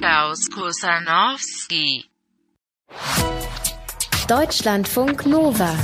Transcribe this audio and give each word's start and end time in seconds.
Klaus 0.00 0.48
Kusanowski. 0.48 2.06
Deutschlandfunk 4.26 5.26
Nova. 5.26 5.74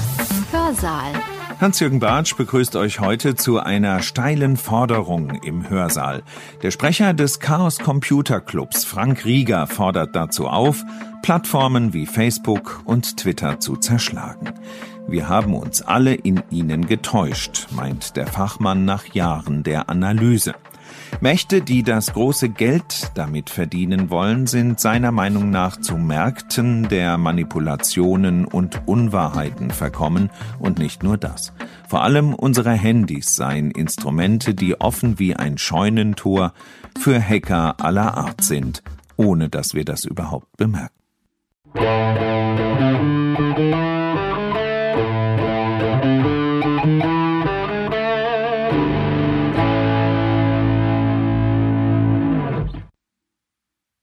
Hörsaal. 0.51 1.13
Hans-Jürgen 1.61 2.01
Bartsch 2.01 2.35
begrüßt 2.35 2.77
euch 2.77 3.01
heute 3.01 3.35
zu 3.35 3.59
einer 3.59 4.01
steilen 4.01 4.57
Forderung 4.57 5.43
im 5.43 5.69
Hörsaal. 5.69 6.23
Der 6.63 6.71
Sprecher 6.71 7.13
des 7.13 7.41
Chaos 7.41 7.79
Computer 7.79 8.41
Clubs, 8.41 8.87
Frank 8.87 9.27
Rieger, 9.27 9.67
fordert 9.67 10.17
dazu 10.17 10.49
auf, 10.49 10.83
Plattformen 11.21 11.93
wie 11.93 12.07
Facebook 12.07 12.81
und 12.87 13.19
Twitter 13.19 13.61
zu 13.61 13.77
zerschlagen. 13.77 14.55
Wir 15.07 15.29
haben 15.29 15.55
uns 15.55 15.83
alle 15.83 16.15
in 16.15 16.43
ihnen 16.51 16.87
getäuscht, 16.87 17.67
meint 17.71 18.17
der 18.17 18.27
Fachmann 18.27 18.87
nach 18.87 19.05
Jahren 19.13 19.63
der 19.63 19.91
Analyse. 19.91 20.55
Mächte, 21.21 21.63
die 21.63 21.83
das 21.83 22.13
große 22.13 22.51
Geld 22.51 23.11
damit 23.15 23.49
verdienen 23.49 24.11
wollen, 24.11 24.47
sind 24.47 24.81
seiner 24.81 25.13
Meinung 25.13 25.51
nach 25.51 25.81
zu 25.81 25.97
Märkten 25.97 26.89
der 26.89 27.17
Manipulationen 27.17 28.45
und 28.45 28.83
Unwahrheiten 28.87 29.71
verkommen 29.71 30.31
und 30.59 30.79
nicht 30.79 31.03
nur 31.03 31.17
das. 31.17 31.55
Vor 31.89 32.03
allem 32.03 32.35
unsere 32.35 32.73
Handys 32.73 33.35
seien 33.35 33.71
Instrumente, 33.71 34.55
die 34.55 34.79
offen 34.81 35.19
wie 35.19 35.35
ein 35.35 35.57
Scheunentor 35.57 36.53
für 36.99 37.21
Hacker 37.21 37.77
aller 37.81 38.17
Art 38.17 38.43
sind, 38.43 38.83
ohne 39.17 39.49
dass 39.49 39.73
wir 39.75 39.85
das 39.85 40.05
überhaupt 40.05 40.55
bemerken. 40.57 40.93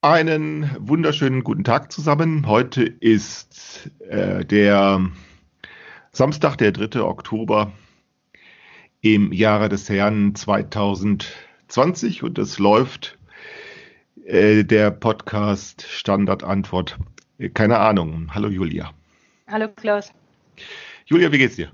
Einen 0.03 0.69
wunderschönen 0.81 1.45
guten 1.45 1.63
Tag 1.63 1.89
zusammen. 1.89 2.45
Heute 2.45 2.83
ist 2.83 3.89
äh, 4.09 4.43
der 4.43 5.09
Samstag, 6.11 6.57
der 6.57 6.73
3. 6.73 6.99
Oktober 6.99 7.71
im 8.99 9.31
Jahre 9.31 9.69
des 9.69 9.87
Herrn 9.87 10.35
2020 10.35 12.21
und 12.21 12.37
es 12.37 12.59
läuft 12.59 13.17
äh, 14.25 14.65
der 14.65 14.91
Podcast 14.91 15.83
Standardantwort. 15.83 16.97
Äh, 17.37 17.47
keine 17.47 17.79
Ahnung. 17.79 18.29
Hallo 18.35 18.49
Julia. 18.49 18.91
Hallo 19.47 19.69
Klaus. 19.69 20.11
Julia, 21.05 21.31
wie 21.31 21.37
geht's 21.37 21.55
dir? 21.55 21.71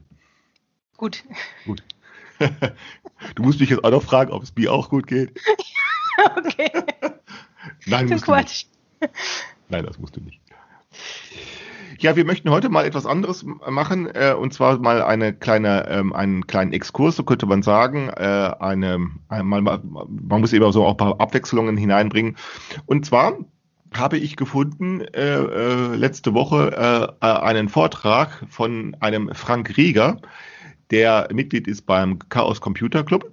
Gut. 0.98 1.24
Gut. 1.66 1.82
du 3.34 3.42
musst 3.42 3.60
mich 3.60 3.72
jetzt 3.72 3.84
auch 3.84 3.90
noch 3.90 4.04
fragen, 4.04 4.32
ob 4.32 4.44
es 4.44 4.54
mir 4.56 4.72
auch 4.72 4.90
gut 4.90 5.08
geht. 5.08 5.32
okay. 6.38 6.70
Nein, 7.86 8.08
musst 8.16 8.28
du 8.28 8.32
nicht. 8.36 8.70
Nein, 9.70 9.86
das 9.86 10.00
musst 10.00 10.16
du 10.16 10.22
nicht. 10.22 10.40
Ja, 12.00 12.16
wir 12.16 12.24
möchten 12.26 12.50
heute 12.50 12.70
mal 12.70 12.86
etwas 12.86 13.06
anderes 13.06 13.44
machen, 13.44 14.08
äh, 14.14 14.34
und 14.34 14.54
zwar 14.54 14.80
mal 14.80 15.02
eine 15.02 15.34
kleine, 15.34 15.88
ähm, 15.90 16.14
einen 16.14 16.48
kleinen 16.48 16.72
Exkurs, 16.72 17.18
so 17.18 17.24
könnte 17.24 17.46
man 17.46 17.62
sagen. 17.62 18.10
Äh, 18.10 18.54
eine, 18.60 19.10
einmal, 19.28 19.62
mal- 19.62 19.82
man 19.84 20.42
muss 20.42 20.54
eben 20.54 20.72
so 20.72 20.86
auch 20.86 20.92
ein 20.92 20.98
paar 20.98 21.20
Abwechslungen 21.20 21.76
hineinbringen. 21.78 22.38
Und 22.86 23.06
zwar 23.06 23.38
habe 23.94 24.18
ich 24.18 24.38
gefunden 24.38 25.02
äh, 25.02 25.36
äh, 25.39 25.95
letzte 25.95 26.34
Woche 26.34 27.16
äh, 27.22 27.26
äh, 27.26 27.32
einen 27.39 27.68
Vortrag 27.70 28.45
von 28.50 28.95
einem 29.00 29.34
Frank 29.34 29.76
Rieger, 29.78 30.22
der 30.92 31.28
Mitglied 31.34 31.68
ist 31.68 31.86
beim 31.86 32.20
Chaos 32.30 32.62
Computer 32.62 33.04
Club. 33.04 33.32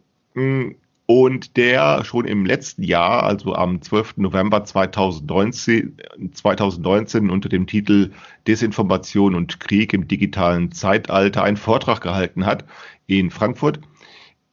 Und 1.06 1.56
der 1.56 2.04
schon 2.04 2.24
im 2.24 2.44
letzten 2.44 2.82
Jahr, 2.82 3.22
also 3.22 3.54
am 3.54 3.80
12. 3.80 4.16
November 4.16 4.64
2019, 4.64 5.98
2019 6.32 7.30
unter 7.30 7.48
dem 7.48 7.68
Titel 7.68 8.10
Desinformation 8.48 9.36
und 9.36 9.60
Krieg 9.60 9.92
im 9.92 10.08
digitalen 10.08 10.72
Zeitalter 10.72 11.44
einen 11.44 11.56
Vortrag 11.56 12.00
gehalten 12.00 12.44
hat 12.44 12.64
in 13.06 13.30
Frankfurt. 13.30 13.78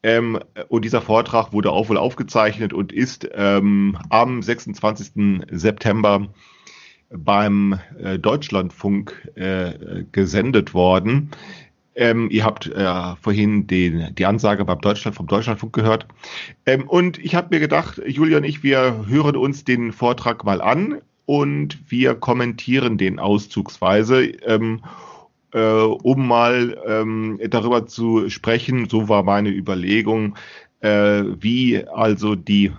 Ähm, 0.03 0.37
und 0.67 0.85
dieser 0.85 1.01
Vortrag 1.01 1.53
wurde 1.53 1.71
auch 1.71 1.89
wohl 1.89 1.97
aufgezeichnet 1.97 2.71
und 2.71 2.91
ist 2.91 3.27
ähm, 3.33 3.97
am 4.09 4.43
26. 4.43 5.47
September 5.49 6.27
beim 7.09 7.79
äh, 7.99 8.19
Deutschlandfunk 8.19 9.31
äh, 9.35 10.03
gesendet 10.11 10.73
worden. 10.73 11.31
Ähm, 11.95 12.29
ihr 12.31 12.43
habt 12.43 12.67
äh, 12.67 13.15
vorhin 13.21 13.67
den, 13.67 14.15
die 14.15 14.25
Ansage 14.25 14.65
beim 14.65 14.81
Deutschland, 14.81 15.15
vom 15.15 15.27
Deutschlandfunk 15.27 15.73
gehört. 15.73 16.07
Ähm, 16.65 16.87
und 16.87 17.19
ich 17.19 17.35
habe 17.35 17.49
mir 17.51 17.59
gedacht, 17.59 18.01
Julia 18.05 18.37
und 18.37 18.43
ich, 18.43 18.63
wir 18.63 19.05
hören 19.07 19.35
uns 19.35 19.63
den 19.63 19.91
Vortrag 19.91 20.43
mal 20.43 20.61
an 20.61 21.01
und 21.25 21.79
wir 21.89 22.15
kommentieren 22.15 22.97
den 22.97 23.19
auszugsweise, 23.19 24.23
ähm, 24.25 24.83
äh, 25.53 25.59
um 25.59 26.27
mal 26.27 26.77
ähm, 26.87 27.39
darüber 27.49 27.85
zu 27.85 28.29
sprechen. 28.29 28.89
So 28.89 29.07
war 29.07 29.23
meine 29.23 29.49
Überlegung, 29.49 30.35
äh, 30.81 31.23
wie 31.39 31.85
also 31.87 32.35
die 32.35 32.71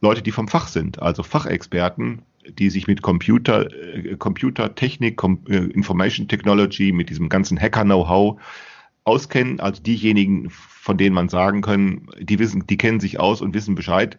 Leute, 0.00 0.22
die 0.22 0.32
vom 0.32 0.48
Fach 0.48 0.68
sind, 0.68 1.02
also 1.02 1.22
Fachexperten, 1.22 2.22
die 2.58 2.70
sich 2.70 2.86
mit 2.86 3.02
Computer, 3.02 3.70
äh, 3.72 4.16
Computertechnik, 4.16 5.16
Com 5.16 5.40
äh, 5.48 5.56
Information 5.56 6.28
Technology, 6.28 6.92
mit 6.92 7.10
diesem 7.10 7.28
ganzen 7.28 7.60
Hacker-Know-how 7.60 8.40
auskennen, 9.04 9.60
also 9.60 9.82
diejenigen, 9.82 10.50
von 10.50 10.96
denen 10.96 11.14
man 11.14 11.28
sagen 11.28 11.62
können, 11.62 12.08
die 12.18 12.38
wissen, 12.38 12.66
die 12.66 12.76
kennen 12.76 13.00
sich 13.00 13.18
aus 13.18 13.40
und 13.40 13.54
wissen 13.54 13.74
Bescheid. 13.74 14.18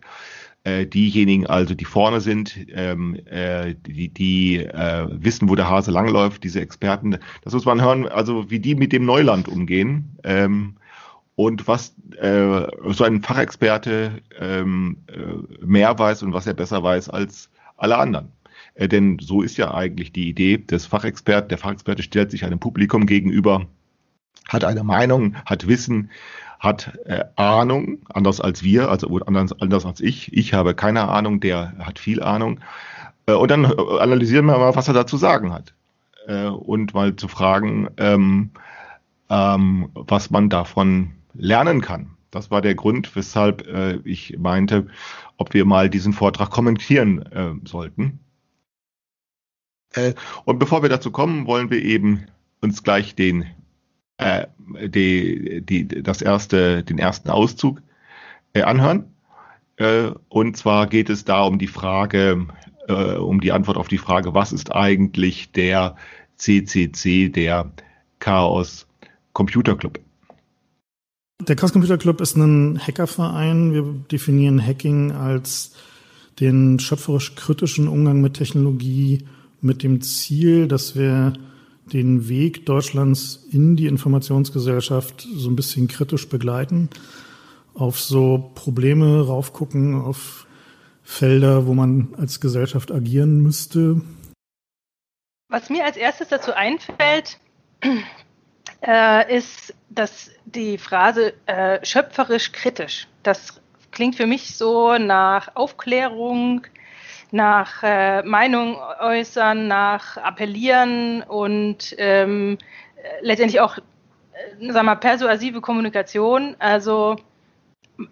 Äh, 0.64 0.86
diejenigen 0.86 1.48
also, 1.48 1.74
die 1.74 1.86
vorne 1.86 2.22
sind, 2.22 2.56
ähm, 2.74 3.16
äh, 3.26 3.74
die, 3.74 4.10
die 4.10 4.58
äh, 4.58 5.08
wissen, 5.10 5.50
wo 5.50 5.56
der 5.56 5.70
Hase 5.70 5.90
langläuft, 5.90 6.44
diese 6.44 6.62
Experten, 6.62 7.18
das 7.44 7.54
muss 7.54 7.66
man 7.66 7.82
hören, 7.82 8.08
also 8.08 8.52
wie 8.52 8.60
die 8.60 8.76
mit 8.76 8.94
dem 8.94 9.06
Neuland 9.06 9.48
umgehen. 9.48 10.18
Ähm, 10.24 10.76
und 11.36 11.68
was 11.68 11.96
äh, 12.18 12.68
so 12.90 13.04
ein 13.04 13.24
Fachexperte 13.24 14.22
ähm, 14.40 14.98
äh, 15.08 15.66
mehr 15.66 15.98
weiß 15.98 16.22
und 16.22 16.34
was 16.34 16.46
er 16.46 16.54
besser 16.54 16.84
weiß 16.84 17.10
als 17.10 17.50
alle 17.82 17.98
anderen. 17.98 18.32
Äh, 18.76 18.88
denn 18.88 19.18
so 19.20 19.42
ist 19.42 19.58
ja 19.58 19.74
eigentlich 19.74 20.12
die 20.12 20.30
Idee 20.30 20.58
des 20.58 20.86
Fachexperten. 20.86 21.50
Der 21.50 21.58
Fachexperte 21.58 22.04
stellt 22.04 22.32
sich 22.32 22.46
einem 22.46 22.60
Publikum 22.60 23.06
gegenüber, 23.06 23.68
hat 24.48 24.64
eine 24.64 24.84
Meinung, 24.84 25.36
hat 25.46 25.68
Wissen, 25.68 26.10
hat 26.60 26.98
äh, 27.06 27.24
Ahnung, 27.36 28.00
anders 28.14 28.40
als 28.40 28.64
wir, 28.64 28.90
also 28.90 29.08
anders, 29.26 29.60
anders 29.60 29.86
als 29.86 30.00
ich. 30.00 30.32
Ich 30.34 30.54
habe 30.54 30.76
keine 30.76 31.10
Ahnung, 31.10 31.40
der 31.40 31.74
hat 31.80 32.00
viel 32.00 32.22
Ahnung. 32.22 32.60
Äh, 33.26 33.34
und 33.34 33.50
dann 33.50 33.66
äh, 33.66 34.00
analysieren 34.00 34.46
wir 34.46 34.58
mal, 34.58 34.76
was 34.76 34.88
er 34.88 34.94
dazu 34.94 35.18
sagen 35.18 35.54
hat. 35.54 35.74
Äh, 36.28 36.46
und 36.46 36.94
mal 36.94 37.16
zu 37.16 37.28
fragen, 37.28 37.90
ähm, 37.98 38.52
ähm, 39.30 39.90
was 39.94 40.30
man 40.30 40.50
davon 40.50 41.14
lernen 41.34 41.82
kann. 41.82 42.12
Das 42.32 42.50
war 42.50 42.62
der 42.62 42.76
Grund, 42.76 43.14
weshalb 43.16 43.68
äh, 43.68 44.00
ich 44.06 44.38
meinte, 44.40 44.88
ob 45.38 45.54
wir 45.54 45.66
mal 45.66 45.90
diesen 45.90 46.14
Vortrag 46.14 46.50
kommentieren 46.50 47.22
äh, 47.32 47.54
sollten. 47.68 48.20
Äh, 49.94 50.14
und 50.46 50.58
bevor 50.58 50.82
wir 50.82 50.90
dazu 50.90 51.12
kommen, 51.12 51.46
wollen 51.46 51.70
wir 51.70 51.84
eben 51.84 52.26
uns 52.62 52.84
gleich 52.84 53.16
den, 53.16 53.46
äh, 54.18 54.48
die, 54.88 55.62
die, 55.62 55.88
das 55.88 56.22
erste, 56.22 56.84
den 56.84 56.98
ersten 57.00 57.30
Auszug 57.30 57.82
äh, 58.54 58.62
anhören. 58.62 59.14
Äh, 59.76 60.12
und 60.30 60.56
zwar 60.56 60.88
geht 60.88 61.10
es 61.10 61.26
da 61.26 61.44
um 61.44 61.60
die 61.60 61.68
Frage, 61.68 62.48
äh, 62.88 63.16
um 63.16 63.42
die 63.42 63.52
Antwort 63.52 63.78
auf 63.78 63.90
die 63.90 63.98
Frage, 63.98 64.34
was 64.34 64.54
ist 64.54 64.74
eigentlich 64.74 65.52
der 65.52 65.98
CCC, 66.38 67.30
der 67.30 67.72
Chaos 68.20 68.88
Computer 69.34 69.76
Club? 69.76 70.00
Der 71.48 71.56
Chaos 71.56 71.74
Computer 71.74 71.98
Club 71.98 72.22
ist 72.22 72.36
ein 72.36 72.80
Hackerverein. 72.80 73.74
Wir 73.74 73.82
definieren 74.12 74.64
Hacking 74.64 75.12
als 75.12 75.74
den 76.40 76.78
schöpferisch 76.78 77.34
kritischen 77.34 77.88
Umgang 77.88 78.22
mit 78.22 78.36
Technologie 78.36 79.26
mit 79.60 79.82
dem 79.82 80.02
Ziel, 80.02 80.68
dass 80.68 80.96
wir 80.96 81.34
den 81.92 82.30
Weg 82.30 82.68
Deutschlands 82.68 83.48
in 83.52 83.76
die 83.76 83.88
Informationsgesellschaft 83.88 85.28
so 85.34 85.50
ein 85.50 85.56
bisschen 85.56 85.88
kritisch 85.88 86.30
begleiten, 86.30 86.90
auf 87.74 88.00
so 88.00 88.52
Probleme 88.54 89.26
raufgucken, 89.26 89.96
auf 89.96 90.46
Felder, 91.02 91.66
wo 91.66 91.74
man 91.74 92.14
als 92.18 92.40
Gesellschaft 92.40 92.92
agieren 92.92 93.42
müsste. 93.42 94.02
Was 95.50 95.72
mir 95.72 95.86
als 95.86 95.98
erstes 95.98 96.28
dazu 96.28 96.54
einfällt, 96.54 97.40
äh, 98.86 99.38
ist, 99.38 99.74
dass 99.90 100.32
die 100.46 100.78
Phrase 100.78 101.34
äh, 101.46 101.84
schöpferisch 101.86 102.52
kritisch, 102.52 103.08
das 103.24 103.62
klingt 103.92 104.16
für 104.16 104.26
mich 104.26 104.56
so 104.58 104.98
nach 104.98 105.56
Aufklärung, 105.56 106.66
nach 107.32 107.84
äh, 107.84 108.24
Meinung 108.24 108.78
äußern, 109.00 109.68
nach 109.68 110.18
appellieren 110.18 111.24
und 111.24 111.96
ähm, 111.98 112.58
letztendlich 113.22 113.62
auch 113.62 113.78
sag 114.70 114.84
mal, 114.84 114.96
persuasive 114.96 115.62
Kommunikation. 115.62 116.56
Also 116.60 117.18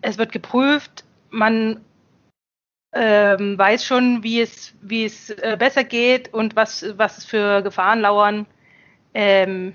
es 0.01 0.17
wird 0.17 0.31
geprüft, 0.31 1.03
man 1.29 1.83
ähm, 2.93 3.57
weiß 3.57 3.85
schon, 3.85 4.23
wie 4.23 4.41
es, 4.41 4.73
wie 4.81 5.05
es 5.05 5.29
äh, 5.29 5.55
besser 5.57 5.83
geht 5.83 6.33
und 6.33 6.55
was, 6.55 6.85
was 6.97 7.19
es 7.19 7.25
für 7.25 7.61
Gefahren 7.61 8.01
lauern, 8.01 8.45
ähm, 9.13 9.73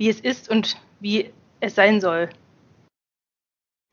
wie 0.00 0.08
es 0.08 0.18
ist 0.18 0.48
und 0.48 0.80
wie 1.00 1.30
es 1.60 1.74
sein 1.74 2.00
soll. 2.00 2.30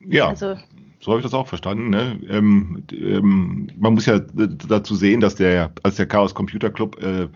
Ja, 0.00 0.28
also, 0.28 0.56
so 1.00 1.10
habe 1.10 1.20
ich 1.20 1.24
das 1.24 1.34
auch 1.34 1.46
verstanden. 1.46 1.90
Ne? 1.90 2.18
Ähm, 2.30 2.82
ähm, 2.90 3.70
man 3.76 3.92
muss 3.92 4.06
ja 4.06 4.18
dazu 4.18 4.94
sehen, 4.94 5.20
dass 5.20 5.34
der, 5.34 5.70
als 5.82 5.96
der 5.96 6.06
Chaos 6.06 6.34
Computer 6.34 6.70
Club 6.70 6.98
äh, 7.02 7.28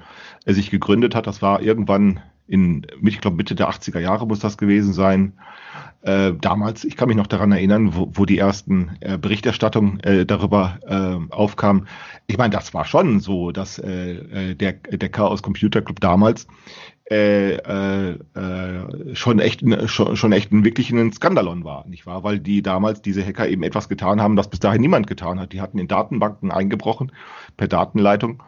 sich 0.50 0.70
gegründet 0.70 1.14
hat, 1.14 1.26
das 1.26 1.42
war 1.42 1.60
irgendwann 1.60 2.20
in, 2.46 2.86
ich 3.02 3.20
glaube, 3.20 3.36
Mitte 3.36 3.54
der 3.54 3.68
80er 3.68 4.00
Jahre 4.00 4.26
muss 4.26 4.40
das 4.40 4.56
gewesen 4.56 4.94
sein. 4.94 5.34
Äh, 6.00 6.32
damals, 6.40 6.84
ich 6.84 6.96
kann 6.96 7.08
mich 7.08 7.16
noch 7.16 7.28
daran 7.28 7.52
erinnern, 7.52 7.94
wo, 7.94 8.10
wo 8.12 8.24
die 8.24 8.38
ersten 8.38 8.96
äh, 9.00 9.18
Berichterstattungen 9.18 10.00
äh, 10.00 10.26
darüber 10.26 10.78
äh, 10.86 11.32
aufkamen. 11.32 11.86
Ich 12.26 12.38
meine, 12.38 12.50
das 12.50 12.74
war 12.74 12.84
schon 12.84 13.20
so, 13.20 13.52
dass 13.52 13.78
äh, 13.78 14.14
äh 14.50 14.54
der, 14.54 14.72
der 14.72 15.08
Chaos 15.10 15.42
Computer 15.42 15.82
Club 15.82 16.00
damals 16.00 16.48
äh, 17.12 17.56
äh, 17.56 18.18
äh, 18.34 19.14
schon 19.14 19.38
echt 19.38 19.62
schon, 19.86 20.16
schon 20.16 20.32
echt 20.32 20.50
ein 20.50 20.64
wirklich 20.64 20.90
ein 20.90 21.12
Skandalon 21.12 21.62
war, 21.62 21.86
nicht 21.86 22.06
wahr? 22.06 22.24
Weil 22.24 22.38
die 22.38 22.62
damals 22.62 23.02
diese 23.02 23.22
Hacker 23.24 23.46
eben 23.48 23.62
etwas 23.62 23.90
getan 23.90 24.22
haben, 24.22 24.34
das 24.34 24.48
bis 24.48 24.60
dahin 24.60 24.80
niemand 24.80 25.06
getan 25.06 25.38
hat. 25.38 25.52
Die 25.52 25.60
hatten 25.60 25.78
in 25.78 25.88
Datenbanken 25.88 26.50
eingebrochen 26.50 27.12
per 27.58 27.68
Datenleitung 27.68 28.42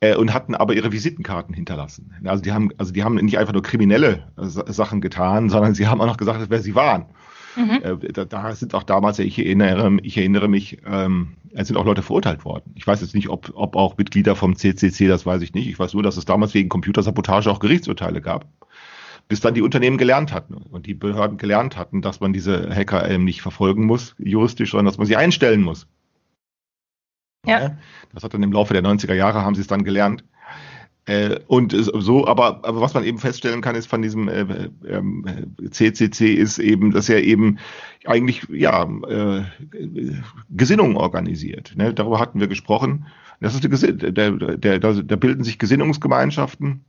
äh, 0.00 0.16
und 0.16 0.32
hatten 0.32 0.54
aber 0.54 0.72
ihre 0.72 0.92
Visitenkarten 0.92 1.54
hinterlassen. 1.54 2.14
Also 2.24 2.42
die 2.42 2.52
haben, 2.52 2.70
also 2.78 2.90
die 2.90 3.04
haben 3.04 3.16
nicht 3.16 3.38
einfach 3.38 3.52
nur 3.52 3.62
kriminelle 3.62 4.28
äh, 4.38 4.46
Sachen 4.46 5.02
getan, 5.02 5.50
sondern 5.50 5.74
sie 5.74 5.86
haben 5.86 6.00
auch 6.00 6.06
noch 6.06 6.16
gesagt, 6.16 6.40
wer 6.48 6.62
sie 6.62 6.74
waren. 6.74 7.06
Mhm. 7.56 7.80
Äh, 7.82 8.12
da, 8.12 8.24
da, 8.24 8.54
sind 8.54 8.74
auch 8.74 8.82
damals, 8.82 9.18
ich 9.18 9.38
erinnere, 9.38 9.96
ich 10.02 10.16
erinnere 10.18 10.48
mich, 10.48 10.78
ähm, 10.86 11.36
es 11.52 11.68
sind 11.68 11.76
auch 11.76 11.84
Leute 11.84 12.02
verurteilt 12.02 12.44
worden. 12.44 12.72
Ich 12.74 12.86
weiß 12.86 13.00
jetzt 13.00 13.14
nicht, 13.14 13.28
ob, 13.28 13.50
ob 13.54 13.76
auch 13.76 13.96
Mitglieder 13.96 14.36
vom 14.36 14.56
CCC, 14.56 15.08
das 15.08 15.24
weiß 15.24 15.42
ich 15.42 15.54
nicht. 15.54 15.66
Ich 15.68 15.78
weiß 15.78 15.94
nur, 15.94 16.02
dass 16.02 16.16
es 16.16 16.26
damals 16.26 16.54
wegen 16.54 16.68
Computersabotage 16.68 17.50
auch 17.50 17.60
Gerichtsurteile 17.60 18.20
gab. 18.20 18.46
Bis 19.28 19.40
dann 19.40 19.54
die 19.54 19.62
Unternehmen 19.62 19.98
gelernt 19.98 20.32
hatten 20.32 20.54
und 20.54 20.86
die 20.86 20.94
Behörden 20.94 21.38
gelernt 21.38 21.76
hatten, 21.76 22.02
dass 22.02 22.20
man 22.20 22.32
diese 22.32 22.70
Hacker 22.72 23.08
ähm, 23.10 23.24
nicht 23.24 23.42
verfolgen 23.42 23.84
muss, 23.84 24.14
juristisch, 24.18 24.70
sondern 24.70 24.86
dass 24.86 24.98
man 24.98 25.06
sie 25.06 25.16
einstellen 25.16 25.62
muss. 25.62 25.88
Ja. 27.44 27.76
Das 28.12 28.22
hat 28.22 28.34
dann 28.34 28.42
im 28.42 28.52
Laufe 28.52 28.74
der 28.74 28.82
90er 28.82 29.14
Jahre 29.14 29.42
haben 29.42 29.54
sie 29.54 29.60
es 29.62 29.66
dann 29.66 29.84
gelernt. 29.84 30.24
Äh, 31.06 31.38
und 31.46 31.72
so, 31.72 32.26
aber, 32.26 32.64
aber 32.64 32.80
was 32.80 32.92
man 32.94 33.04
eben 33.04 33.18
feststellen 33.18 33.60
kann, 33.60 33.76
ist 33.76 33.86
von 33.86 34.02
diesem 34.02 34.26
äh, 34.28 34.40
äh, 34.40 35.70
CCC 35.70 36.34
ist 36.34 36.58
eben, 36.58 36.90
dass 36.90 37.08
er 37.08 37.22
eben 37.22 37.58
eigentlich 38.04 38.48
ja 38.50 38.82
äh, 39.08 39.44
Gesinnung 40.50 40.96
organisiert. 40.96 41.74
Ne? 41.76 41.94
Darüber 41.94 42.18
hatten 42.18 42.40
wir 42.40 42.48
gesprochen. 42.48 43.06
Das 43.40 43.54
ist 43.54 43.62
der, 43.62 44.10
der, 44.10 44.56
der, 44.56 44.78
da 44.80 45.16
bilden 45.16 45.44
sich 45.44 45.60
Gesinnungsgemeinschaften, 45.60 46.84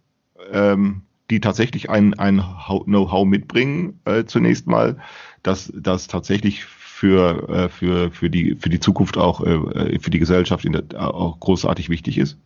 ähm, 0.52 1.02
die 1.30 1.40
tatsächlich 1.40 1.92
ein, 1.92 2.16
ein 2.16 2.44
Know-how 2.86 3.26
mitbringen, 3.26 4.00
äh, 4.06 4.24
zunächst 4.24 4.66
mal, 4.66 4.98
dass 5.44 5.72
das 5.76 6.08
tatsächlich 6.08 6.66
für, 6.66 7.50
äh, 7.50 7.70
für, 7.70 8.10
für, 8.12 8.32
die, 8.32 8.56
für 8.56 8.70
die 8.70 8.80
Zukunft 8.80 9.18
auch, 9.18 9.42
für 9.42 10.10
die 10.10 10.20
Gesellschaft 10.20 10.66
der, 10.66 11.14
auch 11.14 11.40
großartig 11.40 11.90
wichtig 11.90 12.18
ist. 12.18 12.40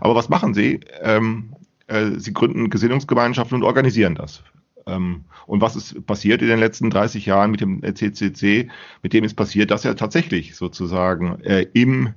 Aber 0.00 0.14
was 0.14 0.28
machen 0.28 0.54
sie? 0.54 0.80
Ähm, 1.02 1.54
äh, 1.86 2.18
sie 2.18 2.32
gründen 2.32 2.70
Gesinnungsgemeinschaften 2.70 3.56
und 3.56 3.64
organisieren 3.64 4.14
das. 4.14 4.42
Ähm, 4.86 5.24
und 5.46 5.60
was 5.60 5.76
ist 5.76 6.06
passiert 6.06 6.42
in 6.42 6.48
den 6.48 6.58
letzten 6.58 6.90
30 6.90 7.26
Jahren 7.26 7.50
mit 7.50 7.60
dem 7.60 7.82
CCC? 7.82 8.70
Mit 9.02 9.12
dem 9.12 9.24
ist 9.24 9.34
passiert, 9.34 9.70
dass 9.70 9.84
er 9.84 9.96
tatsächlich 9.96 10.56
sozusagen 10.56 11.40
äh, 11.42 11.66
im, 11.72 12.14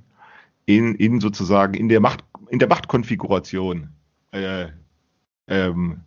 in, 0.64 0.94
in 0.94 1.20
sozusagen 1.20 1.74
in 1.74 1.88
der 1.88 2.00
Macht, 2.00 2.24
in 2.48 2.58
der 2.58 2.68
Machtkonfiguration 2.68 3.90
äh, 4.32 4.66
ähm, 5.48 6.00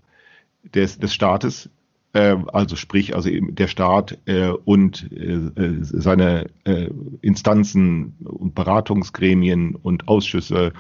des, 0.64 1.00
des 1.00 1.14
Staates 1.14 1.70
also 2.14 2.76
sprich, 2.76 3.16
also 3.16 3.30
der 3.32 3.68
Staat 3.68 4.18
äh, 4.26 4.50
und 4.50 5.12
äh, 5.12 5.34
äh, 5.34 5.78
seine 5.82 6.48
äh, 6.64 6.90
Instanzen 7.22 8.16
und 8.24 8.56
Beratungsgremien 8.56 9.76
und 9.76 10.08
Ausschüsse 10.08 10.74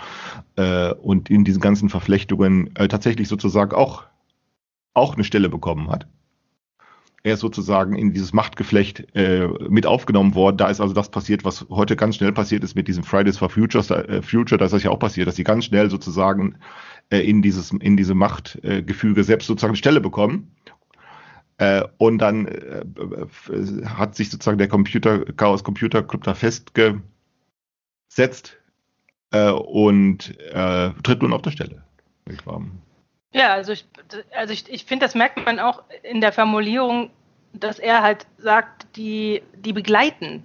äh, 0.55 0.93
und 0.93 1.29
in 1.29 1.43
diesen 1.43 1.61
ganzen 1.61 1.89
Verflechtungen 1.89 2.75
äh, 2.75 2.87
tatsächlich 2.87 3.27
sozusagen 3.27 3.75
auch, 3.75 4.05
auch 4.95 5.13
eine 5.13 5.23
Stelle 5.23 5.49
bekommen 5.49 5.89
hat. 5.89 6.07
Er 7.21 7.33
ist 7.33 7.41
sozusagen 7.41 7.95
in 7.95 8.13
dieses 8.13 8.31
Machtgeflecht 8.31 9.13
äh, 9.13 9.47
mit 9.67 9.85
aufgenommen 9.85 10.35
worden. 10.35 10.57
Da 10.57 10.69
ist 10.69 10.79
also 10.79 10.93
das 10.93 11.11
passiert, 11.11 11.43
was 11.43 11.65
heute 11.69 11.97
ganz 11.97 12.15
schnell 12.15 12.31
passiert 12.31 12.63
ist 12.63 12.75
mit 12.75 12.87
diesem 12.87 13.03
Fridays 13.03 13.37
for 13.37 13.49
Futures, 13.49 13.91
äh, 13.91 14.21
Future. 14.21 14.57
Da 14.57 14.65
ist 14.65 14.71
das 14.71 14.83
ja 14.83 14.89
auch 14.89 14.99
passiert, 14.99 15.27
dass 15.27 15.35
sie 15.35 15.43
ganz 15.43 15.65
schnell 15.65 15.89
sozusagen 15.89 16.55
äh, 17.09 17.19
in 17.19 17.41
dieses 17.41 17.71
in 17.71 17.97
diese 17.97 18.15
Machtgefüge 18.15 19.23
selbst 19.25 19.47
sozusagen 19.47 19.71
eine 19.71 19.77
Stelle 19.77 19.99
bekommen 19.99 20.51
äh, 21.59 21.83
und 21.97 22.19
dann 22.19 22.47
äh, 22.47 22.85
hat 23.85 24.15
sich 24.15 24.29
sozusagen 24.29 24.57
der 24.57 24.69
Computer, 24.69 25.25
Chaos 25.33 25.63
Computer 25.63 26.01
Club 26.01 26.23
da 26.23 26.33
festgesetzt 26.33 27.03
äh, 29.31 29.51
und 29.51 30.39
äh, 30.51 30.91
tritt 31.03 31.21
nun 31.21 31.33
auf 31.33 31.41
der 31.41 31.51
Stelle. 31.51 31.83
Ja, 33.33 33.53
also 33.53 33.73
ich, 33.73 33.85
also 34.35 34.53
ich, 34.53 34.69
ich 34.71 34.85
finde, 34.85 35.05
das 35.05 35.15
merkt 35.15 35.45
man 35.45 35.59
auch 35.59 35.83
in 36.03 36.21
der 36.21 36.31
Formulierung, 36.31 37.11
dass 37.53 37.77
er 37.77 38.01
halt 38.01 38.25
sagt, 38.37 38.87
die, 38.95 39.43
die 39.55 39.73
begleiten 39.73 40.43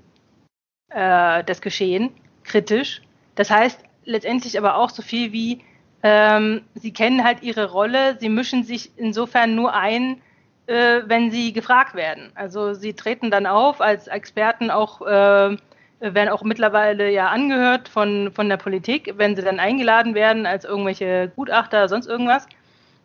äh, 0.89 1.45
das 1.45 1.61
Geschehen 1.61 2.11
kritisch. 2.43 3.03
Das 3.37 3.51
heißt 3.51 3.81
letztendlich 4.05 4.59
aber 4.59 4.77
auch 4.77 4.91
so 4.91 5.03
viel 5.03 5.33
wie, 5.33 5.61
ähm, 6.03 6.63
sie 6.75 6.93
kennen 6.93 7.25
halt 7.25 7.43
ihre 7.43 7.71
Rolle, 7.71 8.19
sie 8.19 8.29
mischen 8.29 8.65
sich 8.65 8.91
insofern 8.97 9.55
nur 9.55 9.75
ein, 9.75 10.21
äh, 10.67 11.03
wenn 11.07 11.31
sie 11.31 11.53
gefragt 11.53 11.95
werden. 11.95 12.33
Also 12.35 12.75
sie 12.75 12.95
treten 12.95 13.31
dann 13.31 13.47
auf 13.47 13.81
als 13.81 14.07
Experten 14.07 14.71
auch, 14.71 15.03
äh, 15.03 15.57
werden 16.01 16.29
auch 16.29 16.43
mittlerweile 16.43 17.11
ja 17.11 17.29
angehört 17.29 17.89
von, 17.89 18.33
von 18.33 18.49
der 18.49 18.57
Politik, 18.57 19.15
wenn 19.17 19.37
sie 19.37 19.43
dann 19.43 19.61
eingeladen 19.61 20.15
werden 20.15 20.47
als 20.47 20.65
irgendwelche 20.65 21.33
Gutachter, 21.37 21.89
sonst 21.89 22.07
irgendwas. 22.07 22.47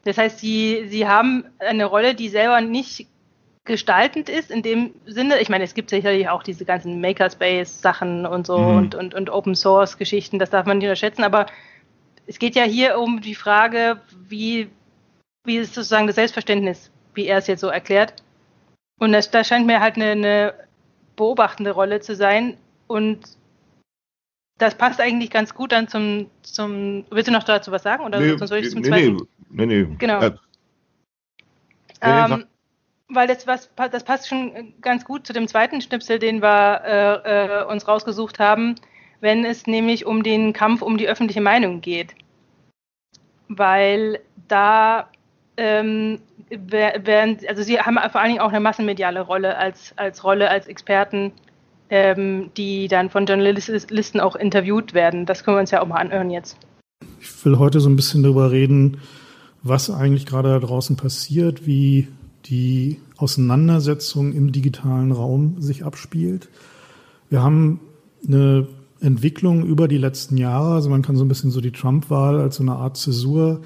Das 0.06 0.18
heißt, 0.18 0.40
sie, 0.40 0.86
sie 0.88 1.08
haben 1.08 1.46
eine 1.60 1.86
Rolle, 1.86 2.16
die 2.16 2.30
selber 2.30 2.62
nicht 2.62 3.08
gestaltend 3.66 4.30
ist, 4.30 4.50
in 4.50 4.64
dem 4.64 4.96
Sinne, 5.06 5.40
ich 5.40 5.50
meine, 5.50 5.64
es 5.64 5.76
gibt 5.76 5.90
sicherlich 5.90 6.28
auch 6.30 6.44
diese 6.44 6.66
ganzen 6.66 7.02
Makerspace-Sachen 7.02 8.26
und 8.26 8.48
so 8.48 8.58
mhm. 8.58 8.78
und, 8.78 8.96
und, 8.96 9.14
und 9.14 9.30
Open 9.30 9.54
Source-Geschichten, 9.54 10.40
das 10.40 10.50
darf 10.50 10.66
man 10.66 10.78
nicht 10.78 10.88
unterschätzen, 10.88 11.24
aber 11.24 11.46
es 12.26 12.40
geht 12.40 12.56
ja 12.56 12.64
hier 12.64 12.98
um 12.98 13.22
die 13.22 13.36
Frage, 13.36 14.02
wie, 14.28 14.70
wie 15.46 15.58
ist 15.58 15.76
sozusagen 15.76 16.08
das 16.08 16.16
Selbstverständnis 16.16 16.90
wie 17.14 17.28
er 17.28 17.38
es 17.38 17.48
jetzt 17.48 17.62
so 17.62 17.68
erklärt. 17.68 18.14
Und 19.00 19.14
das, 19.14 19.32
da 19.32 19.44
scheint 19.44 19.66
mir 19.66 19.80
halt 19.80 19.96
eine, 19.96 20.12
eine 20.12 20.54
beobachtende 21.16 21.72
Rolle 21.72 22.00
zu 22.02 22.16
sein. 22.16 22.58
Und 22.88 23.20
das 24.58 24.76
passt 24.76 25.00
eigentlich 25.00 25.32
ganz 25.32 25.54
gut 25.54 25.72
dann 25.72 25.88
zum, 25.88 26.30
zum 26.44 27.06
willst 27.10 27.28
du 27.28 27.32
noch 27.32 27.44
dazu 27.44 27.72
was 27.72 27.84
sagen? 27.84 28.04
Oder 28.04 28.20
nee, 28.20 28.38
soll 28.38 28.60
ich 28.60 28.70
zum 28.70 28.82
nee, 28.82 28.90
zweiten? 28.90 29.18
Nee, 29.50 29.66
nee, 29.66 29.84
nee. 29.84 29.96
Genau. 29.98 30.22
Äh, 30.22 30.32
ähm, 32.02 32.46
weil 33.08 33.28
das, 33.28 33.48
was, 33.48 33.70
das 33.76 34.04
passt 34.04 34.28
schon 34.28 34.74
ganz 34.82 35.04
gut 35.04 35.26
zu 35.26 35.34
dem 35.34 35.48
zweiten 35.48 35.82
Schnipsel, 35.82 36.20
den 36.20 36.42
wir 36.42 36.82
äh, 36.86 37.62
äh, 37.62 37.66
uns 37.66 37.88
rausgesucht 37.88 38.40
haben, 38.40 38.76
wenn 39.20 39.46
es 39.46 39.66
nämlich 39.66 40.06
um 40.06 40.24
den 40.24 40.54
Kampf 40.54 40.82
um 40.82 40.98
die 40.98 41.08
öffentliche 41.08 41.42
Meinung 41.42 41.82
geht. 41.82 42.14
Weil 43.48 44.20
da 44.48 45.10
ähm, 45.58 46.22
werden, 46.50 47.38
also 47.48 47.64
sie 47.64 47.80
haben 47.80 47.98
vor 48.12 48.22
allen 48.22 48.32
Dingen 48.32 48.42
auch 48.42 48.50
eine 48.50 48.60
massenmediale 48.60 49.22
Rolle 49.22 49.58
als, 49.58 49.94
als 49.98 50.24
Rolle, 50.24 50.50
als 50.50 50.68
Experten, 50.68 51.32
ähm, 51.90 52.52
die 52.58 52.88
dann 52.88 53.10
von 53.10 53.26
Journalisten 53.26 54.20
auch 54.20 54.36
interviewt 54.36 54.94
werden. 54.94 55.26
Das 55.26 55.44
können 55.44 55.58
wir 55.58 55.62
uns 55.62 55.72
ja 55.72 55.82
auch 55.82 55.88
mal 55.88 55.98
anhören 55.98 56.30
jetzt. 56.30 56.58
Ich 57.20 57.46
will 57.46 57.58
heute 57.58 57.80
so 57.80 57.90
ein 57.90 57.96
bisschen 57.96 58.24
darüber 58.24 58.52
reden, 58.52 58.98
was 59.62 59.90
eigentlich 59.90 60.26
gerade 60.26 60.50
da 60.50 60.60
draußen 60.60 60.96
passiert, 60.96 61.66
wie 61.66 62.08
die 62.46 63.00
Auseinandersetzung 63.18 64.34
im 64.34 64.52
digitalen 64.52 65.12
Raum 65.12 65.62
sich 65.62 65.84
abspielt. 65.84 66.50
Wir 67.30 67.44
haben 67.44 67.80
eine 68.28 68.68
Entwicklung 69.02 69.66
über 69.66 69.88
die 69.88 69.98
letzten 69.98 70.38
Jahre, 70.38 70.76
also 70.76 70.90
man 70.90 71.02
kann 71.02 71.16
so 71.16 71.24
ein 71.24 71.28
bisschen 71.28 71.52
so 71.52 71.62
die 71.62 71.72
Trump-Wahl 71.72 72.40
als 72.40 72.58
so 72.58 72.64
eine 72.64 72.74
Art 72.74 72.98
Zäsur 72.98 73.62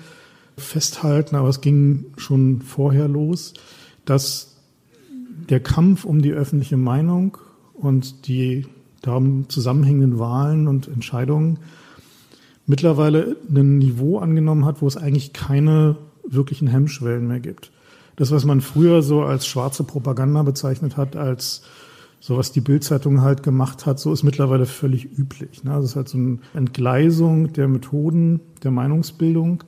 festhalten, 0.58 1.36
aber 1.36 1.50
es 1.50 1.62
ging 1.62 2.06
schon 2.18 2.62
vorher 2.62 3.08
los, 3.08 3.54
dass 4.06 4.58
der 5.50 5.60
Kampf 5.60 6.06
um 6.06 6.22
die 6.22 6.32
öffentliche 6.32 6.78
Meinung 6.78 7.38
und 7.74 8.28
die 8.28 8.66
darum 9.02 9.50
zusammenhängenden 9.50 10.20
Wahlen 10.20 10.68
und 10.68 10.88
Entscheidungen 10.88 11.60
mittlerweile 12.66 13.36
ein 13.50 13.78
Niveau 13.78 14.20
angenommen 14.20 14.66
hat, 14.66 14.82
wo 14.82 14.88
es 14.88 14.98
eigentlich 14.98 15.34
keine 15.34 15.98
wirklichen 16.26 16.68
Hemmschwellen 16.68 17.28
mehr 17.28 17.42
gibt. 17.42 17.72
das, 18.16 18.32
was 18.32 18.46
man 18.46 18.62
früher 18.62 19.02
so 19.02 19.24
als 19.24 19.48
schwarze 19.48 19.84
Propaganda 19.84 20.44
bezeichnet 20.44 20.98
hat, 20.98 21.16
als 21.16 21.64
so 22.20 22.38
was 22.38 22.54
die 22.54 22.62
Bildzeitung 22.62 23.22
halt 23.22 23.44
gemacht 23.44 23.86
hat, 23.86 24.00
so 24.00 24.14
ist 24.14 24.24
mittlerweile 24.24 24.66
völlig 24.66 25.06
üblich. 25.18 25.66
Ne? 25.66 25.72
Das 25.72 25.84
ist 25.84 25.96
halt 25.98 26.08
so 26.08 26.18
eine 26.18 26.38
Entgleisung 26.54 27.52
der 27.52 27.68
Methoden 27.68 28.40
der 28.64 28.72
Meinungsbildung, 28.72 29.64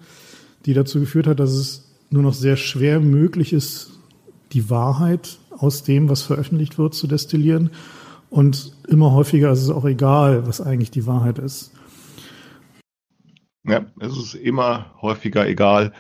die 0.66 0.74
dazu 0.74 1.00
geführt 1.00 1.28
hat, 1.28 1.40
dass 1.40 1.52
es 1.52 1.96
nur 2.10 2.24
noch 2.24 2.34
sehr 2.34 2.58
schwer 2.58 3.00
möglich 3.00 3.54
ist, 3.54 4.00
die 4.52 4.70
Wahrheit 4.70 5.40
aus 5.52 5.84
dem, 5.84 6.10
was 6.10 6.22
veröffentlicht 6.22 6.78
wird, 6.78 6.94
zu 6.94 7.08
destillieren. 7.08 7.72
Und 8.30 8.74
immer 8.88 9.12
häufiger 9.12 9.52
ist 9.52 9.62
es 9.62 9.70
auch 9.70 9.86
egal, 9.86 10.48
was 10.48 10.62
eigentlich 10.62 10.92
die 10.92 11.06
Wahrheit 11.06 11.40
ist. 11.40 11.72
Ja, 13.68 13.86
es 14.00 14.18
ist 14.18 14.36
immer 14.36 14.94
häufiger 15.02 15.48
egal, 15.48 15.92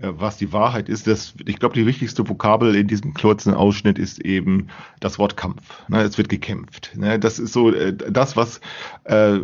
was 0.00 0.36
die 0.36 0.52
Wahrheit 0.52 0.88
ist. 0.88 1.06
Das, 1.06 1.34
ich 1.46 1.58
glaube, 1.58 1.74
die 1.74 1.86
wichtigste 1.86 2.28
Vokabel 2.28 2.74
in 2.74 2.88
diesem 2.88 3.14
kurzen 3.14 3.54
Ausschnitt 3.54 3.98
ist 3.98 4.20
eben 4.20 4.68
das 5.00 5.18
Wort 5.18 5.36
Kampf. 5.36 5.62
Ne, 5.88 6.02
es 6.02 6.18
wird 6.18 6.28
gekämpft. 6.28 6.92
Ne, 6.96 7.18
das 7.18 7.38
ist 7.38 7.52
so 7.52 7.70
äh, 7.72 7.92
das, 7.92 8.36
was 8.36 8.60
äh, 9.04 9.40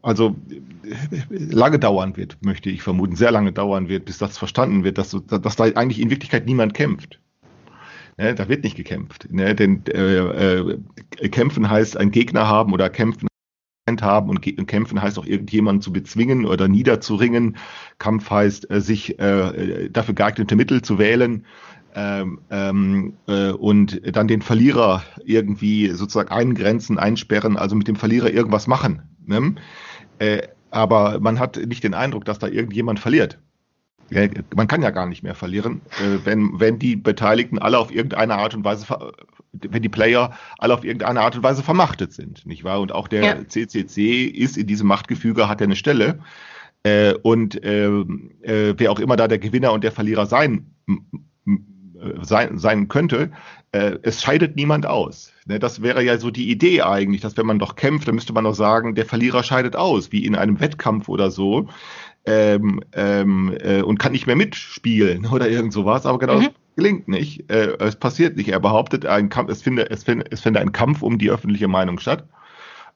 also 0.00 0.34
lange 1.28 1.78
dauern 1.78 2.16
wird, 2.16 2.38
möchte 2.40 2.70
ich 2.70 2.82
vermuten, 2.82 3.16
sehr 3.16 3.30
lange 3.30 3.52
dauern 3.52 3.88
wird, 3.88 4.06
bis 4.06 4.18
das 4.18 4.38
verstanden 4.38 4.84
wird, 4.84 4.96
dass, 4.96 5.16
dass 5.26 5.56
da 5.56 5.64
eigentlich 5.64 6.00
in 6.00 6.10
Wirklichkeit 6.10 6.46
niemand 6.46 6.72
kämpft. 6.74 7.20
Ne, 8.16 8.34
da 8.34 8.48
wird 8.48 8.64
nicht 8.64 8.76
gekämpft. 8.76 9.28
Ne, 9.30 9.54
denn 9.54 9.84
äh, 9.86 10.16
äh, 10.16 10.78
kämpfen 11.28 11.68
heißt 11.68 11.98
ein 11.98 12.10
Gegner 12.10 12.48
haben 12.48 12.72
oder 12.72 12.88
kämpfen 12.88 13.28
haben 14.00 14.30
und, 14.30 14.40
kämpfen 14.66 15.02
heißt 15.02 15.18
auch 15.18 15.26
irgendjemanden 15.26 15.82
zu 15.82 15.92
bezwingen 15.92 16.46
oder 16.46 16.68
niederzuringen. 16.68 17.56
Kampf 17.98 18.30
heißt 18.30 18.70
äh, 18.70 18.80
sich 18.80 19.18
äh, 19.18 19.88
dafür 19.90 20.14
geeignete 20.14 20.54
Mittel 20.54 20.82
zu 20.82 20.98
wählen 20.98 21.44
ähm, 21.94 22.40
ähm, 22.50 23.14
äh, 23.26 23.50
und 23.50 24.00
dann 24.14 24.28
den 24.28 24.40
Verlierer 24.40 25.02
irgendwie 25.24 25.88
sozusagen 25.88 26.30
eingrenzen, 26.30 26.98
einsperren, 26.98 27.56
also 27.56 27.74
mit 27.74 27.88
dem 27.88 27.96
Verlierer 27.96 28.30
irgendwas 28.30 28.68
machen. 28.68 29.02
Ne? 29.26 29.56
Äh, 30.18 30.42
aber 30.70 31.18
man 31.20 31.40
hat 31.40 31.56
nicht 31.56 31.82
den 31.82 31.94
Eindruck, 31.94 32.24
dass 32.24 32.38
da 32.38 32.46
irgendjemand 32.46 33.00
verliert. 33.00 33.38
Man 34.54 34.68
kann 34.68 34.82
ja 34.82 34.90
gar 34.90 35.06
nicht 35.06 35.22
mehr 35.22 35.34
verlieren, 35.34 35.80
äh, 35.98 36.18
wenn, 36.24 36.60
wenn 36.60 36.78
die 36.78 36.96
Beteiligten 36.96 37.58
alle 37.58 37.78
auf 37.78 37.90
irgendeine 37.90 38.34
Art 38.34 38.54
und 38.54 38.64
Weise 38.64 38.86
wenn 39.52 39.82
die 39.82 39.88
Player 39.88 40.32
alle 40.58 40.74
auf 40.74 40.84
irgendeine 40.84 41.20
Art 41.20 41.36
und 41.36 41.42
Weise 41.42 41.62
vermachtet 41.62 42.12
sind, 42.12 42.46
nicht 42.46 42.64
wahr? 42.64 42.80
Und 42.80 42.92
auch 42.92 43.08
der 43.08 43.22
ja. 43.22 43.46
CCC 43.46 44.24
ist 44.24 44.56
in 44.56 44.66
diesem 44.66 44.88
Machtgefüge, 44.88 45.48
hat 45.48 45.60
er 45.60 45.66
eine 45.66 45.76
Stelle. 45.76 46.20
Äh, 46.84 47.14
und 47.22 47.62
äh, 47.62 47.86
äh, 47.86 48.74
wer 48.76 48.90
auch 48.90 48.98
immer 48.98 49.16
da 49.16 49.28
der 49.28 49.38
Gewinner 49.38 49.72
und 49.72 49.84
der 49.84 49.92
Verlierer 49.92 50.26
sein, 50.26 50.66
sein, 52.22 52.58
sein 52.58 52.88
könnte, 52.88 53.30
äh, 53.72 53.98
es 54.02 54.22
scheidet 54.22 54.56
niemand 54.56 54.86
aus. 54.86 55.32
Ne, 55.46 55.58
das 55.58 55.82
wäre 55.82 56.02
ja 56.02 56.18
so 56.18 56.30
die 56.30 56.50
Idee 56.50 56.82
eigentlich, 56.82 57.20
dass 57.20 57.36
wenn 57.36 57.46
man 57.46 57.58
doch 57.58 57.76
kämpft, 57.76 58.08
dann 58.08 58.14
müsste 58.14 58.32
man 58.32 58.44
doch 58.44 58.54
sagen, 58.54 58.94
der 58.94 59.06
Verlierer 59.06 59.42
scheidet 59.42 59.76
aus, 59.76 60.12
wie 60.12 60.24
in 60.24 60.34
einem 60.34 60.60
Wettkampf 60.60 61.08
oder 61.08 61.30
so. 61.30 61.68
Ähm, 62.24 62.80
ähm, 62.92 63.56
äh, 63.60 63.82
und 63.82 63.98
kann 63.98 64.12
nicht 64.12 64.28
mehr 64.28 64.36
mitspielen 64.36 65.26
oder 65.32 65.48
irgend 65.48 65.72
sowas. 65.72 66.06
Aber 66.06 66.18
genau 66.18 66.40
mhm 66.40 66.50
gelingt 66.76 67.08
nicht. 67.08 67.50
Äh, 67.50 67.76
es 67.78 67.96
passiert 67.96 68.36
nicht. 68.36 68.48
Er 68.48 68.60
behauptet, 68.60 69.06
ein 69.06 69.28
Kampf, 69.28 69.50
es, 69.50 69.62
finde, 69.62 69.90
es, 69.90 70.04
finde, 70.04 70.26
es 70.30 70.40
finde 70.40 70.60
ein 70.60 70.72
Kampf 70.72 71.02
um 71.02 71.18
die 71.18 71.30
öffentliche 71.30 71.68
Meinung 71.68 71.98
statt. 71.98 72.28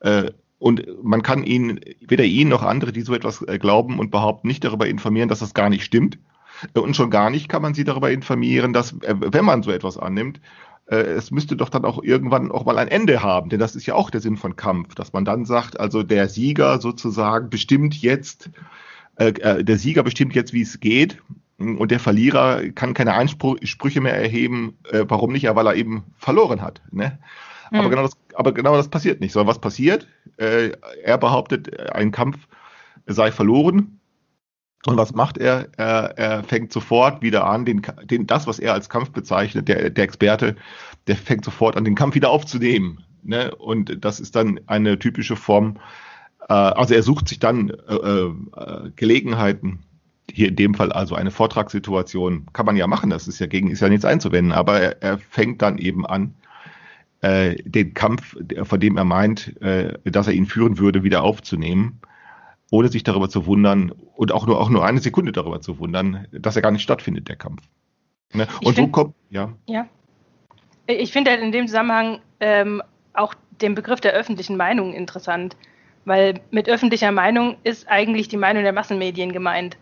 Äh, 0.00 0.30
und 0.58 0.86
man 1.02 1.22
kann 1.22 1.44
ihn, 1.44 1.80
weder 2.00 2.24
ihn 2.24 2.48
noch 2.48 2.62
andere, 2.62 2.92
die 2.92 3.02
so 3.02 3.14
etwas 3.14 3.42
äh, 3.42 3.58
glauben 3.58 3.98
und 3.98 4.10
behaupten, 4.10 4.48
nicht 4.48 4.64
darüber 4.64 4.86
informieren, 4.88 5.28
dass 5.28 5.40
das 5.40 5.54
gar 5.54 5.68
nicht 5.68 5.84
stimmt. 5.84 6.18
Äh, 6.74 6.80
und 6.80 6.96
schon 6.96 7.10
gar 7.10 7.30
nicht 7.30 7.48
kann 7.48 7.62
man 7.62 7.74
sie 7.74 7.84
darüber 7.84 8.10
informieren, 8.10 8.72
dass, 8.72 8.92
äh, 9.02 9.14
wenn 9.18 9.44
man 9.44 9.62
so 9.62 9.70
etwas 9.70 9.98
annimmt, 9.98 10.40
äh, 10.86 10.96
es 10.96 11.30
müsste 11.30 11.56
doch 11.56 11.68
dann 11.68 11.84
auch 11.84 12.02
irgendwann 12.02 12.50
auch 12.50 12.64
mal 12.64 12.78
ein 12.78 12.88
Ende 12.88 13.22
haben, 13.22 13.50
denn 13.50 13.58
das 13.58 13.76
ist 13.76 13.86
ja 13.86 13.94
auch 13.94 14.10
der 14.10 14.20
Sinn 14.20 14.36
von 14.36 14.56
Kampf, 14.56 14.94
dass 14.94 15.12
man 15.12 15.24
dann 15.24 15.44
sagt, 15.44 15.78
also 15.78 16.02
der 16.02 16.28
Sieger 16.28 16.80
sozusagen 16.80 17.50
bestimmt 17.50 17.94
jetzt, 17.96 18.50
der 19.18 19.78
Sieger 19.78 20.02
bestimmt 20.02 20.34
jetzt, 20.34 20.52
wie 20.52 20.60
es 20.60 20.78
geht 20.78 21.22
und 21.58 21.90
der 21.90 22.00
Verlierer 22.00 22.68
kann 22.70 22.94
keine 22.94 23.14
Einsprüche 23.14 24.00
mehr 24.00 24.14
erheben. 24.14 24.76
Äh, 24.90 25.04
warum 25.08 25.32
nicht? 25.32 25.42
Ja, 25.42 25.56
weil 25.56 25.66
er 25.66 25.74
eben 25.74 26.04
verloren 26.16 26.60
hat. 26.60 26.82
Ne? 26.90 27.18
Mhm. 27.70 27.78
Aber, 27.78 27.90
genau 27.90 28.02
das, 28.02 28.12
aber 28.34 28.52
genau 28.52 28.76
das 28.76 28.88
passiert 28.88 29.20
nicht. 29.20 29.32
Sondern 29.32 29.48
was 29.48 29.60
passiert? 29.60 30.06
Äh, 30.36 30.72
er 31.02 31.18
behauptet, 31.18 31.90
ein 31.92 32.12
Kampf 32.12 32.46
sei 33.06 33.32
verloren. 33.32 34.00
Und 34.84 34.96
was 34.96 35.14
macht 35.14 35.38
er? 35.38 35.68
Er, 35.76 36.16
er 36.16 36.44
fängt 36.44 36.72
sofort 36.72 37.22
wieder 37.22 37.46
an, 37.46 37.64
den, 37.64 37.82
den, 38.04 38.26
das, 38.26 38.46
was 38.46 38.58
er 38.58 38.72
als 38.72 38.88
Kampf 38.88 39.10
bezeichnet, 39.10 39.66
der, 39.66 39.90
der 39.90 40.04
Experte, 40.04 40.56
der 41.08 41.16
fängt 41.16 41.44
sofort 41.44 41.76
an, 41.76 41.84
den 41.84 41.96
Kampf 41.96 42.14
wieder 42.14 42.30
aufzunehmen. 42.30 43.04
Ne? 43.22 43.52
Und 43.54 44.04
das 44.04 44.20
ist 44.20 44.36
dann 44.36 44.60
eine 44.66 44.98
typische 44.98 45.36
Form. 45.36 45.78
Äh, 46.48 46.52
also 46.52 46.94
er 46.94 47.02
sucht 47.02 47.28
sich 47.28 47.38
dann 47.38 47.70
äh, 47.70 47.94
äh, 47.94 48.90
Gelegenheiten, 48.94 49.80
hier 50.30 50.48
in 50.48 50.56
dem 50.56 50.74
Fall 50.74 50.92
also 50.92 51.14
eine 51.14 51.30
Vortragssituation, 51.30 52.46
kann 52.52 52.66
man 52.66 52.76
ja 52.76 52.86
machen, 52.86 53.10
das 53.10 53.28
ist 53.28 53.38
ja 53.38 53.46
gegen, 53.46 53.70
ist 53.70 53.80
ja 53.80 53.88
nichts 53.88 54.04
einzuwenden, 54.04 54.52
aber 54.52 54.80
er, 54.80 55.02
er 55.02 55.18
fängt 55.18 55.62
dann 55.62 55.78
eben 55.78 56.06
an, 56.06 56.34
äh, 57.20 57.56
den 57.64 57.94
Kampf, 57.94 58.36
von 58.62 58.80
dem 58.80 58.96
er 58.96 59.04
meint, 59.04 59.60
äh, 59.62 59.94
dass 60.04 60.26
er 60.26 60.34
ihn 60.34 60.46
führen 60.46 60.78
würde, 60.78 61.02
wieder 61.02 61.22
aufzunehmen, 61.22 62.00
ohne 62.70 62.88
sich 62.88 63.04
darüber 63.04 63.28
zu 63.28 63.46
wundern 63.46 63.92
und 64.16 64.32
auch 64.32 64.46
nur, 64.46 64.60
auch 64.60 64.68
nur 64.68 64.84
eine 64.84 65.00
Sekunde 65.00 65.32
darüber 65.32 65.60
zu 65.60 65.78
wundern, 65.78 66.26
dass 66.32 66.56
er 66.56 66.62
gar 66.62 66.72
nicht 66.72 66.82
stattfindet, 66.82 67.28
der 67.28 67.36
Kampf. 67.36 67.62
Ne? 68.34 68.46
Und 68.62 68.74
find, 68.74 68.76
so 68.76 68.88
kommt, 68.88 69.14
ja. 69.30 69.52
Ja. 69.66 69.88
Ich 70.86 71.12
finde 71.12 71.30
halt 71.30 71.40
in 71.40 71.52
dem 71.52 71.66
Zusammenhang 71.66 72.20
ähm, 72.40 72.82
auch 73.14 73.34
den 73.60 73.74
Begriff 73.74 74.00
der 74.00 74.12
öffentlichen 74.12 74.56
Meinung 74.56 74.92
interessant, 74.92 75.56
weil 76.04 76.40
mit 76.50 76.68
öffentlicher 76.68 77.12
Meinung 77.12 77.56
ist 77.64 77.88
eigentlich 77.88 78.28
die 78.28 78.36
Meinung 78.36 78.62
der 78.62 78.72
Massenmedien 78.72 79.32
gemeint 79.32 79.76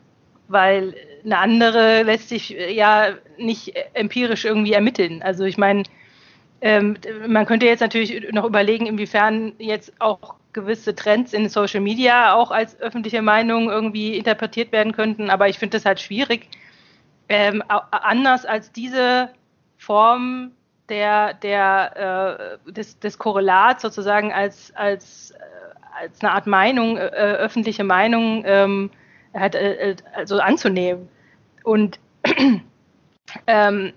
weil 0.48 0.94
eine 1.24 1.38
andere 1.38 2.02
lässt 2.02 2.28
sich 2.28 2.56
äh, 2.56 2.72
ja 2.72 3.14
nicht 3.38 3.74
empirisch 3.94 4.44
irgendwie 4.44 4.72
ermitteln. 4.72 5.22
Also 5.22 5.44
ich 5.44 5.58
meine, 5.58 5.84
ähm, 6.60 6.96
man 7.26 7.46
könnte 7.46 7.66
jetzt 7.66 7.80
natürlich 7.80 8.32
noch 8.32 8.44
überlegen, 8.44 8.86
inwiefern 8.86 9.52
jetzt 9.58 9.92
auch 10.00 10.36
gewisse 10.52 10.94
Trends 10.94 11.32
in 11.32 11.48
Social 11.48 11.80
Media 11.80 12.34
auch 12.34 12.50
als 12.50 12.80
öffentliche 12.80 13.22
Meinung 13.22 13.68
irgendwie 13.68 14.16
interpretiert 14.16 14.72
werden 14.72 14.92
könnten, 14.92 15.28
aber 15.28 15.48
ich 15.48 15.58
finde 15.58 15.76
das 15.76 15.84
halt 15.84 16.00
schwierig. 16.00 16.48
Ähm, 17.28 17.62
anders 17.68 18.46
als 18.46 18.70
diese 18.70 19.30
Form 19.76 20.52
der, 20.88 21.34
der, 21.34 22.58
äh, 22.66 22.72
des, 22.72 22.98
des 22.98 23.18
Korrelats 23.18 23.82
sozusagen 23.82 24.32
als, 24.32 24.72
als, 24.76 25.32
äh, 25.32 26.02
als 26.02 26.20
eine 26.20 26.32
Art 26.32 26.46
Meinung, 26.46 26.96
äh, 26.96 27.00
öffentliche 27.00 27.84
Meinung, 27.84 28.44
ähm, 28.46 28.90
halt, 29.34 29.54
äh, 29.54 29.96
also 30.14 30.38
anzunehmen. 30.40 31.08
Und 31.64 31.98
ähm, 33.46 33.92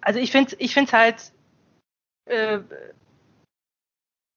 also 0.00 0.20
ich 0.20 0.30
finde 0.30 0.52
es 0.52 0.56
ich 0.60 0.74
find's 0.74 0.92
halt, 0.92 1.32
äh, 2.26 2.58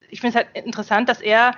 ich 0.10 0.22
finde 0.22 0.40
es 0.40 0.46
halt 0.46 0.56
interessant, 0.56 1.10
dass 1.10 1.22
er 1.22 1.56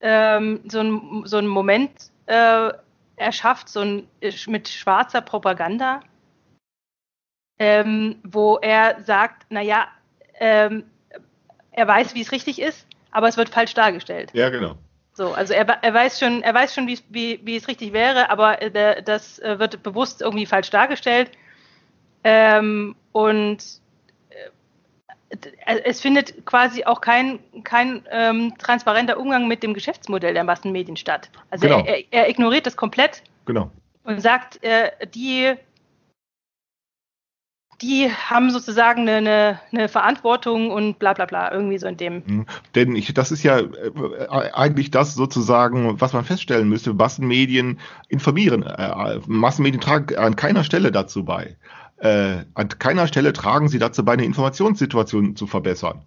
ähm, 0.00 0.60
so, 0.68 0.80
ein, 0.80 1.22
so 1.24 1.38
einen 1.38 1.48
Moment 1.48 2.10
äh, 2.26 2.70
erschafft, 3.16 3.68
so 3.68 3.80
ein, 3.80 4.08
mit 4.46 4.68
schwarzer 4.68 5.20
Propaganda, 5.20 6.00
ähm, 7.58 8.20
wo 8.22 8.58
er 8.58 9.02
sagt, 9.02 9.50
naja, 9.50 9.88
ähm, 10.34 10.84
er 11.72 11.88
weiß, 11.88 12.14
wie 12.14 12.20
es 12.20 12.32
richtig 12.32 12.60
ist, 12.60 12.86
aber 13.10 13.28
es 13.28 13.36
wird 13.36 13.48
falsch 13.48 13.74
dargestellt. 13.74 14.30
Ja, 14.34 14.50
genau. 14.50 14.76
So, 15.18 15.32
also 15.32 15.52
er, 15.52 15.66
er 15.66 15.92
weiß 15.92 16.20
schon, 16.20 16.44
er 16.44 16.54
weiß 16.54 16.72
schon, 16.72 16.86
wie, 16.86 16.96
wie, 17.08 17.40
wie 17.42 17.56
es 17.56 17.66
richtig 17.66 17.92
wäre, 17.92 18.30
aber 18.30 18.62
äh, 18.62 18.70
der, 18.70 19.02
das 19.02 19.40
äh, 19.40 19.58
wird 19.58 19.82
bewusst 19.82 20.22
irgendwie 20.22 20.46
falsch 20.46 20.70
dargestellt. 20.70 21.32
Ähm, 22.22 22.94
und 23.10 23.58
äh, 24.30 25.80
es 25.82 26.00
findet 26.00 26.46
quasi 26.46 26.84
auch 26.84 27.00
kein, 27.00 27.40
kein 27.64 28.06
ähm, 28.12 28.54
transparenter 28.58 29.18
Umgang 29.18 29.48
mit 29.48 29.64
dem 29.64 29.74
Geschäftsmodell 29.74 30.34
der 30.34 30.44
Massenmedien 30.44 30.96
statt. 30.96 31.30
Also 31.50 31.66
genau. 31.66 31.84
er, 31.84 32.04
er, 32.12 32.30
ignoriert 32.30 32.66
das 32.66 32.76
komplett 32.76 33.24
genau. 33.44 33.72
und 34.04 34.22
sagt, 34.22 34.62
äh, 34.62 34.92
die 35.14 35.54
die 37.80 38.10
haben 38.10 38.50
sozusagen 38.50 39.02
eine, 39.02 39.16
eine, 39.16 39.60
eine, 39.72 39.88
Verantwortung 39.88 40.70
und 40.70 40.98
bla 40.98 41.12
bla 41.12 41.26
bla, 41.26 41.52
irgendwie 41.52 41.78
so 41.78 41.86
in 41.86 41.96
dem. 41.96 42.22
Mhm. 42.26 42.46
Denn 42.74 42.96
ich, 42.96 43.12
das 43.14 43.30
ist 43.30 43.42
ja 43.42 43.58
äh, 43.58 44.28
eigentlich 44.28 44.90
das 44.90 45.14
sozusagen, 45.14 46.00
was 46.00 46.12
man 46.12 46.24
feststellen 46.24 46.68
müsste, 46.68 46.94
Massenmedien 46.94 47.78
informieren. 48.08 48.62
Äh, 48.62 49.20
Massenmedien 49.26 49.80
tragen 49.80 50.16
an 50.16 50.36
keiner 50.36 50.64
Stelle 50.64 50.90
dazu 50.90 51.24
bei. 51.24 51.56
Äh, 51.98 52.44
an 52.54 52.68
keiner 52.78 53.06
Stelle 53.06 53.32
tragen 53.32 53.68
sie 53.68 53.78
dazu 53.78 54.04
bei, 54.04 54.12
eine 54.12 54.24
Informationssituation 54.24 55.36
zu 55.36 55.46
verbessern. 55.46 56.02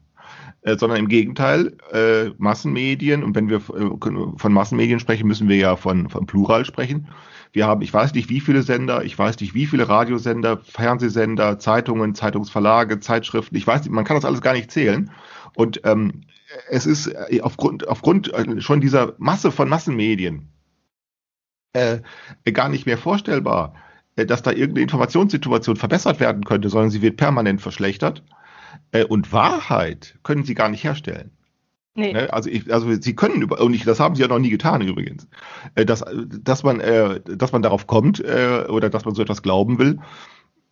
Äh, 0.64 0.78
sondern 0.78 1.00
im 1.00 1.08
Gegenteil, 1.08 1.76
äh, 1.92 2.30
Massenmedien, 2.38 3.24
und 3.24 3.36
wenn 3.36 3.50
wir 3.50 3.58
äh, 3.58 4.38
von 4.38 4.54
Massenmedien 4.54 5.00
sprechen, 5.00 5.28
müssen 5.28 5.50
wir 5.50 5.56
ja 5.56 5.76
von, 5.76 6.08
von 6.08 6.28
Plural 6.28 6.66
sprechen, 6.66 7.08
Wir 7.54 7.68
haben, 7.68 7.82
ich 7.82 7.94
weiß 7.94 8.14
nicht, 8.14 8.30
wie 8.30 8.40
viele 8.40 8.64
Sender, 8.64 9.04
ich 9.04 9.18
weiß 9.18 9.40
nicht, 9.40 9.54
wie 9.54 9.66
viele 9.66 9.90
Radiosender, 9.90 10.58
Fernsehsender, 10.64 11.60
Zeitungen, 11.60 12.16
Zeitungsverlage, 12.16 13.00
Zeitschriften. 13.00 13.56
Ich 13.56 13.68
weiß 13.68 13.82
nicht, 13.82 13.92
man 13.92 14.06
kann 14.06 14.16
das 14.16 14.26
alles 14.26 14.42
gar 14.42 14.54
nicht 14.54 14.72
zählen. 14.72 15.12
Und 15.56 15.82
ähm, 15.84 16.22
es 16.70 16.86
ist 16.86 17.08
äh, 17.08 17.42
aufgrund, 17.42 17.88
aufgrund 17.88 18.34
äh, 18.34 18.62
schon 18.62 18.80
dieser 18.80 19.16
Masse 19.18 19.52
von 19.52 19.68
Massenmedien 19.68 20.50
äh, 21.74 22.00
gar 22.52 22.70
nicht 22.70 22.86
mehr 22.86 22.98
vorstellbar, 22.98 23.76
äh, 24.16 24.26
dass 24.26 24.44
da 24.44 24.52
irgendeine 24.52 24.84
Informationssituation 24.84 25.76
verbessert 25.76 26.20
werden 26.20 26.46
könnte, 26.46 26.70
sondern 26.70 26.90
sie 26.90 27.02
wird 27.02 27.18
permanent 27.18 27.62
verschlechtert. 27.62 28.24
Äh, 28.92 29.04
und 29.04 29.34
Wahrheit 29.34 30.18
können 30.24 30.44
sie 30.44 30.54
gar 30.54 30.70
nicht 30.70 30.84
herstellen. 30.84 31.32
Nee. 31.96 32.14
Ne? 32.14 32.32
Also, 32.32 32.50
ich, 32.50 32.72
also 32.74 32.90
sie 32.94 33.16
können 33.16 33.42
über, 33.42 33.60
und 33.60 33.74
ich, 33.74 33.84
das 33.84 34.00
haben 34.00 34.16
sie 34.16 34.22
ja 34.22 34.28
noch 34.28 34.40
nie 34.40 34.50
getan 34.50 34.82
übrigens, 34.82 35.28
äh, 35.76 35.86
dass, 35.86 36.04
dass, 36.26 36.64
man, 36.64 36.80
äh, 36.80 37.20
dass 37.22 37.52
man 37.52 37.62
darauf 37.62 37.88
kommt 37.88 38.20
äh, 38.22 38.66
oder 38.70 38.90
dass 38.90 39.04
man 39.04 39.14
so 39.14 39.22
etwas 39.22 39.44
glauben 39.44 39.78
will, 39.78 40.00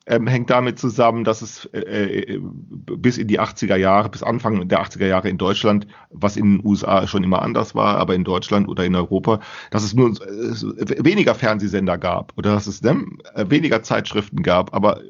ähm, 0.06 0.28
hängt 0.28 0.50
damit 0.50 0.80
zusammen, 0.80 1.26
dass 1.26 1.42
es 1.42 1.66
äh, 1.74 2.36
äh 2.36 2.40
bis 2.42 3.18
in 3.18 3.28
die 3.28 3.40
80er 3.40 3.76
Jahre, 3.76 4.10
bis 4.10 4.24
Anfang 4.24 4.68
der 4.70 4.82
80er 4.82 5.06
Jahre 5.08 5.30
in 5.30 5.38
Deutschland, 5.38 5.88
was 6.10 6.38
in 6.38 6.58
den 6.58 6.66
USA 6.66 7.06
schon 7.06 7.24
immer 7.24 7.42
anders 7.42 7.76
war, 7.76 7.98
aber 7.98 8.16
in 8.16 8.24
Deutschland 8.24 8.70
oder 8.70 8.86
in 8.86 8.96
Europa, 8.96 9.42
dass 9.72 9.84
es 9.84 9.94
nur 9.94 10.12
äh, 10.12 11.04
weniger 11.04 11.36
Fernsehsender 11.36 11.98
gab 11.98 12.32
oder 12.38 12.54
dass 12.54 12.66
es 12.66 12.82
ne, 12.82 13.06
weniger 13.36 13.84
Zeitschriften 13.84 14.42
gab, 14.42 14.74
aber 14.74 15.02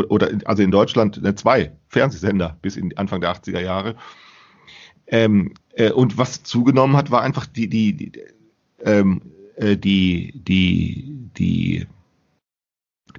oder 0.00 0.30
also 0.46 0.62
in 0.62 0.70
Deutschland 0.70 1.20
ne, 1.20 1.34
zwei 1.34 1.72
Fernsehsender 1.88 2.56
bis 2.62 2.76
in 2.76 2.96
Anfang 2.96 3.20
der 3.20 3.34
80er 3.34 3.60
Jahre. 3.60 3.96
Ähm, 5.12 5.52
äh, 5.74 5.92
und 5.92 6.18
was 6.18 6.42
zugenommen 6.42 6.96
hat, 6.96 7.10
war 7.10 7.22
einfach 7.22 7.46
die 7.46 7.68
die 7.68 7.92
die 7.94 8.12
ähm, 8.80 9.20
äh, 9.56 9.76
die 9.76 10.32
die 10.34 11.30
die 11.36 11.86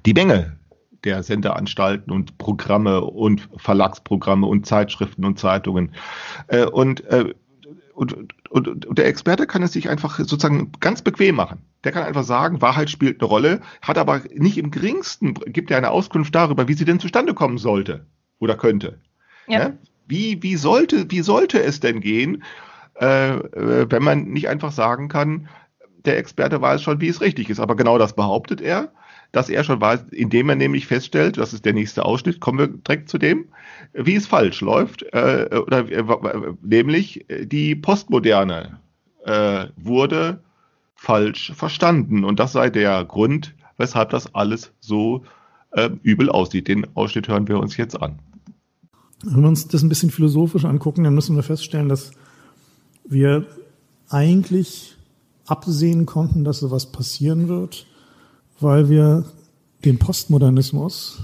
die 0.04 0.12
Menge 0.12 0.58
der 1.04 1.22
Sendeanstalten 1.22 2.12
und 2.12 2.36
Programme 2.38 3.02
und 3.02 3.48
Verlagsprogramme 3.56 4.46
und 4.46 4.66
Zeitschriften 4.66 5.24
und 5.24 5.38
Zeitungen. 5.38 5.92
Äh, 6.48 6.64
und, 6.64 7.04
äh, 7.04 7.32
und, 7.94 8.16
und, 8.50 8.86
und 8.86 8.98
der 8.98 9.06
Experte 9.06 9.46
kann 9.46 9.62
es 9.62 9.72
sich 9.72 9.88
einfach 9.88 10.18
sozusagen 10.18 10.72
ganz 10.80 11.02
bequem 11.02 11.36
machen. 11.36 11.60
Der 11.84 11.92
kann 11.92 12.04
einfach 12.04 12.24
sagen, 12.24 12.62
Wahrheit 12.62 12.90
spielt 12.90 13.20
eine 13.20 13.28
Rolle, 13.28 13.60
hat 13.82 13.98
aber 13.98 14.22
nicht 14.34 14.58
im 14.58 14.70
geringsten, 14.70 15.34
gibt 15.34 15.70
er 15.70 15.76
eine 15.76 15.90
Auskunft 15.90 16.34
darüber, 16.34 16.68
wie 16.68 16.74
sie 16.74 16.86
denn 16.86 17.00
zustande 17.00 17.34
kommen 17.34 17.58
sollte 17.58 18.06
oder 18.38 18.56
könnte. 18.56 18.98
Ja. 19.46 19.58
ja? 19.58 19.72
Wie, 20.06 20.42
wie, 20.42 20.56
sollte, 20.56 21.10
wie 21.10 21.22
sollte 21.22 21.62
es 21.62 21.80
denn 21.80 22.00
gehen, 22.00 22.42
äh, 23.00 23.34
äh, 23.36 23.86
wenn 23.90 24.02
man 24.02 24.24
nicht 24.24 24.48
einfach 24.48 24.72
sagen 24.72 25.08
kann, 25.08 25.48
der 26.04 26.18
Experte 26.18 26.60
weiß 26.60 26.82
schon, 26.82 27.00
wie 27.00 27.08
es 27.08 27.20
richtig 27.20 27.48
ist. 27.48 27.60
Aber 27.60 27.76
genau 27.76 27.98
das 27.98 28.14
behauptet 28.14 28.60
er 28.60 28.92
dass 29.34 29.48
er 29.48 29.64
schon 29.64 29.80
weiß, 29.80 30.04
indem 30.12 30.48
er 30.48 30.54
nämlich 30.54 30.86
feststellt, 30.86 31.38
das 31.38 31.52
ist 31.52 31.64
der 31.64 31.72
nächste 31.72 32.04
Ausschnitt, 32.04 32.38
kommen 32.38 32.58
wir 32.58 32.68
direkt 32.68 33.08
zu 33.08 33.18
dem, 33.18 33.46
wie 33.92 34.14
es 34.14 34.28
falsch 34.28 34.60
läuft, 34.60 35.02
äh, 35.12 35.48
oder 35.52 35.90
äh, 35.90 36.52
nämlich 36.62 37.26
die 37.28 37.74
Postmoderne 37.74 38.78
äh, 39.24 39.66
wurde 39.76 40.40
falsch 40.94 41.52
verstanden 41.54 42.24
und 42.24 42.38
das 42.38 42.52
sei 42.52 42.70
der 42.70 43.04
Grund, 43.04 43.54
weshalb 43.76 44.10
das 44.10 44.34
alles 44.36 44.72
so 44.78 45.24
äh, 45.72 45.90
übel 46.02 46.30
aussieht. 46.30 46.68
Den 46.68 46.86
Ausschnitt 46.94 47.26
hören 47.26 47.48
wir 47.48 47.58
uns 47.58 47.76
jetzt 47.76 48.00
an. 48.00 48.20
Wenn 49.24 49.42
wir 49.42 49.48
uns 49.48 49.68
das 49.68 49.82
ein 49.82 49.88
bisschen 49.88 50.10
philosophisch 50.10 50.64
angucken, 50.64 51.04
dann 51.04 51.14
müssen 51.14 51.36
wir 51.36 51.42
feststellen, 51.42 51.88
dass 51.88 52.12
wir 53.04 53.46
eigentlich 54.08 54.96
absehen 55.46 56.06
konnten, 56.06 56.44
dass 56.44 56.60
sowas 56.60 56.92
passieren 56.92 57.48
wird 57.48 57.86
weil 58.60 58.88
wir 58.88 59.24
den 59.84 59.98
Postmodernismus 59.98 61.22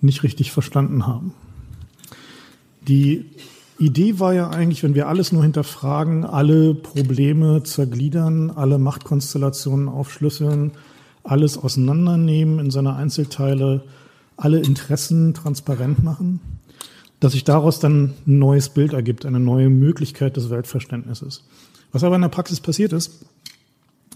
nicht 0.00 0.22
richtig 0.22 0.52
verstanden 0.52 1.06
haben. 1.06 1.32
Die 2.86 3.24
Idee 3.78 4.20
war 4.20 4.34
ja 4.34 4.50
eigentlich, 4.50 4.82
wenn 4.82 4.94
wir 4.94 5.08
alles 5.08 5.32
nur 5.32 5.42
hinterfragen, 5.42 6.24
alle 6.24 6.74
Probleme 6.74 7.62
zergliedern, 7.62 8.50
alle 8.50 8.78
Machtkonstellationen 8.78 9.88
aufschlüsseln, 9.88 10.72
alles 11.24 11.58
auseinandernehmen 11.58 12.58
in 12.58 12.70
seine 12.70 12.94
Einzelteile, 12.94 13.82
alle 14.36 14.60
Interessen 14.60 15.32
transparent 15.34 16.04
machen, 16.04 16.40
dass 17.24 17.32
sich 17.32 17.44
daraus 17.44 17.80
dann 17.80 18.12
ein 18.26 18.38
neues 18.38 18.68
Bild 18.68 18.92
ergibt, 18.92 19.24
eine 19.24 19.40
neue 19.40 19.70
Möglichkeit 19.70 20.36
des 20.36 20.50
Weltverständnisses. 20.50 21.42
Was 21.90 22.04
aber 22.04 22.16
in 22.16 22.20
der 22.20 22.28
Praxis 22.28 22.60
passiert 22.60 22.92
ist, 22.92 23.24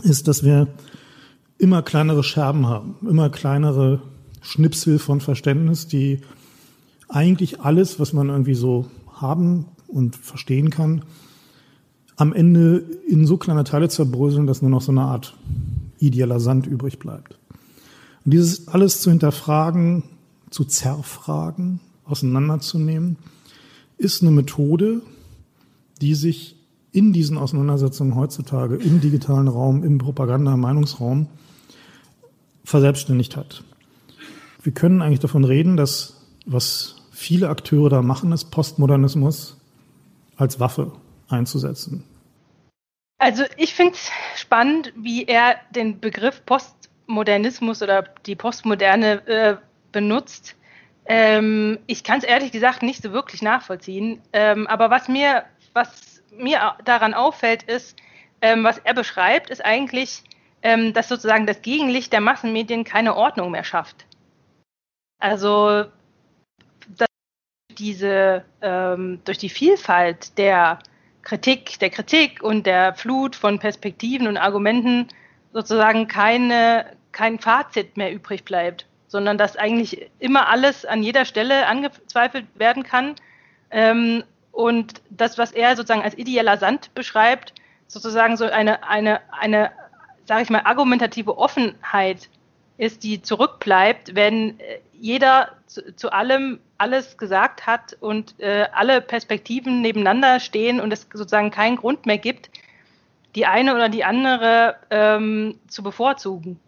ist, 0.02 0.28
dass 0.28 0.44
wir 0.44 0.68
immer 1.56 1.80
kleinere 1.80 2.22
Scherben 2.22 2.66
haben, 2.66 2.96
immer 3.08 3.30
kleinere 3.30 4.02
Schnipsel 4.42 4.98
von 4.98 5.22
Verständnis, 5.22 5.88
die 5.88 6.20
eigentlich 7.08 7.62
alles, 7.62 7.98
was 7.98 8.12
man 8.12 8.28
irgendwie 8.28 8.52
so 8.52 8.90
haben 9.10 9.64
und 9.86 10.14
verstehen 10.14 10.68
kann, 10.68 11.02
am 12.16 12.34
Ende 12.34 12.84
in 13.08 13.24
so 13.24 13.38
kleine 13.38 13.64
Teile 13.64 13.88
zerbröseln, 13.88 14.46
dass 14.46 14.60
nur 14.60 14.70
noch 14.70 14.82
so 14.82 14.92
eine 14.92 15.00
Art 15.00 15.34
idealer 15.98 16.40
Sand 16.40 16.66
übrig 16.66 16.98
bleibt. 16.98 17.38
Und 18.26 18.32
dieses 18.32 18.68
alles 18.68 19.00
zu 19.00 19.08
hinterfragen, 19.08 20.02
zu 20.50 20.66
zerfragen, 20.66 21.80
auseinanderzunehmen, 22.08 23.16
ist 23.96 24.22
eine 24.22 24.30
Methode, 24.30 25.02
die 26.00 26.14
sich 26.14 26.56
in 26.92 27.12
diesen 27.12 27.36
Auseinandersetzungen 27.36 28.14
heutzutage 28.14 28.76
im 28.76 29.00
digitalen 29.00 29.48
Raum, 29.48 29.84
im 29.84 29.98
Propaganda-Meinungsraum 29.98 31.28
verselbstständigt 32.64 33.36
hat. 33.36 33.62
Wir 34.62 34.72
können 34.72 35.02
eigentlich 35.02 35.20
davon 35.20 35.44
reden, 35.44 35.76
dass 35.76 36.26
was 36.46 36.96
viele 37.12 37.48
Akteure 37.48 37.90
da 37.90 38.02
machen, 38.02 38.32
ist 38.32 38.50
Postmodernismus 38.50 39.56
als 40.36 40.60
Waffe 40.60 40.92
einzusetzen. 41.28 42.04
Also 43.18 43.42
ich 43.56 43.74
finde 43.74 43.94
es 43.94 44.10
spannend, 44.36 44.92
wie 44.96 45.24
er 45.24 45.56
den 45.74 46.00
Begriff 46.00 46.42
Postmodernismus 46.46 47.82
oder 47.82 48.04
die 48.26 48.36
Postmoderne 48.36 49.26
äh, 49.26 49.56
benutzt. 49.90 50.54
Ähm, 51.08 51.78
ich 51.86 52.04
kann 52.04 52.18
es 52.18 52.24
ehrlich 52.24 52.52
gesagt 52.52 52.82
nicht 52.82 53.02
so 53.02 53.12
wirklich 53.12 53.42
nachvollziehen. 53.42 54.20
Ähm, 54.32 54.66
aber 54.66 54.90
was 54.90 55.08
mir, 55.08 55.44
was 55.72 56.22
mir 56.30 56.74
daran 56.84 57.14
auffällt, 57.14 57.62
ist, 57.64 57.96
ähm, 58.42 58.62
was 58.62 58.78
er 58.78 58.94
beschreibt, 58.94 59.50
ist 59.50 59.64
eigentlich 59.64 60.22
ähm, 60.62 60.92
dass 60.92 61.08
sozusagen 61.08 61.46
das 61.46 61.62
Gegenlicht 61.62 62.12
der 62.12 62.20
Massenmedien 62.20 62.84
keine 62.84 63.16
Ordnung 63.16 63.50
mehr 63.50 63.64
schafft. 63.64 64.06
Also 65.20 65.84
dass 66.96 67.08
diese 67.70 68.44
ähm, 68.60 69.20
durch 69.24 69.38
die 69.38 69.48
Vielfalt 69.48 70.36
der 70.38 70.78
Kritik, 71.22 71.78
der 71.78 71.90
Kritik 71.90 72.42
und 72.42 72.66
der 72.66 72.94
Flut 72.94 73.36
von 73.36 73.58
Perspektiven 73.58 74.26
und 74.26 74.36
Argumenten 74.36 75.08
sozusagen 75.52 76.08
keine, 76.08 76.96
kein 77.12 77.38
Fazit 77.38 77.96
mehr 77.96 78.12
übrig 78.12 78.44
bleibt, 78.44 78.86
sondern 79.08 79.38
dass 79.38 79.56
eigentlich 79.56 80.10
immer 80.18 80.48
alles 80.48 80.84
an 80.84 81.02
jeder 81.02 81.24
Stelle 81.24 81.66
angezweifelt 81.66 82.46
werden 82.54 82.84
kann. 82.84 83.16
Ähm, 83.70 84.22
und 84.52 85.02
das, 85.10 85.38
was 85.38 85.52
er 85.52 85.76
sozusagen 85.76 86.02
als 86.02 86.16
ideeller 86.16 86.58
Sand 86.58 86.94
beschreibt, 86.94 87.54
sozusagen 87.86 88.36
so 88.36 88.44
eine, 88.44 88.84
eine, 88.84 89.20
eine 89.32 89.70
sage 90.26 90.42
ich 90.42 90.50
mal, 90.50 90.62
argumentative 90.64 91.36
Offenheit 91.36 92.28
ist, 92.76 93.02
die 93.02 93.22
zurückbleibt, 93.22 94.14
wenn 94.14 94.60
äh, 94.60 94.78
jeder 94.92 95.50
zu, 95.66 95.94
zu 95.96 96.12
allem 96.12 96.60
alles 96.76 97.18
gesagt 97.18 97.66
hat 97.66 97.96
und 98.00 98.38
äh, 98.38 98.66
alle 98.72 99.00
Perspektiven 99.00 99.80
nebeneinander 99.80 100.38
stehen 100.38 100.80
und 100.80 100.92
es 100.92 101.08
sozusagen 101.12 101.50
keinen 101.50 101.76
Grund 101.76 102.06
mehr 102.06 102.18
gibt, 102.18 102.50
die 103.34 103.46
eine 103.46 103.74
oder 103.74 103.88
die 103.88 104.04
andere 104.04 104.76
ähm, 104.90 105.56
zu 105.68 105.82
bevorzugen. 105.82 106.58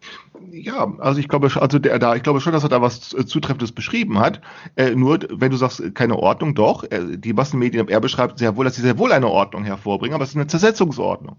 Ja, 0.51 0.93
also 0.99 1.19
ich 1.19 1.27
glaube, 1.27 1.49
also 1.55 1.79
der 1.79 1.99
da, 1.99 2.15
ich 2.15 2.23
glaube 2.23 2.41
schon, 2.41 2.53
dass 2.53 2.63
er 2.63 2.69
da 2.69 2.81
was 2.81 3.13
äh, 3.13 3.25
Zutreffendes 3.25 3.71
beschrieben 3.71 4.19
hat. 4.19 4.41
Äh, 4.75 4.91
nur, 4.91 5.19
wenn 5.29 5.51
du 5.51 5.57
sagst, 5.57 5.95
keine 5.95 6.17
Ordnung, 6.17 6.55
doch, 6.55 6.83
äh, 6.83 7.17
die 7.17 7.33
Massenmedien, 7.33 7.87
er 7.87 7.99
beschreibt 7.99 8.39
sehr 8.39 8.55
wohl, 8.55 8.65
dass 8.65 8.75
sie 8.75 8.81
sehr 8.81 8.97
wohl 8.97 9.11
eine 9.11 9.27
Ordnung 9.27 9.63
hervorbringen, 9.63 10.13
aber 10.13 10.23
es 10.23 10.31
ist 10.31 10.35
eine 10.35 10.47
Zersetzungsordnung. 10.47 11.37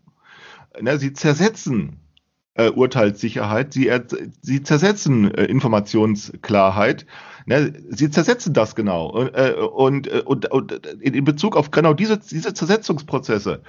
Ne, 0.80 0.98
sie 0.98 1.12
zersetzen 1.12 2.00
äh, 2.54 2.70
Urteilssicherheit, 2.70 3.72
sie, 3.72 3.90
sie 4.40 4.62
zersetzen 4.62 5.32
äh, 5.34 5.44
Informationsklarheit. 5.44 7.06
Ne, 7.44 7.72
sie 7.90 8.08
zersetzen 8.08 8.54
das 8.54 8.76
genau. 8.76 9.06
Und, 9.06 9.34
äh, 9.34 9.52
und, 9.52 10.06
äh, 10.06 10.22
und, 10.24 10.50
und 10.52 10.72
in 11.00 11.24
Bezug 11.24 11.56
auf 11.56 11.70
genau 11.72 11.92
diese, 11.92 12.18
diese 12.18 12.54
Zersetzungsprozesse, 12.54 13.62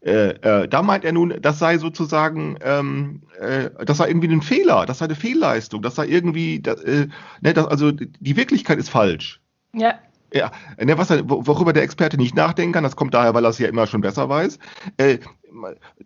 äh, 0.00 0.30
äh, 0.30 0.68
da 0.68 0.82
meint 0.82 1.04
er 1.04 1.12
nun, 1.12 1.34
das 1.40 1.58
sei 1.58 1.78
sozusagen, 1.78 2.56
ähm, 2.62 3.22
äh, 3.38 3.70
das 3.84 3.98
sei 3.98 4.08
irgendwie 4.08 4.28
ein 4.28 4.42
Fehler, 4.42 4.86
das 4.86 4.98
sei 4.98 5.04
eine 5.04 5.14
Fehlleistung, 5.14 5.82
das 5.82 5.94
sei 5.94 6.06
irgendwie, 6.06 6.60
das, 6.60 6.82
äh, 6.82 7.08
ne, 7.40 7.52
das, 7.54 7.66
also 7.66 7.92
die 7.92 8.36
Wirklichkeit 8.36 8.78
ist 8.78 8.88
falsch. 8.88 9.40
Ja. 9.74 9.94
Ja, 10.32 10.52
ne, 10.78 10.96
was, 10.96 11.10
worüber 11.10 11.72
der 11.72 11.82
Experte 11.82 12.16
nicht 12.16 12.36
nachdenken 12.36 12.72
kann, 12.72 12.84
das 12.84 12.96
kommt 12.96 13.14
daher, 13.14 13.34
weil 13.34 13.44
er 13.44 13.50
es 13.50 13.58
ja 13.58 13.68
immer 13.68 13.86
schon 13.86 14.00
besser 14.00 14.28
weiß, 14.28 14.58
äh, 14.96 15.18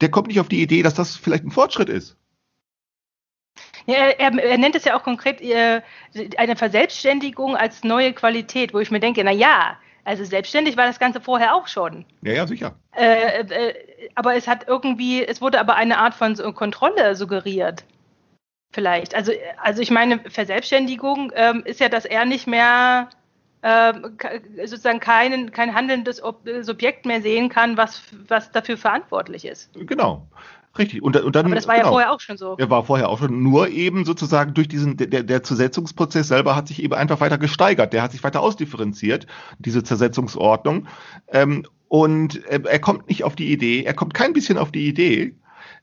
der 0.01 0.11
kommt 0.11 0.29
nicht 0.29 0.41
auf 0.41 0.49
die 0.49 0.63
Idee, 0.63 0.83
dass 0.83 0.95
das 0.95 1.15
vielleicht 1.15 1.45
ein 1.45 1.51
Fortschritt 1.51 1.89
ist. 1.89 2.17
Ja, 3.87 3.97
er, 3.97 4.39
er, 4.39 4.59
nennt 4.59 4.75
es 4.75 4.85
ja 4.85 4.97
auch 4.97 5.03
konkret 5.03 5.41
äh, 5.41 5.83
eine 6.37 6.57
Verselbstständigung 6.57 7.57
als 7.57 7.85
neue 7.85 8.13
Qualität, 8.13 8.73
wo 8.73 8.79
ich 8.79 8.91
mir 8.91 9.01
denke, 9.01 9.23
na 9.25 9.31
ja, 9.31 9.77
also 10.05 10.25
selbstständig 10.25 10.77
war 10.77 10.87
das 10.87 10.99
Ganze 10.99 11.21
vorher 11.21 11.55
auch 11.55 11.67
schon. 11.67 12.05
Ja, 12.23 12.33
ja, 12.33 12.47
sicher. 12.47 12.77
Äh, 12.97 13.41
äh, 13.41 13.75
aber 14.15 14.37
es 14.37 14.47
hat 14.47 14.69
irgendwie, 14.69 15.25
es 15.25 15.41
wurde 15.41 15.61
aber 15.61 15.77
eine 15.77 15.99
Art 15.99 16.15
von 16.15 16.35
Kontrolle 16.55 17.17
suggeriert. 17.17 17.85
Vielleicht. 18.73 19.15
Also, 19.15 19.33
also 19.63 19.83
ich 19.83 19.91
meine, 19.91 20.19
Verselbstständigung 20.29 21.33
ähm, 21.37 21.63
ist 21.65 21.81
ja, 21.81 21.89
dass 21.89 22.05
er 22.05 22.25
nicht 22.25 22.47
mehr 22.47 23.09
ähm, 23.63 24.19
sozusagen 24.65 25.01
keinen, 25.01 25.53
kein 25.53 25.75
handelndes 25.75 26.21
Subjekt 26.61 27.07
mehr 27.07 27.23
sehen 27.23 27.49
kann, 27.49 27.77
was, 27.77 28.03
was 28.29 28.51
dafür 28.51 28.77
verantwortlich 28.77 29.45
ist. 29.45 29.71
Genau. 29.75 30.27
Richtig. 30.77 31.03
Und, 31.03 31.17
und 31.17 31.37
dann, 31.37 31.47
Aber 31.47 31.55
das 31.55 31.69
war 31.69 31.77
genau, 31.77 31.87
ja 31.87 31.93
vorher 31.93 32.13
auch 32.13 32.21
schon 32.21 32.37
so. 32.37 32.57
Er 32.59 32.69
war 32.69 32.85
vorher 32.85 33.09
auch 33.09 33.19
schon. 33.19 33.43
Nur 33.43 33.69
eben 33.69 34.05
sozusagen 34.05 34.55
durch 34.55 34.69
diesen, 34.69 34.97
der, 34.97 35.23
der 35.23 35.43
Zersetzungsprozess 35.43 36.29
selber 36.29 36.57
hat 36.57 36.69
sich 36.69 36.83
eben 36.83 36.95
einfach 36.95 37.21
weiter 37.21 37.39
gesteigert. 37.39 37.93
Der 37.93 38.03
hat 38.03 38.13
sich 38.13 38.25
weiter 38.25 38.41
ausdifferenziert, 38.41 39.27
diese 39.59 39.85
Zersetzungsordnung. 39.85 40.87
Ähm, 41.29 41.65
und 41.89 42.45
äh, 42.47 42.61
er 42.65 42.79
kommt 42.81 43.09
nicht 43.09 43.23
auf 43.23 43.37
die 43.37 43.53
Idee, 43.53 43.85
er 43.85 43.95
kommt 43.95 44.15
kein 44.15 44.33
bisschen 44.33 44.59
auf 44.59 44.73
die 44.73 44.89
Idee, 44.89 45.37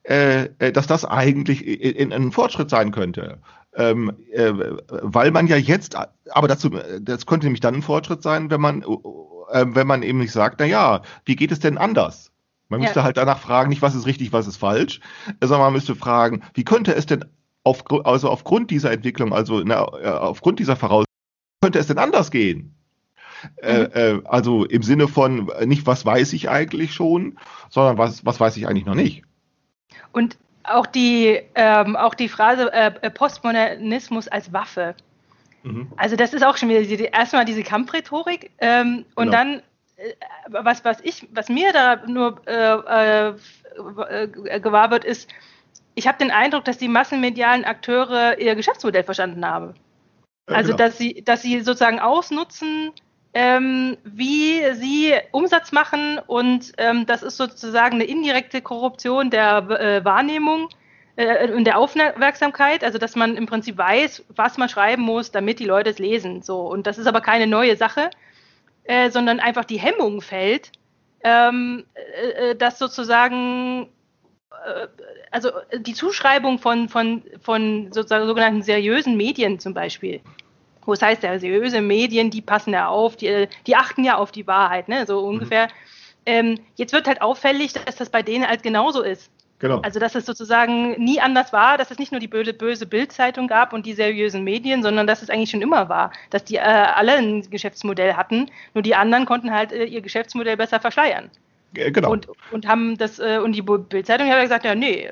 äh, 0.03 0.49
äh 0.59 0.71
dass 0.73 0.87
das 0.87 1.05
eigentlich 1.05 1.65
in, 1.65 2.11
in 2.11 2.13
ein 2.13 2.31
Fortschritt 2.31 2.69
sein 2.69 2.91
könnte. 2.91 3.39
Ähm, 3.73 4.11
äh, 4.33 4.51
weil 4.89 5.31
man 5.31 5.47
ja 5.47 5.55
jetzt, 5.55 5.95
aber 6.31 6.49
dazu, 6.49 6.69
das 6.99 7.25
könnte 7.25 7.45
nämlich 7.45 7.61
dann 7.61 7.75
ein 7.75 7.81
Fortschritt 7.81 8.21
sein, 8.21 8.51
wenn 8.51 8.59
man, 8.59 8.81
äh, 8.81 9.65
wenn 9.67 9.87
man 9.87 10.03
eben 10.03 10.19
nicht 10.19 10.33
sagt, 10.33 10.59
na 10.59 10.65
ja, 10.65 11.01
wie 11.23 11.37
geht 11.37 11.53
es 11.53 11.61
denn 11.61 11.77
anders? 11.77 12.30
Man 12.71 12.79
müsste 12.79 12.99
ja. 12.99 13.03
halt 13.03 13.17
danach 13.17 13.37
fragen, 13.37 13.69
nicht 13.69 13.81
was 13.81 13.95
ist 13.95 14.05
richtig, 14.05 14.31
was 14.31 14.47
ist 14.47 14.55
falsch, 14.55 15.01
sondern 15.41 15.59
man 15.59 15.73
müsste 15.73 15.93
fragen, 15.93 16.41
wie 16.53 16.63
könnte 16.63 16.95
es 16.95 17.05
denn 17.05 17.25
auf, 17.65 17.83
also 18.05 18.29
aufgrund 18.29 18.71
dieser 18.71 18.93
Entwicklung, 18.93 19.33
also 19.33 19.61
na, 19.65 19.85
äh, 20.01 20.07
aufgrund 20.07 20.57
dieser 20.57 20.77
Voraussetzungen, 20.77 21.05
könnte 21.61 21.79
es 21.79 21.87
denn 21.87 21.97
anders 21.97 22.31
gehen? 22.31 22.73
Äh, 23.57 23.79
mhm. 23.79 23.89
Äh, 23.93 24.21
also 24.23 24.63
im 24.63 24.83
Sinne 24.83 25.09
von 25.09 25.49
äh, 25.49 25.65
nicht, 25.65 25.85
was 25.85 26.05
weiß 26.05 26.31
ich 26.31 26.49
eigentlich 26.49 26.93
schon, 26.93 27.37
sondern 27.69 27.97
was, 27.97 28.25
was 28.25 28.39
weiß 28.39 28.55
ich 28.55 28.67
eigentlich 28.67 28.85
noch 28.85 28.95
nicht. 28.95 29.23
Und 30.13 30.37
auch 30.63 30.85
die, 30.85 31.41
ähm, 31.55 31.97
auch 31.97 32.15
die 32.15 32.29
Phrase 32.29 32.71
äh, 32.71 33.09
Postmodernismus 33.09 34.29
als 34.29 34.53
Waffe. 34.53 34.95
Mhm. 35.63 35.91
Also 35.97 36.15
das 36.15 36.33
ist 36.33 36.45
auch 36.45 36.55
schon 36.55 36.69
wieder 36.69 36.83
die, 36.83 37.03
erstmal 37.03 37.43
diese 37.43 37.63
Kampfrhetorik 37.63 38.51
ähm, 38.59 39.03
und 39.15 39.25
genau. 39.25 39.37
dann 39.37 39.61
was, 40.47 40.83
was 40.85 40.99
ich, 41.01 41.27
was 41.31 41.49
mir 41.49 41.73
da 41.73 41.97
nur 42.07 42.41
äh, 42.47 43.29
äh, 43.29 44.59
gewahr 44.59 44.91
wird, 44.91 45.05
ist, 45.05 45.29
ich 45.95 46.07
habe 46.07 46.17
den 46.17 46.31
Eindruck, 46.31 46.65
dass 46.65 46.77
die 46.77 46.87
massenmedialen 46.87 47.65
Akteure 47.65 48.37
ihr 48.39 48.55
Geschäftsmodell 48.55 49.03
verstanden 49.03 49.45
haben. 49.45 49.73
Also, 50.47 50.71
genau. 50.71 50.77
dass 50.77 50.97
sie, 50.97 51.23
dass 51.23 51.41
sie 51.41 51.61
sozusagen 51.61 51.99
ausnutzen, 51.99 52.91
ähm, 53.33 53.97
wie 54.03 54.61
sie 54.73 55.13
Umsatz 55.31 55.71
machen 55.71 56.19
und 56.27 56.73
ähm, 56.77 57.05
das 57.05 57.23
ist 57.23 57.37
sozusagen 57.37 57.95
eine 57.95 58.03
indirekte 58.03 58.61
Korruption 58.61 59.29
der 59.29 59.69
äh, 59.69 60.03
Wahrnehmung 60.03 60.67
äh, 61.15 61.49
und 61.51 61.63
der 61.63 61.77
Aufmerksamkeit, 61.77 62.83
also 62.83 62.97
dass 62.97 63.15
man 63.15 63.37
im 63.37 63.45
Prinzip 63.45 63.77
weiß, 63.77 64.25
was 64.35 64.57
man 64.57 64.67
schreiben 64.67 65.03
muss, 65.03 65.31
damit 65.31 65.59
die 65.59 65.65
Leute 65.65 65.91
es 65.91 65.99
lesen. 65.99 66.41
So 66.41 66.61
und 66.61 66.87
das 66.87 66.97
ist 66.97 67.07
aber 67.07 67.21
keine 67.21 67.47
neue 67.47 67.77
Sache, 67.77 68.09
äh, 68.91 69.09
sondern 69.09 69.39
einfach 69.39 69.63
die 69.63 69.79
Hemmung 69.79 70.19
fällt, 70.19 70.73
ähm, 71.23 71.85
äh, 71.93 72.49
äh, 72.49 72.55
dass 72.57 72.77
sozusagen 72.77 73.87
äh, 74.65 74.87
also 75.31 75.49
die 75.77 75.93
Zuschreibung 75.93 76.59
von, 76.59 76.89
von, 76.89 77.23
von 77.39 77.93
sozusagen 77.93 78.27
sogenannten 78.27 78.63
seriösen 78.63 79.15
Medien 79.15 79.59
zum 79.59 79.73
Beispiel, 79.73 80.19
wo 80.85 80.91
es 80.91 81.01
heißt, 81.01 81.23
ja, 81.23 81.39
seriöse 81.39 81.79
Medien, 81.79 82.31
die 82.31 82.41
passen 82.41 82.73
ja 82.73 82.89
auf, 82.89 83.15
die, 83.15 83.47
die 83.65 83.77
achten 83.77 84.03
ja 84.03 84.17
auf 84.17 84.33
die 84.33 84.45
Wahrheit, 84.45 84.89
ne? 84.89 85.05
so 85.05 85.19
ungefähr. 85.19 85.67
Mhm. 85.67 85.71
Ähm, 86.25 86.59
jetzt 86.75 86.91
wird 86.91 87.07
halt 87.07 87.21
auffällig, 87.21 87.71
dass 87.71 87.95
das 87.95 88.09
bei 88.09 88.23
denen 88.23 88.45
halt 88.45 88.61
genauso 88.61 89.03
ist. 89.03 89.31
Genau. 89.61 89.79
Also 89.81 89.99
dass 89.99 90.15
es 90.15 90.25
sozusagen 90.25 90.93
nie 90.93 91.21
anders 91.21 91.53
war, 91.53 91.77
dass 91.77 91.91
es 91.91 91.99
nicht 91.99 92.11
nur 92.11 92.19
die 92.19 92.27
böse, 92.27 92.51
böse 92.51 92.87
Bildzeitung 92.87 93.47
gab 93.47 93.73
und 93.73 93.85
die 93.85 93.93
seriösen 93.93 94.43
Medien, 94.43 94.81
sondern 94.81 95.05
dass 95.05 95.21
es 95.21 95.29
eigentlich 95.29 95.51
schon 95.51 95.61
immer 95.61 95.87
war, 95.87 96.11
dass 96.31 96.43
die 96.43 96.55
äh, 96.55 96.61
alle 96.61 97.13
ein 97.13 97.47
Geschäftsmodell 97.47 98.15
hatten, 98.15 98.49
nur 98.73 98.81
die 98.81 98.95
anderen 98.95 99.27
konnten 99.27 99.51
halt 99.51 99.71
äh, 99.71 99.85
ihr 99.85 100.01
Geschäftsmodell 100.01 100.57
besser 100.57 100.79
verschleiern. 100.79 101.29
Genau. 101.73 102.11
Und, 102.11 102.27
und 102.51 102.67
haben 102.67 102.97
das, 102.97 103.19
äh, 103.19 103.37
und 103.37 103.55
die 103.55 103.61
Bildzeitung 103.61 104.31
hat 104.31 104.41
gesagt, 104.41 104.65
ja, 104.65 104.73
nee, 104.73 105.11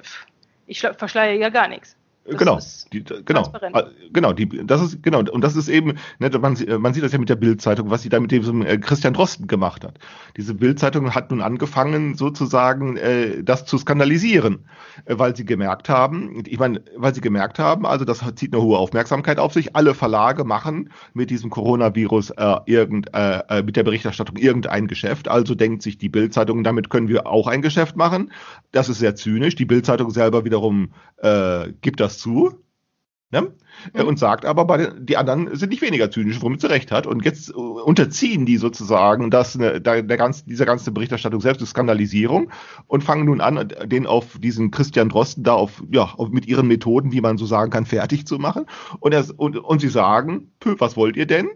ich 0.66 0.80
verschleiere 0.82 1.38
ja 1.38 1.50
gar 1.50 1.68
nichts. 1.68 1.96
Das 2.26 2.38
genau, 2.38 2.60
die, 2.94 3.04
genau, 3.26 3.52
ah, 3.74 3.84
genau, 4.12 4.34
die, 4.34 4.66
das 4.66 4.82
ist 4.82 5.02
genau 5.02 5.20
und 5.20 5.42
das 5.42 5.56
ist 5.56 5.68
eben, 5.68 5.94
ne, 6.20 6.30
man, 6.40 6.58
man 6.80 6.94
sieht 6.94 7.04
das 7.04 7.12
ja 7.12 7.18
mit 7.18 7.30
der 7.30 7.36
Bildzeitung, 7.36 7.90
was 7.90 8.04
sie 8.04 8.10
da 8.10 8.20
mit 8.20 8.32
dem 8.32 8.62
äh, 8.62 8.78
Christian 8.78 9.14
Drosten 9.14 9.48
gemacht 9.48 9.84
hat. 9.84 10.00
Diese 10.38 10.54
Bildzeitung 10.54 11.16
hat 11.16 11.32
nun 11.32 11.42
angefangen, 11.42 12.16
sozusagen 12.16 12.98
äh, 12.98 13.44
das 13.44 13.66
zu 13.66 13.78
skandalisieren, 13.78 14.66
äh, 15.06 15.18
weil 15.18 15.36
sie 15.36 15.46
gemerkt 15.46 15.90
haben, 15.90 16.44
ich 16.46 16.60
meine, 16.60 16.82
weil 16.96 17.16
sie 17.16 17.22
gemerkt 17.22 17.58
haben, 17.58 17.86
also 17.86 18.06
das 18.06 18.24
zieht 18.36 18.54
eine 18.54 18.62
hohe 18.62 18.78
Aufmerksamkeit 18.78 19.40
auf 19.40 19.54
sich. 19.54 19.76
Alle 19.76 19.96
Verlage 19.96 20.44
machen 20.44 20.92
mit 21.14 21.30
diesem 21.30 21.50
Coronavirus 21.50 22.32
äh, 22.32 22.56
irgend, 22.66 23.14
äh, 23.14 23.40
äh, 23.50 23.64
mit 23.64 23.76
der 23.76 23.84
Berichterstattung 23.84 24.38
irgendein 24.38 24.88
Geschäft. 24.88 25.28
Also 25.28 25.56
denkt 25.56 25.82
sich 25.82 25.98
die 25.98 26.10
Bildzeitung, 26.10 26.64
damit 26.64 26.90
können 26.90 27.08
wir 27.08 27.28
auch 27.28 27.48
ein 27.48 27.62
Geschäft 27.62 27.96
machen. 27.96 28.32
Das 28.72 28.90
ist 28.90 29.00
sehr 29.00 29.16
zynisch. 29.16 29.56
Die 29.56 29.66
Bildzeitung 29.66 30.12
selber 30.12 30.46
wiederum 30.46 30.90
äh, 31.18 31.72
gibt 31.82 32.00
das 32.00 32.09
zu. 32.18 32.64
Ne? 33.32 33.54
Mhm. 33.94 34.08
Und 34.08 34.18
sagt 34.18 34.44
aber, 34.44 34.66
bei 34.66 34.78
den, 34.78 35.06
die 35.06 35.16
anderen 35.16 35.56
sind 35.56 35.70
nicht 35.70 35.84
weniger 35.84 36.10
zynisch, 36.10 36.42
womit 36.42 36.62
sie 36.62 36.70
recht 36.70 36.92
hat. 36.92 37.06
Und 37.06 37.24
jetzt 37.24 37.52
äh, 37.52 37.54
unterziehen 37.54 38.48
die 38.48 38.58
sozusagen 38.58 39.30
das, 39.30 39.56
ne, 39.56 39.80
der, 39.80 40.02
der 40.02 40.18
ganz, 40.18 40.46
dieser 40.46 40.66
ganze 40.66 40.92
Berichterstattung 40.92 41.40
selbst 41.40 41.62
ist 41.62 41.70
Skandalisierung 41.70 42.52
und 42.88 43.04
fangen 43.04 43.26
nun 43.26 43.40
an, 43.40 43.72
den 43.86 44.08
auf 44.08 44.40
diesen 44.40 44.72
Christian 44.72 45.10
Drosten 45.10 45.44
da 45.44 45.54
auf, 45.54 45.84
ja, 45.92 46.06
auf, 46.06 46.30
mit 46.30 46.48
ihren 46.48 46.68
Methoden, 46.68 47.12
wie 47.12 47.22
man 47.22 47.38
so 47.38 47.46
sagen 47.46 47.70
kann, 47.70 47.86
fertig 47.86 48.26
zu 48.26 48.40
machen. 48.40 48.66
Und, 49.00 49.14
er, 49.14 49.24
und, 49.38 49.58
und 49.58 49.80
sie 49.80 49.90
sagen, 49.90 50.52
Pö, 50.60 50.76
was 50.80 50.98
wollt 50.98 51.16
ihr 51.16 51.28
denn? 51.28 51.50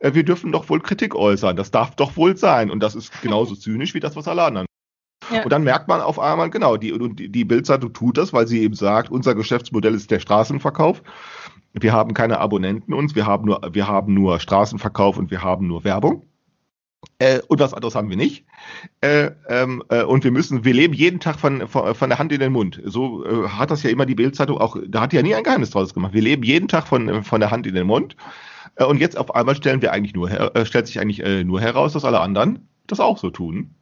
Äh, 0.00 0.12
wir 0.12 0.24
dürfen 0.24 0.52
doch 0.52 0.68
wohl 0.68 0.80
Kritik 0.80 1.14
äußern. 1.14 1.56
Das 1.56 1.70
darf 1.70 1.96
doch 1.96 2.18
wohl 2.18 2.36
sein. 2.36 2.70
Und 2.70 2.80
das 2.82 2.94
ist 2.94 3.22
genauso 3.22 3.54
zynisch 3.54 3.94
wie 3.94 4.00
das, 4.00 4.16
was 4.16 4.28
alle 4.28 4.42
anderen 4.42 4.66
ja. 5.30 5.42
Und 5.42 5.52
dann 5.52 5.64
merkt 5.64 5.88
man 5.88 6.00
auf 6.00 6.18
einmal, 6.18 6.50
genau, 6.50 6.76
die, 6.76 6.96
die, 7.14 7.28
die 7.30 7.44
Bildzeitung 7.44 7.92
tut 7.92 8.18
das, 8.18 8.32
weil 8.32 8.46
sie 8.46 8.62
eben 8.62 8.74
sagt, 8.74 9.10
unser 9.10 9.34
Geschäftsmodell 9.34 9.94
ist 9.94 10.10
der 10.10 10.20
Straßenverkauf. 10.20 11.02
Wir 11.72 11.92
haben 11.92 12.14
keine 12.14 12.38
Abonnenten 12.38 12.92
uns, 12.92 13.14
wir 13.14 13.26
haben 13.26 13.46
nur, 13.46 13.60
wir 13.72 13.86
haben 13.86 14.12
nur 14.14 14.40
Straßenverkauf 14.40 15.18
und 15.18 15.30
wir 15.30 15.42
haben 15.42 15.66
nur 15.66 15.84
Werbung. 15.84 16.24
Äh, 17.18 17.40
und 17.48 17.60
was 17.60 17.74
anderes 17.74 17.94
haben 17.94 18.10
wir 18.10 18.16
nicht. 18.16 18.44
Äh, 19.00 19.30
ähm, 19.48 19.82
äh, 19.88 20.02
und 20.02 20.24
wir 20.24 20.30
müssen, 20.30 20.64
wir 20.64 20.74
leben 20.74 20.94
jeden 20.94 21.20
Tag 21.20 21.38
von, 21.38 21.66
von, 21.68 21.94
von 21.94 22.10
der 22.10 22.18
Hand 22.18 22.32
in 22.32 22.40
den 22.40 22.52
Mund. 22.52 22.80
So 22.84 23.24
äh, 23.24 23.48
hat 23.48 23.70
das 23.70 23.82
ja 23.82 23.90
immer 23.90 24.06
die 24.06 24.14
Bildzeitung 24.14 24.58
auch, 24.58 24.76
da 24.86 25.02
hat 25.02 25.12
ja 25.12 25.22
nie 25.22 25.34
ein 25.34 25.44
Geheimnis 25.44 25.70
draus 25.70 25.94
gemacht. 25.94 26.12
Wir 26.12 26.22
leben 26.22 26.42
jeden 26.42 26.68
Tag 26.68 26.86
von, 26.86 27.24
von 27.24 27.40
der 27.40 27.50
Hand 27.50 27.66
in 27.66 27.74
den 27.74 27.86
Mund. 27.86 28.16
Äh, 28.76 28.84
und 28.84 29.00
jetzt 29.00 29.16
auf 29.16 29.34
einmal 29.34 29.54
stellen 29.54 29.82
wir 29.82 29.92
eigentlich 29.92 30.14
nur, 30.14 30.30
äh, 30.30 30.66
stellt 30.66 30.86
sich 30.86 31.00
eigentlich 31.00 31.44
nur 31.44 31.60
heraus, 31.60 31.92
dass 31.92 32.04
alle 32.04 32.20
anderen 32.20 32.68
das 32.86 33.00
auch 33.00 33.18
so 33.18 33.30
tun. 33.30 33.74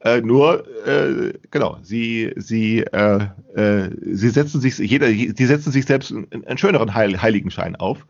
Äh, 0.00 0.20
nur, 0.20 0.64
äh, 0.86 1.32
genau, 1.50 1.78
sie, 1.82 2.32
sie, 2.36 2.80
äh, 2.80 3.26
äh, 3.54 3.90
sie 4.00 4.28
setzen 4.28 4.60
sich, 4.60 4.78
jeder, 4.78 5.08
sie 5.08 5.34
setzen 5.34 5.72
sich 5.72 5.86
selbst 5.86 6.12
einen, 6.12 6.28
einen 6.46 6.58
schöneren 6.58 6.94
Heil, 6.94 7.20
Heiligenschein 7.20 7.74
auf. 7.76 8.06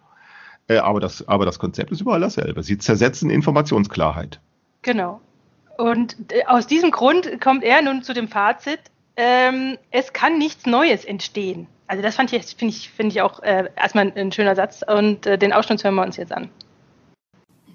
Äh, 0.69 0.79
aber, 0.79 1.01
das, 1.01 1.27
aber 1.27 1.47
das 1.47 1.59
Konzept 1.59 1.91
ist 1.91 2.03
überall 2.03 2.21
dasselbe. 2.21 2.63
Sie 2.63 2.77
zersetzen 2.77 3.31
Informationsklarheit. 3.31 4.41
Genau. 4.83 5.21
Und 5.79 6.17
äh, 6.31 6.45
aus 6.47 6.67
diesem 6.67 6.91
Grund 6.91 7.41
kommt 7.41 7.65
er 7.65 7.81
nun 7.81 8.03
zu 8.03 8.13
dem 8.13 8.29
Fazit, 8.29 8.81
ähm, 9.17 9.79
es 9.91 10.13
kann 10.13 10.37
nichts 10.37 10.67
Neues 10.67 11.05
entstehen. 11.07 11.67
Also 11.87 12.03
das 12.03 12.17
fand 12.17 12.33
ich, 12.33 12.45
finde 12.55 12.75
ich, 12.75 12.91
finde 12.91 13.13
ich 13.13 13.23
auch 13.23 13.43
äh, 13.43 13.65
erstmal 13.77 14.09
ein, 14.09 14.17
ein 14.17 14.33
schöner 14.33 14.55
Satz 14.55 14.85
und 14.87 15.27
äh, 15.27 15.39
den 15.39 15.55
Ausschnitt 15.55 15.83
hören 15.83 15.95
wir 15.95 16.05
uns 16.05 16.19
jetzt 16.19 16.33
an. 16.33 16.51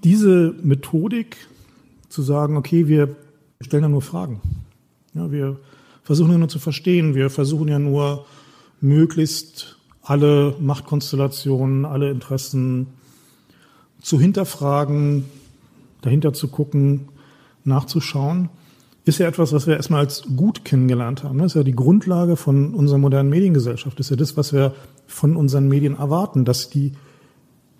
Diese 0.03 0.53
Methodik 0.61 1.37
zu 2.09 2.21
sagen, 2.21 2.57
okay, 2.57 2.87
wir 2.87 3.15
wir 3.63 3.67
stellen 3.67 3.83
ja 3.83 3.89
nur 3.89 4.01
Fragen. 4.01 4.41
Ja, 5.13 5.31
wir 5.31 5.57
versuchen 6.03 6.33
ja 6.33 6.37
nur 6.37 6.49
zu 6.49 6.59
verstehen. 6.59 7.15
Wir 7.15 7.29
versuchen 7.29 7.69
ja 7.69 7.79
nur 7.79 8.25
möglichst 8.81 9.77
alle 10.01 10.53
Machtkonstellationen, 10.59 11.85
alle 11.85 12.11
Interessen 12.11 12.87
zu 14.01 14.19
hinterfragen, 14.19 15.23
dahinter 16.01 16.33
zu 16.33 16.49
gucken, 16.49 17.07
nachzuschauen, 17.63 18.49
ist 19.05 19.19
ja 19.19 19.27
etwas, 19.27 19.53
was 19.53 19.65
wir 19.65 19.77
erstmal 19.77 20.01
als 20.01 20.23
gut 20.35 20.65
kennengelernt 20.65 21.23
haben. 21.23 21.37
Das 21.37 21.53
ist 21.53 21.55
ja 21.55 21.63
die 21.63 21.75
Grundlage 21.75 22.35
von 22.35 22.73
unserer 22.73 22.97
modernen 22.97 23.29
Mediengesellschaft. 23.29 23.97
Das 23.97 24.07
ist 24.07 24.09
ja 24.09 24.17
das, 24.17 24.35
was 24.35 24.51
wir 24.51 24.75
von 25.07 25.37
unseren 25.37 25.69
Medien 25.69 25.95
erwarten, 25.95 26.43
dass 26.43 26.69
die 26.69 26.91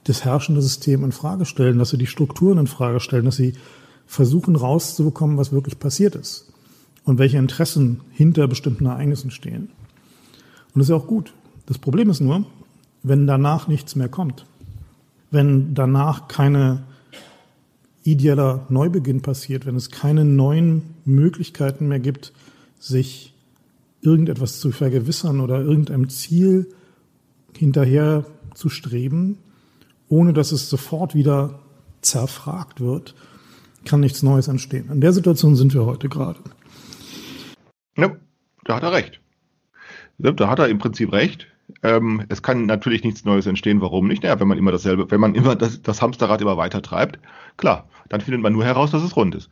das 0.05 0.23
herrschende 0.23 0.61
System 0.61 1.03
in 1.03 1.11
Frage 1.11 1.45
stellen, 1.45 1.77
dass 1.77 1.89
sie 1.89 1.97
die 1.97 2.07
Strukturen 2.07 2.57
in 2.57 2.67
Frage 2.67 3.01
stellen, 3.01 3.25
dass 3.25 3.35
sie 3.35 3.53
versuchen 4.13 4.55
rauszubekommen, 4.55 5.37
was 5.37 5.51
wirklich 5.51 5.79
passiert 5.79 6.13
ist 6.13 6.53
und 7.03 7.17
welche 7.17 7.39
Interessen 7.39 8.01
hinter 8.11 8.47
bestimmten 8.47 8.85
Ereignissen 8.85 9.31
stehen. 9.31 9.71
Und 10.73 10.75
das 10.75 10.83
ist 10.83 10.89
ja 10.89 10.97
auch 10.97 11.07
gut. 11.07 11.33
Das 11.65 11.79
Problem 11.79 12.11
ist 12.11 12.21
nur, 12.21 12.45
wenn 13.01 13.25
danach 13.25 13.67
nichts 13.67 13.95
mehr 13.95 14.09
kommt, 14.09 14.45
wenn 15.31 15.73
danach 15.73 16.27
keine 16.27 16.83
ideeller 18.03 18.67
Neubeginn 18.69 19.23
passiert, 19.23 19.65
wenn 19.65 19.75
es 19.75 19.89
keine 19.89 20.25
neuen 20.25 20.83
Möglichkeiten 21.05 21.87
mehr 21.87 21.99
gibt, 21.99 22.33
sich 22.77 23.33
irgendetwas 24.01 24.59
zu 24.59 24.71
vergewissern 24.71 25.39
oder 25.39 25.59
irgendeinem 25.59 26.09
Ziel 26.09 26.67
hinterher 27.57 28.25
zu 28.53 28.69
streben, 28.69 29.39
ohne 30.07 30.33
dass 30.33 30.51
es 30.51 30.69
sofort 30.69 31.15
wieder 31.15 31.61
zerfragt 32.01 32.79
wird, 32.79 33.15
kann 33.85 33.99
nichts 33.99 34.23
Neues 34.23 34.47
entstehen. 34.47 34.89
In 34.91 35.01
der 35.01 35.13
Situation 35.13 35.55
sind 35.55 35.73
wir 35.73 35.85
heute 35.85 36.09
gerade. 36.09 36.39
Ja, 37.97 38.15
da 38.63 38.75
hat 38.75 38.83
er 38.83 38.91
recht. 38.91 39.19
Da 40.17 40.47
hat 40.47 40.59
er 40.59 40.67
im 40.67 40.77
Prinzip 40.77 41.11
recht. 41.11 41.47
Ähm, 41.81 42.23
es 42.29 42.41
kann 42.41 42.65
natürlich 42.65 43.03
nichts 43.03 43.25
Neues 43.25 43.45
entstehen. 43.45 43.81
Warum 43.81 44.07
nicht? 44.07 44.23
Naja, 44.23 44.39
wenn 44.39 44.47
man 44.47 44.57
immer 44.57 44.71
dasselbe, 44.71 45.09
wenn 45.09 45.19
man 45.19 45.35
immer 45.35 45.55
das, 45.55 45.81
das 45.81 46.01
Hamsterrad 46.01 46.41
immer 46.41 46.57
weiter 46.57 46.81
treibt, 46.81 47.19
klar, 47.57 47.87
dann 48.09 48.21
findet 48.21 48.41
man 48.41 48.53
nur 48.53 48.65
heraus, 48.65 48.91
dass 48.91 49.03
es 49.03 49.15
rund 49.15 49.35
ist. 49.35 49.49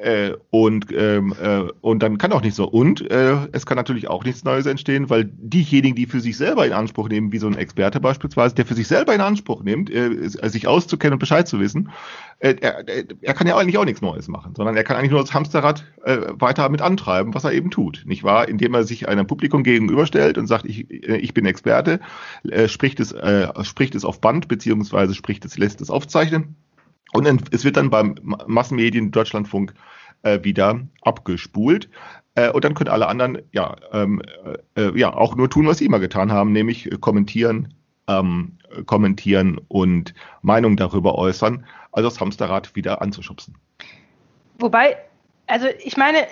Äh, 0.00 0.32
und, 0.48 0.86
ähm, 0.92 1.34
äh, 1.40 1.64
und 1.82 2.02
dann 2.02 2.16
kann 2.16 2.32
auch 2.32 2.40
nicht 2.40 2.54
so. 2.54 2.66
Und 2.66 3.10
äh, 3.10 3.36
es 3.52 3.66
kann 3.66 3.76
natürlich 3.76 4.08
auch 4.08 4.24
nichts 4.24 4.44
Neues 4.44 4.64
entstehen, 4.64 5.10
weil 5.10 5.24
diejenigen, 5.24 5.94
die 5.94 6.06
für 6.06 6.20
sich 6.20 6.38
selber 6.38 6.66
in 6.66 6.72
Anspruch 6.72 7.10
nehmen, 7.10 7.32
wie 7.32 7.38
so 7.38 7.46
ein 7.46 7.56
Experte 7.56 8.00
beispielsweise, 8.00 8.54
der 8.54 8.64
für 8.64 8.74
sich 8.74 8.88
selber 8.88 9.14
in 9.14 9.20
Anspruch 9.20 9.62
nimmt, 9.62 9.90
äh, 9.90 10.28
sich 10.28 10.66
auszukennen 10.66 11.14
und 11.14 11.18
Bescheid 11.18 11.46
zu 11.46 11.60
wissen, 11.60 11.90
äh, 12.40 12.56
er, 12.60 12.84
er 13.20 13.34
kann 13.34 13.46
ja 13.46 13.56
eigentlich 13.56 13.78
auch 13.78 13.84
nichts 13.84 14.00
Neues 14.00 14.28
machen, 14.28 14.54
sondern 14.54 14.76
er 14.76 14.84
kann 14.84 14.96
eigentlich 14.96 15.12
nur 15.12 15.20
das 15.20 15.32
Hamsterrad 15.34 15.84
äh, 16.04 16.18
weiter 16.34 16.68
mit 16.68 16.82
antreiben, 16.82 17.34
was 17.34 17.44
er 17.44 17.52
eben 17.52 17.70
tut, 17.70 18.02
nicht 18.06 18.24
wahr? 18.24 18.48
Indem 18.48 18.74
er 18.74 18.84
sich 18.84 19.08
einem 19.08 19.26
Publikum 19.26 19.62
gegenüberstellt 19.62 20.38
und 20.38 20.46
sagt, 20.46 20.64
ich, 20.64 20.90
äh, 20.90 21.18
ich 21.18 21.34
bin 21.34 21.46
Experte, 21.46 22.00
äh, 22.48 22.66
spricht 22.66 22.98
es, 22.98 23.12
äh, 23.12 23.48
spricht 23.62 23.94
es 23.94 24.04
auf 24.04 24.20
Band 24.20 24.48
beziehungsweise 24.48 25.14
spricht 25.14 25.44
es, 25.44 25.58
lässt 25.58 25.80
es 25.80 25.90
aufzeichnen 25.90 26.56
und 27.12 27.26
es 27.52 27.64
wird 27.64 27.76
dann 27.76 27.90
beim 27.90 28.14
Massenmedien 28.46 29.10
Deutschlandfunk 29.10 29.74
äh, 30.22 30.40
wieder 30.42 30.80
abgespult. 31.02 31.88
Äh, 32.34 32.50
und 32.50 32.64
dann 32.64 32.74
können 32.74 32.90
alle 32.90 33.08
anderen 33.08 33.38
ja, 33.52 33.76
ähm, 33.92 34.22
äh, 34.76 34.82
äh 34.82 34.98
ja 34.98 35.12
auch 35.12 35.36
nur 35.36 35.50
tun, 35.50 35.66
was 35.66 35.78
sie 35.78 35.86
immer 35.86 35.98
getan 35.98 36.32
haben, 36.32 36.52
nämlich 36.52 36.88
kommentieren, 37.00 37.74
ähm, 38.08 38.58
kommentieren 38.86 39.60
und 39.68 40.14
Meinung 40.42 40.76
darüber 40.76 41.16
äußern, 41.16 41.66
also 41.92 42.08
das 42.08 42.20
Hamsterrad 42.20 42.74
wieder 42.74 43.02
anzuschubsen. 43.02 43.56
Wobei, 44.58 44.96
also 45.46 45.66
ich 45.82 45.96
meine, 45.96 46.26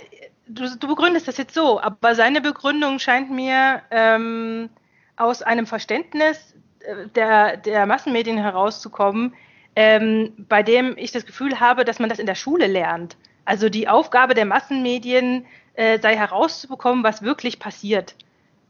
du, 0.48 0.76
du 0.76 0.88
begründest 0.88 1.28
das 1.28 1.36
jetzt 1.36 1.54
so, 1.54 1.80
aber 1.80 2.14
seine 2.14 2.40
Begründung 2.40 2.98
scheint 2.98 3.30
mir 3.30 3.82
ähm, 3.90 4.68
aus 5.16 5.42
einem 5.42 5.66
Verständnis 5.66 6.54
äh, 6.80 7.08
der, 7.14 7.56
der 7.56 7.86
Massenmedien 7.86 8.38
herauszukommen, 8.38 9.34
ähm, 9.76 10.32
bei 10.48 10.62
dem 10.62 10.96
ich 10.96 11.12
das 11.12 11.26
Gefühl 11.26 11.60
habe, 11.60 11.84
dass 11.84 11.98
man 11.98 12.08
das 12.08 12.18
in 12.18 12.26
der 12.26 12.34
Schule 12.34 12.66
lernt. 12.66 13.16
Also 13.44 13.68
die 13.68 13.88
Aufgabe 13.88 14.34
der 14.34 14.44
Massenmedien 14.44 15.46
äh, 15.74 15.98
sei 16.00 16.16
herauszubekommen, 16.16 17.04
was 17.04 17.22
wirklich 17.22 17.58
passiert. 17.58 18.14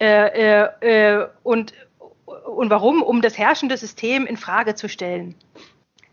Äh, 0.01 0.67
äh, 0.67 1.17
äh 1.17 1.27
und, 1.43 1.73
und 2.47 2.71
warum? 2.71 3.03
Um 3.03 3.23
das 3.23 3.39
herrschende 3.39 3.77
System 3.77 4.27
in 4.27 4.37
Frage 4.37 4.75
zu 4.75 4.89
stellen. 4.89 5.35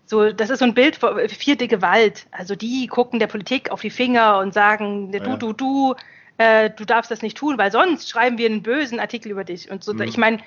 So, 0.05 0.31
das 0.31 0.49
ist 0.49 0.59
so 0.59 0.65
ein 0.65 0.73
Bild 0.75 0.97
für 0.97 1.27
vierte 1.29 1.67
Gewalt. 1.67 2.27
Also 2.31 2.55
die 2.55 2.87
gucken 2.87 3.19
der 3.19 3.27
Politik 3.27 3.71
auf 3.71 3.81
die 3.81 3.89
Finger 3.89 4.37
und 4.39 4.53
sagen, 4.53 5.11
du, 5.11 5.37
du, 5.37 5.53
du, 5.53 5.95
äh, 6.37 6.69
du 6.69 6.85
darfst 6.85 7.09
das 7.09 7.23
nicht 7.23 7.37
tun, 7.37 7.57
weil 7.57 7.71
sonst 7.71 8.09
schreiben 8.09 8.37
wir 8.37 8.45
einen 8.47 8.61
bösen 8.61 8.99
Artikel 8.99 9.31
über 9.31 9.43
dich. 9.43 9.71
Und 9.71 9.83
so, 9.83 9.93
mhm. 9.93 10.03
ich 10.03 10.17
meine, 10.17 10.39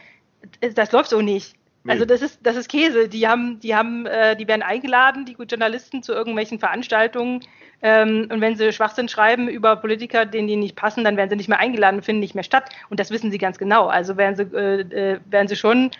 das 0.74 0.92
läuft 0.92 1.10
so 1.10 1.20
nicht. 1.20 1.56
Also 1.88 2.04
das 2.04 2.22
ist, 2.22 2.40
das 2.42 2.56
ist 2.56 2.68
Käse. 2.68 3.08
Die 3.08 3.26
haben, 3.26 3.60
die 3.60 3.74
haben, 3.74 4.06
äh, 4.06 4.36
die 4.36 4.46
werden 4.46 4.62
eingeladen, 4.62 5.24
die 5.24 5.36
Journalisten 5.38 6.02
zu 6.02 6.12
irgendwelchen 6.12 6.58
Veranstaltungen. 6.58 7.40
Ähm, 7.80 8.28
und 8.30 8.40
wenn 8.40 8.56
sie 8.56 8.72
Schwachsinn 8.72 9.08
schreiben 9.08 9.48
über 9.48 9.76
Politiker, 9.76 10.26
denen 10.26 10.48
die 10.48 10.56
nicht 10.56 10.76
passen, 10.76 11.04
dann 11.04 11.16
werden 11.16 11.30
sie 11.30 11.36
nicht 11.36 11.48
mehr 11.48 11.60
eingeladen 11.60 12.02
finden 12.02 12.20
nicht 12.20 12.34
mehr 12.34 12.44
statt. 12.44 12.70
Und 12.90 12.98
das 13.00 13.10
wissen 13.10 13.30
sie 13.30 13.38
ganz 13.38 13.58
genau. 13.58 13.86
Also 13.86 14.16
werden 14.16 14.36
sie, 14.36 14.56
äh, 14.56 14.80
äh, 14.80 15.20
werden 15.30 15.48
sie 15.48 15.56
schon 15.56 15.90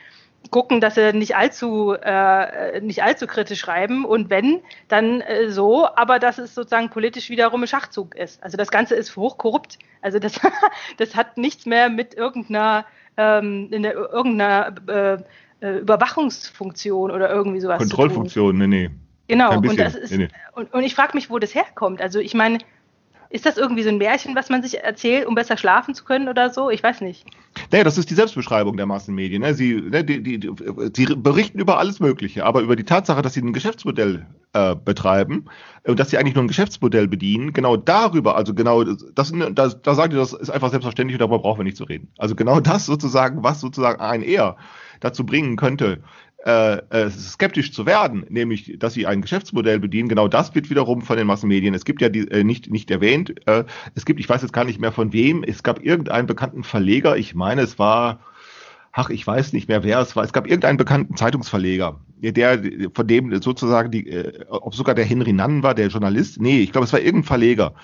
gucken, 0.51 0.81
dass 0.81 0.95
sie 0.95 1.13
nicht 1.13 1.37
allzu, 1.37 1.95
äh, 1.95 2.81
nicht 2.81 3.03
allzu 3.03 3.27
kritisch 3.27 3.61
schreiben. 3.61 4.05
Und 4.05 4.31
wenn, 4.31 4.61
dann 4.89 5.21
äh, 5.21 5.51
so, 5.51 5.87
aber 5.95 6.19
dass 6.19 6.39
es 6.39 6.55
sozusagen 6.55 6.91
politisch 6.91 7.31
wiederum 7.31 7.63
ein 7.63 7.69
Schachzug 7.69 8.15
ist. 8.17 8.43
Also 8.43 8.57
das 8.57 8.71
Ganze 8.71 8.95
ist 8.95 9.17
hochkorrupt. 9.17 9.79
Also 10.01 10.19
das, 10.19 10.41
das 10.97 11.15
hat 11.15 11.37
nichts 11.37 11.67
mehr 11.67 11.91
mit 11.91 12.15
irgendeiner, 12.15 12.87
ähm, 13.17 13.69
in 13.71 13.83
der, 13.83 13.95
irgendeiner 13.95 14.75
äh, 14.89 15.19
äh, 15.61 15.79
Überwachungsfunktion 15.79 17.11
oder 17.11 17.31
irgendwie 17.31 17.61
sowas. 17.61 17.79
Kontrollfunktion, 17.79 18.59
nee, 18.59 18.67
nee. 18.67 18.91
Genau, 19.29 19.59
und, 19.59 19.79
das 19.79 19.95
ist, 19.95 20.11
nee, 20.11 20.19
nee. 20.19 20.29
Und, 20.55 20.73
und 20.73 20.83
ich 20.85 20.95
frage 20.95 21.13
mich, 21.15 21.29
wo 21.29 21.39
das 21.39 21.55
herkommt. 21.55 22.01
Also 22.01 22.19
ich 22.19 22.33
meine, 22.33 22.59
ist 23.31 23.45
das 23.45 23.59
irgendwie 23.59 23.83
so 23.83 23.91
ein 23.91 23.99
Märchen, 23.99 24.35
was 24.35 24.49
man 24.49 24.63
sich 24.63 24.81
erzählt, 24.81 25.27
um 25.27 25.35
besser 25.35 25.59
schlafen 25.59 25.95
zu 25.95 26.05
können 26.05 26.29
oder 26.29 26.49
so? 26.49 26.71
Ich 26.71 26.83
weiß 26.83 27.03
nicht. 27.03 27.27
Naja, 27.71 27.85
das 27.85 27.99
ist 27.99 28.09
die 28.09 28.15
Selbstbeschreibung 28.15 28.79
der 28.79 28.87
Massenmedien. 28.87 29.43
Ne? 29.43 29.53
Sie, 29.53 29.75
ne, 29.75 30.03
die, 30.03 30.23
die, 30.23 30.39
die, 30.39 30.51
sie 30.95 31.15
berichten 31.15 31.59
über 31.59 31.79
alles 31.79 32.01
Mögliche, 32.01 32.47
aber 32.47 32.63
über 32.63 32.75
die 32.75 32.85
Tatsache, 32.85 33.21
dass 33.21 33.35
sie 33.35 33.43
ein 33.43 33.53
Geschäftsmodell 33.53 34.27
äh, 34.55 34.75
betreiben 34.75 35.45
und 35.87 36.01
dass 36.01 36.09
sie 36.09 36.17
eigentlich 36.17 36.35
nur 36.37 36.45
ein 36.45 36.49
Geschäftsmodell 36.49 37.07
bedienen, 37.07 37.53
genau 37.53 37.77
darüber, 37.77 38.35
also 38.35 38.55
genau, 38.55 38.83
das, 38.83 39.33
da, 39.33 39.69
da 39.69 39.95
sagen 39.95 40.11
die, 40.11 40.17
das 40.17 40.33
ist 40.33 40.49
einfach 40.49 40.71
selbstverständlich 40.71 41.17
und 41.17 41.21
darüber 41.21 41.41
brauchen 41.41 41.59
wir 41.59 41.65
nicht 41.65 41.77
zu 41.77 41.85
reden. 41.85 42.09
Also 42.17 42.35
genau 42.35 42.61
das 42.61 42.87
sozusagen, 42.87 43.43
was 43.43 43.61
sozusagen 43.61 44.01
ein 44.01 44.23
eher 44.23 44.57
dazu 45.01 45.25
bringen 45.25 45.57
könnte, 45.57 46.03
äh, 46.45 46.77
äh, 46.91 47.11
skeptisch 47.11 47.73
zu 47.73 47.85
werden, 47.85 48.25
nämlich, 48.29 48.79
dass 48.79 48.95
sie 48.95 49.07
ein 49.07 49.23
Geschäftsmodell 49.23 49.81
bedienen. 49.81 50.09
Genau 50.09 50.29
das 50.29 50.55
wird 50.55 50.71
wiederum 50.71 51.03
von 51.03 51.17
den 51.17 51.27
Massenmedien. 51.27 51.75
Es 51.75 51.85
gibt 51.85 52.01
ja 52.01 52.09
die, 52.09 52.31
äh, 52.31 52.45
nicht, 52.45 52.71
nicht 52.71 52.91
erwähnt, 52.91 53.35
äh, 53.47 53.65
es 53.97 54.05
gibt, 54.05 54.21
ich 54.21 54.29
weiß 54.29 54.43
jetzt 54.43 54.53
gar 54.53 54.65
nicht 54.65 54.81
mehr 54.81 54.93
von 54.93 55.13
wem, 55.13 55.43
es 55.43 55.65
gab 55.65 55.85
irgendeinen 55.85 56.29
bekannten 56.29 56.63
Verleger, 56.63 57.17
ich 57.17 57.35
meine, 57.35 57.63
es 57.63 57.79
war, 57.81 58.21
ach, 58.93 59.11
ich 59.11 59.27
weiß 59.27 59.53
nicht 59.53 59.69
mehr, 59.69 59.83
wer 59.83 59.99
es 59.99 60.15
war. 60.15 60.23
Es 60.23 60.33
gab 60.33 60.47
irgendeinen 60.47 60.79
bekannten 60.79 61.17
Zeitungsverleger, 61.17 61.99
der, 62.19 62.63
von 62.95 63.07
dem 63.07 63.43
sozusagen 63.43 63.91
die, 63.91 64.09
äh, 64.09 64.45
ob 64.49 64.77
sogar 64.77 64.95
der 64.95 65.05
Henry 65.05 65.33
Nann 65.33 65.65
war, 65.65 65.75
der 65.75 65.89
Journalist, 65.89 66.41
nee, 66.41 66.61
ich 66.61 66.71
glaube, 66.71 66.85
es 66.85 66.93
war 66.93 67.01
irgendein 67.01 67.25
Verleger, 67.25 67.75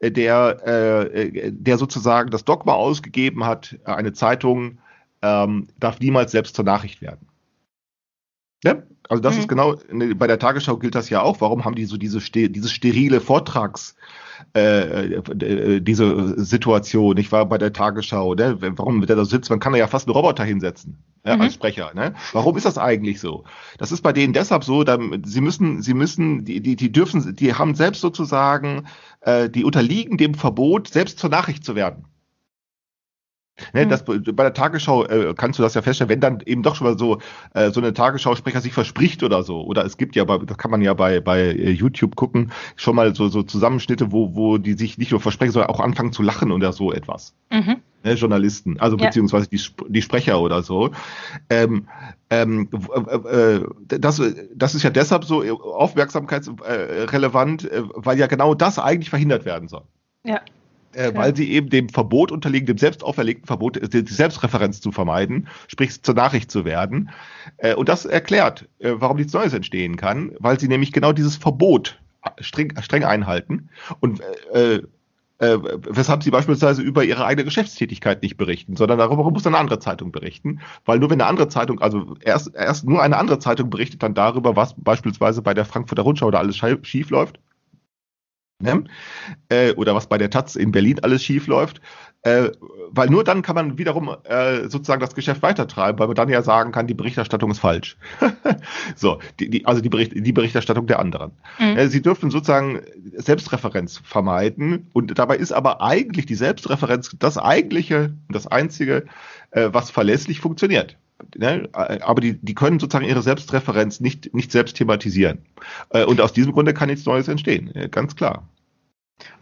äh, 0.00 0.10
der, 0.10 0.66
äh, 1.14 1.52
der 1.52 1.78
sozusagen 1.78 2.30
das 2.30 2.44
Dogma 2.44 2.72
ausgegeben 2.72 3.46
hat, 3.46 3.78
eine 3.84 4.12
Zeitung 4.12 4.78
ähm, 5.22 5.68
darf 5.78 6.00
niemals 6.00 6.32
selbst 6.32 6.56
zur 6.56 6.64
Nachricht 6.64 7.02
werden. 7.02 7.26
Ja, 8.62 8.82
also 9.08 9.22
das 9.22 9.34
mhm. 9.34 9.40
ist 9.40 9.48
genau, 9.48 9.76
ne, 9.90 10.14
bei 10.14 10.26
der 10.26 10.38
Tagesschau 10.38 10.76
gilt 10.76 10.94
das 10.94 11.08
ja 11.10 11.22
auch. 11.22 11.40
Warum 11.40 11.64
haben 11.64 11.74
die 11.74 11.86
so 11.86 11.96
diese, 11.96 12.20
dieses 12.20 12.70
sterile 12.70 13.20
Vortrags, 13.20 13.96
äh, 14.54 15.14
äh, 15.14 15.80
diese 15.80 16.38
Situation, 16.44 17.16
ich 17.16 17.32
war 17.32 17.46
bei 17.46 17.58
der 17.58 17.72
Tagesschau, 17.72 18.34
ne? 18.34 18.58
warum 18.60 19.04
der 19.06 19.16
da 19.16 19.24
sitzt, 19.24 19.50
man 19.50 19.60
kann 19.60 19.72
da 19.72 19.78
ja 19.78 19.86
fast 19.86 20.06
einen 20.06 20.14
Roboter 20.14 20.44
hinsetzen 20.44 21.02
äh, 21.24 21.34
mhm. 21.34 21.42
als 21.42 21.54
Sprecher. 21.54 21.92
Ne? 21.94 22.14
Warum 22.32 22.56
ist 22.56 22.66
das 22.66 22.76
eigentlich 22.76 23.20
so? 23.20 23.44
Das 23.78 23.92
ist 23.92 24.02
bei 24.02 24.12
denen 24.12 24.32
deshalb 24.34 24.64
so, 24.64 24.84
da, 24.84 24.98
sie 25.24 25.40
müssen, 25.40 25.82
sie 25.82 25.94
müssen, 25.94 26.44
die, 26.44 26.60
die, 26.60 26.76
die 26.76 26.92
dürfen, 26.92 27.34
die 27.34 27.54
haben 27.54 27.74
selbst 27.74 28.02
sozusagen, 28.02 28.86
äh, 29.22 29.48
die 29.48 29.64
unterliegen 29.64 30.18
dem 30.18 30.34
Verbot, 30.34 30.88
selbst 30.88 31.18
zur 31.18 31.30
Nachricht 31.30 31.64
zu 31.64 31.74
werden. 31.74 32.04
Ne, 33.72 33.86
das, 33.86 34.04
bei 34.04 34.18
der 34.18 34.54
Tagesschau 34.54 35.04
äh, 35.04 35.34
kannst 35.36 35.58
du 35.58 35.62
das 35.62 35.74
ja 35.74 35.82
feststellen, 35.82 36.08
wenn 36.08 36.20
dann 36.20 36.40
eben 36.44 36.62
doch 36.62 36.74
schon 36.74 36.86
mal 36.86 36.98
so 36.98 37.18
äh, 37.54 37.70
so 37.70 37.80
eine 37.80 37.92
Tagesschausprecher 37.92 38.60
sich 38.60 38.72
verspricht 38.72 39.22
oder 39.22 39.42
so. 39.42 39.62
Oder 39.62 39.84
es 39.84 39.96
gibt 39.96 40.16
ja, 40.16 40.24
bei, 40.24 40.38
das 40.38 40.58
kann 40.58 40.70
man 40.70 40.82
ja 40.82 40.94
bei, 40.94 41.20
bei 41.20 41.40
äh, 41.40 41.70
YouTube 41.70 42.16
gucken, 42.16 42.52
schon 42.76 42.96
mal 42.96 43.14
so, 43.14 43.28
so 43.28 43.42
Zusammenschnitte, 43.42 44.12
wo, 44.12 44.34
wo 44.34 44.58
die 44.58 44.74
sich 44.74 44.98
nicht 44.98 45.10
nur 45.10 45.20
versprechen, 45.20 45.52
sondern 45.52 45.70
auch 45.70 45.80
anfangen 45.80 46.12
zu 46.12 46.22
lachen 46.22 46.52
oder 46.52 46.72
so 46.72 46.92
etwas. 46.92 47.34
Mhm. 47.50 47.76
Ne, 48.02 48.14
Journalisten, 48.14 48.80
also 48.80 48.96
ja. 48.96 49.06
beziehungsweise 49.06 49.48
die, 49.48 49.60
die 49.88 50.02
Sprecher 50.02 50.40
oder 50.40 50.62
so. 50.62 50.90
Ähm, 51.50 51.86
ähm, 52.30 52.68
äh, 52.94 53.56
äh, 53.56 53.66
das, 53.86 54.22
das 54.54 54.74
ist 54.74 54.82
ja 54.82 54.90
deshalb 54.90 55.24
so 55.24 55.42
aufmerksamkeitsrelevant, 55.42 57.70
äh, 57.70 57.82
weil 57.94 58.18
ja 58.18 58.26
genau 58.26 58.54
das 58.54 58.78
eigentlich 58.78 59.10
verhindert 59.10 59.44
werden 59.44 59.68
soll. 59.68 59.82
Ja 60.24 60.40
äh, 60.94 61.12
weil 61.14 61.34
sie 61.36 61.50
eben 61.50 61.70
dem 61.70 61.88
Verbot 61.88 62.32
unterliegen, 62.32 62.66
dem 62.66 62.78
selbst 62.78 63.04
auferlegten 63.04 63.46
Verbot, 63.46 63.76
äh, 63.76 63.88
die 63.88 64.12
Selbstreferenz 64.12 64.80
zu 64.80 64.92
vermeiden, 64.92 65.48
sprich 65.68 66.02
zur 66.02 66.14
Nachricht 66.14 66.50
zu 66.50 66.64
werden. 66.64 67.10
Äh, 67.58 67.74
und 67.74 67.88
das 67.88 68.04
erklärt, 68.04 68.68
äh, 68.78 68.92
warum 68.94 69.16
nichts 69.16 69.32
Neues 69.32 69.52
entstehen 69.52 69.96
kann, 69.96 70.32
weil 70.38 70.58
sie 70.58 70.68
nämlich 70.68 70.92
genau 70.92 71.12
dieses 71.12 71.36
Verbot 71.36 72.00
streng, 72.40 72.72
streng 72.82 73.04
einhalten. 73.04 73.68
Und 74.00 74.20
äh, 74.52 74.80
äh, 75.40 75.58
weshalb 75.88 76.22
sie 76.22 76.30
beispielsweise 76.30 76.82
über 76.82 77.02
ihre 77.02 77.24
eigene 77.24 77.44
Geschäftstätigkeit 77.44 78.22
nicht 78.22 78.36
berichten, 78.36 78.76
sondern 78.76 78.98
darüber 78.98 79.28
muss 79.30 79.46
eine 79.46 79.56
andere 79.56 79.78
Zeitung 79.78 80.12
berichten, 80.12 80.60
weil 80.84 80.98
nur 80.98 81.08
wenn 81.08 81.20
eine 81.20 81.30
andere 81.30 81.48
Zeitung, 81.48 81.80
also 81.80 82.14
erst, 82.20 82.54
erst 82.54 82.86
nur 82.86 83.02
eine 83.02 83.16
andere 83.16 83.38
Zeitung 83.38 83.70
berichtet 83.70 84.02
dann 84.02 84.12
darüber, 84.12 84.54
was 84.54 84.74
beispielsweise 84.76 85.40
bei 85.40 85.54
der 85.54 85.64
Frankfurter 85.64 86.02
Rundschau 86.02 86.30
da 86.30 86.38
alles 86.38 86.58
schief 86.82 87.08
läuft, 87.08 87.40
Ne? 88.60 88.84
Äh, 89.48 89.72
oder 89.72 89.94
was 89.94 90.06
bei 90.06 90.18
der 90.18 90.30
Taz 90.30 90.56
in 90.56 90.72
Berlin 90.72 91.00
alles 91.02 91.24
schief 91.24 91.46
läuft. 91.46 91.80
Äh, 92.22 92.50
weil 92.90 93.08
nur 93.08 93.24
dann 93.24 93.40
kann 93.40 93.54
man 93.54 93.78
wiederum 93.78 94.14
äh, 94.24 94.68
sozusagen 94.68 95.00
das 95.00 95.14
Geschäft 95.14 95.42
weitertreiben, 95.42 95.98
weil 95.98 96.08
man 96.08 96.16
dann 96.16 96.28
ja 96.28 96.42
sagen 96.42 96.70
kann, 96.70 96.86
die 96.86 96.94
Berichterstattung 96.94 97.50
ist 97.50 97.60
falsch. 97.60 97.96
so, 98.94 99.20
die, 99.38 99.48
die, 99.48 99.64
also 99.64 99.80
die, 99.80 99.88
Bericht, 99.88 100.12
die 100.14 100.32
Berichterstattung 100.32 100.86
der 100.86 100.98
anderen. 100.98 101.32
Mhm. 101.58 101.78
Äh, 101.78 101.88
sie 101.88 102.02
dürfen 102.02 102.30
sozusagen 102.30 102.80
Selbstreferenz 103.14 104.02
vermeiden 104.04 104.90
und 104.92 105.18
dabei 105.18 105.36
ist 105.36 105.52
aber 105.52 105.80
eigentlich 105.80 106.26
die 106.26 106.34
Selbstreferenz 106.34 107.16
das 107.18 107.38
eigentliche, 107.38 108.12
das 108.28 108.46
einzige, 108.46 109.06
äh, 109.52 109.70
was 109.72 109.90
verlässlich 109.90 110.40
funktioniert. 110.40 110.98
Ne? 111.36 111.68
Aber 111.72 112.20
die, 112.20 112.34
die 112.34 112.54
können 112.54 112.78
sozusagen 112.78 113.06
ihre 113.06 113.22
Selbstreferenz 113.22 114.00
nicht, 114.00 114.32
nicht 114.34 114.52
selbst 114.52 114.76
thematisieren. 114.76 115.38
Äh, 115.90 116.04
und 116.04 116.20
aus 116.20 116.32
diesem 116.32 116.52
Grunde 116.52 116.74
kann 116.74 116.88
nichts 116.88 117.06
Neues 117.06 117.28
entstehen, 117.28 117.74
äh, 117.74 117.88
ganz 117.88 118.16
klar. 118.16 118.48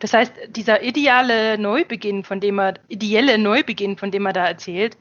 Das 0.01 0.13
heißt, 0.13 0.33
dieser 0.57 0.83
ideale 0.83 1.59
Neubeginn, 1.59 2.25
von 2.25 2.41
dem 2.41 2.59
er, 2.59 2.75
ideelle 2.89 3.39
Neubeginn, 3.39 3.97
von 3.97 4.11
dem 4.11 4.27
er 4.27 4.33
da 4.33 4.47
erzählt, 4.47 4.97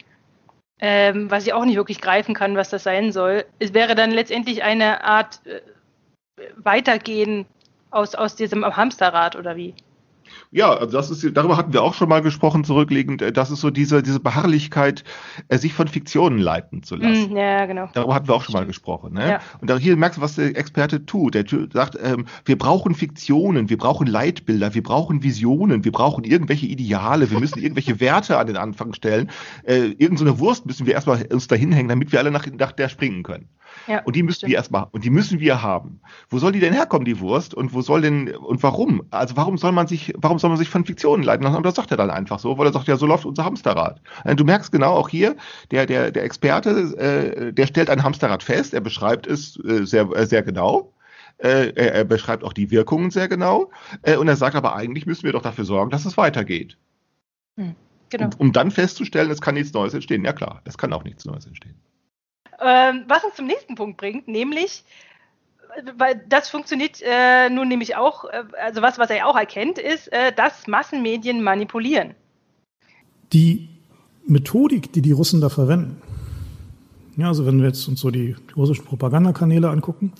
ähm, 0.79 1.31
was 1.31 1.47
ich 1.47 1.53
auch 1.53 1.65
nicht 1.65 1.75
wirklich 1.75 2.01
greifen 2.01 2.35
kann, 2.35 2.55
was 2.55 2.69
das 2.69 2.83
sein 2.83 3.11
soll, 3.11 3.45
es 3.59 3.73
wäre 3.73 3.95
dann 3.95 4.11
letztendlich 4.11 4.63
eine 4.63 5.03
Art 5.03 5.41
äh, 5.45 5.61
Weitergehen 6.57 7.45
aus, 7.89 8.13
aus 8.13 8.35
diesem 8.35 8.63
Hamsterrad 8.63 9.35
oder 9.35 9.55
wie? 9.55 9.73
Ja, 10.51 10.73
also 10.73 10.97
das 10.97 11.11
ist, 11.11 11.35
darüber 11.35 11.57
hatten 11.57 11.73
wir 11.73 11.83
auch 11.83 11.93
schon 11.93 12.07
mal 12.07 12.21
gesprochen, 12.21 12.63
zurückliegend. 12.63 13.21
Äh, 13.21 13.31
das 13.33 13.51
ist 13.51 13.61
so 13.61 13.69
diese, 13.69 14.01
diese 14.01 14.19
Beharrlichkeit, 14.19 15.03
äh, 15.49 15.57
sich 15.57 15.73
von 15.73 15.87
Fiktionen 15.87 16.39
leiten 16.39 16.83
zu 16.83 16.95
lassen. 16.95 17.33
Mm, 17.33 17.37
ja, 17.37 17.65
genau. 17.65 17.89
Darüber 17.93 18.15
hatten 18.15 18.27
wir 18.27 18.35
auch 18.35 18.43
schon 18.43 18.53
mal 18.53 18.65
gesprochen. 18.65 19.13
Ne? 19.13 19.29
Ja. 19.31 19.39
Und 19.59 19.69
da 19.69 19.77
hier 19.77 19.97
merkst 19.97 20.17
du, 20.17 20.21
was 20.21 20.35
der 20.35 20.55
Experte 20.55 21.05
tut. 21.05 21.35
Der 21.35 21.45
sagt, 21.73 21.97
ähm, 22.01 22.25
wir 22.45 22.57
brauchen 22.57 22.95
Fiktionen, 22.95 23.69
wir 23.69 23.77
brauchen 23.77 24.07
Leitbilder, 24.07 24.73
wir 24.73 24.83
brauchen 24.83 25.21
Visionen, 25.23 25.83
wir 25.83 25.91
brauchen 25.91 26.23
irgendwelche 26.23 26.65
Ideale, 26.65 27.29
wir 27.29 27.39
müssen 27.39 27.59
irgendwelche 27.59 27.99
Werte 27.99 28.37
an 28.37 28.47
den 28.47 28.57
Anfang 28.57 28.93
stellen. 28.93 29.29
Äh, 29.63 29.95
irgend 29.97 30.19
so 30.19 30.25
eine 30.25 30.39
Wurst 30.39 30.65
müssen 30.65 30.85
wir 30.85 30.93
erstmal 30.93 31.25
uns 31.31 31.47
dahin 31.47 31.71
hängen, 31.71 31.89
damit 31.89 32.11
wir 32.11 32.19
alle 32.19 32.31
nach, 32.31 32.47
nach 32.57 32.71
der 32.71 32.89
springen 32.89 33.23
können. 33.23 33.49
Ja, 33.87 34.01
und 34.03 34.15
die 34.15 34.23
müssen 34.23 34.37
stimmt. 34.37 34.51
wir 34.51 34.57
erstmal, 34.57 34.87
und 34.91 35.05
die 35.05 35.09
müssen 35.09 35.39
wir 35.39 35.61
haben. 35.61 36.01
Wo 36.29 36.39
soll 36.39 36.51
die 36.51 36.59
denn 36.59 36.73
herkommen, 36.73 37.05
die 37.05 37.19
Wurst? 37.19 37.53
Und 37.53 37.73
wo 37.73 37.81
soll 37.81 38.01
denn, 38.01 38.35
und 38.35 38.61
warum? 38.61 39.03
Also 39.11 39.37
warum 39.37 39.57
soll 39.57 39.71
man 39.71 39.87
sich, 39.87 40.13
warum 40.17 40.39
soll 40.39 40.49
man 40.49 40.57
sich 40.57 40.69
von 40.69 40.85
Fiktionen 40.85 41.23
leiten 41.23 41.43
lassen? 41.43 41.55
Und 41.55 41.65
das 41.65 41.75
sagt 41.75 41.91
er 41.91 41.97
dann 41.97 42.09
einfach 42.09 42.39
so, 42.39 42.57
weil 42.57 42.67
er 42.67 42.73
sagt, 42.73 42.87
ja, 42.87 42.97
so 42.97 43.05
läuft 43.05 43.25
unser 43.25 43.45
Hamsterrad. 43.45 44.01
Äh, 44.25 44.35
du 44.35 44.43
merkst 44.43 44.71
genau 44.71 44.93
auch 44.93 45.07
hier, 45.07 45.35
der, 45.71 45.85
der, 45.85 46.11
der 46.11 46.23
Experte, 46.23 46.69
äh, 46.97 47.53
der 47.53 47.67
stellt 47.67 47.89
ein 47.89 48.03
Hamsterrad 48.03 48.43
fest, 48.43 48.73
er 48.73 48.81
beschreibt 48.81 49.25
es 49.25 49.57
äh, 49.63 49.85
sehr, 49.85 50.09
äh, 50.11 50.25
sehr 50.25 50.43
genau. 50.43 50.93
Äh, 51.37 51.71
er, 51.75 51.93
er 51.93 52.03
beschreibt 52.03 52.43
auch 52.43 52.53
die 52.53 52.71
Wirkungen 52.71 53.11
sehr 53.11 53.29
genau. 53.29 53.71
Äh, 54.01 54.17
und 54.17 54.27
er 54.27 54.35
sagt 54.35 54.55
aber, 54.55 54.75
eigentlich 54.75 55.05
müssen 55.05 55.23
wir 55.23 55.31
doch 55.31 55.43
dafür 55.43 55.65
sorgen, 55.65 55.91
dass 55.91 56.05
es 56.05 56.17
weitergeht. 56.17 56.77
Hm, 57.57 57.75
genau. 58.09 58.25
Und, 58.25 58.39
um 58.39 58.51
dann 58.51 58.71
festzustellen, 58.71 59.31
es 59.31 59.39
kann 59.39 59.53
nichts 59.53 59.71
Neues 59.73 59.93
entstehen. 59.93 60.25
Ja 60.25 60.33
klar, 60.33 60.61
es 60.65 60.77
kann 60.77 60.91
auch 60.91 61.03
nichts 61.03 61.25
Neues 61.25 61.45
entstehen. 61.45 61.75
Ähm, 62.59 63.03
was 63.07 63.23
uns 63.23 63.35
zum 63.35 63.45
nächsten 63.45 63.75
Punkt 63.75 63.97
bringt, 63.97 64.27
nämlich, 64.27 64.83
weil 65.97 66.23
das 66.27 66.49
funktioniert 66.49 67.01
äh, 67.03 67.49
nun 67.49 67.67
nämlich 67.67 67.95
auch, 67.95 68.25
äh, 68.25 68.43
also 68.59 68.81
was, 68.81 68.97
was 68.97 69.09
er 69.09 69.27
auch 69.27 69.35
erkennt, 69.35 69.77
ist, 69.77 70.11
äh, 70.11 70.33
dass 70.33 70.67
Massenmedien 70.67 71.43
manipulieren. 71.43 72.15
Die 73.33 73.69
Methodik, 74.25 74.91
die 74.93 75.01
die 75.01 75.11
Russen 75.11 75.41
da 75.41 75.49
verwenden, 75.49 76.01
ja, 77.15 77.27
also 77.27 77.45
wenn 77.45 77.59
wir 77.59 77.67
jetzt 77.67 77.87
uns 77.87 77.99
so 77.99 78.11
die 78.11 78.35
russischen 78.55 78.85
Propagandakanäle 78.85 79.69
angucken, 79.69 80.13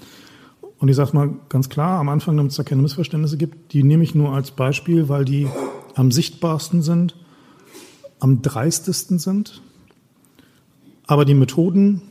und 0.79 0.89
ich 0.89 0.95
sage 0.95 1.15
mal 1.15 1.33
ganz 1.49 1.69
klar, 1.69 1.99
am 1.99 2.09
Anfang, 2.09 2.37
damit 2.37 2.51
es 2.51 2.57
da 2.57 2.63
keine 2.63 2.81
Missverständnisse 2.81 3.37
gibt, 3.37 3.73
die 3.73 3.83
nehme 3.83 4.03
ich 4.03 4.13
nur 4.13 4.33
als 4.33 4.51
Beispiel, 4.51 5.09
weil 5.09 5.25
die 5.25 5.47
am 5.95 6.11
sichtbarsten 6.11 6.83
sind, 6.83 7.15
am 8.19 8.41
dreistesten 8.41 9.17
sind. 9.17 9.61
Aber 11.07 11.25
die 11.25 11.33
Methoden 11.33 12.01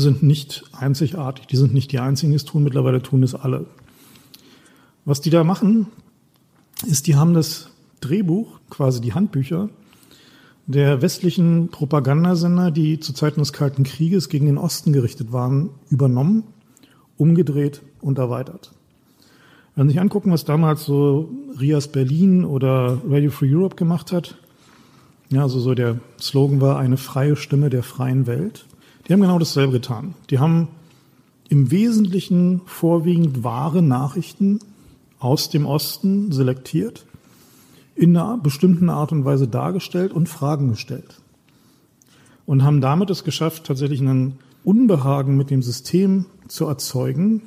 sind 0.00 0.22
nicht 0.22 0.64
einzigartig. 0.72 1.46
Die 1.46 1.56
sind 1.56 1.74
nicht 1.74 1.92
die 1.92 1.98
einzigen, 1.98 2.30
die 2.30 2.36
es 2.36 2.44
tun. 2.44 2.64
Mittlerweile 2.64 3.02
tun 3.02 3.22
es 3.22 3.34
alle. 3.34 3.66
Was 5.04 5.20
die 5.20 5.30
da 5.30 5.44
machen, 5.44 5.86
ist, 6.86 7.06
die 7.06 7.16
haben 7.16 7.34
das 7.34 7.70
Drehbuch, 8.00 8.60
quasi 8.70 9.00
die 9.00 9.14
Handbücher, 9.14 9.68
der 10.66 11.00
westlichen 11.00 11.68
Propagandasender, 11.68 12.70
die 12.70 12.98
zu 12.98 13.12
Zeiten 13.12 13.40
des 13.40 13.52
Kalten 13.52 13.84
Krieges 13.84 14.28
gegen 14.28 14.46
den 14.46 14.58
Osten 14.58 14.92
gerichtet 14.92 15.32
waren, 15.32 15.70
übernommen, 15.90 16.42
umgedreht 17.16 17.82
und 18.00 18.18
erweitert. 18.18 18.72
Wenn 19.76 19.88
Sie 19.88 19.92
sich 19.92 20.00
angucken, 20.00 20.32
was 20.32 20.44
damals 20.44 20.84
so 20.84 21.30
Rias 21.60 21.88
Berlin 21.88 22.44
oder 22.44 23.00
Radio 23.08 23.30
Free 23.30 23.54
Europe 23.54 23.76
gemacht 23.76 24.10
hat, 24.10 24.36
ja, 25.30 25.42
also 25.42 25.60
so 25.60 25.74
der 25.74 26.00
Slogan 26.20 26.60
war 26.60 26.78
eine 26.78 26.96
freie 26.96 27.36
Stimme 27.36 27.68
der 27.68 27.82
freien 27.82 28.26
Welt. 28.26 28.66
Die 29.06 29.12
haben 29.12 29.20
genau 29.20 29.38
dasselbe 29.38 29.72
getan. 29.72 30.14
Die 30.30 30.38
haben 30.38 30.68
im 31.48 31.70
Wesentlichen 31.70 32.62
vorwiegend 32.66 33.44
wahre 33.44 33.82
Nachrichten 33.82 34.58
aus 35.18 35.48
dem 35.48 35.64
Osten 35.64 36.32
selektiert, 36.32 37.06
in 37.94 38.16
einer 38.16 38.36
bestimmten 38.36 38.90
Art 38.90 39.12
und 39.12 39.24
Weise 39.24 39.48
dargestellt 39.48 40.12
und 40.12 40.28
Fragen 40.28 40.70
gestellt. 40.70 41.20
Und 42.44 42.62
haben 42.64 42.80
damit 42.80 43.10
es 43.10 43.24
geschafft, 43.24 43.64
tatsächlich 43.64 44.00
einen 44.00 44.38
Unbehagen 44.64 45.36
mit 45.36 45.50
dem 45.50 45.62
System 45.62 46.26
zu 46.48 46.66
erzeugen, 46.66 47.42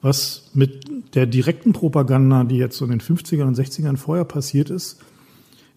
was 0.00 0.50
mit 0.54 1.14
der 1.14 1.26
direkten 1.26 1.72
Propaganda, 1.72 2.44
die 2.44 2.56
jetzt 2.56 2.76
so 2.76 2.84
in 2.84 2.90
den 2.90 3.00
50ern 3.00 3.46
und 3.46 3.58
60ern 3.58 3.96
vorher 3.96 4.24
passiert 4.24 4.70
ist, 4.70 5.00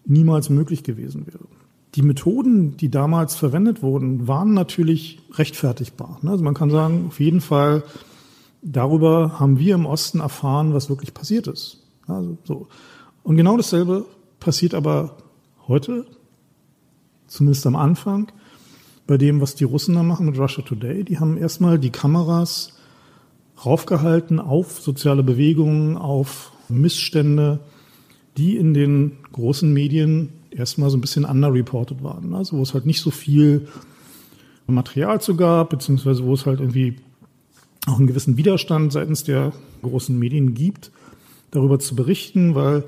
niemals 0.04 0.50
möglich 0.50 0.84
gewesen 0.84 1.26
wäre. 1.26 1.44
Die 1.94 2.02
Methoden, 2.02 2.76
die 2.76 2.90
damals 2.90 3.34
verwendet 3.34 3.82
wurden, 3.82 4.26
waren 4.26 4.54
natürlich 4.54 5.18
rechtfertigbar. 5.32 6.18
Ne? 6.22 6.30
Also 6.30 6.42
man 6.42 6.54
kann 6.54 6.70
sagen, 6.70 7.06
auf 7.08 7.20
jeden 7.20 7.42
Fall, 7.42 7.82
darüber 8.62 9.38
haben 9.38 9.58
wir 9.58 9.74
im 9.74 9.84
Osten 9.84 10.20
erfahren, 10.20 10.72
was 10.72 10.88
wirklich 10.88 11.12
passiert 11.12 11.46
ist. 11.48 11.82
Also 12.06 12.38
so. 12.44 12.68
Und 13.22 13.36
genau 13.36 13.56
dasselbe 13.56 14.06
passiert 14.40 14.74
aber 14.74 15.18
heute, 15.68 16.06
zumindest 17.26 17.66
am 17.66 17.76
Anfang, 17.76 18.32
bei 19.06 19.18
dem, 19.18 19.40
was 19.40 19.54
die 19.54 19.64
Russen 19.64 19.94
da 19.94 20.02
machen 20.02 20.26
mit 20.26 20.38
Russia 20.38 20.62
Today. 20.64 21.04
Die 21.04 21.18
haben 21.18 21.36
erstmal 21.36 21.78
die 21.78 21.90
Kameras 21.90 22.78
raufgehalten 23.64 24.40
auf 24.40 24.80
soziale 24.80 25.22
Bewegungen, 25.22 25.96
auf 25.96 26.52
Missstände, 26.68 27.60
die 28.36 28.56
in 28.56 28.74
den 28.74 29.18
großen 29.32 29.72
Medien 29.72 30.30
erstmal 30.56 30.90
so 30.90 30.96
ein 30.96 31.00
bisschen 31.00 31.24
underreported 31.24 32.02
waren. 32.02 32.34
Also 32.34 32.58
wo 32.58 32.62
es 32.62 32.74
halt 32.74 32.86
nicht 32.86 33.00
so 33.00 33.10
viel 33.10 33.68
Material 34.66 35.20
zu 35.20 35.36
gab, 35.36 35.70
beziehungsweise 35.70 36.24
wo 36.24 36.34
es 36.34 36.46
halt 36.46 36.60
irgendwie 36.60 36.96
auch 37.86 37.98
einen 37.98 38.06
gewissen 38.06 38.36
Widerstand 38.36 38.92
seitens 38.92 39.24
der 39.24 39.52
großen 39.82 40.16
Medien 40.16 40.54
gibt, 40.54 40.92
darüber 41.50 41.78
zu 41.78 41.96
berichten, 41.96 42.54
weil 42.54 42.84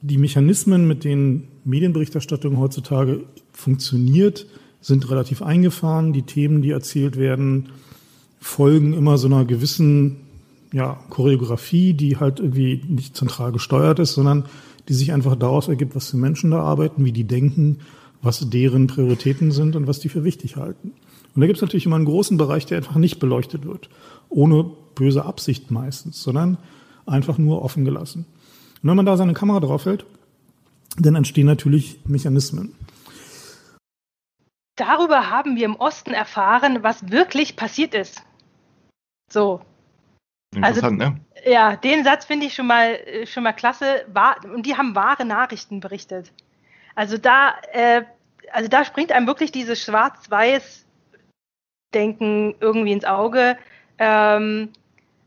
die 0.00 0.18
Mechanismen, 0.18 0.86
mit 0.86 1.02
denen 1.04 1.48
Medienberichterstattung 1.64 2.58
heutzutage 2.58 3.24
funktioniert, 3.52 4.46
sind 4.80 5.10
relativ 5.10 5.42
eingefahren. 5.42 6.12
Die 6.12 6.22
Themen, 6.22 6.62
die 6.62 6.70
erzählt 6.70 7.16
werden, 7.16 7.70
folgen 8.40 8.92
immer 8.92 9.18
so 9.18 9.26
einer 9.26 9.44
gewissen 9.44 10.18
ja, 10.72 11.00
Choreografie, 11.10 11.94
die 11.94 12.18
halt 12.18 12.38
irgendwie 12.38 12.82
nicht 12.86 13.16
zentral 13.16 13.50
gesteuert 13.50 13.98
ist, 13.98 14.12
sondern 14.12 14.44
die 14.88 14.94
sich 14.94 15.12
einfach 15.12 15.36
daraus 15.36 15.68
ergibt, 15.68 15.94
was 15.94 16.10
für 16.10 16.16
Menschen 16.16 16.50
da 16.50 16.60
arbeiten, 16.60 17.04
wie 17.04 17.12
die 17.12 17.24
denken, 17.24 17.80
was 18.22 18.48
deren 18.50 18.86
Prioritäten 18.86 19.52
sind 19.52 19.76
und 19.76 19.86
was 19.86 20.00
die 20.00 20.08
für 20.08 20.24
wichtig 20.24 20.56
halten. 20.56 20.92
Und 21.34 21.40
da 21.40 21.46
gibt 21.46 21.58
es 21.58 21.62
natürlich 21.62 21.86
immer 21.86 21.96
einen 21.96 22.04
großen 22.04 22.36
Bereich, 22.36 22.66
der 22.66 22.78
einfach 22.78 22.96
nicht 22.96 23.18
beleuchtet 23.18 23.64
wird, 23.64 23.90
ohne 24.28 24.64
böse 24.94 25.24
Absicht 25.24 25.70
meistens, 25.70 26.22
sondern 26.22 26.58
einfach 27.06 27.38
nur 27.38 27.62
offen 27.62 27.84
gelassen. 27.84 28.26
Und 28.82 28.88
wenn 28.88 28.96
man 28.96 29.06
da 29.06 29.16
seine 29.16 29.34
Kamera 29.34 29.60
draufhält, 29.60 30.04
dann 30.98 31.14
entstehen 31.14 31.46
natürlich 31.46 32.00
Mechanismen. 32.06 32.74
Darüber 34.76 35.30
haben 35.30 35.56
wir 35.56 35.64
im 35.64 35.76
Osten 35.76 36.12
erfahren, 36.12 36.78
was 36.82 37.10
wirklich 37.10 37.56
passiert 37.56 37.94
ist. 37.94 38.22
So, 39.30 39.60
also, 40.60 40.90
ne? 40.90 41.20
Ja, 41.44 41.76
den 41.76 42.04
Satz 42.04 42.24
finde 42.24 42.46
ich 42.46 42.54
schon 42.54 42.66
mal, 42.66 42.94
äh, 42.94 43.26
schon 43.26 43.42
mal 43.42 43.52
klasse. 43.52 44.06
und 44.52 44.66
die 44.66 44.76
haben 44.76 44.94
wahre 44.94 45.24
Nachrichten 45.24 45.80
berichtet. 45.80 46.32
Also 46.94 47.18
da, 47.18 47.54
äh, 47.72 48.02
also 48.52 48.68
da 48.68 48.84
springt 48.84 49.12
einem 49.12 49.26
wirklich 49.26 49.52
dieses 49.52 49.82
Schwarz-Weiß-Denken 49.82 52.54
irgendwie 52.60 52.92
ins 52.92 53.04
Auge. 53.04 53.58
Ähm, 53.98 54.70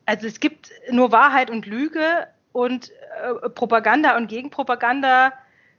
also 0.06 0.28
es 0.28 0.40
gibt 0.40 0.72
nur 0.90 1.12
Wahrheit 1.12 1.50
und 1.50 1.66
Lüge 1.66 2.28
und 2.52 2.92
äh, 2.92 3.50
Propaganda 3.50 4.18
und 4.18 4.28
Gegenpropaganda. 4.28 5.34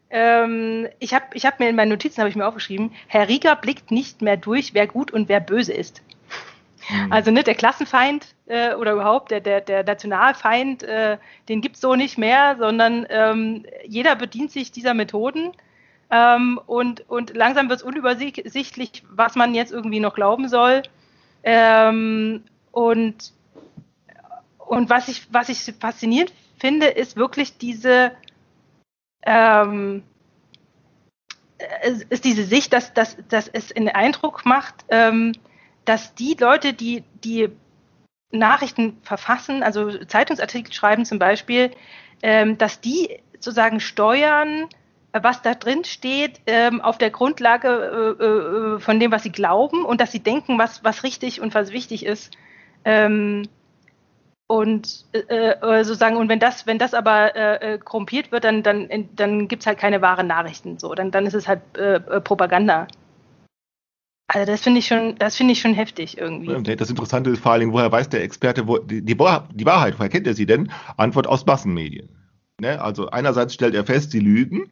Ähm, 0.09 0.88
ich 0.99 1.14
habe 1.14 1.26
ich 1.34 1.47
hab 1.47 1.59
mir 1.59 1.68
in 1.68 1.76
meinen 1.76 1.88
Notizen 1.88 2.18
habe 2.18 2.30
ich 2.30 2.36
mir 2.36 2.47
aufgeschrieben, 2.47 2.93
Herr 3.09 3.28
Rieger 3.28 3.57
blickt 3.57 3.90
nicht 3.90 4.22
mehr 4.22 4.36
durch, 4.36 4.74
wer 4.74 4.86
gut 4.86 5.11
und 5.11 5.28
wer 5.28 5.40
böse 5.40 5.72
ist. 5.72 6.03
Mhm. 6.91 7.12
Also 7.12 7.30
ne, 7.30 7.43
der 7.43 7.55
Klassenfeind 7.55 8.35
äh, 8.47 8.74
oder 8.74 8.93
überhaupt 8.93 9.30
der, 9.30 9.41
der, 9.41 9.61
der 9.61 9.85
Nationalfeind, 9.85 10.83
äh, 10.83 11.18
den 11.49 11.61
gibt 11.61 11.76
es 11.76 11.80
so 11.80 11.95
nicht 11.95 12.18
mehr, 12.18 12.57
sondern 12.59 13.07
ähm, 13.09 13.64
jeder 13.85 14.16
bedient 14.16 14.51
sich 14.51 14.72
dieser 14.72 14.95
Methoden. 14.95 15.53
Ähm, 16.11 16.61
und, 16.66 17.09
und 17.09 17.35
langsam 17.35 17.68
wird 17.68 17.80
es 17.80 17.83
unübersichtlich, 17.83 19.03
was 19.09 19.35
man 19.35 19.55
jetzt 19.55 19.72
irgendwie 19.72 20.01
noch 20.01 20.14
glauben 20.14 20.49
soll. 20.49 20.83
Ähm, 21.43 22.45
und, 22.70 23.33
und 24.59 24.91
was 24.91 25.09
ich, 25.09 25.26
was 25.33 25.49
ich 25.49 25.74
faszinierend 25.80 26.33
finde, 26.61 26.87
ist 26.87 27.16
wirklich 27.16 27.59
diese, 27.59 28.12
ähm, 29.22 30.03
ist 32.11 32.24
diese 32.24 32.45
Sicht, 32.45 32.72
dass, 32.72 32.93
dass, 32.93 33.16
dass 33.28 33.49
es 33.49 33.74
einen 33.74 33.89
Eindruck 33.89 34.45
macht, 34.45 34.85
ähm, 34.89 35.33
dass 35.85 36.14
die 36.14 36.37
Leute, 36.39 36.72
die, 36.72 37.05
die 37.24 37.51
Nachrichten 38.30 38.99
verfassen, 39.03 39.62
also 39.62 39.91
Zeitungsartikel 40.05 40.72
schreiben 40.72 41.05
zum 41.05 41.18
Beispiel, 41.18 41.70
ähm, 42.22 42.59
dass 42.59 42.80
die 42.80 43.20
sozusagen 43.35 43.80
steuern, 43.80 44.68
was 45.12 45.43
da 45.43 45.55
drin 45.55 45.85
steht, 45.85 46.41
ähm, 46.47 46.80
auf 46.80 46.97
der 46.97 47.11
Grundlage 47.11 47.68
äh, 47.68 48.24
äh, 48.24 48.80
von 48.80 48.99
dem, 48.99 49.12
was 49.12 49.24
sie 49.24 49.33
glauben 49.33 49.85
und 49.85 50.01
dass 50.01 50.12
sie 50.12 50.20
denken, 50.20 50.59
was, 50.59 50.83
was 50.85 51.03
richtig 51.03 51.41
und 51.41 51.55
was 51.55 51.72
wichtig 51.72 52.07
ist. 52.07 52.33
Ähm, 52.85 53.49
und 54.47 55.05
äh, 55.12 55.51
äh 55.51 55.85
sozusagen, 55.85 56.16
und 56.16 56.28
wenn 56.28 56.41
das, 56.41 56.66
wenn 56.66 56.78
das 56.78 56.95
aber 56.95 57.37
äh, 57.37 57.74
äh 57.74 57.78
korrumpiert 57.78 58.33
wird, 58.33 58.45
dann, 58.45 58.62
dann, 58.62 58.89
dann 59.14 59.49
gibt 59.49 59.62
es 59.62 59.66
halt 59.66 59.78
keine 59.78 60.01
wahren 60.03 60.26
Nachrichten. 60.26 60.78
So, 60.78 60.95
dann, 60.95 61.11
dann 61.11 61.26
ist 61.26 61.35
es 61.35 61.49
halt 61.49 61.61
Propaganda. 62.24 62.87
Also 64.35 64.51
das 64.51 64.62
finde 64.62 64.78
ich 64.78 64.87
schon, 64.87 65.14
das 65.18 65.37
finde 65.37 65.53
ich 65.53 65.61
schon 65.61 65.74
heftig 65.74 66.16
irgendwie. 66.16 66.76
Das 66.76 66.89
Interessante 66.89 67.28
ist 67.28 67.43
vor 67.43 67.53
allen 67.53 67.61
Dingen, 67.61 67.72
woher 67.72 67.93
weiß 67.93 68.09
der 68.09 68.22
Experte 68.22 68.66
wo, 68.66 68.78
die, 68.78 69.03
die, 69.03 69.14
die 69.14 69.66
Wahrheit, 69.66 69.99
woher 69.99 70.09
kennt 70.09 70.26
er 70.26 70.33
sie 70.33 70.47
denn? 70.47 70.72
Antwort 70.97 71.26
aus 71.26 71.45
Massenmedien. 71.45 72.09
Ne? 72.59 72.80
Also 72.80 73.11
einerseits 73.11 73.53
stellt 73.53 73.74
er 73.74 73.85
fest, 73.85 74.11
sie 74.11 74.20
lügen, 74.20 74.70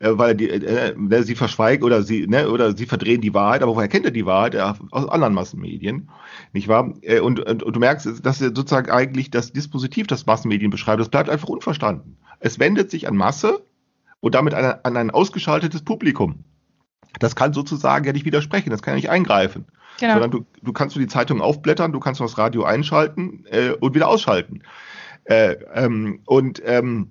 äh, 0.00 0.10
weil 0.14 0.34
die, 0.34 0.50
äh, 0.50 0.94
äh, 0.94 1.22
sie 1.22 1.36
verschweigen 1.36 1.84
oder 1.84 2.02
sie, 2.02 2.26
ne, 2.26 2.50
oder 2.50 2.76
sie 2.76 2.86
verdrehen 2.86 3.20
die 3.20 3.34
Wahrheit, 3.34 3.62
aber 3.62 3.76
woher 3.76 3.86
kennt 3.86 4.04
er 4.04 4.10
die 4.10 4.26
Wahrheit? 4.26 4.54
Ja, 4.54 4.74
aus 4.90 5.08
anderen 5.08 5.34
Massenmedien, 5.34 6.10
nicht 6.52 6.66
wahr? 6.66 6.92
Äh, 7.02 7.20
und, 7.20 7.38
und, 7.38 7.62
und 7.62 7.76
du 7.76 7.78
merkst, 7.78 8.26
dass 8.26 8.38
sozusagen 8.38 8.90
eigentlich 8.90 9.30
das 9.30 9.52
Dispositiv, 9.52 10.08
das 10.08 10.26
Massenmedien 10.26 10.72
beschreibt, 10.72 11.00
das 11.00 11.08
bleibt 11.08 11.30
einfach 11.30 11.48
unverstanden. 11.48 12.16
Es 12.40 12.58
wendet 12.58 12.90
sich 12.90 13.06
an 13.06 13.16
Masse 13.16 13.62
und 14.18 14.34
damit 14.34 14.54
an, 14.54 14.80
an 14.82 14.96
ein 14.96 15.12
ausgeschaltetes 15.12 15.82
Publikum. 15.82 16.42
Das 17.18 17.36
kann 17.36 17.52
sozusagen 17.52 18.04
ja 18.04 18.12
nicht 18.12 18.24
widersprechen, 18.24 18.70
das 18.70 18.82
kann 18.82 18.92
ja 18.92 18.96
nicht 18.96 19.10
eingreifen. 19.10 19.66
Genau. 19.98 20.14
Sondern 20.14 20.30
du, 20.30 20.46
du 20.62 20.72
kannst 20.72 20.94
du 20.94 21.00
die 21.00 21.08
Zeitung 21.08 21.40
aufblättern, 21.40 21.92
du 21.92 22.00
kannst 22.00 22.20
das 22.20 22.38
Radio 22.38 22.64
einschalten 22.64 23.44
äh, 23.50 23.70
und 23.70 23.94
wieder 23.94 24.08
ausschalten. 24.08 24.62
Äh, 25.24 25.56
ähm, 25.74 26.20
und 26.24 26.62
ähm, 26.64 27.10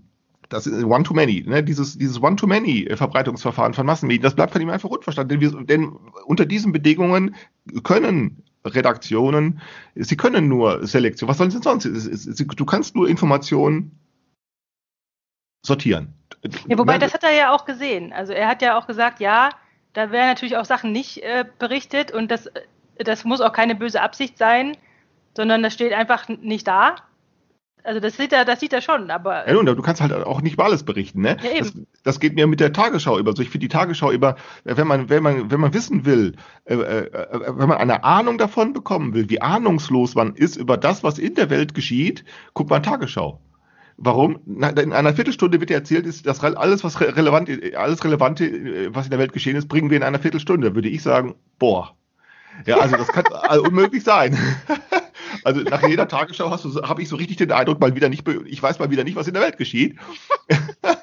das 0.50 0.66
ist 0.66 0.84
One-to-Many, 0.84 1.44
ne? 1.46 1.64
dieses, 1.64 1.98
dieses 1.98 2.22
One-to-Many-Verbreitungsverfahren 2.22 3.74
von 3.74 3.86
Massenmedien, 3.86 4.24
das 4.24 4.36
bleibt 4.36 4.54
von 4.54 4.62
ihm 4.62 4.70
einfach 4.70 4.90
unverstanden. 4.90 5.40
Denn, 5.40 5.54
wir, 5.54 5.64
denn 5.66 5.92
unter 6.26 6.46
diesen 6.46 6.72
Bedingungen 6.72 7.36
können 7.84 8.44
Redaktionen, 8.66 9.62
sie 9.96 10.18
können 10.18 10.48
nur 10.48 10.86
Selektion, 10.88 11.30
was 11.30 11.38
sollen 11.38 11.52
sie 11.52 11.62
sonst? 11.62 11.86
Du 11.86 12.66
kannst 12.66 12.96
nur 12.96 13.10
Informationen 13.10 14.00
sortieren. 15.66 16.14
Ja, 16.68 16.78
wobei, 16.78 16.98
das 16.98 17.14
hat 17.14 17.24
er 17.24 17.34
ja 17.34 17.54
auch 17.54 17.66
gesehen. 17.66 18.14
Also 18.14 18.34
er 18.34 18.48
hat 18.48 18.62
ja 18.62 18.78
auch 18.78 18.88
gesagt, 18.88 19.20
ja, 19.20 19.50
da 19.94 20.12
werden 20.12 20.28
natürlich 20.28 20.58
auch 20.58 20.66
Sachen 20.66 20.92
nicht 20.92 21.24
äh, 21.24 21.46
berichtet 21.60 22.12
und 22.12 22.30
das, 22.30 22.50
das 22.98 23.24
muss 23.24 23.42
auch 23.42 23.54
keine 23.54 23.76
böse 23.76 24.02
Absicht 24.02 24.38
sein, 24.38 24.78
sondern 25.36 25.64
das 25.64 25.74
steht 25.74 25.94
einfach 25.94 26.28
nicht 26.28 26.68
da. 26.68 26.96
Also 27.84 28.02
das 28.02 28.18
sieht 28.18 28.34
er, 28.34 28.44
das 28.44 28.60
sieht 28.60 28.74
er 28.74 28.82
schon, 28.82 29.10
aber. 29.12 29.48
Ja, 29.48 29.54
nun, 29.54 29.66
du 29.66 29.82
kannst 29.82 30.02
halt 30.02 30.12
auch 30.12 30.42
nicht 30.42 30.56
über 30.56 30.66
alles 30.66 30.84
berichten, 30.84 31.22
ne? 31.22 31.38
Ja, 31.42 31.52
eben. 31.52 31.88
Das, 32.04 32.04
das 32.04 32.20
geht 32.20 32.36
mir 32.36 32.46
mit 32.46 32.60
der 32.60 32.74
Tagesschau 32.74 33.18
über. 33.18 33.30
Also 33.30 33.42
ich 33.42 33.50
finde 33.50 33.66
die 33.66 33.70
Tagesschau 33.70 34.12
über, 34.12 34.36
wenn 34.66 34.88
man, 34.88 35.10
wenn 35.10 35.24
man, 35.24 35.50
wenn 35.52 35.62
man 35.62 35.74
wissen 35.74 36.04
will, 36.06 36.36
äh, 36.66 36.74
äh, 36.74 37.28
wenn 37.48 37.70
man 37.70 37.78
eine 37.78 38.04
Ahnung 38.04 38.38
davon 38.38 38.74
bekommen 38.74 39.14
will, 39.14 39.30
wie 39.30 39.42
ahnungslos 39.42 40.16
man 40.16 40.36
ist 40.36 40.58
über 40.58 40.76
das, 40.76 41.06
was 41.06 41.18
in 41.18 41.36
der 41.36 41.50
Welt 41.50 41.74
geschieht, 41.76 42.26
guckt 42.54 42.70
man 42.70 42.84
Tagesschau. 42.84 43.40
Warum? 43.98 44.40
In 44.46 44.94
einer 44.94 45.14
Viertelstunde 45.14 45.60
wird 45.60 45.72
dir 45.72 45.76
erzählt, 45.76 46.06
ist, 46.06 46.28
dass 46.28 46.44
alles, 46.44 46.84
was 46.84 47.02
relevant, 47.02 47.50
alles 47.76 48.04
Relevante, 48.04 48.46
äh, 48.46 48.96
was 48.96 49.06
in 49.06 49.10
der 49.10 49.20
Welt 49.20 49.34
geschehen 49.34 49.56
ist, 49.56 49.68
bringen 49.68 49.90
wir 49.90 49.98
in 49.98 50.04
einer 50.04 50.20
Viertelstunde. 50.20 50.76
Würde 50.76 50.90
ich 50.90 51.02
sagen, 51.02 51.36
boah. 51.58 51.96
Ja, 52.66 52.78
also 52.78 52.96
das 52.96 53.08
kann 53.08 53.26
also 53.34 53.64
unmöglich 53.64 54.04
sein. 54.04 54.38
Also 55.44 55.62
nach 55.62 55.86
jeder 55.88 56.08
Tagesschau 56.08 56.50
hast 56.52 56.66
du, 56.66 56.82
habe 56.82 57.02
ich 57.02 57.10
so 57.10 57.16
richtig 57.16 57.38
den 57.38 57.52
Eindruck, 57.52 57.80
mal 57.80 57.96
wieder 57.96 58.10
nicht, 58.10 58.28
ich 58.46 58.62
weiß 58.62 58.80
mal 58.80 58.90
wieder 58.92 59.04
nicht, 59.04 59.16
was 59.16 59.28
in 59.28 59.34
der 59.34 59.44
Welt 59.44 59.58
geschieht. 59.58 59.98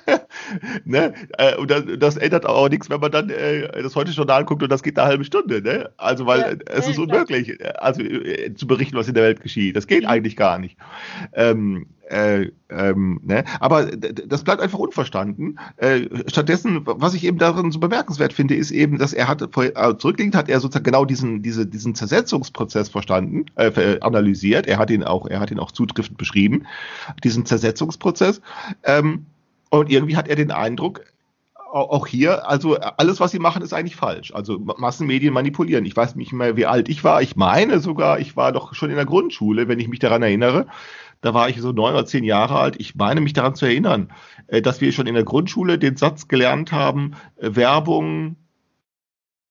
ne? 0.85 1.15
Äh, 1.39 1.57
und 1.57 1.71
das, 1.71 1.85
das, 1.99 2.17
ändert 2.17 2.47
auch 2.47 2.69
nichts, 2.69 2.91
wenn 2.91 3.01
man 3.01 3.11
dann 3.11 3.31
äh, 3.31 3.83
das 3.83 3.97
heute 3.97 4.13
Journal 4.13 4.45
guckt 4.45 4.63
und 4.63 4.71
das 4.71 4.83
geht 4.83 4.99
eine 4.99 5.09
halbe 5.09 5.25
Stunde. 5.25 5.63
Ne? 5.63 5.91
Also 5.97 6.27
weil 6.27 6.41
ja, 6.41 6.57
es 6.67 6.89
ist 6.89 6.99
unmöglich, 6.99 7.59
also 7.81 8.03
äh, 8.03 8.55
zu 8.55 8.67
berichten, 8.67 8.97
was 8.97 9.09
in 9.09 9.15
der 9.15 9.25
Welt 9.25 9.41
geschieht. 9.41 9.77
Das 9.77 9.87
geht 9.87 10.03
mhm. 10.03 10.09
eigentlich 10.09 10.37
gar 10.37 10.59
nicht. 10.59 10.77
Ähm, 11.33 11.87
äh, 12.09 12.51
ähm, 12.69 13.21
ne? 13.23 13.45
Aber 13.61 13.87
das 13.87 14.45
bleibt 14.45 14.61
einfach 14.61 14.79
unverstanden. 14.79 15.59
Äh, 15.77 16.09
stattdessen, 16.27 16.83
was 16.85 17.15
ich 17.15 17.25
eben 17.25 17.39
darin 17.39 17.71
so 17.71 17.81
bemerkenswert 17.81 18.33
finde, 18.33 18.55
ist 18.55 18.71
eben, 18.71 18.99
dass 18.99 19.13
er 19.13 19.29
hat 19.29 19.41
zurückliegend 19.41 20.35
hat 20.35 20.49
er 20.49 20.61
sozusagen 20.61 20.85
genau 20.85 21.05
diesen 21.05 21.43
diese, 21.43 21.67
diesen 21.67 21.95
Zersetzungsprozess 21.95 22.89
verstanden, 22.89 23.47
äh, 23.57 24.01
analysiert. 24.01 24.67
Er 24.67 24.79
hat 24.79 24.91
ihn 24.91 25.03
auch 25.03 25.27
er 25.27 25.41
hat 25.41 25.51
ihn 25.51 25.59
auch 25.59 25.73
zutreffend 25.73 26.19
beschrieben, 26.19 26.67
diesen 27.23 27.47
Zersetzungsprozess. 27.47 28.41
Ähm, 28.83 29.27
und 29.81 29.91
irgendwie 29.91 30.17
hat 30.17 30.29
er 30.29 30.37
den 30.37 30.51
Eindruck, 30.51 31.03
auch 31.75 32.07
hier, 32.07 32.49
also 32.49 32.77
alles, 32.77 33.19
was 33.19 33.33
sie 33.33 33.41
machen, 33.41 33.61
ist 33.63 33.73
eigentlich 33.73 33.97
falsch. 33.97 34.33
Also 34.33 34.61
Massenmedien 34.61 35.35
manipulieren. 35.35 35.85
Ich 35.85 35.97
weiß 35.97 36.15
nicht 36.15 36.33
mehr, 36.33 36.57
wie 36.57 36.67
alt 36.67 36.89
ich 36.89 37.03
war. 37.03 37.21
Ich 37.21 37.35
meine 37.35 37.81
sogar, 37.81 38.21
ich 38.21 38.37
war 38.37 38.53
doch 38.53 38.75
schon 38.75 38.91
in 38.91 38.97
der 38.97 39.07
Grundschule, 39.07 39.67
wenn 39.67 39.81
ich 39.81 39.89
mich 39.89 39.99
daran 39.99 40.23
erinnere. 40.23 40.69
Da 41.21 41.35
war 41.35 41.49
ich 41.49 41.61
so 41.61 41.73
neun 41.73 41.95
oder 41.95 42.07
zehn 42.07 42.23
Jahre 42.23 42.61
alt. 42.61 42.77
Ich 42.79 42.95
meine 42.95 43.21
mich 43.21 43.33
daran 43.33 43.57
zu 43.57 43.67
erinnern, 43.67 44.13
äh, 44.47 44.63
dass 44.63 44.81
wir 44.81 44.93
schon 44.93 45.09
in 45.09 45.15
der 45.15 45.25
Grundschule 45.25 45.79
den 45.79 45.97
Satz 45.97 46.29
gelernt 46.29 46.71
haben, 46.71 47.17
äh, 47.37 47.57
Werbung 47.57 48.37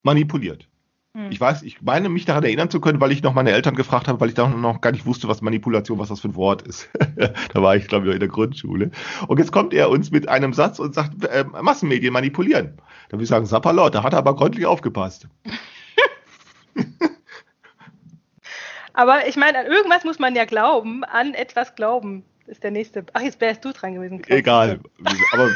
manipuliert. 0.02 0.68
Hm. 1.16 1.30
Ich 1.30 1.40
weiß, 1.40 1.62
ich 1.62 1.80
meine 1.80 2.08
mich 2.08 2.24
daran 2.24 2.42
erinnern 2.42 2.70
zu 2.70 2.80
können, 2.80 3.00
weil 3.00 3.12
ich 3.12 3.22
noch 3.22 3.34
meine 3.34 3.52
Eltern 3.52 3.76
gefragt 3.76 4.08
habe, 4.08 4.18
weil 4.20 4.30
ich 4.30 4.34
da 4.34 4.48
noch 4.48 4.80
gar 4.80 4.90
nicht 4.90 5.06
wusste, 5.06 5.28
was 5.28 5.42
Manipulation, 5.42 6.00
was 6.00 6.08
das 6.08 6.18
für 6.18 6.28
ein 6.28 6.34
Wort 6.34 6.62
ist. 6.62 6.88
da 7.52 7.62
war 7.62 7.76
ich, 7.76 7.86
glaube 7.86 8.08
ich, 8.08 8.14
in 8.14 8.18
der 8.18 8.28
Grundschule. 8.28 8.90
Und 9.28 9.38
jetzt 9.38 9.52
kommt 9.52 9.72
er 9.72 9.90
uns 9.90 10.10
mit 10.10 10.28
einem 10.28 10.52
Satz 10.52 10.80
und 10.80 10.92
sagt, 10.92 11.24
äh, 11.24 11.44
Massenmedien 11.44 12.12
manipulieren. 12.12 12.78
Da 13.08 13.12
würde 13.12 13.22
ich 13.22 13.28
sagen, 13.28 13.46
Sapperlot, 13.46 13.94
da 13.94 14.02
hat 14.02 14.12
er 14.12 14.18
aber 14.18 14.34
gründlich 14.34 14.66
aufgepasst. 14.66 15.28
aber 18.92 19.28
ich 19.28 19.36
meine, 19.36 19.58
an 19.58 19.66
irgendwas 19.66 20.02
muss 20.02 20.18
man 20.18 20.34
ja 20.34 20.46
glauben, 20.46 21.04
an 21.04 21.34
etwas 21.34 21.76
glauben. 21.76 22.24
Ist 22.46 22.64
der 22.64 22.72
nächste. 22.72 23.06
Ach, 23.12 23.22
jetzt 23.22 23.40
wärst 23.40 23.64
du 23.64 23.72
dran 23.72 23.94
gewesen. 23.94 24.22
Egal. 24.26 24.80
aber, 25.32 25.48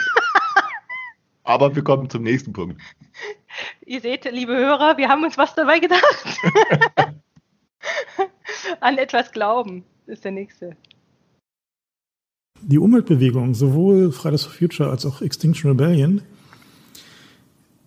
aber 1.49 1.75
wir 1.75 1.83
kommen 1.83 2.11
zum 2.11 2.25
nächsten 2.25 2.53
Punkt. 2.53 2.79
Ihr 3.87 4.03
seht, 4.03 4.31
liebe 4.31 4.55
Hörer, 4.55 4.99
wir 4.99 5.09
haben 5.09 5.25
uns 5.25 5.39
was 5.39 5.55
dabei 5.55 5.79
gedacht. 5.79 6.03
An 8.81 8.99
etwas 8.99 9.33
glauben 9.33 9.83
ist 10.07 10.27
der 10.27 10.33
nächste. 10.33 10.77
Die 12.61 12.79
Umweltbewegung, 12.79 13.55
sowohl 13.55 14.13
Fridays 14.13 14.45
for 14.45 14.53
Future 14.53 14.91
als 14.91 15.07
auch 15.07 15.23
Extinction 15.23 15.71
Rebellion, 15.71 16.21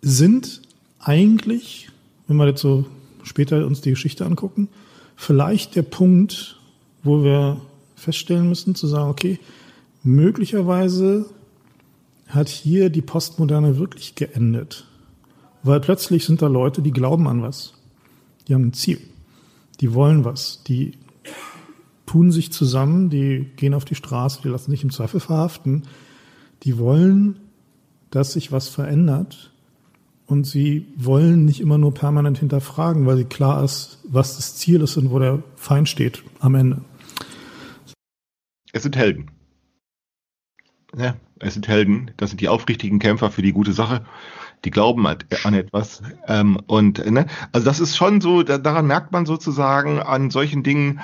sind 0.02 0.64
eigentlich, 1.00 1.92
wenn 2.28 2.38
wir 2.38 2.48
jetzt 2.48 2.62
so 2.62 2.86
später 3.22 3.68
uns 3.68 3.82
die 3.82 3.92
Geschichte 3.92 4.26
angucken, 4.26 4.70
vielleicht 5.16 5.76
der 5.76 5.84
Punkt, 5.84 6.60
wo 7.04 7.24
wir 7.24 7.62
feststellen 7.96 8.50
müssen, 8.50 8.74
zu 8.74 8.88
sagen, 8.88 9.12
okay, 9.12 9.40
möglicherweise 10.02 11.30
hat 12.34 12.50
hier 12.50 12.90
die 12.90 13.02
Postmoderne 13.02 13.78
wirklich 13.78 14.16
geendet. 14.16 14.88
Weil 15.64 15.80
plötzlich 15.80 16.26
sind 16.26 16.42
da 16.42 16.48
Leute, 16.48 16.82
die 16.82 16.92
glauben 16.92 17.28
an 17.28 17.42
was. 17.42 17.74
Die 18.48 18.54
haben 18.54 18.68
ein 18.68 18.74
Ziel. 18.74 19.00
Die 19.80 19.94
wollen 19.94 20.26
was. 20.26 20.64
Die 20.64 20.94
tun 22.06 22.32
sich 22.32 22.52
zusammen, 22.52 23.10
die 23.10 23.52
gehen 23.56 23.74
auf 23.74 23.86
die 23.86 23.96
Straße, 23.96 24.42
die 24.44 24.50
lassen 24.50 24.72
sich 24.72 24.84
im 24.84 24.92
Zweifel 24.92 25.20
verhaften. 25.20 25.84
Die 26.64 26.78
wollen, 26.78 27.40
dass 28.10 28.34
sich 28.34 28.52
was 28.52 28.70
verändert. 28.70 29.52
Und 30.26 30.48
sie 30.48 30.88
wollen 30.96 31.46
nicht 31.46 31.60
immer 31.60 31.78
nur 31.78 31.94
permanent 31.94 32.38
hinterfragen, 32.40 33.06
weil 33.06 33.18
sie 33.18 33.26
klar 33.26 33.64
ist, 33.64 34.00
was 34.04 34.38
das 34.38 34.56
Ziel 34.56 34.82
ist 34.82 34.96
und 34.96 35.12
wo 35.12 35.20
der 35.20 35.44
Feind 35.56 35.90
steht 35.90 36.24
am 36.40 36.56
Ende. 36.56 36.82
Es 38.72 38.84
sind 38.84 38.96
Helden. 38.96 39.30
Ne? 40.96 41.16
Es 41.40 41.54
sind 41.54 41.68
Helden, 41.68 42.12
das 42.18 42.30
sind 42.30 42.42
die 42.42 42.50
aufrichtigen 42.50 43.00
Kämpfer 43.00 43.32
für 43.32 43.42
die 43.42 43.54
gute 43.54 43.74
Sache. 43.74 44.06
Die 44.64 44.70
glauben 44.70 45.08
an 45.08 45.54
etwas. 45.54 46.04
Ähm, 46.28 46.60
und 46.68 47.04
ne? 47.10 47.26
also 47.52 47.66
das 47.66 47.80
ist 47.80 47.96
schon 47.96 48.22
so, 48.22 48.44
da, 48.44 48.60
daran 48.60 48.86
merkt 48.86 49.12
man 49.12 49.26
sozusagen, 49.26 50.00
an 50.00 50.30
solchen 50.30 50.62
Dingen 50.62 51.00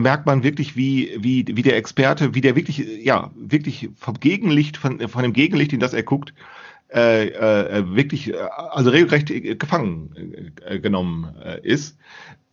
merkt 0.00 0.24
man 0.24 0.42
wirklich, 0.42 0.76
wie, 0.76 1.12
wie, 1.18 1.44
wie 1.46 1.62
der 1.62 1.76
Experte, 1.76 2.34
wie 2.34 2.40
der 2.40 2.56
wirklich, 2.56 2.78
ja, 3.04 3.30
wirklich 3.34 3.90
vom 3.96 4.18
Gegenlicht, 4.18 4.78
von, 4.78 5.06
von 5.08 5.22
dem 5.22 5.34
Gegenlicht, 5.34 5.74
in 5.74 5.80
das 5.80 5.92
er 5.92 6.04
guckt, 6.04 6.32
äh, 6.94 7.28
äh, 7.28 7.94
wirklich, 7.94 8.32
äh, 8.32 8.36
also 8.70 8.90
regelrecht 8.90 9.28
gefangen 9.58 10.52
äh, 10.64 10.78
genommen 10.78 11.34
äh, 11.42 11.60
ist. 11.62 11.96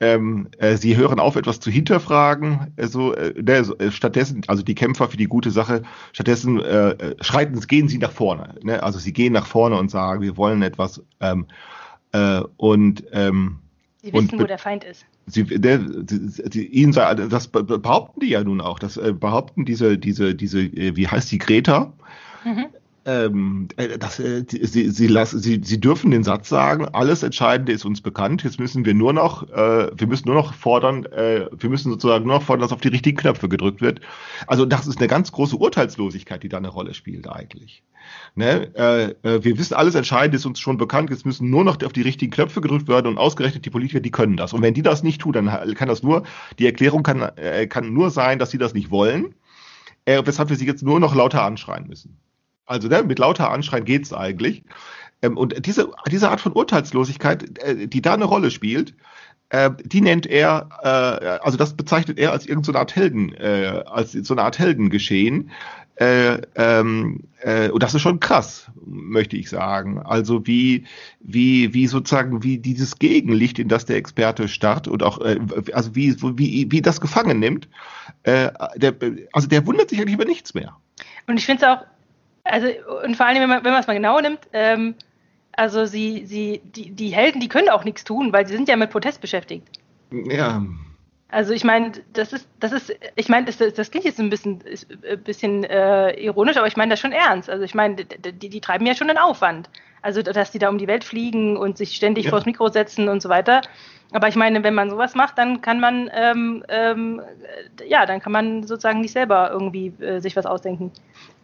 Ähm, 0.01 0.47
äh, 0.59 0.77
sie 0.77 0.95
hören 0.95 1.19
auf, 1.19 1.35
etwas 1.35 1.59
zu 1.59 1.69
hinterfragen. 1.69 2.73
Also, 2.77 3.13
äh, 3.15 3.33
der, 3.41 3.67
äh, 3.79 3.91
stattdessen, 3.91 4.43
also 4.47 4.63
die 4.63 4.75
Kämpfer 4.75 5.09
für 5.09 5.17
die 5.17 5.25
gute 5.25 5.51
Sache, 5.51 5.81
stattdessen 6.13 6.61
äh, 6.61 6.91
äh, 6.91 7.15
schreiten, 7.21 7.59
gehen 7.67 7.89
sie 7.89 7.97
nach 7.97 8.11
vorne. 8.11 8.55
Ne? 8.63 8.81
Also 8.81 8.97
sie 8.97 9.11
gehen 9.11 9.33
nach 9.33 9.45
vorne 9.45 9.77
und 9.77 9.91
sagen, 9.91 10.21
wir 10.21 10.37
wollen 10.37 10.61
etwas. 10.61 11.03
Ähm, 11.19 11.47
äh, 12.13 12.41
und 12.57 13.03
ähm, 13.11 13.59
Sie 14.01 14.13
wissen, 14.13 14.35
und, 14.35 14.41
wo 14.41 14.47
der 14.47 14.57
Feind 14.57 14.85
ist. 14.85 15.05
Sie, 15.25 15.43
der, 15.43 15.81
sie, 16.07 16.29
sie, 16.29 16.65
ihnen, 16.65 16.93
das 16.93 17.49
behaupten 17.49 18.21
die 18.21 18.29
ja 18.29 18.41
nun 18.41 18.61
auch. 18.61 18.79
Das 18.79 18.95
äh, 18.95 19.11
behaupten 19.11 19.65
diese, 19.65 19.97
diese, 19.97 20.33
diese, 20.33 20.71
wie 20.71 21.07
heißt 21.09 21.29
die 21.29 21.37
Greta? 21.37 21.91
Mhm 22.45 22.67
ähm, 23.09 23.67
äh, 23.77 23.97
das, 23.97 24.19
äh, 24.19 24.43
sie, 24.47 24.89
sie, 24.91 25.07
lassen, 25.07 25.39
sie, 25.39 25.61
sie 25.63 25.79
dürfen 25.79 26.11
den 26.11 26.23
Satz 26.23 26.49
sagen, 26.49 26.85
alles 26.85 27.23
Entscheidende 27.23 27.71
ist 27.71 27.83
uns 27.83 28.01
bekannt, 28.01 28.43
jetzt 28.43 28.59
müssen 28.59 28.85
wir 28.85 28.93
nur 28.93 29.13
noch, 29.13 29.49
äh, 29.49 29.89
wir 29.97 30.07
müssen 30.07 30.27
nur 30.27 30.35
noch 30.35 30.53
fordern, 30.53 31.05
äh, 31.05 31.47
wir 31.57 31.69
müssen 31.69 31.91
sozusagen 31.91 32.25
nur 32.25 32.35
noch 32.35 32.43
fordern, 32.43 32.61
dass 32.61 32.71
auf 32.71 32.81
die 32.81 32.89
richtigen 32.89 33.17
Knöpfe 33.17 33.49
gedrückt 33.49 33.81
wird. 33.81 34.01
Also 34.45 34.65
das 34.65 34.85
ist 34.85 34.99
eine 34.99 35.07
ganz 35.07 35.31
große 35.31 35.55
Urteilslosigkeit, 35.55 36.43
die 36.43 36.49
da 36.49 36.57
eine 36.57 36.67
Rolle 36.67 36.93
spielt 36.93 37.27
eigentlich. 37.27 37.83
Ne? 38.35 38.71
Äh, 38.75 39.15
äh, 39.27 39.43
wir 39.43 39.57
wissen, 39.57 39.73
alles 39.73 39.95
Entscheidende 39.95 40.37
ist 40.37 40.45
uns 40.45 40.59
schon 40.59 40.77
bekannt, 40.77 41.09
jetzt 41.09 41.25
müssen 41.25 41.49
nur 41.49 41.63
noch 41.63 41.81
auf 41.83 41.93
die 41.93 42.03
richtigen 42.03 42.31
Knöpfe 42.31 42.61
gedrückt 42.61 42.87
werden 42.87 43.07
und 43.07 43.17
ausgerechnet 43.17 43.65
die 43.65 43.71
Politiker, 43.71 44.01
die 44.01 44.11
können 44.11 44.37
das. 44.37 44.53
Und 44.53 44.61
wenn 44.61 44.75
die 44.75 44.83
das 44.83 45.01
nicht 45.01 45.21
tun, 45.21 45.33
dann 45.33 45.47
kann 45.73 45.87
das 45.87 46.03
nur, 46.03 46.23
die 46.59 46.65
Erklärung 46.67 47.01
kann, 47.01 47.21
äh, 47.37 47.65
kann 47.65 47.91
nur 47.91 48.11
sein, 48.11 48.37
dass 48.37 48.51
sie 48.51 48.59
das 48.59 48.73
nicht 48.73 48.91
wollen, 48.91 49.33
weshalb 50.05 50.49
wir 50.49 50.55
sie 50.55 50.65
jetzt 50.65 50.81
nur 50.81 50.99
noch 50.99 51.13
lauter 51.13 51.43
anschreien 51.43 51.87
müssen. 51.87 52.17
Also 52.69 52.87
ne, 52.87 53.03
mit 53.03 53.17
lauter 53.17 53.49
Anschreien 53.49 53.83
geht's 53.83 54.13
eigentlich. 54.13 54.63
Ähm, 55.23 55.37
und 55.37 55.65
diese, 55.65 55.89
diese 56.09 56.29
Art 56.29 56.39
von 56.39 56.53
Urteilslosigkeit, 56.53 57.57
äh, 57.59 57.87
die 57.87 58.01
da 58.01 58.13
eine 58.13 58.25
Rolle 58.25 58.51
spielt, 58.51 58.93
äh, 59.49 59.71
die 59.83 60.01
nennt 60.01 60.27
er, 60.27 60.69
äh, 60.83 61.43
also 61.43 61.57
das 61.57 61.75
bezeichnet 61.75 62.19
er 62.19 62.31
als 62.31 62.45
irgendeine 62.45 62.77
Art 62.77 62.95
Helden, 62.95 63.33
äh, 63.33 63.83
als 63.87 64.11
so 64.11 64.35
eine 64.35 64.43
Art 64.43 64.59
Heldengeschehen. 64.59 65.49
Äh, 65.95 66.41
ähm, 66.55 67.23
äh, 67.41 67.69
und 67.69 67.81
das 67.81 67.95
ist 67.95 68.03
schon 68.03 68.19
krass, 68.19 68.69
möchte 68.85 69.35
ich 69.35 69.49
sagen. 69.49 69.99
Also 69.99 70.45
wie, 70.45 70.85
wie, 71.19 71.73
wie 71.73 71.87
sozusagen, 71.87 72.43
wie 72.43 72.59
dieses 72.59 72.99
Gegenlicht, 72.99 73.57
in 73.57 73.67
das 73.67 73.85
der 73.85 73.97
Experte 73.97 74.47
starrt 74.47 74.87
und 74.87 75.01
auch, 75.01 75.19
äh, 75.21 75.39
also 75.73 75.95
wie, 75.95 76.15
wie, 76.21 76.71
wie 76.71 76.81
das 76.83 77.01
gefangen 77.01 77.39
nimmt, 77.39 77.67
äh, 78.23 78.51
der, 78.75 78.93
also 79.33 79.47
der 79.47 79.65
wundert 79.65 79.89
sich 79.89 79.99
eigentlich 79.99 80.13
über 80.13 80.25
nichts 80.25 80.53
mehr. 80.53 80.77
Und 81.27 81.37
ich 81.37 81.45
finde 81.45 81.65
es 81.65 81.69
auch 81.69 81.85
also, 82.49 82.67
und 83.03 83.15
vor 83.15 83.25
allem, 83.25 83.41
wenn 83.41 83.49
man, 83.49 83.63
wenn 83.63 83.71
man 83.71 83.81
es 83.81 83.87
mal 83.87 83.93
genau 83.93 84.19
nimmt, 84.19 84.39
ähm, 84.53 84.95
also 85.53 85.85
sie, 85.85 86.25
sie, 86.25 86.61
die, 86.63 86.91
die 86.91 87.09
Helden, 87.09 87.41
die 87.41 87.49
können 87.49 87.69
auch 87.69 87.83
nichts 87.83 88.03
tun, 88.03 88.31
weil 88.31 88.47
sie 88.47 88.55
sind 88.55 88.69
ja 88.69 88.75
mit 88.75 88.91
Protest 88.91 89.21
beschäftigt. 89.21 89.67
Ja. 90.11 90.61
Also 91.31 91.53
ich 91.53 91.63
meine, 91.63 91.91
das 92.13 92.33
ist, 92.33 92.47
das 92.59 92.71
ist, 92.71 92.95
ich 93.15 93.29
meine, 93.29 93.45
das, 93.45 93.57
das 93.57 93.91
klingt 93.91 94.05
jetzt 94.05 94.19
ein 94.19 94.31
bisschen, 94.31 94.63
ein 95.09 95.21
bisschen 95.21 95.63
äh, 95.63 96.11
ironisch, 96.19 96.57
aber 96.57 96.65
ich 96.65 96.77
meine 96.77 96.91
das 96.91 96.99
schon 96.99 97.11
ernst. 97.11 97.49
Also 97.49 97.63
ich 97.63 97.75
meine, 97.75 97.97
die, 97.97 98.49
die 98.49 98.61
treiben 98.61 98.87
ja 98.87 98.95
schon 98.95 99.09
einen 99.09 99.19
Aufwand. 99.19 99.69
Also 100.01 100.21
dass 100.21 100.51
die 100.51 100.59
da 100.59 100.69
um 100.69 100.77
die 100.77 100.87
Welt 100.87 101.03
fliegen 101.03 101.57
und 101.57 101.77
sich 101.77 101.95
ständig 101.95 102.25
ja. 102.25 102.31
vors 102.31 102.45
Mikro 102.45 102.69
setzen 102.69 103.09
und 103.09 103.21
so 103.21 103.29
weiter. 103.29 103.61
Aber 104.11 104.27
ich 104.27 104.35
meine, 104.35 104.63
wenn 104.63 104.73
man 104.73 104.89
sowas 104.89 105.13
macht, 105.13 105.37
dann 105.37 105.61
kann 105.61 105.79
man, 105.79 106.09
ähm, 106.13 106.63
ähm, 106.67 107.21
ja, 107.85 108.05
dann 108.05 108.21
kann 108.21 108.31
man 108.31 108.63
sozusagen 108.63 109.01
nicht 109.01 109.11
selber 109.11 109.51
irgendwie 109.51 109.93
äh, 109.99 110.19
sich 110.19 110.35
was 110.35 110.45
ausdenken. 110.45 110.91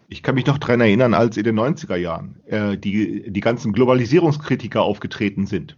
Ich 0.08 0.24
kann 0.24 0.36
mich 0.36 0.46
noch 0.46 0.58
daran 0.58 0.82
erinnern, 0.82 1.14
als 1.14 1.38
in 1.38 1.44
den 1.44 1.60
90er 1.60 1.96
Jahren 1.96 2.40
äh, 2.46 2.78
die, 2.78 3.32
die 3.32 3.40
ganzen 3.40 3.74
Globalisierungskritiker 3.74 4.82
aufgetreten 4.82 5.48
sind. 5.48 5.78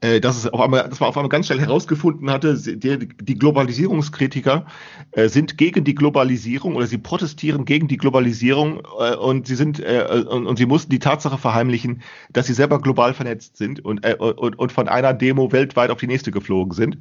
Äh, 0.00 0.20
dass, 0.20 0.38
es 0.38 0.46
auf 0.46 0.60
einmal, 0.60 0.88
dass 0.88 1.00
man 1.00 1.08
auf 1.08 1.16
einmal 1.16 1.28
ganz 1.28 1.46
schnell 1.46 1.60
herausgefunden 1.60 2.30
hatte, 2.30 2.56
die, 2.56 3.08
die 3.08 3.38
Globalisierungskritiker 3.38 4.66
äh, 5.12 5.28
sind 5.28 5.58
gegen 5.58 5.84
die 5.84 5.94
Globalisierung 5.94 6.76
oder 6.76 6.86
sie 6.86 6.98
protestieren 6.98 7.64
gegen 7.64 7.88
die 7.88 7.98
Globalisierung 7.98 8.82
äh, 8.98 9.14
und 9.16 9.46
sie 9.46 9.56
sind 9.56 9.80
äh, 9.80 10.24
und, 10.28 10.46
und, 10.46 10.56
sie 10.56 10.66
mussten 10.66 10.90
die 10.90 10.98
Tatsache 10.98 11.38
verheimlichen, 11.38 12.02
dass 12.32 12.46
sie 12.46 12.54
selber 12.54 12.80
global 12.80 13.12
vernetzt 13.12 13.56
sind 13.56 13.84
und, 13.84 14.04
äh, 14.04 14.16
und, 14.18 14.58
und 14.58 14.72
von 14.72 14.88
einer 14.88 15.12
Demo 15.12 15.52
weltweit 15.52 15.90
auf 15.90 15.98
die 15.98 16.06
nächste 16.06 16.30
geflogen 16.30 16.72
sind. 16.72 16.98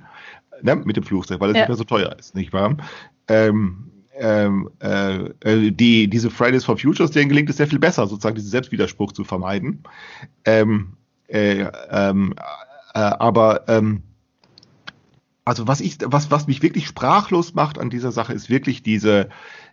Ne, 0.61 0.75
mit 0.75 0.97
dem 0.97 1.03
Flugzeug, 1.03 1.39
weil 1.39 1.51
es 1.51 1.55
ja. 1.55 1.61
nicht 1.61 1.69
mehr 1.69 1.77
so 1.77 1.85
teuer 1.85 2.13
ist, 2.19 2.35
nicht 2.35 2.51
wahr? 2.51 2.75
Ähm, 3.29 3.89
ähm, 4.19 4.69
äh, 4.81 5.29
äh, 5.41 5.71
die, 5.71 6.09
diese 6.09 6.29
Fridays 6.29 6.65
for 6.65 6.77
Futures, 6.77 7.11
denen 7.11 7.29
gelingt 7.29 7.49
es 7.49 7.57
sehr 7.57 7.67
viel 7.67 7.79
besser, 7.79 8.07
sozusagen 8.07 8.35
diesen 8.35 8.51
Selbstwiderspruch 8.51 9.11
zu 9.11 9.23
vermeiden. 9.23 9.83
Ähm, 10.45 10.93
äh, 11.27 11.65
ähm, 11.89 12.33
äh, 12.93 12.99
aber 12.99 13.67
ähm, 13.67 14.03
also 15.45 15.67
was 15.67 15.81
ich, 15.81 15.97
was, 16.05 16.29
was 16.29 16.47
mich 16.47 16.61
wirklich 16.61 16.85
sprachlos 16.85 17.55
macht 17.55 17.79
an 17.79 17.89
dieser 17.89 18.11
Sache, 18.11 18.33
ist 18.33 18.49
wirklich 18.49 18.83
diese, 18.83 19.29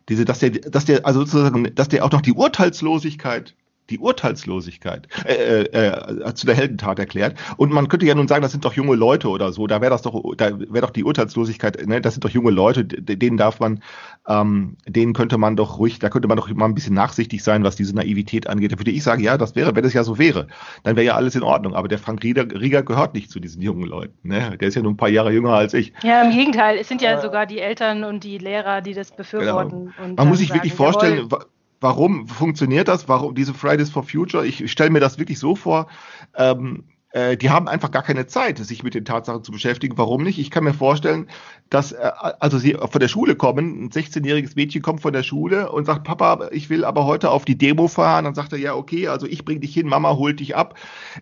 diese, 0.08 0.24
dass 0.24 0.38
der, 0.38 0.50
dass 0.50 0.84
der, 0.86 1.04
also 1.04 1.20
sozusagen, 1.20 1.74
dass 1.74 1.88
der 1.88 2.04
auch 2.04 2.12
noch 2.12 2.22
die 2.22 2.32
Urteilslosigkeit 2.32 3.54
die 3.90 3.98
Urteilslosigkeit 3.98 5.08
äh, 5.24 5.62
äh, 5.62 5.88
äh, 5.88 6.34
zu 6.34 6.46
der 6.46 6.54
Heldentat 6.54 6.98
erklärt. 6.98 7.36
Und 7.56 7.72
man 7.72 7.88
könnte 7.88 8.06
ja 8.06 8.14
nun 8.14 8.28
sagen, 8.28 8.42
das 8.42 8.52
sind 8.52 8.64
doch 8.64 8.74
junge 8.74 8.96
Leute 8.96 9.28
oder 9.28 9.52
so. 9.52 9.66
Da 9.66 9.80
wäre 9.80 9.90
das 9.90 10.02
doch, 10.02 10.34
da 10.36 10.58
wäre 10.58 10.86
doch 10.86 10.90
die 10.90 11.04
Urteilslosigkeit. 11.04 11.86
Ne? 11.86 12.00
Das 12.00 12.14
sind 12.14 12.24
doch 12.24 12.30
junge 12.30 12.50
Leute, 12.50 12.84
denen 12.84 13.36
darf 13.36 13.60
man, 13.60 13.82
ähm, 14.28 14.76
denen 14.86 15.12
könnte 15.12 15.38
man 15.38 15.56
doch 15.56 15.78
ruhig, 15.78 15.98
da 15.98 16.08
könnte 16.08 16.28
man 16.28 16.36
doch 16.36 16.52
mal 16.52 16.66
ein 16.66 16.74
bisschen 16.74 16.94
nachsichtig 16.94 17.42
sein, 17.42 17.62
was 17.64 17.76
diese 17.76 17.94
Naivität 17.94 18.48
angeht. 18.48 18.72
Da 18.72 18.78
würde 18.78 18.90
ich 18.90 19.02
sagen, 19.02 19.22
ja, 19.22 19.38
das 19.38 19.54
wäre, 19.54 19.74
wenn 19.76 19.84
es 19.84 19.92
ja 19.92 20.04
so 20.04 20.18
wäre, 20.18 20.48
dann 20.82 20.96
wäre 20.96 21.06
ja 21.06 21.14
alles 21.14 21.34
in 21.34 21.42
Ordnung. 21.42 21.74
Aber 21.74 21.88
der 21.88 21.98
Frank 21.98 22.22
Rieger, 22.22 22.46
Rieger 22.58 22.82
gehört 22.82 23.14
nicht 23.14 23.30
zu 23.30 23.40
diesen 23.40 23.62
jungen 23.62 23.86
Leuten. 23.86 24.28
Ne? 24.28 24.56
Der 24.58 24.68
ist 24.68 24.74
ja 24.74 24.82
nur 24.82 24.92
ein 24.92 24.96
paar 24.96 25.08
Jahre 25.08 25.32
jünger 25.32 25.52
als 25.52 25.74
ich. 25.74 25.92
Ja, 26.02 26.22
im 26.22 26.32
Gegenteil. 26.32 26.78
Es 26.78 26.88
sind 26.88 27.02
ja 27.02 27.20
sogar 27.20 27.46
die 27.46 27.60
Eltern 27.60 28.04
und 28.04 28.24
die 28.24 28.38
Lehrer, 28.38 28.80
die 28.80 28.94
das 28.94 29.14
befürworten. 29.14 29.92
Genau. 29.96 30.14
man 30.16 30.28
muss 30.28 30.38
sich 30.38 30.52
wirklich 30.52 30.74
vorstellen. 30.74 31.28
Jawohl 31.30 31.46
warum 31.80 32.28
funktioniert 32.28 32.88
das? 32.88 33.08
Warum 33.08 33.34
diese 33.34 33.54
Fridays 33.54 33.90
for 33.90 34.02
Future? 34.02 34.46
Ich 34.46 34.70
stelle 34.70 34.90
mir 34.90 35.00
das 35.00 35.18
wirklich 35.18 35.38
so 35.38 35.54
vor. 35.54 35.88
Ähm, 36.34 36.84
äh, 37.16 37.38
die 37.38 37.48
haben 37.48 37.66
einfach 37.66 37.90
gar 37.90 38.02
keine 38.02 38.26
Zeit, 38.26 38.58
sich 38.58 38.82
mit 38.82 38.94
den 38.94 39.06
Tatsachen 39.06 39.42
zu 39.42 39.50
beschäftigen. 39.50 39.96
Warum 39.96 40.22
nicht? 40.22 40.38
Ich 40.38 40.50
kann 40.50 40.64
mir 40.64 40.74
vorstellen, 40.74 41.28
dass 41.70 41.92
äh, 41.92 42.10
also 42.40 42.58
sie 42.58 42.74
von 42.74 43.00
der 43.00 43.08
Schule 43.08 43.36
kommen, 43.36 43.84
ein 43.84 43.90
16-jähriges 43.90 44.54
Mädchen 44.54 44.82
kommt 44.82 45.00
von 45.00 45.14
der 45.14 45.22
Schule 45.22 45.72
und 45.72 45.86
sagt, 45.86 46.04
Papa, 46.04 46.50
ich 46.52 46.68
will 46.68 46.84
aber 46.84 47.06
heute 47.06 47.30
auf 47.30 47.46
die 47.46 47.56
Demo 47.56 47.88
fahren. 47.88 48.26
Dann 48.26 48.34
sagt 48.34 48.52
er, 48.52 48.58
ja, 48.58 48.74
okay, 48.74 49.08
also 49.08 49.26
ich 49.26 49.46
bring 49.46 49.62
dich 49.62 49.72
hin, 49.72 49.88
Mama 49.88 50.14
holt 50.16 50.40
dich 50.40 50.56
ab 50.56 50.78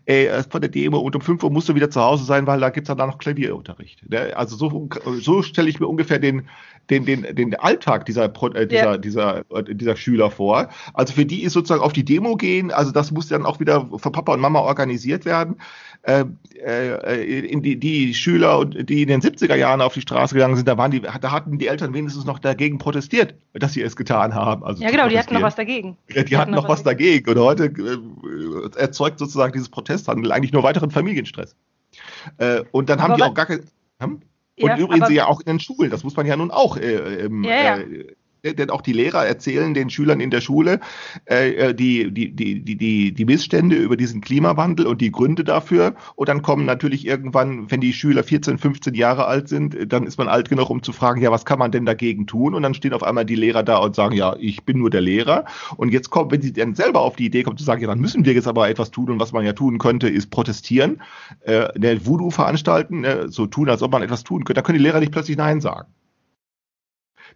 äh, 0.07 0.42
von 0.42 0.61
der 0.61 0.70
Demo 0.70 0.99
und 0.99 1.14
um 1.14 1.22
5 1.22 1.45
Uhr 1.45 1.51
musst 1.53 1.68
du 1.68 1.76
wieder 1.76 1.90
zu 1.90 2.01
Hause 2.01 2.24
sein, 2.24 2.49
weil 2.49 2.59
da 2.59 2.70
gibt's 2.70 2.88
dann 2.88 2.99
noch 2.99 3.18
Klavierunterricht. 3.18 4.11
Ne? 4.11 4.36
Also 4.36 4.57
so, 4.57 4.88
so 5.20 5.42
stelle 5.42 5.70
ich 5.70 5.78
mir 5.78 5.86
ungefähr 5.86 6.18
den, 6.18 6.49
den, 6.90 7.05
den, 7.05 7.22
den 7.34 7.55
Alltag 7.55 8.05
dieser, 8.07 8.24
äh, 8.24 8.66
dieser, 8.66 8.84
ja. 8.84 8.99
dieser, 8.99 9.45
äh, 9.51 9.74
dieser 9.74 9.95
Schüler 9.95 10.32
vor. 10.32 10.68
Also 10.92 11.14
für 11.14 11.24
die 11.24 11.45
ist 11.45 11.53
sozusagen 11.53 11.82
auf 11.82 11.92
die 11.92 12.05
Demo 12.05 12.36
gehen, 12.36 12.72
also 12.72 12.90
das 12.90 13.12
muss 13.12 13.28
dann 13.28 13.47
auch 13.47 13.61
wieder 13.61 13.88
von 13.97 14.12
Papa 14.12 14.34
und 14.34 14.40
Mama 14.40 14.59
organisiert 14.59 15.24
werden. 15.24 15.57
Äh, 16.07 16.27
äh, 16.63 17.47
in 17.47 17.63
die, 17.63 17.81
die 17.81 18.13
Schüler, 18.13 18.67
die 18.67 19.03
in 19.03 19.09
den 19.09 19.23
70er 19.23 19.55
Jahren 19.55 19.81
auf 19.81 19.95
die 19.95 20.03
Straße 20.03 20.35
gegangen 20.35 20.55
sind, 20.55 20.69
da 20.69 20.77
waren 20.77 20.91
die, 20.91 21.01
da 21.01 21.31
hatten 21.31 21.57
die 21.57 21.67
Eltern 21.67 21.95
wenigstens 21.95 22.27
noch 22.27 22.39
dagegen 22.39 22.77
protestiert, 22.77 23.35
dass 23.55 23.73
sie 23.73 23.81
es 23.81 23.97
getan 23.97 24.35
haben. 24.35 24.65
Also 24.65 24.83
ja, 24.83 24.91
genau, 24.91 25.09
die 25.09 25.19
hatten 25.19 25.33
noch 25.33 25.41
was 25.41 25.55
dagegen. 25.55 25.97
Ja, 26.11 26.23
die, 26.23 26.29
die 26.29 26.37
hatten, 26.37 26.51
noch 26.51 26.69
was 26.69 26.83
dagegen. 26.83 27.31
Und 27.31 27.39
heute 27.39 27.65
äh, 27.65 28.79
erzeugt 28.79 29.19
sozusagen 29.19 29.55
dieses 29.55 29.71
Protesthandel 29.71 30.31
eigentlich 30.31 30.53
nur 30.53 30.63
weiteren 30.63 30.91
Familienstress. 30.91 31.57
Äh, 32.37 32.65
und 32.71 32.91
dann 32.91 32.99
aber 32.99 33.13
haben 33.13 33.17
die 33.17 33.23
auch 33.23 33.35
gar 33.35 33.47
keine. 33.47 33.63
Hm? 34.01 34.21
Und 34.61 34.69
ja, 34.69 34.77
übrigens 34.77 35.09
ja 35.11 35.27
auch 35.27 35.41
in 35.41 35.47
den 35.47 35.61
Schulen, 35.61 35.91
das 35.91 36.05
muss 36.05 36.17
man 36.17 36.27
ja 36.27 36.37
nun 36.37 36.51
auch 36.51 36.77
äh, 36.77 37.25
ähm, 37.25 37.45
ja, 37.45 37.63
ja. 37.63 37.77
Äh, 37.79 38.15
denn 38.53 38.70
auch 38.70 38.82
die 38.82 38.92
Lehrer 38.92 39.24
erzählen 39.24 39.72
den 39.72 39.88
Schülern 39.88 40.20
in 40.20 40.30
der 40.30 40.40
Schule 40.40 40.80
äh, 41.26 41.51
äh, 41.53 41.74
die, 41.74 42.12
die, 42.12 42.32
die, 42.32 42.76
die, 42.76 43.12
die 43.12 43.24
Missstände 43.24 43.76
über 43.76 43.97
diesen 43.97 44.20
Klimawandel 44.20 44.86
und 44.86 45.01
die 45.01 45.11
Gründe 45.11 45.45
dafür. 45.45 45.95
Und 46.14 46.28
dann 46.28 46.42
kommen 46.42 46.66
natürlich 46.66 47.07
irgendwann, 47.07 47.70
wenn 47.70 47.80
die 47.80 47.92
Schüler 47.92 48.22
14, 48.22 48.59
15 48.59 48.95
Jahre 48.95 49.26
alt 49.26 49.49
sind, 49.49 49.92
dann 49.92 50.07
ist 50.07 50.18
man 50.18 50.28
alt 50.28 50.51
genug, 50.51 50.68
um 50.70 50.82
zu 50.82 50.92
fragen, 50.92 51.22
ja, 51.22 51.30
was 51.30 51.45
kann 51.45 51.59
man 51.59 51.70
denn 51.70 51.86
dagegen 51.86 52.26
tun? 52.26 52.55
Und 52.55 52.62
dann 52.62 52.74
stehen 52.74 52.92
auf 52.92 53.03
einmal 53.03 53.24
die 53.24 53.36
Lehrer 53.36 53.62
da 53.62 53.78
und 53.78 53.95
sagen, 53.95 54.14
ja, 54.14 54.36
ich 54.38 54.64
bin 54.64 54.78
nur 54.78 54.90
der 54.90 55.01
Lehrer. 55.01 55.47
Und 55.76 55.92
jetzt 55.92 56.11
kommt, 56.11 56.32
wenn 56.32 56.42
sie 56.42 56.53
dann 56.53 56.74
selber 56.74 57.01
auf 57.01 57.16
die 57.16 57.26
Idee 57.26 57.42
kommen 57.42 57.57
zu 57.57 57.64
sagen, 57.64 57.80
ja, 57.80 57.88
dann 57.88 58.01
müssen 58.01 58.24
wir 58.24 58.34
jetzt 58.34 58.49
aber 58.49 58.68
etwas 58.68 58.90
tun. 58.90 59.11
Und 59.11 59.20
was 59.20 59.32
man 59.32 59.45
ja 59.45 59.53
tun 59.55 59.78
könnte, 59.78 60.09
ist 60.09 60.30
protestieren, 60.30 61.01
äh, 61.40 61.68
der 61.78 62.05
Voodoo 62.05 62.30
veranstalten, 62.30 63.05
äh, 63.05 63.28
so 63.28 63.47
tun, 63.47 63.70
als 63.70 63.82
ob 63.82 63.92
man 63.92 64.03
etwas 64.03 64.24
tun 64.24 64.45
könnte. 64.45 64.55
Da 64.55 64.62
können 64.62 64.78
die 64.78 64.84
Lehrer 64.84 65.01
nicht 65.01 65.12
plötzlich 65.12 65.36
Nein 65.36 65.61
sagen. 65.61 65.88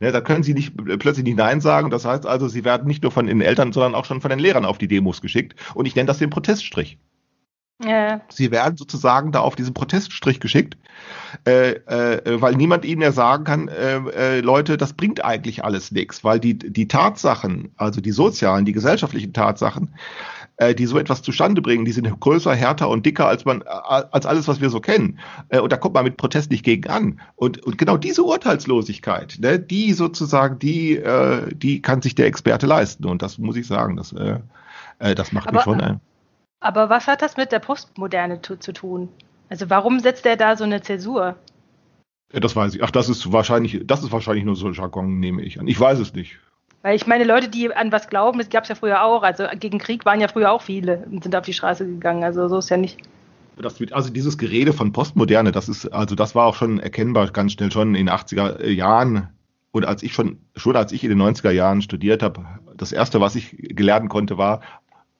Ne, 0.00 0.12
da 0.12 0.20
können 0.20 0.44
sie 0.44 0.54
nicht 0.54 0.76
plötzlich 0.76 1.24
nicht 1.24 1.38
Nein 1.38 1.60
sagen. 1.60 1.90
Das 1.90 2.04
heißt 2.04 2.26
also, 2.26 2.48
sie 2.48 2.64
werden 2.64 2.86
nicht 2.86 3.02
nur 3.02 3.12
von 3.12 3.26
den 3.26 3.40
Eltern, 3.40 3.72
sondern 3.72 3.94
auch 3.94 4.04
schon 4.04 4.20
von 4.20 4.30
den 4.30 4.38
Lehrern 4.38 4.64
auf 4.64 4.78
die 4.78 4.88
Demos 4.88 5.20
geschickt. 5.20 5.54
Und 5.74 5.86
ich 5.86 5.96
nenne 5.96 6.06
das 6.06 6.18
den 6.18 6.30
Proteststrich. 6.30 6.98
Ja. 7.84 8.20
Sie 8.28 8.50
werden 8.50 8.76
sozusagen 8.76 9.30
da 9.30 9.40
auf 9.40 9.54
diesen 9.54 9.72
Proteststrich 9.72 10.40
geschickt, 10.40 10.76
äh, 11.46 11.74
äh, 11.74 12.40
weil 12.40 12.56
niemand 12.56 12.84
ihnen 12.84 13.02
ja 13.02 13.12
sagen 13.12 13.44
kann, 13.44 13.68
äh, 13.68 13.98
äh, 13.98 14.40
Leute, 14.40 14.76
das 14.76 14.94
bringt 14.94 15.24
eigentlich 15.24 15.62
alles 15.62 15.92
nichts, 15.92 16.24
weil 16.24 16.40
die, 16.40 16.58
die 16.58 16.88
Tatsachen, 16.88 17.70
also 17.76 18.00
die 18.00 18.10
sozialen, 18.10 18.64
die 18.64 18.72
gesellschaftlichen 18.72 19.32
Tatsachen, 19.32 19.94
äh, 20.58 20.74
die 20.74 20.86
so 20.86 20.98
etwas 20.98 21.22
zustande 21.22 21.62
bringen, 21.62 21.84
die 21.84 21.92
sind 21.92 22.20
größer, 22.20 22.54
härter 22.54 22.88
und 22.88 23.06
dicker 23.06 23.26
als 23.26 23.44
man, 23.44 23.62
als 23.62 24.26
alles, 24.26 24.48
was 24.48 24.60
wir 24.60 24.70
so 24.70 24.80
kennen. 24.80 25.18
Äh, 25.48 25.60
und 25.60 25.72
da 25.72 25.76
kommt 25.76 25.94
man 25.94 26.04
mit 26.04 26.16
Protest 26.16 26.50
nicht 26.50 26.64
gegen 26.64 26.90
an. 26.90 27.20
Und, 27.36 27.64
und 27.64 27.78
genau 27.78 27.96
diese 27.96 28.24
Urteilslosigkeit, 28.24 29.38
ne, 29.40 29.58
die 29.58 29.92
sozusagen, 29.92 30.58
die, 30.58 30.96
äh, 30.96 31.54
die 31.54 31.80
kann 31.80 32.02
sich 32.02 32.16
der 32.16 32.26
Experte 32.26 32.66
leisten. 32.66 33.06
Und 33.06 33.22
das 33.22 33.38
muss 33.38 33.56
ich 33.56 33.66
sagen, 33.66 33.96
das, 33.96 34.12
äh, 34.12 34.40
äh 34.98 35.14
das 35.14 35.32
macht 35.32 35.48
Aber, 35.48 35.56
mich 35.56 35.62
schon 35.62 35.80
ein. 35.80 36.00
Aber 36.60 36.90
was 36.90 37.06
hat 37.06 37.22
das 37.22 37.36
mit 37.36 37.52
der 37.52 37.60
Postmoderne 37.60 38.42
zu, 38.42 38.56
tun? 38.56 39.08
Also 39.48 39.70
warum 39.70 40.00
setzt 40.00 40.26
er 40.26 40.36
da 40.36 40.56
so 40.56 40.64
eine 40.64 40.82
Zäsur? 40.82 41.36
Das 42.30 42.56
weiß 42.56 42.74
ich. 42.74 42.82
Ach, 42.82 42.90
das 42.90 43.08
ist 43.08 43.32
wahrscheinlich, 43.32 43.80
das 43.84 44.02
ist 44.02 44.10
wahrscheinlich 44.10 44.44
nur 44.44 44.56
so 44.56 44.66
ein 44.66 44.74
Jargon, 44.74 45.20
nehme 45.20 45.40
ich 45.42 45.60
an. 45.60 45.68
Ich 45.68 45.78
weiß 45.78 46.00
es 46.00 46.12
nicht. 46.14 46.38
Weil 46.82 46.96
ich 46.96 47.06
meine, 47.06 47.24
Leute, 47.24 47.48
die 47.48 47.74
an 47.74 47.90
was 47.90 48.08
glauben, 48.08 48.38
das 48.38 48.50
gab 48.50 48.62
es 48.62 48.68
ja 48.68 48.74
früher 48.74 49.02
auch. 49.02 49.22
Also 49.22 49.44
gegen 49.58 49.78
Krieg 49.78 50.04
waren 50.04 50.20
ja 50.20 50.28
früher 50.28 50.52
auch 50.52 50.62
viele 50.62 51.04
und 51.10 51.22
sind 51.22 51.34
auf 51.34 51.44
die 51.44 51.52
Straße 51.52 51.84
gegangen. 51.84 52.22
Also 52.22 52.48
so 52.48 52.58
ist 52.58 52.70
ja 52.70 52.76
nicht. 52.76 52.98
Das, 53.56 53.76
also 53.90 54.10
dieses 54.10 54.38
Gerede 54.38 54.72
von 54.72 54.92
Postmoderne, 54.92 55.50
das 55.50 55.68
ist, 55.68 55.86
also 55.86 56.14
das 56.14 56.36
war 56.36 56.46
auch 56.46 56.54
schon 56.54 56.78
erkennbar 56.78 57.28
ganz 57.32 57.52
schnell 57.52 57.72
schon 57.72 57.96
in 57.96 58.06
den 58.06 58.14
80er 58.14 58.68
Jahren 58.68 59.28
und 59.72 59.84
als 59.84 60.02
ich 60.02 60.12
schon, 60.12 60.38
schon 60.56 60.76
als 60.76 60.92
ich 60.92 61.04
in 61.04 61.10
den 61.10 61.20
90er 61.20 61.50
Jahren 61.50 61.82
studiert 61.82 62.22
habe, 62.22 62.44
das 62.76 62.92
erste, 62.92 63.20
was 63.20 63.34
ich 63.34 63.56
gelernt 63.58 64.08
konnte, 64.08 64.38
war, 64.38 64.60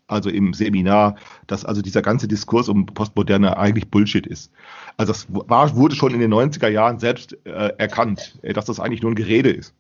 also 0.07 0.31
im 0.31 0.55
Seminar, 0.55 1.17
dass 1.47 1.65
also 1.65 1.83
dieser 1.83 2.01
ganze 2.01 2.29
Diskurs 2.29 2.69
um 2.69 2.87
Postmoderne 2.87 3.59
eigentlich 3.59 3.91
Bullshit 3.91 4.27
ist. 4.27 4.51
Also 4.97 5.13
das 5.13 5.27
war, 5.29 5.77
wurde 5.77 5.95
schon 5.95 6.15
in 6.15 6.21
den 6.21 6.33
90er 6.33 6.69
Jahren 6.69 6.99
selbst 6.99 7.37
äh, 7.45 7.73
erkannt, 7.77 8.39
äh, 8.43 8.53
dass 8.53 8.65
das 8.65 8.81
eigentlich 8.81 9.03
nur 9.03 9.13
ein 9.13 9.17
Gerede 9.17 9.51
ist. 9.51 9.75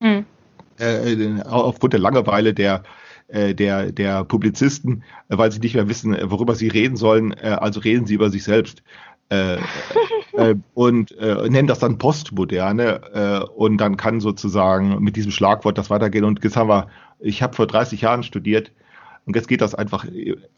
Mhm. 0.00 0.24
Äh, 0.78 1.42
aufgrund 1.44 1.92
der 1.92 2.00
Langeweile 2.00 2.54
der 2.54 2.82
äh, 3.28 3.54
der, 3.54 3.90
der 3.90 4.24
Publizisten, 4.24 5.02
äh, 5.28 5.38
weil 5.38 5.50
sie 5.50 5.60
nicht 5.60 5.74
mehr 5.74 5.88
wissen, 5.88 6.16
worüber 6.30 6.54
sie 6.54 6.68
reden 6.68 6.96
sollen, 6.96 7.32
also 7.34 7.80
reden 7.80 8.06
sie 8.06 8.14
über 8.14 8.30
sich 8.30 8.44
selbst. 8.44 8.82
Äh, 9.30 9.56
äh, 10.34 10.54
und 10.74 11.16
äh, 11.18 11.48
nennen 11.48 11.66
das 11.66 11.78
dann 11.78 11.98
Postmoderne 11.98 13.48
und 13.56 13.78
dann 13.78 13.96
kann 13.96 14.20
sozusagen 14.20 15.02
mit 15.02 15.16
diesem 15.16 15.32
Schlagwort 15.32 15.78
das 15.78 15.90
weitergehen. 15.90 16.24
Und 16.24 16.44
jetzt 16.44 16.56
haben 16.56 16.68
wir, 16.68 16.88
ich 17.18 17.42
habe 17.42 17.56
vor 17.56 17.66
30 17.66 18.02
Jahren 18.02 18.22
studiert, 18.22 18.72
und 19.26 19.34
jetzt 19.36 19.48
geht 19.48 19.62
das 19.62 19.74
einfach, 19.74 20.06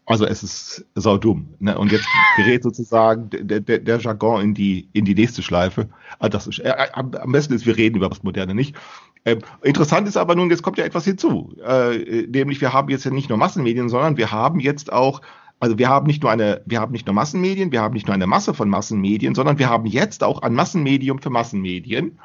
also 0.05 0.25
es 0.25 0.43
ist 0.43 0.85
saudumm. 0.93 1.53
Ne? 1.59 1.77
Und 1.77 1.91
jetzt 1.93 2.05
gerät 2.35 2.63
sozusagen 2.63 3.29
der, 3.29 3.61
der, 3.61 3.79
der 3.79 3.99
Jargon 3.99 4.41
in 4.41 4.53
die, 4.53 4.89
in 4.91 5.05
die 5.05 5.15
nächste 5.15 5.41
Schleife. 5.41 5.87
Also 6.19 6.31
das 6.31 6.47
ist, 6.47 6.59
äh, 6.59 6.73
am 6.91 7.31
besten 7.31 7.53
ist, 7.53 7.65
wir 7.65 7.77
reden 7.77 7.95
über 7.95 8.09
das 8.09 8.23
Moderne 8.23 8.53
nicht. 8.53 8.75
Ähm, 9.27 9.39
interessant 9.61 10.07
ist 10.07 10.15
aber 10.15 10.35
nun, 10.35 10.49
jetzt 10.49 10.63
kommt 10.63 10.77
ja 10.77 10.85
etwas 10.85 11.03
hinzu. 11.03 11.53
Äh, 11.61 12.27
nämlich, 12.27 12.61
wir 12.61 12.71
haben 12.71 12.87
jetzt 12.87 13.03
ja 13.03 13.11
nicht 13.11 13.27
nur 13.27 13.37
Massenmedien, 13.37 13.89
sondern 13.89 14.15
wir 14.15 14.31
haben 14.31 14.61
jetzt 14.61 14.91
auch 14.91 15.21
also 15.59 15.79
wir 15.79 15.89
haben 15.89 16.05
nicht 16.05 16.21
nur 16.21 16.31
eine, 16.31 16.61
wir 16.67 16.79
haben 16.79 16.91
nicht 16.91 17.07
nur 17.07 17.15
Massenmedien, 17.15 17.71
wir 17.71 17.81
haben 17.81 17.95
nicht 17.95 18.05
nur 18.05 18.13
eine 18.13 18.27
Masse 18.27 18.53
von 18.53 18.69
Massenmedien, 18.69 19.33
sondern 19.33 19.57
wir 19.57 19.67
haben 19.67 19.87
jetzt 19.87 20.23
auch 20.23 20.43
ein 20.43 20.53
Massenmedium 20.53 21.19
für 21.19 21.31
Massenmedien. 21.31 22.19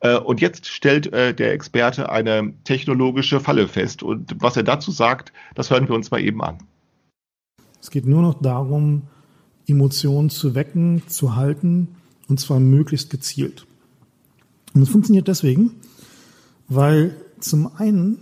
Äh, 0.00 0.18
und 0.18 0.42
jetzt 0.42 0.66
stellt 0.66 1.10
äh, 1.12 1.34
der 1.34 1.54
Experte 1.54 2.10
eine 2.10 2.52
technologische 2.64 3.40
Falle 3.40 3.66
fest. 3.66 4.02
Und 4.02 4.36
was 4.38 4.56
er 4.58 4.64
dazu 4.64 4.90
sagt, 4.90 5.32
das 5.54 5.70
hören 5.70 5.88
wir 5.88 5.94
uns 5.94 6.10
mal 6.10 6.20
eben 6.20 6.42
an. 6.42 6.58
Es 7.80 7.90
geht 7.90 8.06
nur 8.06 8.20
noch 8.20 8.40
darum, 8.40 9.02
Emotionen 9.66 10.28
zu 10.28 10.54
wecken, 10.54 11.02
zu 11.06 11.36
halten, 11.36 11.88
und 12.28 12.38
zwar 12.38 12.60
möglichst 12.60 13.08
gezielt. 13.10 13.66
Und 14.74 14.82
das 14.82 14.90
funktioniert 14.90 15.26
deswegen, 15.26 15.80
weil 16.68 17.16
zum 17.40 17.70
einen 17.76 18.18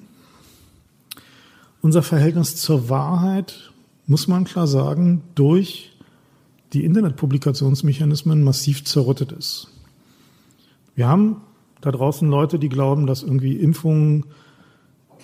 unser 1.80 2.02
Verhältnis 2.02 2.56
zur 2.56 2.88
Wahrheit, 2.88 3.72
muss 4.06 4.28
man 4.28 4.44
klar 4.44 4.66
sagen, 4.66 5.22
durch 5.34 5.92
die 6.72 6.84
Internetpublikationsmechanismen 6.84 8.42
massiv 8.42 8.84
zerrüttet 8.84 9.32
ist. 9.32 9.68
Wir 10.94 11.08
haben 11.08 11.42
da 11.80 11.90
draußen 11.90 12.28
Leute, 12.28 12.58
die 12.58 12.68
glauben, 12.68 13.06
dass 13.06 13.22
irgendwie 13.22 13.56
Impfungen 13.56 14.26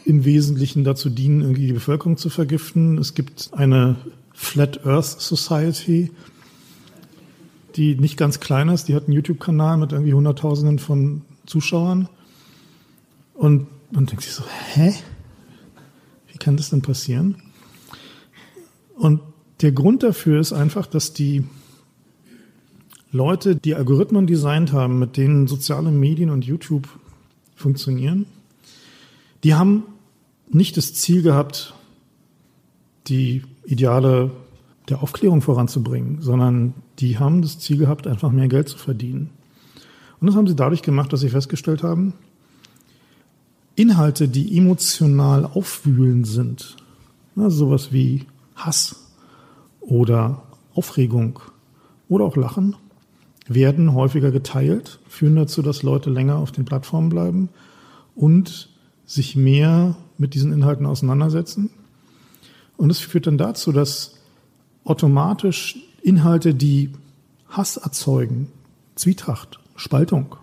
im 0.04 0.24
Wesentlichen 0.24 0.84
dazu 0.84 1.10
dienen, 1.10 1.42
irgendwie 1.42 1.66
die 1.68 1.72
Bevölkerung 1.72 2.16
zu 2.16 2.30
vergiften. 2.30 2.98
Es 2.98 3.14
gibt 3.14 3.50
eine 3.52 3.96
Flat 4.32 4.84
Earth 4.86 5.20
Society, 5.20 6.10
die 7.76 7.94
nicht 7.94 8.16
ganz 8.16 8.40
klein 8.40 8.68
ist. 8.68 8.88
Die 8.88 8.94
hat 8.94 9.04
einen 9.04 9.12
YouTube-Kanal 9.12 9.76
mit 9.76 9.92
irgendwie 9.92 10.14
Hunderttausenden 10.14 10.78
von 10.78 11.22
Zuschauern. 11.46 12.08
Und 13.38 13.68
man 13.92 14.06
denkt 14.06 14.24
sich 14.24 14.32
so, 14.32 14.42
hä? 14.74 14.92
Wie 16.26 16.38
kann 16.38 16.56
das 16.56 16.70
denn 16.70 16.82
passieren? 16.82 17.36
Und 18.96 19.20
der 19.60 19.70
Grund 19.70 20.02
dafür 20.02 20.40
ist 20.40 20.52
einfach, 20.52 20.86
dass 20.86 21.12
die 21.12 21.44
Leute, 23.12 23.54
die 23.54 23.76
Algorithmen 23.76 24.26
designt 24.26 24.72
haben, 24.72 24.98
mit 24.98 25.16
denen 25.16 25.46
soziale 25.46 25.92
Medien 25.92 26.30
und 26.30 26.44
YouTube 26.44 26.88
funktionieren, 27.54 28.26
die 29.44 29.54
haben 29.54 29.84
nicht 30.50 30.76
das 30.76 30.94
Ziel 30.94 31.22
gehabt, 31.22 31.74
die 33.06 33.42
Ideale 33.64 34.32
der 34.88 35.00
Aufklärung 35.00 35.42
voranzubringen, 35.42 36.20
sondern 36.22 36.74
die 36.98 37.18
haben 37.18 37.40
das 37.42 37.60
Ziel 37.60 37.76
gehabt, 37.78 38.08
einfach 38.08 38.32
mehr 38.32 38.48
Geld 38.48 38.68
zu 38.68 38.78
verdienen. 38.78 39.30
Und 40.20 40.26
das 40.26 40.34
haben 40.34 40.48
sie 40.48 40.56
dadurch 40.56 40.82
gemacht, 40.82 41.12
dass 41.12 41.20
sie 41.20 41.28
festgestellt 41.28 41.84
haben, 41.84 42.14
Inhalte, 43.78 44.28
die 44.28 44.58
emotional 44.58 45.44
aufwühlend 45.44 46.26
sind, 46.26 46.76
also 47.36 47.66
sowas 47.66 47.92
wie 47.92 48.26
Hass 48.56 48.96
oder 49.80 50.42
Aufregung 50.74 51.38
oder 52.08 52.24
auch 52.24 52.36
Lachen, 52.36 52.74
werden 53.46 53.94
häufiger 53.94 54.32
geteilt, 54.32 54.98
führen 55.08 55.36
dazu, 55.36 55.62
dass 55.62 55.84
Leute 55.84 56.10
länger 56.10 56.36
auf 56.36 56.50
den 56.50 56.64
Plattformen 56.64 57.08
bleiben 57.08 57.50
und 58.16 58.68
sich 59.06 59.36
mehr 59.36 59.96
mit 60.18 60.34
diesen 60.34 60.52
Inhalten 60.52 60.84
auseinandersetzen. 60.84 61.70
Und 62.76 62.90
es 62.90 62.98
führt 62.98 63.28
dann 63.28 63.38
dazu, 63.38 63.70
dass 63.70 64.16
automatisch 64.82 65.78
Inhalte, 66.02 66.52
die 66.52 66.92
Hass 67.48 67.76
erzeugen, 67.76 68.48
Zwietracht, 68.96 69.60
Spaltung, 69.76 70.34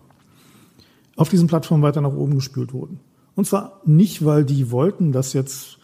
auf 1.18 1.28
diesen 1.28 1.48
Plattformen 1.48 1.84
weiter 1.84 2.00
nach 2.00 2.14
oben 2.14 2.36
gespült 2.36 2.72
wurden. 2.72 3.02
Und 3.36 3.46
zwar 3.46 3.82
nicht, 3.86 4.26
weil 4.26 4.46
die 4.46 4.72
wollten, 4.72 5.12
dass 5.12 5.34
jetzt 5.34 5.78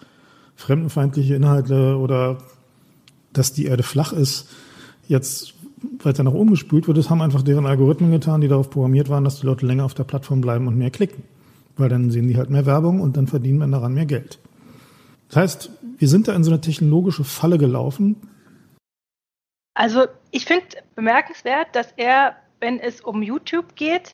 fremdenfeindliche 0.56 1.36
Inhalte 1.36 1.97
oder 1.97 2.38
dass 3.34 3.54
die 3.54 3.66
Erde 3.66 3.84
flach 3.84 4.14
ist, 4.14 4.49
jetzt 5.08 5.54
weiter 6.04 6.24
nach 6.24 6.34
oben 6.34 6.52
gespült 6.52 6.88
wird, 6.88 6.97
das 6.97 7.10
haben 7.10 7.22
einfach 7.22 7.41
deren 7.41 7.66
Algorithmen 7.66 8.12
getan, 8.12 8.41
die 8.41 8.47
darauf 8.47 8.70
programmiert 8.70 9.10
waren, 9.10 9.24
dass 9.24 9.39
die 9.39 9.45
Leute 9.45 9.66
länger 9.66 9.86
auf 9.86 9.93
der 9.93 10.04
Plattform 10.04 10.41
bleiben 10.41 10.68
und 10.68 10.78
mehr 10.78 10.91
klicken. 10.91 11.24
Weil 11.78 11.89
dann 11.89 12.12
sehen 12.12 12.28
die 12.28 12.38
halt 12.38 12.49
mehr 12.49 12.66
Werbung 12.66 13.02
und 13.02 13.18
dann 13.18 13.28
verdienen 13.28 13.60
wir 13.60 13.68
daran 13.68 13.93
mehr 13.93 14.06
Geld. 14.06 14.39
Das 15.30 15.38
heißt, 15.38 15.70
wir 15.97 16.08
sind 16.08 16.28
da 16.28 16.36
in 16.36 16.43
so 16.43 16.52
eine 16.52 16.62
technologische 16.62 17.24
Falle 17.24 17.58
gelaufen. 17.58 18.16
Also 19.74 20.06
ich 20.32 20.45
finde 20.45 20.66
bemerkenswert, 20.95 21.70
dass 21.74 21.93
er, 21.95 22.36
wenn 22.60 22.80
es 22.80 23.02
um 23.02 23.24
YouTube 23.24 23.76
geht 23.76 24.12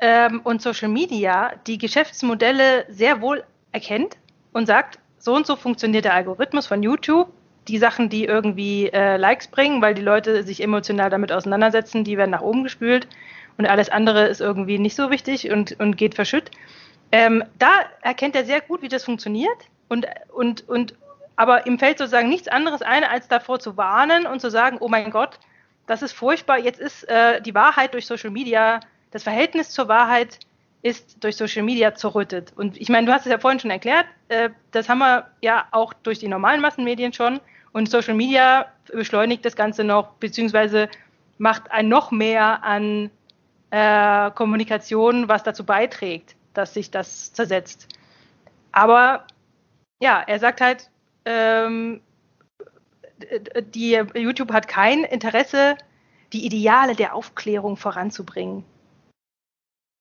ähm, 0.00 0.40
und 0.44 0.62
Social 0.62 0.88
Media, 0.88 1.52
die 1.66 1.78
Geschäftsmodelle 1.78 2.86
sehr 2.88 3.20
wohl 3.20 3.44
erkennt 3.72 4.16
und 4.52 4.66
sagt, 4.66 4.98
so 5.18 5.34
und 5.34 5.46
so 5.46 5.56
funktioniert 5.56 6.04
der 6.04 6.14
Algorithmus 6.14 6.66
von 6.66 6.82
YouTube 6.82 7.28
die 7.68 7.78
Sachen, 7.78 8.08
die 8.08 8.24
irgendwie 8.24 8.88
äh, 8.88 9.16
Likes 9.16 9.48
bringen, 9.48 9.82
weil 9.82 9.94
die 9.94 10.02
Leute 10.02 10.42
sich 10.42 10.62
emotional 10.62 11.10
damit 11.10 11.30
auseinandersetzen, 11.32 12.04
die 12.04 12.16
werden 12.16 12.30
nach 12.30 12.40
oben 12.40 12.64
gespült 12.64 13.06
und 13.58 13.66
alles 13.66 13.90
andere 13.90 14.26
ist 14.26 14.40
irgendwie 14.40 14.78
nicht 14.78 14.96
so 14.96 15.10
wichtig 15.10 15.50
und, 15.50 15.78
und 15.78 15.96
geht 15.96 16.14
verschütt. 16.14 16.50
Ähm, 17.12 17.44
da 17.58 17.70
erkennt 18.02 18.34
er 18.34 18.44
sehr 18.44 18.60
gut, 18.60 18.82
wie 18.82 18.88
das 18.88 19.04
funktioniert 19.04 19.68
und, 19.88 20.06
und, 20.32 20.68
und 20.68 20.94
aber 21.36 21.66
ihm 21.66 21.78
fällt 21.78 21.98
sozusagen 21.98 22.28
nichts 22.28 22.48
anderes 22.48 22.82
ein, 22.82 23.04
als 23.04 23.28
davor 23.28 23.60
zu 23.60 23.76
warnen 23.76 24.26
und 24.26 24.40
zu 24.40 24.50
sagen, 24.50 24.78
oh 24.80 24.88
mein 24.88 25.10
Gott, 25.10 25.38
das 25.86 26.02
ist 26.02 26.12
furchtbar, 26.12 26.58
jetzt 26.58 26.80
ist 26.80 27.08
äh, 27.08 27.40
die 27.40 27.54
Wahrheit 27.54 27.94
durch 27.94 28.06
Social 28.06 28.30
Media, 28.30 28.80
das 29.10 29.22
Verhältnis 29.22 29.70
zur 29.70 29.88
Wahrheit 29.88 30.38
ist 30.82 31.22
durch 31.22 31.36
Social 31.36 31.62
Media 31.62 31.94
zerrüttet. 31.94 32.52
Und 32.56 32.80
ich 32.80 32.88
meine, 32.88 33.06
du 33.06 33.12
hast 33.12 33.26
es 33.26 33.32
ja 33.32 33.38
vorhin 33.38 33.60
schon 33.60 33.70
erklärt, 33.70 34.06
äh, 34.28 34.50
das 34.70 34.88
haben 34.88 34.98
wir 34.98 35.26
ja 35.42 35.66
auch 35.72 35.92
durch 35.92 36.18
die 36.18 36.28
normalen 36.28 36.60
Massenmedien 36.60 37.12
schon. 37.12 37.40
Und 37.72 37.90
Social 37.90 38.14
Media 38.14 38.66
beschleunigt 38.92 39.44
das 39.44 39.56
Ganze 39.56 39.84
noch, 39.84 40.12
beziehungsweise 40.14 40.88
macht 41.38 41.70
ein 41.70 41.88
noch 41.88 42.10
mehr 42.10 42.64
an 42.64 43.10
äh, 43.70 44.30
Kommunikation, 44.32 45.28
was 45.28 45.42
dazu 45.42 45.64
beiträgt, 45.64 46.34
dass 46.54 46.74
sich 46.74 46.90
das 46.90 47.32
zersetzt. 47.32 47.86
Aber 48.72 49.26
ja, 50.00 50.22
er 50.26 50.38
sagt 50.38 50.60
halt, 50.60 50.90
ähm, 51.24 52.00
die 53.74 54.02
YouTube 54.14 54.52
hat 54.52 54.66
kein 54.66 55.04
Interesse, 55.04 55.76
die 56.32 56.46
Ideale 56.46 56.94
der 56.94 57.14
Aufklärung 57.14 57.76
voranzubringen. 57.76 58.64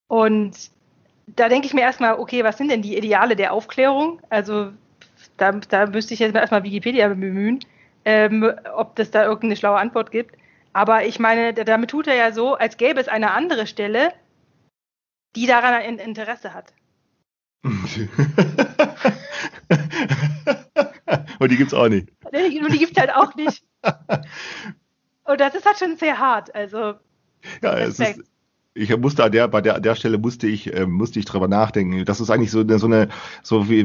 Und 0.09 0.71
da 1.27 1.47
denke 1.49 1.67
ich 1.67 1.73
mir 1.75 1.81
erstmal, 1.81 2.15
okay, 2.19 2.43
was 2.43 2.57
sind 2.57 2.69
denn 2.69 2.81
die 2.81 2.97
Ideale 2.97 3.35
der 3.35 3.53
Aufklärung? 3.53 4.19
Also 4.29 4.71
da, 5.37 5.51
da 5.51 5.85
müsste 5.85 6.15
ich 6.15 6.19
jetzt 6.19 6.35
erstmal 6.35 6.63
Wikipedia 6.63 7.07
bemühen, 7.07 7.59
ähm, 8.05 8.51
ob 8.75 8.95
das 8.95 9.11
da 9.11 9.23
irgendeine 9.23 9.55
schlaue 9.55 9.77
Antwort 9.77 10.11
gibt. 10.11 10.35
Aber 10.73 11.05
ich 11.05 11.19
meine, 11.19 11.53
damit 11.53 11.91
tut 11.91 12.07
er 12.07 12.15
ja 12.15 12.31
so, 12.31 12.55
als 12.55 12.77
gäbe 12.77 12.99
es 12.99 13.07
eine 13.07 13.31
andere 13.31 13.67
Stelle, 13.67 14.11
die 15.35 15.45
daran 15.45 15.75
ein 15.75 15.99
Interesse 15.99 16.55
hat. 16.55 16.73
Und 21.39 21.51
die 21.51 21.57
gibt 21.57 21.71
es 21.71 21.77
auch 21.77 21.87
nicht. 21.87 22.09
Und 22.23 22.73
die 22.73 22.79
gibt 22.79 22.97
es 22.97 22.99
halt 22.99 23.13
auch 23.13 23.35
nicht. 23.35 23.63
Und 25.23 25.39
das 25.39 25.53
ist 25.53 25.65
halt 25.67 25.77
schon 25.77 25.97
sehr 25.97 26.17
hart. 26.17 26.55
Also. 26.55 26.95
Ja, 27.61 27.77
es 27.77 27.99
ist, 27.99 28.23
ich 28.73 28.95
musste 28.97 29.23
an 29.23 29.31
der, 29.31 29.47
bei 29.47 29.61
der, 29.61 29.79
der 29.79 29.95
Stelle 29.95 30.17
musste 30.17 30.47
ich, 30.47 30.73
äh, 30.73 30.85
musste 30.85 31.19
ich 31.19 31.25
drüber 31.25 31.47
nachdenken. 31.47 32.05
Das 32.05 32.21
ist 32.21 32.29
eigentlich 32.29 32.51
so 32.51 32.59
eine, 32.59 32.79
so 32.79 32.85
eine, 32.85 33.09
so 33.41 33.69
wie, 33.69 33.81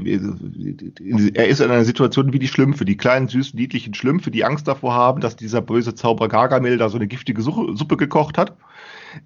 er 1.34 1.48
ist 1.48 1.60
in 1.60 1.70
einer 1.70 1.84
Situation 1.84 2.32
wie 2.32 2.38
die 2.38 2.48
Schlümpfe, 2.48 2.84
die 2.84 2.96
kleinen, 2.96 3.28
süßen, 3.28 3.58
niedlichen 3.58 3.94
Schlümpfe, 3.94 4.30
die 4.30 4.44
Angst 4.44 4.68
davor 4.68 4.94
haben, 4.94 5.20
dass 5.20 5.36
dieser 5.36 5.62
böse 5.62 5.94
Zauberer 5.94 6.28
Gargamel 6.28 6.76
da 6.76 6.88
so 6.88 6.96
eine 6.96 7.06
giftige 7.06 7.40
Suppe, 7.42 7.76
Suppe 7.76 7.96
gekocht 7.96 8.36
hat. 8.36 8.56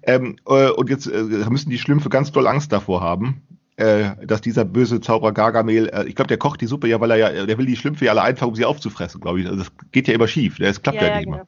Ähm, 0.03 0.37
äh, 0.47 0.69
und 0.69 0.89
jetzt 0.89 1.07
äh, 1.07 1.23
müssen 1.49 1.69
die 1.69 1.79
Schlümpfe 1.79 2.09
ganz 2.09 2.31
doll 2.31 2.47
Angst 2.47 2.71
davor 2.71 3.01
haben, 3.01 3.41
äh, 3.75 4.11
dass 4.25 4.41
dieser 4.41 4.65
böse 4.65 5.01
Zauberer 5.01 5.33
Gargamel, 5.33 5.89
äh, 5.89 6.05
ich 6.07 6.15
glaube, 6.15 6.29
der 6.29 6.37
kocht 6.37 6.61
die 6.61 6.67
Suppe 6.67 6.87
ja, 6.87 7.01
weil 7.01 7.11
er 7.11 7.17
ja, 7.17 7.45
der 7.45 7.57
will 7.57 7.65
die 7.65 7.75
Schlümpfe 7.75 8.05
ja 8.05 8.11
alle 8.11 8.21
einfangen, 8.21 8.49
um 8.49 8.55
sie 8.55 8.65
aufzufressen, 8.65 9.19
glaube 9.19 9.41
ich. 9.41 9.45
Also 9.45 9.59
das 9.59 9.71
geht 9.91 10.07
ja 10.07 10.13
immer 10.13 10.27
schief. 10.27 10.57
Das 10.57 10.81
klappt 10.81 11.01
ja, 11.01 11.07
ja 11.07 11.15
nicht 11.17 11.25
genau. 11.25 11.37
immer. 11.37 11.47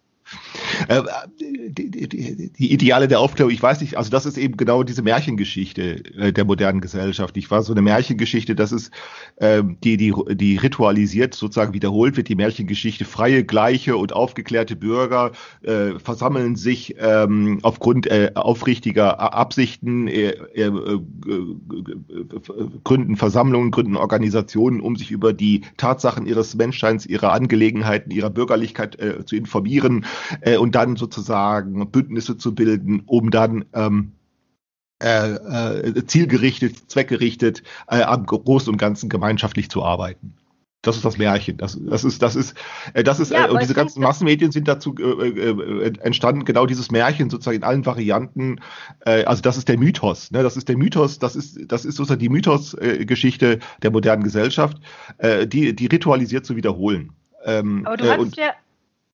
Äh, 0.88 1.02
die, 1.30 2.72
Ideale 2.72 3.08
der 3.08 3.20
Aufklärung, 3.20 3.52
ich 3.52 3.62
weiß 3.62 3.82
nicht, 3.82 3.98
also 3.98 4.10
das 4.10 4.26
ist 4.26 4.38
eben 4.38 4.58
genau 4.58 4.84
diese 4.84 5.02
Märchengeschichte 5.02 6.04
äh, 6.16 6.34
der 6.34 6.46
modernen 6.46 6.82
Gesellschaft. 6.82 7.38
Ich 7.38 7.50
war 7.52 7.64
so 7.64 7.74
eine 7.74 7.82
Märchengeschichte, 7.82 8.56
das 8.56 8.72
ist, 8.72 8.92
äh, 9.38 9.64
die, 9.84 9.98
die, 9.98 10.14
die 10.32 10.58
ritualisiert 10.58 11.34
sozusagen 11.34 11.74
wiederholt 11.74 12.18
wird, 12.18 12.30
die 12.30 12.36
Märchengeschichte. 12.36 13.06
Freie, 13.06 13.44
gleiche 13.44 13.98
und 13.98 14.14
aufgeklärte 14.14 14.76
Bürger 14.76 15.32
äh, 15.62 16.00
versammeln 16.00 16.56
sich 16.56 16.96
ähm, 17.00 17.60
aufgrund 17.62 18.10
aufrichtiger 18.36 19.34
Absichten, 19.34 20.10
gründen 22.84 23.16
Versammlungen, 23.16 23.72
gründen 23.72 23.96
Organisationen, 23.96 24.82
um 24.82 24.96
sich 24.96 25.12
über 25.12 25.34
die 25.34 25.62
Tatsachen 25.78 26.26
ihres 26.26 26.56
Menschseins, 26.56 27.06
ihrer 27.06 27.34
Angelegenheiten, 27.34 28.12
ihrer 28.12 28.30
Bürgerlichkeit 28.30 28.98
zu 29.26 29.36
informieren 29.36 30.06
und 30.62 30.76
dann 30.76 30.96
sozusagen 30.96 31.90
Bündnisse 31.92 32.38
zu 32.38 32.54
bilden, 32.54 33.04
um 33.08 33.32
dann 33.32 33.66
ähm, 33.74 34.14
äh, 35.02 35.32
äh, 35.34 36.06
zielgerichtet, 36.06 36.90
zweckgerichtet 36.90 37.64
äh, 37.88 38.04
am 38.04 38.26
Großen 38.26 38.72
und 38.72 38.78
Ganzen 38.78 39.10
gemeinschaftlich 39.10 39.70
zu 39.70 39.84
arbeiten. 39.84 40.36
Das 40.84 40.96
ist 40.96 41.06
das 41.06 41.18
Märchen. 41.18 41.58
Das, 41.58 41.80
das 41.80 42.04
ist, 42.04 42.22
das 42.22 42.36
ist, 42.36 42.56
äh, 42.94 43.04
das 43.04 43.20
ist, 43.20 43.32
ja, 43.32 43.48
äh, 43.48 43.50
und 43.50 43.62
diese 43.62 43.74
ganzen 43.74 44.02
Massenmedien 44.02 44.52
sind 44.52 44.68
dazu 44.68 44.96
äh, 45.00 45.30
äh, 45.30 45.94
entstanden, 46.02 46.46
genau 46.46 46.66
dieses 46.68 46.92
Märchen 46.92 47.30
sozusagen 47.30 47.58
in 47.58 47.64
allen 47.64 47.86
Varianten. 47.86 48.60
Äh, 49.06 49.24
also 49.26 49.42
das 49.42 49.58
ist 49.58 49.68
der 49.68 49.78
Mythos. 49.78 50.32
Ne? 50.32 50.44
Das 50.44 50.58
ist 50.58 50.70
der 50.70 50.78
Mythos. 50.78 51.20
Das 51.20 51.36
ist, 51.36 51.60
das 51.72 51.86
ist 51.86 51.96
sozusagen 51.96 52.20
die 52.20 52.30
Mythos-Geschichte 52.30 53.60
der 53.82 53.92
modernen 53.92 54.24
Gesellschaft, 54.24 54.78
äh, 55.18 55.48
die, 55.48 55.76
die 55.76 55.88
ritualisiert 55.88 56.46
zu 56.46 56.56
wiederholen. 56.56 57.14
Ähm, 57.44 57.86
Aber 57.86 57.98
du 57.98 58.06
äh, 58.06 58.18
hast 58.18 58.38
ja 58.38 58.52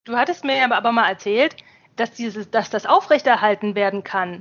Du 0.08 0.16
hattest 0.16 0.42
mir 0.42 0.74
aber 0.74 0.90
mal 0.90 1.06
erzählt, 1.06 1.54
dass, 1.96 2.12
dieses, 2.12 2.50
dass 2.50 2.70
das 2.70 2.86
aufrechterhalten 2.86 3.74
werden 3.74 4.04
kann. 4.04 4.40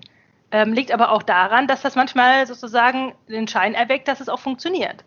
Ähm, 0.49 0.71
liegt 0.71 0.93
aber 0.93 1.11
auch 1.11 1.23
daran, 1.23 1.67
dass 1.67 1.81
das 1.81 1.95
manchmal 1.95 2.47
sozusagen 2.47 3.13
den 3.27 3.49
Schein 3.49 3.73
erweckt, 3.73 4.07
dass 4.07 4.21
es 4.21 4.29
auch 4.29 4.39
funktioniert. 4.39 5.03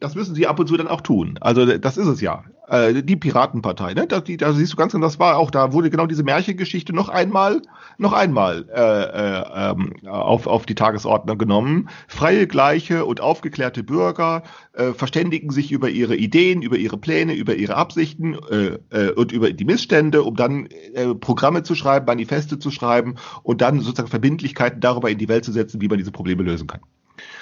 Das 0.00 0.14
müssen 0.14 0.34
sie 0.34 0.46
ab 0.46 0.58
und 0.58 0.68
zu 0.68 0.78
dann 0.78 0.88
auch 0.88 1.02
tun. 1.02 1.36
Also 1.42 1.76
das 1.76 1.98
ist 1.98 2.06
es 2.06 2.22
ja 2.22 2.44
äh, 2.68 3.02
die 3.02 3.16
Piratenpartei, 3.16 3.94
ne? 3.94 4.06
Da, 4.06 4.20
die, 4.20 4.36
da 4.36 4.52
siehst 4.52 4.72
du 4.72 4.76
ganz 4.76 4.92
genau, 4.92 5.06
das 5.06 5.18
war 5.18 5.36
auch, 5.36 5.50
da 5.50 5.72
wurde 5.72 5.90
genau 5.90 6.06
diese 6.06 6.22
Märchengeschichte 6.22 6.94
noch 6.94 7.08
einmal, 7.08 7.62
noch 7.98 8.12
einmal 8.12 8.66
äh, 8.74 8.80
äh, 8.80 9.70
ähm, 9.70 9.92
auf, 10.06 10.46
auf 10.46 10.66
die 10.66 10.74
Tagesordnung 10.74 11.38
genommen. 11.38 11.88
Freie, 12.08 12.46
gleiche 12.46 13.04
und 13.04 13.20
aufgeklärte 13.20 13.82
Bürger 13.82 14.42
äh, 14.72 14.92
verständigen 14.92 15.50
sich 15.50 15.72
über 15.72 15.90
ihre 15.90 16.16
Ideen, 16.16 16.62
über 16.62 16.76
ihre 16.76 16.96
Pläne, 16.96 17.34
über 17.34 17.54
ihre 17.54 17.76
Absichten 17.76 18.36
äh, 18.50 18.78
äh, 18.90 19.10
und 19.12 19.32
über 19.32 19.52
die 19.52 19.64
Missstände, 19.64 20.22
um 20.22 20.36
dann 20.36 20.66
äh, 20.94 21.14
Programme 21.14 21.62
zu 21.62 21.74
schreiben, 21.74 22.06
Manifeste 22.06 22.58
zu 22.58 22.70
schreiben 22.70 23.16
und 23.42 23.60
dann 23.60 23.80
sozusagen 23.80 24.08
Verbindlichkeiten 24.08 24.80
darüber 24.80 25.10
in 25.10 25.18
die 25.18 25.28
Welt 25.28 25.44
zu 25.44 25.52
setzen, 25.52 25.80
wie 25.80 25.88
man 25.88 25.98
diese 25.98 26.12
Probleme 26.12 26.42
lösen 26.42 26.66
kann. 26.66 26.80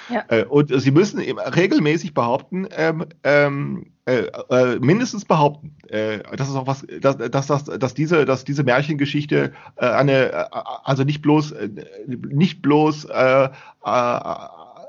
Ja. 0.09 0.25
Äh, 0.27 0.45
und 0.45 0.69
sie 0.81 0.91
müssen 0.91 1.19
regelmäßig 1.19 2.13
behaupten, 2.13 2.67
ähm, 2.71 3.05
ähm, 3.23 3.93
äh, 4.05 4.25
äh, 4.49 4.79
mindestens 4.79 5.25
behaupten, 5.25 5.77
äh, 5.87 6.19
dass 6.35 6.49
es 6.49 6.55
auch 6.55 6.67
was, 6.67 6.85
dass, 6.99 7.17
dass, 7.17 7.47
dass, 7.47 7.63
dass 7.63 7.93
diese, 7.93 8.25
dass 8.25 8.43
diese 8.43 8.63
Märchengeschichte 8.63 9.53
äh, 9.77 9.85
eine, 9.85 10.31
äh, 10.31 10.45
also 10.83 11.03
nicht 11.03 11.21
bloß, 11.21 11.53
äh, 11.53 11.69
nicht 12.07 12.61
bloß 12.61 13.05
äh, 13.05 13.49
äh, 13.85 14.19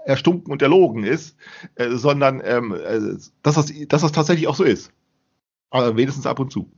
erstunken 0.07 0.53
und 0.53 0.61
erlogen 0.61 1.05
ist, 1.05 1.37
sondern 1.79 2.43
ähm, 2.45 2.75
äh, 2.75 3.17
dass, 3.43 3.55
das, 3.55 3.73
dass 3.89 4.03
das 4.03 4.12
tatsächlich 4.12 4.49
auch 4.49 4.55
so 4.55 4.65
ist. 4.65 4.93
Aber 5.71 5.97
wenigstens 5.97 6.27
ab 6.27 6.41
und 6.41 6.53
zu. 6.53 6.71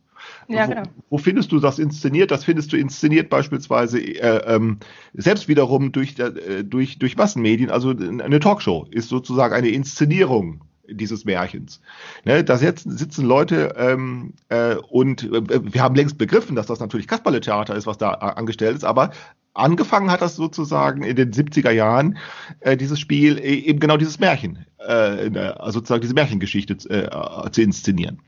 Ja, 0.49 0.67
genau. 0.67 0.83
Wo, 1.09 1.17
wo, 1.17 1.19
findest 1.19 1.53
du 1.53 1.59
das 1.59 1.79
inszeniert? 1.79 2.31
Das 2.31 2.45
findest 2.45 2.73
du 2.73 2.77
inszeniert 2.77 3.31
beispielsweise 3.31 4.01
äh, 4.01 4.55
ähm, 4.55 4.79
selbst 5.15 5.49
wiederum 5.49 5.93
durch, 5.93 6.19
äh, 6.19 6.63
durch, 6.65 6.99
durch 6.99 7.17
Massenmedien. 7.17 7.71
Also 7.71 7.91
eine 7.91 8.41
Talkshow 8.41 8.87
ist 8.91 9.09
sozusagen 9.09 9.55
eine 9.55 9.69
Inszenierung 9.69 10.63
dieses 10.89 11.25
Märchens. 11.25 11.81
Ne, 12.25 12.45
da 12.45 12.57
sitzen, 12.57 12.97
sitzen 12.97 13.25
Leute 13.25 13.75
ähm, 13.77 14.35
äh, 14.49 14.77
und 14.77 15.25
äh, 15.25 15.73
wir 15.73 15.83
haben 15.83 15.95
längst 15.95 16.19
begriffen, 16.19 16.57
dass 16.57 16.67
das 16.67 16.81
natürlich 16.81 17.09
Kasperle-Theater 17.09 17.75
ist, 17.75 17.87
was 17.87 17.99
da 17.99 18.11
angestellt 18.11 18.77
ist, 18.77 18.85
aber 18.85 19.11
angefangen 19.55 20.11
hat 20.11 20.23
das 20.23 20.37
sozusagen 20.37 21.03
in 21.03 21.17
den 21.17 21.33
70er 21.33 21.71
Jahren, 21.71 22.19
äh, 22.61 22.77
dieses 22.77 23.01
Spiel, 23.01 23.39
e, 23.39 23.55
eben 23.61 23.81
genau 23.81 23.97
dieses 23.97 24.21
Märchen, 24.21 24.67
äh, 24.79 25.39
also 25.39 25.79
sozusagen 25.79 26.03
diese 26.03 26.15
Märchengeschichte 26.15 26.75
äh, 26.89 27.51
zu 27.51 27.63
inszenieren. 27.63 28.21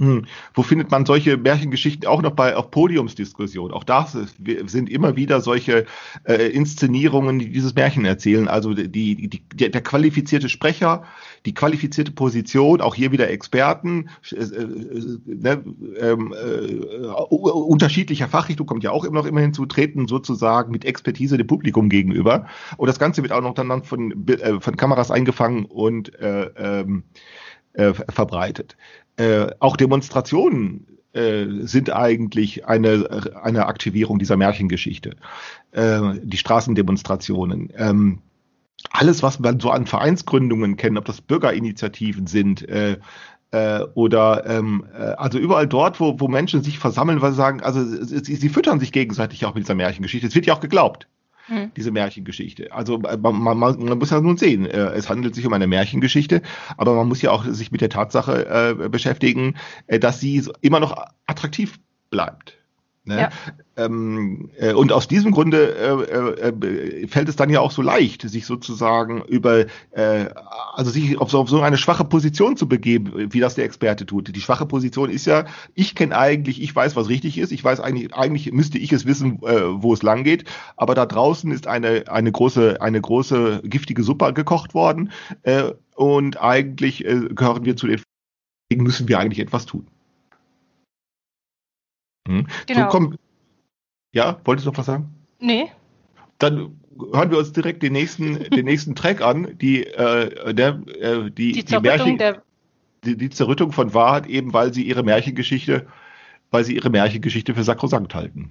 Hm. 0.00 0.26
Wo 0.54 0.64
findet 0.64 0.90
man 0.90 1.06
solche 1.06 1.36
Märchengeschichten 1.36 2.08
auch 2.08 2.20
noch 2.20 2.32
bei 2.32 2.56
auf 2.56 2.72
Podiumsdiskussionen? 2.72 3.72
Auch 3.72 3.84
das 3.84 4.18
sind 4.66 4.90
immer 4.90 5.14
wieder 5.14 5.40
solche 5.40 5.86
äh, 6.24 6.48
Inszenierungen, 6.48 7.38
die 7.38 7.52
dieses 7.52 7.76
Märchen 7.76 8.04
erzählen. 8.04 8.48
Also 8.48 8.74
die, 8.74 8.88
die, 8.88 9.48
der, 9.54 9.68
der 9.68 9.82
qualifizierte 9.82 10.48
Sprecher, 10.48 11.04
die 11.46 11.54
qualifizierte 11.54 12.10
Position, 12.10 12.80
auch 12.80 12.96
hier 12.96 13.12
wieder 13.12 13.30
Experten, 13.30 14.10
äh, 14.32 14.34
äh, 14.34 15.18
ne, 15.26 15.62
ähm, 16.00 16.34
äh, 16.34 17.06
unterschiedlicher 17.30 18.26
Fachrichtung 18.26 18.66
kommt 18.66 18.82
ja 18.82 18.90
auch 18.90 19.04
immer 19.04 19.20
noch 19.20 19.26
immer 19.26 19.42
hinzu, 19.42 19.64
treten 19.64 20.08
sozusagen 20.08 20.72
mit 20.72 20.84
Expertise 20.84 21.36
dem 21.36 21.46
Publikum 21.46 21.88
gegenüber. 21.88 22.48
Und 22.78 22.88
das 22.88 22.98
Ganze 22.98 23.22
wird 23.22 23.30
auch 23.30 23.42
noch 23.42 23.54
dann 23.54 23.84
von, 23.84 24.26
äh, 24.26 24.60
von 24.60 24.76
Kameras 24.76 25.12
eingefangen 25.12 25.66
und 25.66 26.18
äh, 26.18 26.46
ähm, 26.56 27.04
äh, 27.74 27.92
verbreitet. 27.92 28.76
Äh, 29.16 29.46
auch 29.60 29.76
Demonstrationen 29.76 30.86
äh, 31.12 31.46
sind 31.60 31.92
eigentlich 31.92 32.66
eine, 32.66 33.32
eine 33.42 33.66
Aktivierung 33.66 34.18
dieser 34.18 34.36
Märchengeschichte. 34.36 35.16
Äh, 35.72 36.00
die 36.22 36.36
Straßendemonstrationen. 36.36 37.72
Ähm, 37.76 38.18
alles, 38.90 39.22
was 39.22 39.38
man 39.38 39.60
so 39.60 39.70
an 39.70 39.86
Vereinsgründungen 39.86 40.76
kennt, 40.76 40.98
ob 40.98 41.04
das 41.04 41.20
Bürgerinitiativen 41.20 42.26
sind, 42.26 42.66
oder 43.94 44.44
ähm, 44.46 44.84
äh, 44.92 45.12
also 45.12 45.38
überall 45.38 45.68
dort, 45.68 46.00
wo, 46.00 46.18
wo 46.18 46.26
Menschen 46.26 46.64
sich 46.64 46.80
versammeln, 46.80 47.22
weil 47.22 47.30
sie 47.30 47.36
sagen, 47.36 47.60
also 47.62 47.84
sie, 47.84 48.34
sie 48.34 48.48
füttern 48.48 48.80
sich 48.80 48.90
gegenseitig 48.90 49.46
auch 49.46 49.54
mit 49.54 49.62
dieser 49.62 49.76
Märchengeschichte. 49.76 50.26
Es 50.26 50.34
wird 50.34 50.46
ja 50.46 50.54
auch 50.54 50.60
geglaubt. 50.60 51.06
Hm. 51.46 51.72
Diese 51.76 51.90
Märchengeschichte. 51.90 52.72
Also 52.72 53.02
äh, 53.02 53.16
man, 53.18 53.36
man, 53.36 53.58
man, 53.58 53.98
muss 53.98 54.10
ja 54.10 54.20
nun 54.20 54.38
sehen, 54.38 54.64
äh, 54.64 54.92
es 54.92 55.10
handelt 55.10 55.34
sich 55.34 55.46
um 55.46 55.52
eine 55.52 55.66
Märchengeschichte, 55.66 56.40
aber 56.76 56.94
man 56.94 57.08
muss 57.08 57.20
ja 57.20 57.32
auch 57.32 57.44
sich 57.44 57.70
mit 57.70 57.82
der 57.82 57.90
Tatsache 57.90 58.46
äh, 58.80 58.88
beschäftigen, 58.88 59.56
äh, 59.86 59.98
dass 59.98 60.20
sie 60.20 60.42
immer 60.62 60.80
noch 60.80 60.96
attraktiv 61.26 61.78
bleibt. 62.08 62.63
Ne? 63.06 63.18
Ja. 63.18 63.30
Ähm, 63.76 64.50
äh, 64.58 64.72
und 64.72 64.90
aus 64.90 65.08
diesem 65.08 65.30
Grunde 65.30 65.76
äh, 65.76 66.48
äh, 66.48 67.06
fällt 67.06 67.28
es 67.28 67.36
dann 67.36 67.50
ja 67.50 67.60
auch 67.60 67.70
so 67.70 67.82
leicht, 67.82 68.22
sich 68.22 68.46
sozusagen 68.46 69.22
über, 69.24 69.66
äh, 69.90 70.30
also 70.72 70.90
sich 70.90 71.18
auf 71.18 71.30
so, 71.30 71.40
auf 71.40 71.50
so 71.50 71.60
eine 71.60 71.76
schwache 71.76 72.04
Position 72.04 72.56
zu 72.56 72.66
begeben, 72.66 73.30
wie 73.30 73.40
das 73.40 73.56
der 73.56 73.66
Experte 73.66 74.06
tut. 74.06 74.34
Die 74.34 74.40
schwache 74.40 74.64
Position 74.64 75.10
ist 75.10 75.26
ja, 75.26 75.44
ich 75.74 75.94
kenne 75.94 76.16
eigentlich, 76.16 76.62
ich 76.62 76.74
weiß, 76.74 76.96
was 76.96 77.10
richtig 77.10 77.36
ist, 77.36 77.52
ich 77.52 77.62
weiß 77.62 77.80
eigentlich, 77.80 78.14
eigentlich 78.14 78.52
müsste 78.52 78.78
ich 78.78 78.90
es 78.90 79.04
wissen, 79.04 79.42
äh, 79.42 79.82
wo 79.82 79.92
es 79.92 80.02
lang 80.02 80.24
geht, 80.24 80.44
aber 80.78 80.94
da 80.94 81.04
draußen 81.04 81.52
ist 81.52 81.66
eine, 81.66 82.04
eine 82.08 82.32
große, 82.32 82.80
eine 82.80 83.02
große 83.02 83.62
giftige 83.64 84.02
Suppe 84.02 84.32
gekocht 84.32 84.72
worden 84.72 85.12
äh, 85.42 85.72
und 85.94 86.40
eigentlich 86.40 87.04
äh, 87.04 87.28
gehören 87.34 87.66
wir 87.66 87.76
zu 87.76 87.86
den, 87.86 88.00
müssen 88.76 89.08
wir 89.08 89.18
eigentlich 89.18 89.40
etwas 89.40 89.66
tun. 89.66 89.86
Hm? 92.26 92.46
Genau. 92.66 92.80
So 92.80 92.86
kommt, 92.88 93.18
ja, 94.12 94.40
wolltest 94.44 94.66
du 94.66 94.70
noch 94.70 94.78
was 94.78 94.86
sagen? 94.86 95.14
Nee. 95.40 95.70
Dann 96.38 96.80
hören 97.12 97.30
wir 97.30 97.38
uns 97.38 97.52
direkt 97.52 97.82
den 97.82 97.92
nächsten, 97.92 98.44
den 98.50 98.64
nächsten 98.64 98.94
Track 98.94 99.20
an, 99.20 99.58
die, 99.60 99.84
äh, 99.86 100.54
der, 100.54 100.80
äh, 101.00 101.30
die, 101.30 101.52
die, 101.52 101.64
die, 101.64 101.80
Märchen, 101.80 102.18
der 102.18 102.42
die, 103.04 103.16
die 103.16 103.30
Zerrüttung 103.30 103.72
von 103.72 103.94
Wahrheit, 103.94 104.26
eben 104.26 104.52
weil 104.52 104.72
sie 104.72 104.82
ihre 104.82 105.02
Märchengeschichte, 105.02 105.86
weil 106.50 106.64
sie 106.64 106.74
ihre 106.74 106.90
Märchengeschichte 106.90 107.54
für 107.54 107.64
sakrosankt 107.64 108.14
halten. 108.14 108.50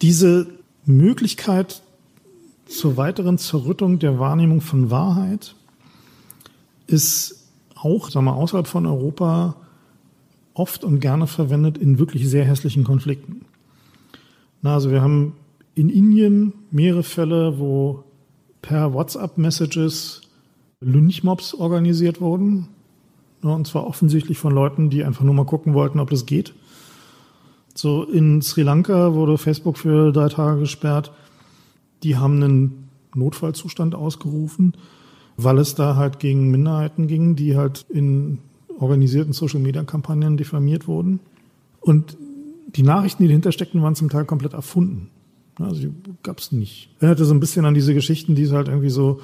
Diese 0.00 0.58
Möglichkeit 0.84 1.82
zur 2.66 2.96
weiteren 2.96 3.38
Zerrüttung 3.38 3.98
der 3.98 4.18
Wahrnehmung 4.18 4.60
von 4.60 4.90
Wahrheit 4.90 5.54
ist 6.86 7.50
auch, 7.74 8.10
sagen 8.10 8.26
wir, 8.26 8.34
außerhalb 8.34 8.66
von 8.66 8.86
Europa 8.86 9.56
oft 10.54 10.84
und 10.84 11.00
gerne 11.00 11.26
verwendet 11.26 11.78
in 11.78 11.98
wirklich 11.98 12.28
sehr 12.28 12.44
hässlichen 12.44 12.84
Konflikten. 12.84 13.42
Na, 14.60 14.74
also 14.74 14.90
wir 14.90 15.02
haben 15.02 15.34
in 15.74 15.88
Indien 15.88 16.52
mehrere 16.70 17.02
Fälle, 17.02 17.58
wo 17.58 18.04
per 18.60 18.94
WhatsApp-Messages 18.94 20.22
Lynchmobs 20.80 21.54
organisiert 21.54 22.20
wurden. 22.20 22.68
Und 23.42 23.66
zwar 23.66 23.86
offensichtlich 23.86 24.38
von 24.38 24.52
Leuten, 24.52 24.88
die 24.88 25.02
einfach 25.04 25.24
nur 25.24 25.34
mal 25.34 25.46
gucken 25.46 25.74
wollten, 25.74 25.98
ob 25.98 26.10
das 26.10 26.26
geht. 26.26 26.54
So 27.74 28.04
in 28.04 28.42
Sri 28.42 28.62
Lanka 28.62 29.14
wurde 29.14 29.38
Facebook 29.38 29.78
für 29.78 30.12
drei 30.12 30.28
Tage 30.28 30.60
gesperrt. 30.60 31.12
Die 32.02 32.16
haben 32.16 32.42
einen 32.42 32.88
Notfallzustand 33.14 33.94
ausgerufen, 33.94 34.74
weil 35.36 35.58
es 35.58 35.74
da 35.74 35.96
halt 35.96 36.18
gegen 36.18 36.50
Minderheiten 36.50 37.06
ging, 37.06 37.34
die 37.34 37.56
halt 37.56 37.86
in 37.88 38.38
organisierten 38.82 39.32
Social-Media-Kampagnen 39.32 40.36
diffamiert 40.36 40.86
wurden. 40.86 41.20
Und 41.80 42.16
die 42.66 42.82
Nachrichten, 42.82 43.22
die 43.22 43.28
dahinter 43.28 43.52
steckten, 43.52 43.82
waren 43.82 43.94
zum 43.94 44.08
Teil 44.08 44.24
komplett 44.24 44.52
erfunden. 44.54 45.10
Also 45.56 45.80
die 45.80 45.92
gab 46.22 46.38
es 46.38 46.52
nicht. 46.52 46.88
Erinnerte 46.98 47.24
so 47.24 47.34
ein 47.34 47.40
bisschen 47.40 47.64
an 47.64 47.74
diese 47.74 47.94
Geschichten, 47.94 48.34
die 48.34 48.42
es 48.42 48.52
halt 48.52 48.68
irgendwie 48.68 48.90
so 48.90 49.20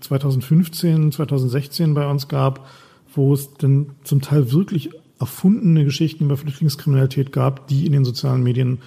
2015, 0.00 1.12
2016 1.12 1.94
bei 1.94 2.08
uns 2.08 2.28
gab, 2.28 2.66
wo 3.14 3.32
es 3.32 3.54
dann 3.54 3.90
zum 4.04 4.20
Teil 4.20 4.52
wirklich 4.52 4.90
erfundene 5.18 5.84
Geschichten 5.84 6.24
über 6.24 6.36
Flüchtlingskriminalität 6.36 7.32
gab, 7.32 7.68
die 7.68 7.86
in 7.86 7.92
den 7.92 8.04
sozialen 8.04 8.42
Medien 8.42 8.78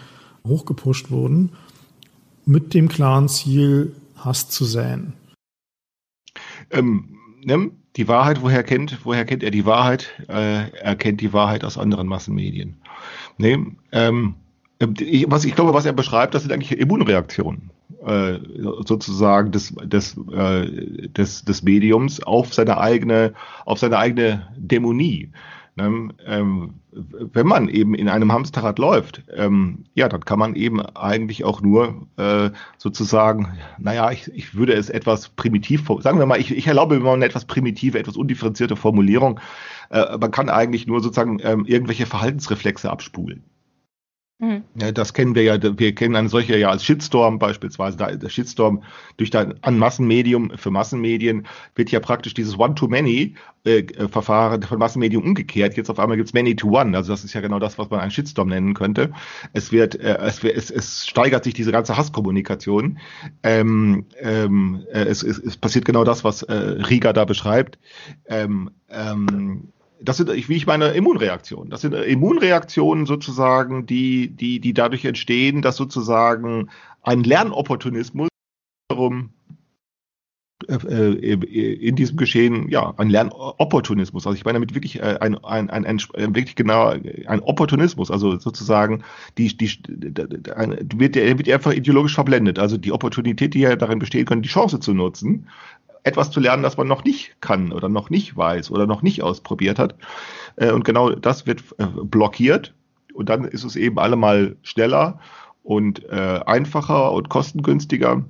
hochgepusht 0.45 1.10
wurden, 1.10 1.51
mit 2.45 2.74
dem 2.74 2.89
klaren 2.89 3.28
Ziel, 3.30 3.93
Hass 4.16 4.49
zu 4.49 4.66
säen. 4.66 5.14
Ähm, 6.72 7.18
ne? 7.43 7.72
Die 7.98 8.08
Wahrheit, 8.08 8.41
woher 8.41 8.64
kennt, 8.64 9.00
woher 9.04 9.26
kennt 9.26 9.43
er 9.43 9.52
die 9.52 9.66
Wahrheit? 9.66 10.10
Äh, 10.30 10.70
er 10.72 10.95
kennt 10.95 11.20
die 11.20 11.34
Wahrheit 11.34 11.64
aus 11.64 11.78
anderen 11.78 12.08
Massenmedien. 12.08 12.78
Nee, 13.38 13.58
ähm, 13.91 14.36
ich, 15.00 15.30
was 15.30 15.45
ich 15.45 15.56
glaube, 15.56 15.74
was 15.74 15.86
er 15.86 15.93
beschreibt, 15.93 16.36
das 16.36 16.43
sind 16.43 16.52
eigentlich 16.52 16.78
Immunreaktionen 16.78 17.72
äh, 18.06 18.39
sozusagen 18.86 19.52
des, 19.52 19.74
des, 19.84 20.16
äh, 20.32 21.08
des, 21.10 21.43
des 21.43 21.64
Mediums 21.64 22.22
auf 22.22 22.54
seine 22.54 22.78
eigene, 22.78 23.34
auf 23.66 23.80
seine 23.80 23.98
eigene 23.98 24.48
Dämonie. 24.56 25.32
Ne? 25.78 26.10
Ähm, 26.26 26.74
wenn 26.92 27.46
man 27.46 27.70
eben 27.70 27.94
in 27.94 28.10
einem 28.10 28.32
Hamsterrad 28.32 28.80
läuft, 28.80 29.24
ähm, 29.36 29.86
ja, 29.94 30.10
dann 30.10 30.26
kann 30.26 30.40
man 30.40 30.56
eben 30.56 30.82
eigentlich 30.82 31.44
auch 31.44 31.62
nur 31.62 32.08
äh, 32.18 32.50
sozusagen, 32.80 33.54
naja, 33.78 34.12
ich, 34.12 34.28
ich 34.34 34.56
würde 34.56 34.74
es 34.74 34.90
etwas 34.90 35.30
primitiv, 35.30 35.88
sagen 36.00 36.18
wir 36.18 36.26
mal, 36.26 36.40
ich, 36.40 36.56
ich 36.56 36.66
erlaube 36.66 37.00
mir 37.00 37.12
eine 37.12 37.26
etwas 37.26 37.46
primitive, 37.46 38.00
etwas 38.00 38.18
undifferenzierte 38.18 38.76
Formulierung. 38.76 39.40
Äh, 39.92 40.18
man 40.18 40.32
kann 40.32 40.50
eigentlich 40.50 40.88
nur 40.88 41.00
sozusagen 41.02 41.40
ähm, 41.44 41.66
irgendwelche 41.66 42.08
Verhaltensreflexe 42.08 42.90
abspulen. 42.90 43.44
Mhm. 44.40 44.66
Ja, 44.80 44.92
das 44.92 45.16
kennen 45.16 45.34
wir 45.34 45.42
ja, 45.42 45.58
wir 45.80 45.96
kennen 45.96 46.16
eine 46.16 46.30
solche 46.30 46.58
ja 46.58 46.70
als 46.70 46.86
Shitstorm 46.86 47.40
beispielsweise. 47.40 47.98
Der 47.98 48.30
Shitstorm 48.30 48.84
durch 49.18 49.36
ein 49.36 49.56
an 49.64 49.80
Massenmedium 49.80 50.52
für 50.56 50.70
Massenmedien 50.70 51.48
wird 51.74 51.90
ja 51.90 52.00
praktisch 52.00 52.36
dieses 52.36 52.60
One-to-Many-Verfahren 52.60 54.62
äh, 54.62 54.68
von 54.68 54.78
Massenmedium 54.78 55.24
umgekehrt. 55.24 55.76
Jetzt 55.76 55.90
auf 55.90 55.98
einmal 55.98 56.18
gibt's 56.18 56.34
Many-to-One. 56.34 56.96
Also 56.96 57.14
das 57.14 57.24
ist 57.24 57.34
ja 57.34 57.42
genau 57.42 57.58
das, 57.58 57.80
was 57.80 57.90
man 57.90 58.00
einen 58.00 58.12
Shitstorm 58.12 58.50
nennen 58.50 58.76
könnte. 58.76 59.12
Es 59.54 59.72
wird, 59.72 59.96
äh, 59.96 60.20
es, 60.20 60.44
es, 60.44 60.70
es 60.70 61.08
steigert 61.08 61.44
sich 61.44 61.56
diese 61.56 61.72
ganze 61.72 61.98
Hasskommunikation. 61.98 63.00
Ähm, 63.42 64.06
ähm, 64.20 64.86
äh, 64.94 65.06
es, 65.06 65.24
es, 65.24 65.40
es 65.40 65.58
passiert 65.58 65.86
genau 65.86 66.04
das, 66.04 66.24
was 66.24 66.44
äh, 66.44 66.54
Rieger 66.54 67.12
da 67.12 67.26
beschreibt. 67.26 67.80
Ähm, 68.28 68.70
ähm, 68.90 69.70
das 70.02 70.18
sind, 70.18 70.30
wie 70.30 70.56
ich 70.56 70.68
meine, 70.68 70.89
Immunreaktionen. 70.89 71.70
Das 71.70 71.82
sind 71.82 71.93
Immunreaktionen 71.93 73.06
sozusagen, 73.06 73.86
die, 73.86 74.30
die, 74.30 74.60
die 74.60 74.74
dadurch 74.74 75.06
entstehen, 75.06 75.62
dass 75.62 75.76
sozusagen 75.76 76.70
ein 77.02 77.24
Lernopportunismus 77.24 78.30
darum 78.89 79.32
äh, 80.68 81.34
äh, 81.34 81.74
in 81.74 81.95
diesem 81.95 82.18
Geschehen, 82.18 82.68
ja, 82.70 82.93
ein 82.98 83.10
Lernopportunismus. 83.10 84.26
Also 84.26 84.36
ich 84.36 84.43
meine 84.43 84.56
damit 84.56 84.74
wirklich 84.74 85.00
äh, 85.00 85.18
ein, 85.22 85.38
ein, 85.43 85.70
ein, 85.70 85.86
ein 85.86 86.00
wirklich 86.36 86.56
genau 86.56 86.88
ein 87.28 87.39
Opportunismus, 87.41 88.10
also 88.10 88.38
sozusagen 88.39 89.04
die, 89.38 89.56
die, 89.56 89.70
wird, 89.88 91.16
der 91.16 91.38
wird 91.38 91.50
einfach 91.50 91.74
ideologisch 91.74 92.16
verblendet. 92.16 92.58
Also 92.58 92.78
die 92.78 92.91
Opportunität, 92.91 93.54
die 93.54 93.60
ja 93.60 93.76
darin 93.76 94.00
bestehen 94.00 94.26
kann, 94.26 94.41
die 94.41 94.50
Chance 94.50 94.80
zu 94.80 94.93
nutzen, 94.93 95.48
etwas 96.08 96.32
zu 96.32 96.39
lernen, 96.39 96.64
das 96.64 96.78
man 96.78 96.88
noch 96.88 97.03
nicht 97.03 97.39
kann 97.41 97.72
oder 97.72 97.89
noch 97.89 98.10
nicht 98.10 98.36
weiß 98.36 98.72
oder 98.72 98.88
noch 98.88 99.01
nicht 99.01 99.22
ausprobiert 99.22 99.78
hat. 99.78 99.95
Äh, 100.55 100.72
und 100.72 100.86
genau 100.86 101.12
das 101.12 101.45
wird 101.45 101.64
äh, 101.78 101.86
blockiert. 101.86 102.74
Und 103.14 103.30
dann 103.30 103.45
ist 103.45 103.64
es 103.64 103.76
eben 103.76 103.99
allemal 103.99 104.55
schneller 104.62 105.20
und 105.64 106.03
äh, 106.05 106.39
einfacher 106.45 107.12
und 107.12 107.30
kostengünstiger 107.30 108.24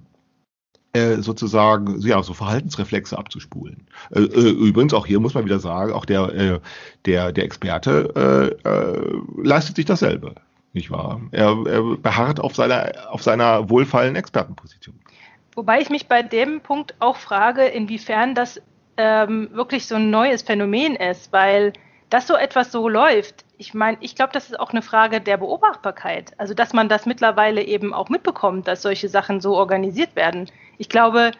sozusagen 1.19 1.99
ja 1.99 2.23
so 2.23 2.33
Verhaltensreflexe 2.33 3.15
abzuspulen. 3.15 3.85
übrigens 4.09 4.95
auch 4.95 5.05
hier 5.05 5.19
muss 5.19 5.35
man 5.35 5.45
wieder 5.45 5.59
sagen, 5.59 5.93
auch 5.93 6.05
der 6.05 6.59
der 7.05 7.31
der 7.31 7.43
Experte 7.43 8.57
leistet 9.37 9.75
sich 9.75 9.85
dasselbe, 9.85 10.33
nicht 10.73 10.89
wahr? 10.89 11.21
Er, 11.29 11.55
er 11.67 11.97
beharrt 11.97 12.39
auf 12.39 12.55
seiner 12.55 12.93
auf 13.11 13.21
seiner 13.21 13.69
wohlfeilen 13.69 14.15
Expertenposition. 14.15 14.95
Wobei 15.57 15.81
ich 15.81 15.89
mich 15.89 16.07
bei 16.07 16.21
dem 16.21 16.61
Punkt 16.61 16.93
auch 16.99 17.15
frage, 17.15 17.65
inwiefern 17.65 18.35
das 18.35 18.61
ähm, 18.95 19.49
wirklich 19.53 19.87
so 19.87 19.95
ein 19.95 20.11
neues 20.11 20.43
Phänomen 20.43 20.95
ist, 20.95 21.33
weil 21.33 21.73
das 22.11 22.27
so 22.27 22.35
etwas 22.35 22.71
so 22.71 22.87
läuft. 22.87 23.43
Ich 23.57 23.73
meine, 23.73 23.97
ich 24.01 24.15
glaube, 24.15 24.33
das 24.33 24.45
ist 24.45 24.59
auch 24.59 24.69
eine 24.69 24.83
Frage 24.83 25.19
der 25.19 25.37
Beobachtbarkeit. 25.37 26.33
Also, 26.37 26.53
dass 26.53 26.73
man 26.73 26.89
das 26.89 27.07
mittlerweile 27.07 27.63
eben 27.63 27.91
auch 27.91 28.09
mitbekommt, 28.09 28.67
dass 28.67 28.83
solche 28.83 29.09
Sachen 29.09 29.41
so 29.41 29.55
organisiert 29.55 30.15
werden. 30.15 30.47
Ich 30.77 30.89
glaube, 30.89 31.31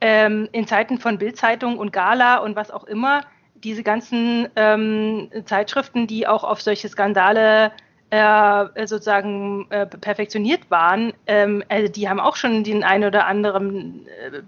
ähm, 0.00 0.48
in 0.52 0.68
Zeiten 0.68 0.98
von 0.98 1.18
Bildzeitung 1.18 1.78
und 1.78 1.92
Gala 1.92 2.36
und 2.36 2.54
was 2.54 2.70
auch 2.70 2.84
immer, 2.84 3.22
diese 3.54 3.82
ganzen 3.82 4.48
ähm, 4.54 5.30
Zeitschriften, 5.46 6.06
die 6.06 6.28
auch 6.28 6.44
auf 6.44 6.62
solche 6.62 6.88
Skandale 6.88 7.66
äh, 7.66 7.70
sozusagen 8.10 9.66
äh, 9.70 9.86
perfektioniert 9.86 10.70
waren, 10.70 11.12
ähm, 11.26 11.62
also 11.68 11.92
die 11.92 12.08
haben 12.08 12.20
auch 12.20 12.36
schon 12.36 12.64
den 12.64 12.82
einen 12.82 13.04
oder 13.04 13.26
anderen 13.26 14.06
äh, 14.06 14.42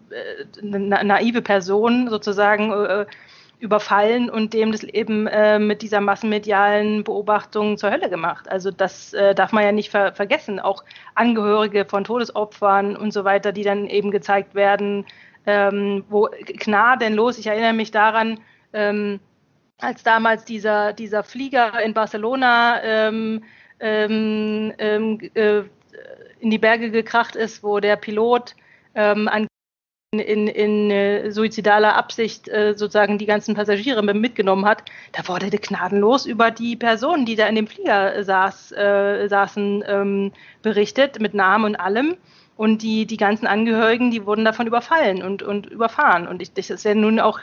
na, 0.63 1.05
naive 1.05 1.43
Person 1.43 2.09
sozusagen 2.09 2.73
äh, 2.73 3.07
überfallen 3.61 4.31
und 4.31 4.55
dem 4.55 4.73
das 4.73 4.83
eben 4.83 5.27
äh, 5.27 5.59
mit 5.59 5.83
dieser 5.83 6.01
massenmedialen 6.01 7.05
Beobachtung 7.05 7.77
zur 7.77 7.91
Hölle 7.91 8.09
gemacht. 8.09 8.51
Also 8.51 8.71
das 8.71 9.13
äh, 9.13 9.35
darf 9.35 9.53
man 9.53 9.65
ja 9.65 9.73
nicht 9.73 9.91
ver 9.91 10.15
vergessen. 10.15 10.59
Auch 10.59 10.83
Angehörige 11.15 11.85
von 11.85 12.05
Todesopfern 12.05 12.97
und 12.97 13.13
so 13.13 13.25
weiter, 13.25 13.53
die 13.53 13.63
dann 13.63 13.87
eben 13.87 14.11
gezeigt 14.11 14.55
werden, 14.55 15.05
ähm, 15.47 16.05
wo 16.09 16.29
gnadenlos, 16.47 17.39
ich 17.39 17.47
erinnere 17.47 17.75
mich 17.75 17.91
daran, 17.91 18.41
ähm, 18.73 19.21
als 19.83 20.03
damals 20.03 20.45
dieser, 20.45 20.93
dieser 20.93 21.23
Flieger 21.23 21.81
in 21.83 21.95
Barcelona 21.95 22.83
ähm, 22.83 23.45
ähm, 23.81 24.73
ähm, 24.79 25.19
äh, 25.35 25.63
in 26.41 26.51
die 26.51 26.59
Berge 26.59 26.91
gekracht 26.91 27.37
ist, 27.37 27.63
wo 27.63 27.81
der 27.81 27.97
Pilot 27.97 28.55
ähm, 28.95 29.29
an 29.29 29.47
in, 30.13 30.49
in 30.49 30.91
äh, 30.91 31.31
suizidaler 31.31 31.95
Absicht 31.95 32.49
äh, 32.49 32.75
sozusagen 32.77 33.17
die 33.17 33.27
ganzen 33.27 33.55
Passagiere 33.55 34.03
mitgenommen 34.03 34.65
hat, 34.65 34.83
da 35.13 35.29
wurde 35.29 35.51
gnadenlos 35.51 36.27
über 36.27 36.51
die 36.51 36.75
Personen, 36.75 37.27
die 37.27 37.37
da 37.37 37.47
in 37.47 37.55
dem 37.55 37.69
Flieger 37.69 38.25
saß, 38.25 38.73
äh, 38.73 39.29
saßen, 39.29 39.85
ähm, 39.87 40.33
berichtet, 40.63 41.21
mit 41.21 41.33
Namen 41.35 41.65
und 41.65 41.77
allem. 41.77 42.17
Und 42.57 42.83
die, 42.83 43.07
die 43.07 43.17
ganzen 43.17 43.47
Angehörigen, 43.47 44.11
die 44.11 44.27
wurden 44.27 44.45
davon 44.45 44.67
überfallen 44.67 45.23
und, 45.23 45.45
und 45.45 45.67
überfahren. 45.67 46.27
Und 46.27 46.43
ich, 46.43 46.53
das 46.53 46.71
ist 46.71 46.85
ja 46.85 46.95
nun 46.95 47.21
auch 47.21 47.39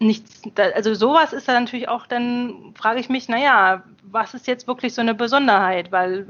nichts, 0.00 0.42
also 0.74 0.94
sowas 0.94 1.32
ist 1.32 1.48
dann 1.48 1.64
natürlich 1.64 1.88
auch, 1.88 2.06
dann 2.06 2.74
frage 2.74 3.00
ich 3.00 3.08
mich, 3.08 3.28
naja, 3.28 3.82
was 4.02 4.34
ist 4.34 4.46
jetzt 4.46 4.66
wirklich 4.66 4.94
so 4.94 5.00
eine 5.00 5.14
Besonderheit? 5.14 5.92
Weil 5.92 6.26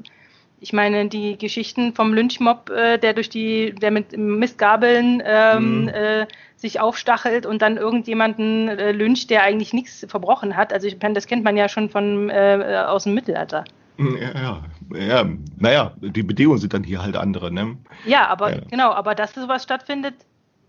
ich 0.60 0.72
meine, 0.72 1.08
die 1.08 1.38
Geschichten 1.38 1.94
vom 1.94 2.12
Lynchmob, 2.12 2.70
äh, 2.70 2.98
der 2.98 3.14
durch 3.14 3.28
die, 3.28 3.74
der 3.74 3.90
mit 3.90 4.16
Mistgabeln 4.16 5.22
ähm, 5.24 5.82
mhm. 5.82 5.88
äh, 5.88 6.26
sich 6.56 6.80
aufstachelt 6.80 7.46
und 7.46 7.62
dann 7.62 7.76
irgendjemanden 7.76 8.68
äh, 8.68 8.92
lyncht, 8.92 9.30
der 9.30 9.44
eigentlich 9.44 9.72
nichts 9.72 10.04
verbrochen 10.08 10.56
hat. 10.56 10.72
Also 10.72 10.88
ich 10.88 10.98
meine, 11.00 11.14
das 11.14 11.26
kennt 11.26 11.44
man 11.44 11.56
ja 11.56 11.68
schon 11.68 11.88
von 11.90 12.30
äh, 12.30 12.84
aus 12.86 13.04
dem 13.04 13.14
Mittelalter. 13.14 13.64
Mhm, 13.96 14.16
ja, 14.16 14.32
ja, 14.34 14.98
ja, 14.98 15.28
naja, 15.56 15.92
die 16.00 16.22
Bedingungen 16.22 16.58
sind 16.58 16.72
dann 16.72 16.84
hier 16.84 17.02
halt 17.02 17.16
andere, 17.16 17.52
ne? 17.52 17.76
Ja, 18.06 18.26
aber 18.28 18.54
ja. 18.54 18.60
genau, 18.70 18.92
aber 18.92 19.14
dass 19.14 19.34
sowas 19.34 19.62
stattfindet, 19.62 20.14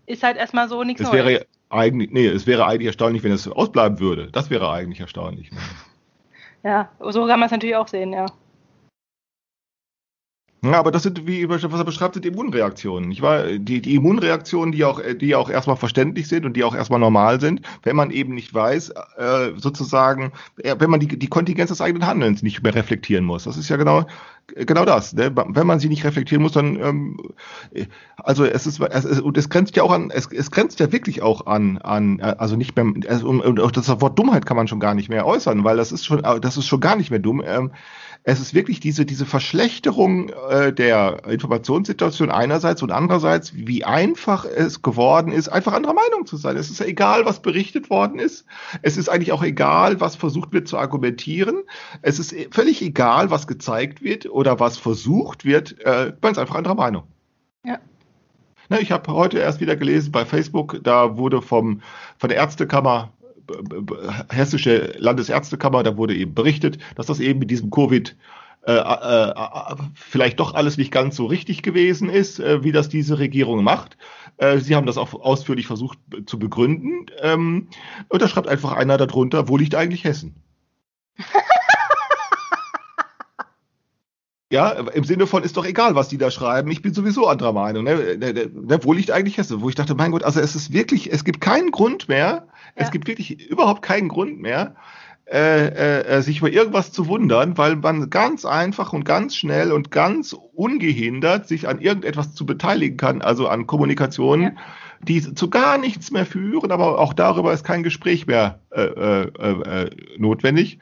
ist 0.06 0.22
halt 0.22 0.36
erstmal 0.36 0.68
so 0.68 0.82
nichts 0.82 1.02
Neues. 1.02 1.14
Wäre 1.14 1.46
eigentlich, 1.70 2.10
nee, 2.10 2.26
es 2.26 2.46
wäre 2.46 2.66
eigentlich 2.66 2.88
erstaunlich, 2.88 3.22
wenn 3.22 3.32
es 3.32 3.48
ausbleiben 3.48 4.00
würde. 4.00 4.28
Das 4.30 4.50
wäre 4.50 4.70
eigentlich 4.70 5.00
erstaunlich. 5.00 5.50
Ne? 5.52 5.58
Ja, 6.62 6.90
so 7.00 7.26
kann 7.26 7.40
man 7.40 7.46
es 7.46 7.52
natürlich 7.52 7.76
auch 7.76 7.88
sehen, 7.88 8.12
ja. 8.12 8.26
Ja, 10.62 10.78
aber 10.78 10.90
das 10.90 11.04
sind, 11.04 11.26
wie 11.26 11.48
was 11.48 11.62
er 11.62 11.84
beschreibt, 11.84 12.14
sind 12.14 12.26
Immunreaktionen. 12.26 13.10
Ich 13.12 13.22
war 13.22 13.44
die, 13.46 13.80
die 13.80 13.94
Immunreaktionen, 13.94 14.72
die 14.72 14.84
auch, 14.84 15.00
die 15.18 15.34
auch 15.34 15.48
erstmal 15.48 15.76
verständlich 15.76 16.28
sind 16.28 16.44
und 16.44 16.54
die 16.54 16.64
auch 16.64 16.74
erstmal 16.74 17.00
normal 17.00 17.40
sind, 17.40 17.62
wenn 17.82 17.96
man 17.96 18.10
eben 18.10 18.34
nicht 18.34 18.52
weiß, 18.52 18.90
äh, 19.16 19.52
sozusagen, 19.56 20.32
wenn 20.56 20.90
man 20.90 21.00
die, 21.00 21.18
die 21.18 21.28
Kontingenz 21.28 21.70
des 21.70 21.80
eigenen 21.80 22.06
Handelns 22.06 22.42
nicht 22.42 22.62
mehr 22.62 22.74
reflektieren 22.74 23.24
muss. 23.24 23.44
Das 23.44 23.56
ist 23.56 23.70
ja 23.70 23.78
genau, 23.78 24.04
genau 24.54 24.84
das. 24.84 25.14
Ne? 25.14 25.32
Wenn 25.34 25.66
man 25.66 25.80
sie 25.80 25.88
nicht 25.88 26.04
reflektieren 26.04 26.42
muss, 26.42 26.52
dann, 26.52 26.78
ähm, 26.78 27.16
also 28.18 28.44
es 28.44 28.66
ist, 28.66 28.80
es, 28.80 29.04
ist, 29.06 29.20
und 29.22 29.38
es 29.38 29.48
grenzt 29.48 29.76
ja 29.76 29.82
auch 29.82 29.92
an, 29.92 30.10
es, 30.10 30.30
es 30.30 30.50
grenzt 30.50 30.78
ja 30.78 30.92
wirklich 30.92 31.22
auch 31.22 31.46
an, 31.46 31.78
an, 31.78 32.20
also 32.20 32.56
nicht 32.56 32.76
mehr, 32.76 32.84
also, 33.08 33.28
und 33.28 33.60
auch 33.60 33.70
das 33.70 33.88
Wort 34.02 34.18
Dummheit 34.18 34.44
kann 34.44 34.58
man 34.58 34.68
schon 34.68 34.80
gar 34.80 34.94
nicht 34.94 35.08
mehr 35.08 35.24
äußern, 35.24 35.64
weil 35.64 35.78
das 35.78 35.90
ist 35.90 36.04
schon, 36.04 36.20
das 36.42 36.58
ist 36.58 36.66
schon 36.66 36.80
gar 36.80 36.96
nicht 36.96 37.10
mehr 37.10 37.18
dumm. 37.18 37.42
Ähm, 37.46 37.70
es 38.22 38.38
ist 38.40 38.52
wirklich 38.52 38.80
diese, 38.80 39.06
diese 39.06 39.24
Verschlechterung 39.24 40.28
äh, 40.50 40.72
der 40.72 41.24
Informationssituation 41.26 42.30
einerseits 42.30 42.82
und 42.82 42.90
andererseits, 42.90 43.54
wie 43.54 43.84
einfach 43.84 44.44
es 44.44 44.82
geworden 44.82 45.32
ist, 45.32 45.48
einfach 45.48 45.72
anderer 45.72 45.94
Meinung 45.94 46.26
zu 46.26 46.36
sein. 46.36 46.56
Es 46.56 46.70
ist 46.70 46.80
ja 46.80 46.86
egal, 46.86 47.24
was 47.24 47.40
berichtet 47.40 47.88
worden 47.88 48.18
ist. 48.18 48.44
Es 48.82 48.98
ist 48.98 49.08
eigentlich 49.08 49.32
auch 49.32 49.42
egal, 49.42 50.00
was 50.00 50.16
versucht 50.16 50.52
wird 50.52 50.68
zu 50.68 50.76
argumentieren. 50.76 51.62
Es 52.02 52.18
ist 52.18 52.34
völlig 52.50 52.82
egal, 52.82 53.30
was 53.30 53.46
gezeigt 53.46 54.02
wird 54.02 54.28
oder 54.30 54.60
was 54.60 54.76
versucht 54.76 55.46
wird. 55.46 55.80
Äh, 55.80 56.12
man 56.20 56.32
ist 56.32 56.38
einfach 56.38 56.56
anderer 56.56 56.74
Meinung. 56.74 57.04
Ja. 57.64 57.78
Ne, 58.68 58.80
ich 58.80 58.92
habe 58.92 59.12
heute 59.14 59.38
erst 59.38 59.60
wieder 59.60 59.76
gelesen 59.76 60.12
bei 60.12 60.26
Facebook, 60.26 60.80
da 60.82 61.16
wurde 61.16 61.40
vom, 61.40 61.80
von 62.18 62.28
der 62.28 62.38
Ärztekammer 62.38 63.12
Hessische 64.28 64.94
Landesärztekammer, 64.98 65.82
da 65.82 65.96
wurde 65.96 66.14
eben 66.14 66.34
berichtet, 66.34 66.78
dass 66.96 67.06
das 67.06 67.20
eben 67.20 67.38
mit 67.38 67.50
diesem 67.50 67.70
Covid 67.70 68.16
äh, 68.62 68.72
äh, 68.72 69.30
äh, 69.30 69.74
vielleicht 69.94 70.38
doch 70.38 70.52
alles 70.52 70.76
nicht 70.76 70.92
ganz 70.92 71.16
so 71.16 71.24
richtig 71.24 71.62
gewesen 71.62 72.10
ist, 72.10 72.40
äh, 72.40 72.62
wie 72.62 72.72
das 72.72 72.90
diese 72.90 73.18
Regierung 73.18 73.64
macht. 73.64 73.96
Äh, 74.36 74.58
sie 74.58 74.76
haben 74.76 74.86
das 74.86 74.98
auch 74.98 75.14
ausführlich 75.14 75.66
versucht 75.66 75.98
zu 76.26 76.38
begründen. 76.38 77.06
Ähm, 77.20 77.68
und 78.08 78.20
da 78.20 78.28
schreibt 78.28 78.48
einfach 78.48 78.72
einer 78.72 78.98
darunter, 78.98 79.48
wo 79.48 79.56
liegt 79.56 79.74
eigentlich 79.74 80.04
Hessen? 80.04 80.34
Ja, 84.52 84.70
im 84.70 85.04
Sinne 85.04 85.28
von 85.28 85.44
ist 85.44 85.56
doch 85.56 85.64
egal, 85.64 85.94
was 85.94 86.08
die 86.08 86.18
da 86.18 86.28
schreiben. 86.28 86.72
Ich 86.72 86.82
bin 86.82 86.92
sowieso 86.92 87.28
anderer 87.28 87.52
Meinung. 87.52 87.84
Ne? 87.84 88.16
Ne, 88.18 88.32
ne, 88.32 88.50
ne 88.52 88.80
wo 88.82 88.92
liegt 88.92 89.12
eigentlich 89.12 89.38
Hessen? 89.38 89.60
Wo 89.60 89.68
ich 89.68 89.76
dachte, 89.76 89.94
mein 89.94 90.10
Gott, 90.10 90.24
also 90.24 90.40
es 90.40 90.56
ist 90.56 90.72
wirklich, 90.72 91.12
es 91.12 91.22
gibt 91.22 91.40
keinen 91.40 91.70
Grund 91.70 92.08
mehr, 92.08 92.48
ja. 92.76 92.84
es 92.84 92.90
gibt 92.90 93.08
wirklich 93.08 93.48
überhaupt 93.50 93.82
keinen 93.82 94.08
Grund 94.08 94.40
mehr, 94.40 94.74
äh, 95.30 95.68
äh, 95.68 96.00
äh, 96.06 96.22
sich 96.22 96.38
über 96.38 96.50
irgendwas 96.50 96.90
zu 96.90 97.06
wundern, 97.06 97.56
weil 97.56 97.76
man 97.76 98.10
ganz 98.10 98.44
einfach 98.44 98.92
und 98.92 99.04
ganz 99.04 99.36
schnell 99.36 99.70
und 99.70 99.92
ganz 99.92 100.32
ungehindert 100.32 101.46
sich 101.46 101.68
an 101.68 101.80
irgendetwas 101.80 102.34
zu 102.34 102.44
beteiligen 102.44 102.96
kann, 102.96 103.22
also 103.22 103.46
an 103.46 103.68
Kommunikationen, 103.68 104.42
ja. 104.42 104.52
die 105.06 105.20
zu 105.32 105.48
gar 105.48 105.78
nichts 105.78 106.10
mehr 106.10 106.26
führen, 106.26 106.72
aber 106.72 106.98
auch 106.98 107.12
darüber 107.12 107.52
ist 107.52 107.62
kein 107.62 107.84
Gespräch 107.84 108.26
mehr 108.26 108.58
äh, 108.70 108.82
äh, 108.82 109.28
äh, 109.28 109.90
notwendig. 110.18 110.80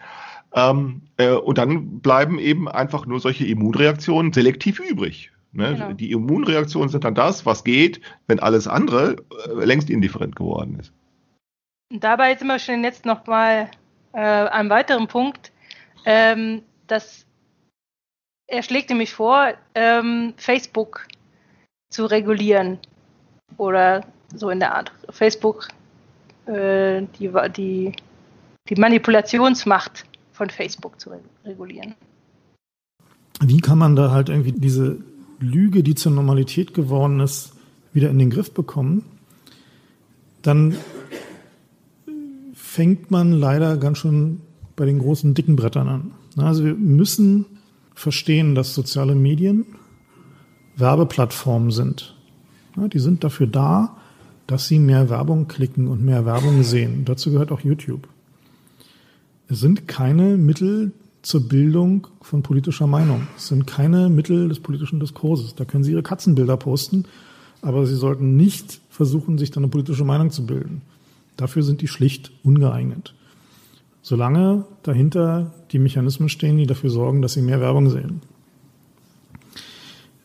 Ähm, 0.55 1.03
äh, 1.19 1.33
und 1.33 1.59
dann 1.59 2.01
bleiben 2.01 2.39
eben 2.39 2.69
einfach 2.69 3.05
nur 3.05 3.21
solche 3.21 3.47
Immunreaktionen 3.47 4.33
selektiv 4.33 4.81
übrig. 4.81 5.31
Ne? 5.53 5.75
Genau. 5.75 5.93
Die 5.93 6.11
Immunreaktionen 6.11 6.89
sind 6.89 7.05
dann 7.05 7.15
das, 7.15 7.45
was 7.45 7.65
geht, 7.65 8.01
wenn 8.29 8.41
alles 8.41 8.67
andere 8.67 9.17
längst 9.55 9.91
indifferent 9.91 10.37
geworden 10.37 10.79
ist. 10.81 10.95
Dabei 11.91 12.37
sind 12.37 12.49
wir 12.49 12.59
schon 12.59 12.85
jetzt 12.85 13.07
noch 13.07 13.27
mal 13.27 13.71
äh, 14.13 14.19
einem 14.19 14.69
weiteren 14.69 15.09
Punkt, 15.09 15.53
ähm, 16.05 16.63
dass 16.87 17.25
er 18.47 18.63
schlägt 18.63 18.91
nämlich 18.91 19.13
vor, 19.13 19.55
ähm, 19.75 20.35
Facebook 20.37 21.07
zu 21.91 22.07
regulieren 22.07 22.79
oder 23.57 24.05
so 24.35 24.51
in 24.51 24.61
der 24.61 24.75
Art. 24.75 24.93
Facebook, 25.11 25.69
äh, 26.47 27.03
die, 27.19 27.31
die, 27.57 27.93
die 28.69 28.75
Manipulationsmacht 28.77 30.05
von 30.33 30.51
Facebook 30.51 31.01
zu 31.01 31.11
regulieren. 31.45 31.95
Wie 33.41 33.61
kann 33.61 33.79
man 33.79 33.97
da 33.97 34.11
halt 34.11 34.29
irgendwie 34.29 34.53
diese 34.53 34.99
Lüge, 35.41 35.83
die 35.83 35.95
zur 35.95 36.13
Normalität 36.13 36.75
geworden 36.75 37.21
ist, 37.21 37.53
wieder 37.93 38.11
in 38.11 38.19
den 38.19 38.31
Griff 38.31 38.53
bekommen? 38.53 39.05
Dann 40.43 40.77
fängt 42.79 43.11
man 43.11 43.33
leider 43.33 43.77
ganz 43.77 43.99
schön 43.99 44.41
bei 44.77 44.85
den 44.85 45.01
großen, 45.01 45.35
dicken 45.35 45.57
Brettern 45.57 45.89
an. 45.89 46.13
Also 46.37 46.65
wir 46.65 46.75
müssen 46.75 47.45
verstehen, 47.93 48.55
dass 48.55 48.73
soziale 48.73 49.17
Medien 49.17 49.67
Werbeplattformen 50.77 51.73
sind. 51.73 52.15
Die 52.77 53.01
sind 53.01 53.25
dafür 53.25 53.49
da, 53.49 53.97
dass 54.47 54.69
sie 54.69 54.79
mehr 54.79 55.11
Werbung 55.11 55.49
klicken 55.49 55.89
und 55.89 56.05
mehr 56.05 56.25
Werbung 56.25 56.63
sehen. 56.63 57.05
dazu 57.05 57.33
gehört 57.33 57.51
auch 57.51 57.63
YouTube. 57.63 58.07
Es 59.49 59.59
sind 59.59 59.89
keine 59.89 60.37
Mittel 60.37 60.93
zur 61.23 61.49
Bildung 61.49 62.07
von 62.21 62.45
politischer 62.45 62.87
Meinung. 62.87 63.27
Es 63.37 63.49
sind 63.49 63.67
keine 63.67 64.09
Mittel 64.09 64.49
des 64.49 64.61
politischen 64.61 65.01
Diskurses. 65.01 65.57
Da 65.57 65.65
können 65.65 65.83
Sie 65.83 65.91
Ihre 65.91 66.05
Katzenbilder 66.05 66.57
posten, 66.57 67.07
aber 67.61 67.87
Sie 67.87 67.97
sollten 67.97 68.37
nicht 68.37 68.81
versuchen, 68.89 69.37
sich 69.37 69.51
dann 69.51 69.65
eine 69.65 69.71
politische 69.73 70.05
Meinung 70.05 70.31
zu 70.31 70.47
bilden. 70.47 70.83
Dafür 71.39 71.63
sind 71.63 71.81
die 71.81 71.89
schlicht 71.89 72.33
ungeeignet. 72.43 73.15
Solange 74.03 74.67
dahinter 74.83 75.55
die 75.71 75.79
Mechanismen 75.79 76.29
stehen, 76.29 76.59
die 76.59 76.67
dafür 76.67 76.91
sorgen, 76.91 77.23
dass 77.23 77.35
Sie 77.35 77.43
mehr 77.43 77.61
Werbung 77.61 77.89
sehen. 77.91 78.21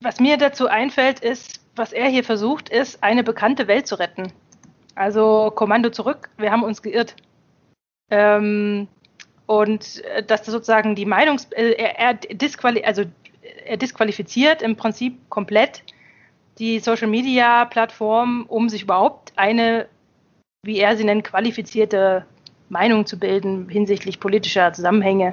Was 0.00 0.20
mir 0.20 0.36
dazu 0.36 0.68
einfällt, 0.68 1.18
ist, 1.20 1.60
was 1.74 1.92
er 1.92 2.08
hier 2.08 2.22
versucht, 2.22 2.68
ist, 2.68 3.02
eine 3.02 3.24
bekannte 3.24 3.66
Welt 3.66 3.88
zu 3.88 3.98
retten. 3.98 4.32
Also 4.94 5.50
Kommando 5.54 5.90
zurück, 5.90 6.30
wir 6.38 6.52
haben 6.52 6.62
uns 6.62 6.82
geirrt. 6.82 7.16
Ähm, 8.10 8.88
und 9.46 10.04
äh, 10.04 10.22
dass 10.22 10.44
sozusagen 10.46 10.94
die 10.94 11.06
Meinungs... 11.06 11.46
Äh, 11.52 11.72
er, 11.72 11.98
er, 11.98 12.14
disquali 12.14 12.84
also, 12.84 13.04
er 13.64 13.76
disqualifiziert 13.76 14.62
im 14.62 14.76
Prinzip 14.76 15.18
komplett 15.28 15.82
die 16.58 16.80
Social-Media-Plattform, 16.80 18.46
um 18.48 18.68
sich 18.68 18.82
überhaupt 18.82 19.32
eine, 19.36 19.86
wie 20.62 20.78
er 20.78 20.96
sie 20.96 21.04
nennt, 21.04 21.24
qualifizierte 21.24 22.26
Meinung 22.68 23.06
zu 23.06 23.18
bilden 23.18 23.68
hinsichtlich 23.68 24.20
politischer 24.20 24.72
Zusammenhänge. 24.72 25.30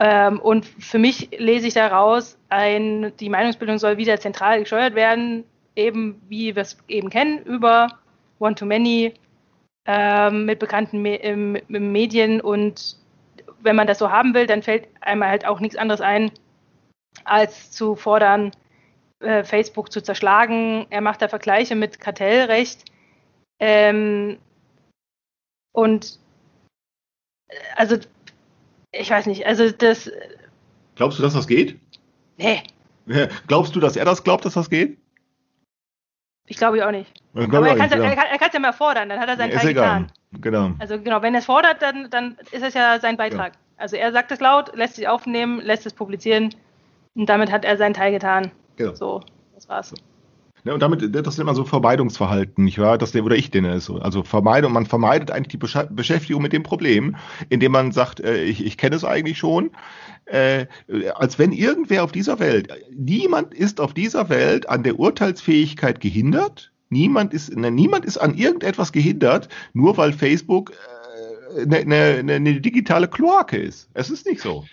Ähm, 0.00 0.40
und 0.40 0.66
für 0.66 0.98
mich 0.98 1.30
lese 1.38 1.68
ich 1.68 1.74
daraus, 1.74 2.36
ein, 2.48 3.12
die 3.20 3.28
Meinungsbildung 3.28 3.78
soll 3.78 3.96
wieder 3.96 4.18
zentral 4.18 4.60
gesteuert 4.60 4.94
werden, 4.94 5.44
eben 5.76 6.20
wie 6.28 6.54
wir 6.54 6.62
es 6.62 6.76
eben 6.88 7.10
kennen, 7.10 7.38
über 7.44 7.88
One-to-Many 8.38 9.14
ähm, 9.86 10.46
mit 10.46 10.58
bekannten 10.58 11.02
Me 11.02 11.16
im, 11.16 11.56
im 11.68 11.92
Medien. 11.92 12.40
Und 12.40 12.96
wenn 13.60 13.76
man 13.76 13.86
das 13.86 13.98
so 13.98 14.10
haben 14.10 14.34
will, 14.34 14.46
dann 14.46 14.62
fällt 14.62 14.88
einmal 15.00 15.28
halt 15.28 15.46
auch 15.46 15.60
nichts 15.60 15.76
anderes 15.76 16.00
ein, 16.00 16.30
als 17.24 17.70
zu 17.70 17.94
fordern, 17.94 18.52
äh, 19.20 19.44
Facebook 19.44 19.92
zu 19.92 20.02
zerschlagen. 20.02 20.86
Er 20.90 21.00
macht 21.00 21.22
da 21.22 21.28
Vergleiche 21.28 21.74
mit 21.74 22.00
Kartellrecht. 22.00 22.84
Ähm, 23.60 24.38
und 25.72 26.18
äh, 27.48 27.56
also, 27.76 27.96
ich 28.92 29.10
weiß 29.10 29.26
nicht, 29.26 29.46
also 29.46 29.70
das. 29.70 30.10
Glaubst 30.94 31.18
du, 31.18 31.22
dass 31.22 31.34
das 31.34 31.46
geht? 31.46 31.78
Nee. 32.36 32.62
Glaubst 33.46 33.74
du, 33.76 33.80
dass 33.80 33.96
er 33.96 34.04
das 34.04 34.24
glaubt, 34.24 34.44
dass 34.44 34.54
das 34.54 34.70
geht? 34.70 34.98
Ich 36.46 36.56
glaube 36.56 36.76
ich 36.76 36.82
auch 36.82 36.90
nicht. 36.90 37.10
Aber 37.34 37.68
er 37.68 37.76
kann 37.76 37.86
es 37.86 37.94
ja, 37.94 38.48
ja 38.52 38.60
mal 38.60 38.72
fordern, 38.72 39.08
dann 39.08 39.18
hat 39.18 39.28
er 39.28 39.36
seinen 39.36 39.52
ja, 39.52 39.58
Teil 39.58 39.74
getan. 39.74 40.12
Genau. 40.32 40.72
Also 40.78 41.00
genau, 41.00 41.22
wenn 41.22 41.34
er 41.34 41.40
es 41.40 41.46
fordert, 41.46 41.80
dann, 41.80 42.10
dann 42.10 42.36
ist 42.52 42.62
es 42.62 42.74
ja 42.74 43.00
sein 43.00 43.16
Beitrag. 43.16 43.52
Ja. 43.54 43.58
Also 43.76 43.96
er 43.96 44.12
sagt 44.12 44.30
es 44.30 44.40
laut, 44.40 44.74
lässt 44.76 44.96
sich 44.96 45.08
aufnehmen, 45.08 45.60
lässt 45.60 45.86
es 45.86 45.94
publizieren 45.94 46.54
und 47.14 47.28
damit 47.28 47.50
hat 47.50 47.64
er 47.64 47.76
seinen 47.76 47.94
Teil 47.94 48.12
getan. 48.12 48.50
Genau. 48.76 48.94
So, 48.94 49.22
das 49.54 49.68
war's. 49.68 49.94
Ja, 50.64 50.72
und 50.72 50.80
damit, 50.80 51.14
das 51.14 51.36
nennt 51.36 51.46
man 51.46 51.54
so 51.54 51.64
Vermeidungsverhalten, 51.64 52.64
nicht 52.64 52.78
wahr? 52.78 52.96
Das, 52.96 53.12
der, 53.12 53.22
oder 53.22 53.36
ich 53.36 53.50
den 53.50 53.80
so. 53.80 53.98
Also 53.98 54.22
Vermeidung, 54.22 54.72
man 54.72 54.86
vermeidet 54.86 55.30
eigentlich 55.30 55.48
die 55.48 55.58
Beschäftigung 55.58 56.40
mit 56.40 56.54
dem 56.54 56.62
Problem, 56.62 57.16
indem 57.50 57.72
man 57.72 57.92
sagt, 57.92 58.20
äh, 58.20 58.42
ich, 58.44 58.64
ich 58.64 58.78
kenne 58.78 58.96
es 58.96 59.04
eigentlich 59.04 59.36
schon. 59.36 59.72
Äh, 60.26 60.66
als 61.14 61.38
wenn 61.38 61.52
irgendwer 61.52 62.02
auf 62.04 62.12
dieser 62.12 62.38
Welt, 62.38 62.72
niemand 62.90 63.52
ist 63.52 63.80
auf 63.80 63.92
dieser 63.92 64.28
Welt 64.28 64.68
an 64.68 64.82
der 64.82 64.98
Urteilsfähigkeit 64.98 66.00
gehindert. 66.00 66.72
Niemand 66.88 67.34
ist, 67.34 67.54
ne, 67.54 67.70
niemand 67.70 68.04
ist 68.04 68.18
an 68.18 68.34
irgendetwas 68.34 68.92
gehindert, 68.92 69.48
nur 69.74 69.96
weil 69.96 70.12
Facebook 70.12 70.72
eine 71.56 71.78
äh, 71.78 71.84
ne, 71.84 72.22
ne, 72.22 72.40
ne 72.40 72.60
digitale 72.60 73.08
Kloake 73.08 73.56
ist. 73.56 73.88
Es 73.94 74.10
ist 74.10 74.26
nicht 74.26 74.40
so. 74.40 74.64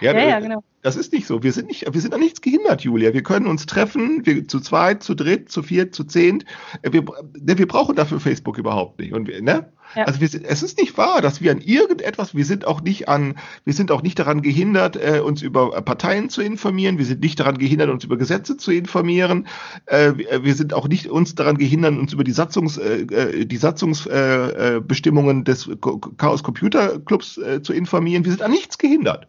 Ja, 0.00 0.12
ja, 0.12 0.28
ja, 0.28 0.40
genau. 0.40 0.62
Das 0.82 0.96
ist 0.96 1.12
nicht 1.12 1.26
so. 1.26 1.42
Wir 1.42 1.52
sind 1.52 1.68
nicht, 1.68 1.92
wir 1.92 2.00
sind 2.00 2.14
an 2.14 2.20
nichts 2.20 2.40
gehindert, 2.40 2.80
Julia. 2.80 3.12
Wir 3.12 3.22
können 3.22 3.46
uns 3.46 3.66
treffen, 3.66 4.24
wir, 4.24 4.48
zu 4.48 4.60
zweit, 4.60 5.02
zu 5.02 5.14
dritt, 5.14 5.50
zu 5.50 5.62
viert, 5.62 5.94
zu 5.94 6.04
zehnt. 6.04 6.46
Wir, 6.82 7.02
ne, 7.02 7.58
wir 7.58 7.68
brauchen 7.68 7.96
dafür 7.96 8.18
Facebook 8.18 8.56
überhaupt 8.56 8.98
nicht. 8.98 9.12
Und 9.12 9.28
wir, 9.28 9.42
ne? 9.42 9.70
Ja. 9.94 10.04
Also 10.04 10.20
wir, 10.20 10.28
es 10.42 10.62
ist 10.62 10.78
nicht 10.78 10.96
wahr, 10.96 11.20
dass 11.20 11.42
wir 11.42 11.50
an 11.50 11.60
irgendetwas, 11.60 12.34
wir 12.34 12.46
sind 12.46 12.64
auch 12.64 12.80
nicht 12.80 13.08
an, 13.08 13.34
wir 13.64 13.74
sind 13.74 13.90
auch 13.90 14.02
nicht 14.02 14.18
daran 14.18 14.40
gehindert, 14.40 14.96
äh, 14.96 15.20
uns 15.20 15.42
über 15.42 15.82
Parteien 15.82 16.30
zu 16.30 16.40
informieren. 16.40 16.96
Wir 16.96 17.04
sind 17.04 17.20
nicht 17.20 17.38
daran 17.40 17.58
gehindert, 17.58 17.90
uns 17.90 18.04
über 18.04 18.16
Gesetze 18.16 18.56
zu 18.56 18.72
informieren. 18.72 19.48
Äh, 19.84 20.12
wir 20.42 20.54
sind 20.54 20.72
auch 20.72 20.88
nicht 20.88 21.08
uns 21.08 21.34
daran 21.34 21.58
gehindert, 21.58 21.98
uns 21.98 22.14
über 22.14 22.24
die 22.24 22.32
Satzungs, 22.32 22.78
äh, 22.78 23.02
äh 23.02 23.44
die 23.44 23.56
Satzungsbestimmungen 23.58 25.40
äh, 25.40 25.44
des 25.44 25.68
Chaos 26.16 26.42
Computer 26.42 26.98
Clubs 27.00 27.36
äh, 27.36 27.60
zu 27.60 27.74
informieren. 27.74 28.24
Wir 28.24 28.30
sind 28.32 28.40
an 28.40 28.52
nichts 28.52 28.78
gehindert. 28.78 29.28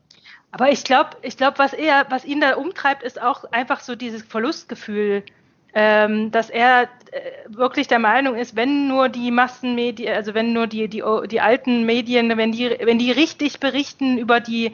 Aber 0.51 0.71
ich 0.71 0.83
glaube, 0.83 1.11
ich 1.21 1.37
glaube, 1.37 1.59
was 1.59 1.73
er, 1.73 2.05
was 2.09 2.25
ihn 2.25 2.41
da 2.41 2.55
umtreibt, 2.55 3.03
ist 3.03 3.21
auch 3.21 3.45
einfach 3.51 3.79
so 3.79 3.95
dieses 3.95 4.23
Verlustgefühl, 4.23 5.23
ähm, 5.73 6.31
dass 6.31 6.49
er 6.49 6.83
äh, 6.83 6.87
wirklich 7.47 7.87
der 7.87 7.99
Meinung 7.99 8.35
ist, 8.35 8.57
wenn 8.57 8.89
nur 8.89 9.07
die 9.07 9.31
Massenmedien, 9.31 10.13
also 10.13 10.33
wenn 10.33 10.51
nur 10.51 10.67
die, 10.67 10.89
die, 10.89 11.03
die 11.29 11.41
alten 11.41 11.85
Medien, 11.85 12.35
wenn 12.37 12.51
die, 12.51 12.75
wenn 12.81 12.99
die 12.99 13.11
richtig 13.11 13.61
berichten 13.61 14.17
über 14.17 14.41
die 14.41 14.73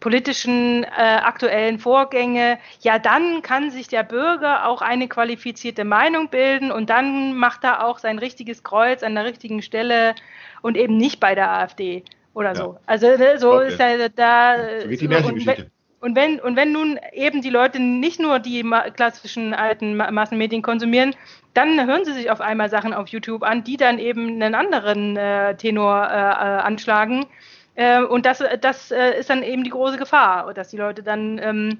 politischen 0.00 0.84
äh, 0.84 0.86
aktuellen 0.86 1.78
Vorgänge, 1.78 2.58
ja, 2.80 2.98
dann 2.98 3.42
kann 3.42 3.70
sich 3.70 3.88
der 3.88 4.04
Bürger 4.04 4.66
auch 4.66 4.80
eine 4.80 5.08
qualifizierte 5.08 5.84
Meinung 5.84 6.28
bilden 6.28 6.70
und 6.72 6.88
dann 6.88 7.36
macht 7.36 7.64
er 7.64 7.84
auch 7.84 7.98
sein 7.98 8.18
richtiges 8.18 8.62
Kreuz 8.62 9.02
an 9.02 9.14
der 9.16 9.24
richtigen 9.24 9.60
Stelle 9.60 10.14
und 10.62 10.76
eben 10.76 10.96
nicht 10.96 11.20
bei 11.20 11.34
der 11.34 11.50
AfD 11.50 12.04
oder 12.38 12.50
ja. 12.50 12.54
so. 12.54 12.76
Also 12.86 13.08
ne, 13.16 13.38
so 13.38 13.54
okay. 13.54 13.68
ist 13.68 13.80
ja 13.80 14.08
da. 14.08 14.56
So 14.82 14.88
geht 14.88 15.00
die 15.00 15.08
und, 15.08 15.46
wenn, 15.46 15.60
und 16.00 16.16
wenn 16.16 16.40
und 16.40 16.56
wenn 16.56 16.72
nun 16.72 17.00
eben 17.12 17.42
die 17.42 17.50
Leute 17.50 17.80
nicht 17.80 18.20
nur 18.20 18.38
die 18.38 18.64
klassischen 18.94 19.52
alten 19.52 19.96
Massenmedien 19.96 20.62
konsumieren, 20.62 21.16
dann 21.54 21.84
hören 21.84 22.04
sie 22.04 22.12
sich 22.12 22.30
auf 22.30 22.40
einmal 22.40 22.70
Sachen 22.70 22.94
auf 22.94 23.08
YouTube 23.08 23.42
an, 23.42 23.64
die 23.64 23.76
dann 23.76 23.98
eben 23.98 24.40
einen 24.40 24.54
anderen 24.54 25.16
äh, 25.16 25.56
Tenor 25.56 26.04
äh, 26.04 26.12
anschlagen. 26.12 27.26
Äh, 27.74 28.02
und 28.02 28.24
das, 28.24 28.42
das 28.60 28.92
äh, 28.92 29.18
ist 29.18 29.28
dann 29.28 29.42
eben 29.42 29.64
die 29.64 29.70
große 29.70 29.98
Gefahr, 29.98 30.54
dass 30.54 30.68
die 30.68 30.76
Leute 30.76 31.02
dann, 31.02 31.38
ähm, 31.38 31.78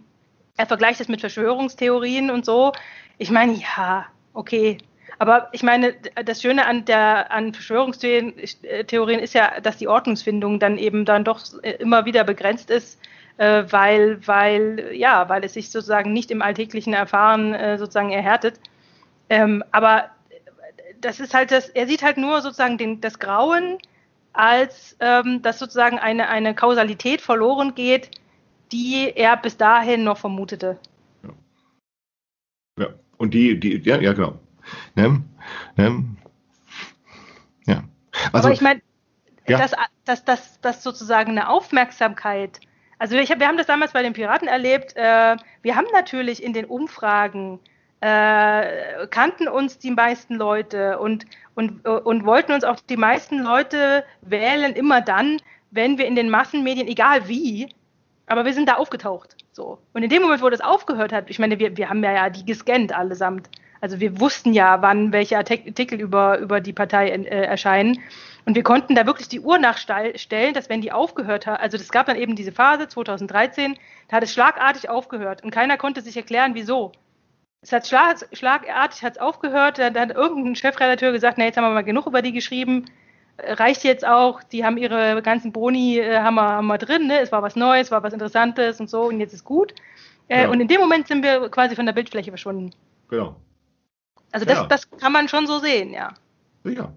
er 0.56 0.66
vergleicht 0.66 1.00
es 1.00 1.06
mit 1.06 1.20
Verschwörungstheorien 1.20 2.32
und 2.32 2.44
so. 2.44 2.72
Ich 3.18 3.30
meine, 3.30 3.52
ja, 3.52 4.06
okay, 4.34 4.78
aber 5.18 5.48
ich 5.52 5.62
meine, 5.62 5.94
das 6.24 6.42
Schöne 6.42 6.66
an 6.66 6.84
der 6.84 7.32
an 7.32 7.52
Verschwörungstheorien 7.52 9.20
ist 9.20 9.34
ja, 9.34 9.60
dass 9.60 9.78
die 9.78 9.88
Ordnungsfindung 9.88 10.60
dann 10.60 10.78
eben 10.78 11.04
dann 11.04 11.24
doch 11.24 11.40
immer 11.62 12.04
wieder 12.04 12.24
begrenzt 12.24 12.70
ist, 12.70 13.00
äh, 13.38 13.64
weil, 13.70 14.26
weil, 14.26 14.90
ja, 14.92 15.28
weil 15.28 15.44
es 15.44 15.54
sich 15.54 15.70
sozusagen 15.70 16.12
nicht 16.12 16.30
im 16.30 16.42
alltäglichen 16.42 16.92
Erfahren 16.92 17.54
äh, 17.54 17.78
sozusagen 17.78 18.10
erhärtet. 18.10 18.60
Ähm, 19.30 19.64
aber 19.72 20.10
das 21.00 21.20
ist 21.20 21.34
halt 21.34 21.50
das, 21.50 21.68
er 21.68 21.86
sieht 21.86 22.02
halt 22.02 22.16
nur 22.16 22.40
sozusagen 22.40 22.78
den, 22.78 23.00
das 23.00 23.18
Grauen, 23.18 23.78
als 24.32 24.96
ähm, 25.00 25.42
dass 25.42 25.58
sozusagen 25.58 25.98
eine, 25.98 26.28
eine 26.28 26.54
Kausalität 26.54 27.20
verloren 27.20 27.74
geht, 27.74 28.10
die 28.72 29.12
er 29.14 29.36
bis 29.36 29.56
dahin 29.56 30.04
noch 30.04 30.18
vermutete. 30.18 30.78
Ja. 31.22 31.30
ja. 32.84 32.88
Und 33.16 33.34
die, 33.34 33.58
die, 33.58 33.78
ja, 33.78 34.00
ja, 34.00 34.12
genau. 34.12 34.38
Ne? 34.94 35.22
Ne? 35.76 36.04
Ja. 37.66 37.84
Also, 38.32 38.48
Aber 38.48 38.54
ich 38.54 38.60
meine, 38.60 38.80
ja. 39.46 39.58
dass, 39.58 39.72
dass, 40.04 40.24
dass, 40.24 40.60
dass 40.60 40.82
sozusagen 40.82 41.30
eine 41.30 41.48
Aufmerksamkeit, 41.48 42.60
also 42.98 43.16
ich 43.16 43.30
hab, 43.30 43.40
wir 43.40 43.48
haben 43.48 43.56
das 43.56 43.66
damals 43.66 43.92
bei 43.92 44.02
den 44.02 44.12
Piraten 44.12 44.48
erlebt, 44.48 44.96
äh, 44.96 45.36
wir 45.62 45.76
haben 45.76 45.86
natürlich 45.92 46.42
in 46.42 46.52
den 46.52 46.64
Umfragen 46.64 47.60
äh, 48.00 49.06
kannten 49.10 49.48
uns 49.48 49.78
die 49.78 49.90
meisten 49.90 50.36
Leute 50.36 50.98
und, 50.98 51.24
und, 51.54 51.84
und 51.84 52.24
wollten 52.24 52.52
uns 52.52 52.64
auch 52.64 52.78
die 52.88 52.96
meisten 52.96 53.40
Leute 53.40 54.04
wählen, 54.20 54.74
immer 54.74 55.00
dann, 55.00 55.38
wenn 55.70 55.98
wir 55.98 56.06
in 56.06 56.14
den 56.14 56.30
Massenmedien, 56.30 56.86
egal 56.86 57.28
wie, 57.28 57.68
aber 58.26 58.44
wir 58.44 58.52
sind 58.52 58.68
da 58.68 58.74
aufgetaucht. 58.74 59.36
So. 59.52 59.78
Und 59.92 60.02
in 60.02 60.10
dem 60.10 60.22
Moment, 60.22 60.42
wo 60.42 60.50
das 60.50 60.60
aufgehört 60.60 61.12
hat, 61.12 61.28
ich 61.28 61.38
meine, 61.38 61.58
wir, 61.58 61.76
wir 61.76 61.88
haben 61.88 62.04
ja, 62.04 62.12
ja 62.12 62.30
die 62.30 62.44
gescannt 62.44 62.92
allesamt. 62.92 63.48
Also 63.80 64.00
wir 64.00 64.20
wussten 64.20 64.52
ja, 64.52 64.82
wann 64.82 65.12
welche 65.12 65.36
Artikel 65.36 66.00
über, 66.00 66.38
über 66.38 66.60
die 66.60 66.72
Partei 66.72 67.08
äh, 67.10 67.44
erscheinen. 67.44 68.00
Und 68.44 68.54
wir 68.54 68.62
konnten 68.62 68.94
da 68.94 69.04
wirklich 69.06 69.28
die 69.28 69.40
Uhr 69.40 69.58
nachstellen, 69.58 70.54
dass 70.54 70.68
wenn 70.68 70.80
die 70.80 70.92
aufgehört 70.92 71.46
hat, 71.46 71.60
also 71.60 71.76
es 71.76 71.90
gab 71.90 72.06
dann 72.06 72.16
eben 72.16 72.34
diese 72.34 72.52
Phase 72.52 72.88
2013, 72.88 73.76
da 74.08 74.16
hat 74.16 74.22
es 74.22 74.32
schlagartig 74.32 74.88
aufgehört 74.88 75.44
und 75.44 75.50
keiner 75.50 75.76
konnte 75.76 76.00
sich 76.00 76.16
erklären, 76.16 76.54
wieso. 76.54 76.92
Es 77.60 77.72
hat 77.72 77.86
schlag, 77.86 78.26
schlagartig 78.32 79.02
hat's 79.02 79.18
aufgehört, 79.18 79.78
dann 79.78 79.98
hat 79.98 80.10
irgendein 80.12 80.56
Chefredakteur 80.56 81.12
gesagt, 81.12 81.36
na, 81.36 81.44
jetzt 81.44 81.56
haben 81.56 81.64
wir 81.64 81.74
mal 81.74 81.84
genug 81.84 82.06
über 82.06 82.22
die 82.22 82.32
geschrieben, 82.32 82.86
reicht 83.38 83.84
jetzt 83.84 84.06
auch, 84.06 84.42
die 84.42 84.64
haben 84.64 84.76
ihre 84.76 85.20
ganzen 85.22 85.52
Boni, 85.52 85.98
äh, 85.98 86.18
haben, 86.18 86.36
wir, 86.36 86.42
haben 86.42 86.66
wir 86.66 86.78
drin, 86.78 87.06
ne? 87.06 87.20
es 87.20 87.32
war 87.32 87.42
was 87.42 87.56
Neues, 87.56 87.90
war 87.90 88.02
was 88.02 88.12
Interessantes 88.12 88.80
und 88.80 88.88
so 88.88 89.02
und 89.02 89.20
jetzt 89.20 89.34
ist 89.34 89.44
gut. 89.44 89.74
Äh, 90.28 90.42
ja. 90.42 90.48
Und 90.48 90.60
in 90.60 90.68
dem 90.68 90.80
Moment 90.80 91.08
sind 91.08 91.22
wir 91.22 91.48
quasi 91.48 91.74
von 91.74 91.86
der 91.86 91.92
Bildfläche 91.92 92.30
verschwunden. 92.30 92.70
Genau. 93.08 93.36
Also 94.32 94.46
das, 94.46 94.58
ja. 94.58 94.66
das 94.66 94.90
kann 94.90 95.12
man 95.12 95.28
schon 95.28 95.46
so 95.46 95.58
sehen, 95.58 95.92
ja. 95.92 96.12
Sicher. 96.64 96.92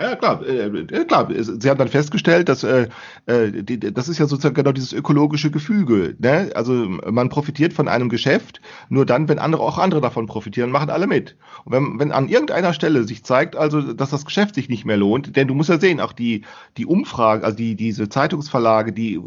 Ja, 0.00 0.14
klar, 0.14 0.46
äh, 0.46 1.04
klar. 1.04 1.28
Sie 1.38 1.70
haben 1.70 1.78
dann 1.78 1.88
festgestellt, 1.88 2.50
dass 2.50 2.62
äh, 2.64 2.88
äh, 3.24 3.50
die, 3.62 3.80
das 3.80 4.08
ist 4.08 4.18
ja 4.18 4.26
sozusagen 4.26 4.54
genau 4.54 4.72
dieses 4.72 4.92
ökologische 4.92 5.50
Gefüge. 5.50 6.14
Ne? 6.18 6.50
Also 6.54 6.72
man 6.74 7.30
profitiert 7.30 7.72
von 7.72 7.88
einem 7.88 8.10
Geschäft 8.10 8.60
nur 8.90 9.06
dann, 9.06 9.28
wenn 9.28 9.38
andere 9.38 9.62
auch 9.62 9.78
andere 9.78 10.02
davon 10.02 10.26
profitieren, 10.26 10.70
machen 10.70 10.90
alle 10.90 11.06
mit. 11.06 11.36
Und 11.64 11.72
wenn, 11.72 11.98
wenn 11.98 12.12
an 12.12 12.28
irgendeiner 12.28 12.74
Stelle 12.74 13.04
sich 13.04 13.24
zeigt, 13.24 13.56
also 13.56 13.94
dass 13.94 14.10
das 14.10 14.26
Geschäft 14.26 14.56
sich 14.56 14.68
nicht 14.68 14.84
mehr 14.84 14.98
lohnt, 14.98 15.34
denn 15.34 15.48
du 15.48 15.54
musst 15.54 15.70
ja 15.70 15.80
sehen, 15.80 16.00
auch 16.00 16.12
die 16.12 16.44
die 16.76 16.84
Umfragen, 16.84 17.42
also 17.44 17.56
die 17.56 17.74
diese 17.74 18.10
Zeitungsverlage, 18.10 18.92
die 18.92 19.18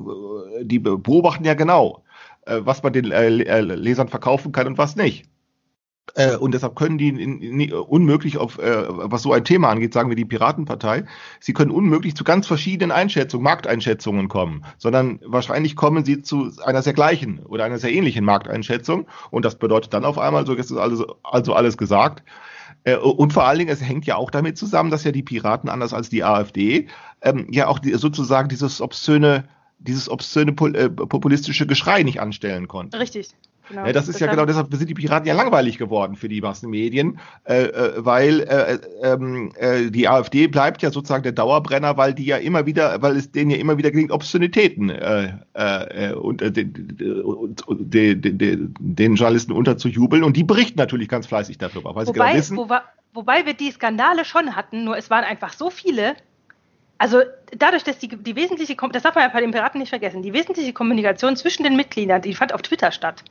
die 0.62 0.80
beobachten 0.80 1.46
ja 1.46 1.56
genau, 1.56 2.04
äh, 2.46 2.60
was 2.62 2.84
man 2.84 2.94
den 2.94 3.12
äh, 3.12 3.30
Lesern 3.30 4.08
verkaufen 4.08 4.52
kann 4.52 4.68
und 4.68 4.78
was 4.78 4.96
nicht. 4.96 5.26
Äh, 6.16 6.36
und 6.38 6.54
deshalb 6.54 6.76
können 6.76 6.98
die 6.98 7.10
in, 7.10 7.42
in, 7.42 7.74
unmöglich 7.74 8.38
auf, 8.38 8.58
äh, 8.58 8.86
was 8.88 9.22
so 9.22 9.34
ein 9.34 9.44
Thema 9.44 9.70
angeht, 9.70 9.94
sagen 9.94 10.10
wir 10.10 10.16
die 10.16 10.26
Piratenpartei, 10.26 11.06
sie 11.40 11.54
können 11.54 11.72
unmöglich 11.72 12.16
zu 12.16 12.24
ganz 12.24 12.48
verschiedenen 12.48 12.92
Einschätzungen, 12.92 13.44
Markteinschätzungen 13.44 14.28
kommen, 14.28 14.66
sondern 14.78 15.20
wahrscheinlich 15.24 15.76
kommen 15.76 16.06
sie 16.06 16.22
zu 16.22 16.52
einer 16.64 16.82
sehr 16.82 16.94
gleichen 16.94 17.40
oder 17.46 17.66
einer 17.66 17.78
sehr 17.78 17.92
ähnlichen 17.92 18.26
Markteinschätzung. 18.26 19.08
Und 19.32 19.46
das 19.46 19.58
bedeutet 19.58 19.94
dann 19.94 20.06
auf 20.06 20.18
einmal, 20.18 20.46
so 20.46 20.54
ist 20.54 20.72
also, 20.72 21.16
also 21.24 21.54
alles 21.54 21.78
gesagt. 21.78 22.24
Äh, 22.84 22.98
und 22.98 23.34
vor 23.34 23.46
allen 23.46 23.60
Dingen, 23.60 23.72
es 23.72 23.82
hängt 23.82 24.06
ja 24.06 24.16
auch 24.16 24.32
damit 24.32 24.58
zusammen, 24.58 24.90
dass 24.90 25.04
ja 25.04 25.12
die 25.12 25.24
Piraten 25.24 25.70
anders 25.70 25.94
als 25.94 26.10
die 26.10 26.24
AfD 26.24 26.88
ähm, 27.22 27.48
ja 27.52 27.68
auch 27.68 27.80
die, 27.80 27.94
sozusagen 27.94 28.50
dieses 28.50 28.82
obszöne, 28.82 29.48
dieses 29.80 30.10
obszöne 30.10 30.52
äh, 30.52 30.90
populistische 30.90 31.68
Geschrei 31.68 32.04
nicht 32.04 32.20
anstellen 32.20 32.68
konnten. 32.68 32.96
Richtig. 32.96 33.30
Genau. 33.70 33.86
Ja, 33.86 33.94
das 33.94 34.08
ist 34.08 34.20
ja 34.20 34.28
genau 34.28 34.46
deshalb 34.46 34.74
sind 34.74 34.90
die 34.90 34.96
Piraten 34.96 35.28
ja 35.28 35.36
langweilig 35.36 35.78
geworden 35.78 36.16
für 36.16 36.28
die 36.28 36.42
Massenmedien, 36.42 37.20
äh, 37.44 37.66
äh, 37.66 37.94
weil 37.98 38.42
äh, 38.42 38.80
ähm, 39.04 39.52
äh, 39.56 39.92
die 39.92 40.08
AfD 40.08 40.48
bleibt 40.48 40.82
ja 40.82 40.90
sozusagen 40.90 41.22
der 41.22 41.34
Dauerbrenner, 41.34 41.96
weil 41.96 42.16
die 42.16 42.26
ja 42.26 42.38
immer 42.38 42.66
wieder, 42.66 43.00
weil 43.02 43.16
es 43.16 43.32
denen 43.32 43.52
ja 43.52 43.58
immer 43.58 43.78
wieder 43.78 43.92
gelingt, 43.92 44.12
Obszönitäten 44.12 44.90
und 44.90 46.42
den, 47.92 49.16
Journalisten 49.16 49.52
unterzujubeln 49.52 50.24
und 50.24 50.36
die 50.36 50.44
berichten 50.44 50.80
natürlich 50.80 51.08
ganz 51.08 51.28
fleißig 51.28 51.60
darüber, 51.60 51.94
weil 51.96 52.08
wobei, 52.08 52.14
sie 52.14 52.14
genau 52.14 52.34
wissen. 52.34 52.58
Wobei, 52.58 52.80
wobei 53.14 53.46
wir 53.46 53.54
die 53.54 53.72
Skandale 53.72 54.26
schon 54.26 54.56
hatten, 54.56 54.84
nur 54.84 54.98
es 54.98 55.12
waren 55.12 55.24
einfach 55.24 55.54
so 55.54 55.70
viele, 55.70 56.16
also 56.98 57.22
dadurch, 57.56 57.84
dass 57.84 58.00
die, 58.00 58.08
die 58.08 58.36
wesentliche, 58.36 58.76
das 58.92 59.04
darf 59.04 59.14
man 59.14 59.26
ja 59.26 59.30
bei 59.30 59.42
den 59.42 59.52
Piraten 59.52 59.80
nicht 59.80 59.90
vergessen, 59.90 60.24
die 60.24 60.34
wesentliche 60.34 60.74
Kommunikation 60.74 61.36
zwischen 61.36 61.64
den 61.64 61.76
Mitgliedern, 61.76 62.22
die 62.22 62.34
fand 62.34 62.54
auf 62.54 62.64
Twitter 62.64 62.92
statt. 62.92 63.24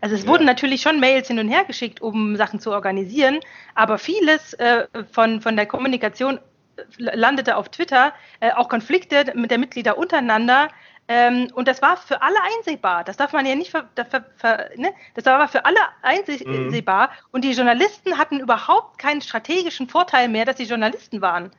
Also 0.00 0.14
es 0.14 0.24
ja. 0.24 0.28
wurden 0.28 0.44
natürlich 0.44 0.82
schon 0.82 1.00
Mails 1.00 1.28
hin 1.28 1.38
und 1.38 1.48
her 1.48 1.64
geschickt, 1.64 2.00
um 2.00 2.36
Sachen 2.36 2.60
zu 2.60 2.70
organisieren, 2.70 3.40
aber 3.74 3.98
vieles 3.98 4.54
äh, 4.54 4.86
von, 5.10 5.40
von 5.40 5.56
der 5.56 5.66
Kommunikation 5.66 6.38
äh, 6.76 7.16
landete 7.16 7.56
auf 7.56 7.68
Twitter, 7.68 8.12
äh, 8.40 8.52
auch 8.52 8.68
Konflikte 8.68 9.32
mit 9.34 9.50
der 9.50 9.58
Mitglieder 9.58 9.98
untereinander. 9.98 10.68
Ähm, 11.10 11.50
und 11.54 11.68
das 11.68 11.80
war 11.80 11.96
für 11.96 12.20
alle 12.20 12.36
einsehbar. 12.56 13.02
Das 13.02 13.16
darf 13.16 13.32
man 13.32 13.46
ja 13.46 13.54
nicht 13.54 13.70
ver, 13.70 13.88
ver, 13.94 14.26
ver 14.36 14.70
ne? 14.76 14.92
Das 15.14 15.24
war 15.24 15.48
für 15.48 15.64
alle 15.64 15.78
einsehbar. 16.02 17.06
Mhm. 17.06 17.12
Und 17.32 17.44
die 17.44 17.52
Journalisten 17.52 18.18
hatten 18.18 18.40
überhaupt 18.40 18.98
keinen 18.98 19.22
strategischen 19.22 19.88
Vorteil 19.88 20.28
mehr, 20.28 20.44
dass 20.44 20.58
sie 20.58 20.64
Journalisten 20.64 21.22
waren. 21.22 21.50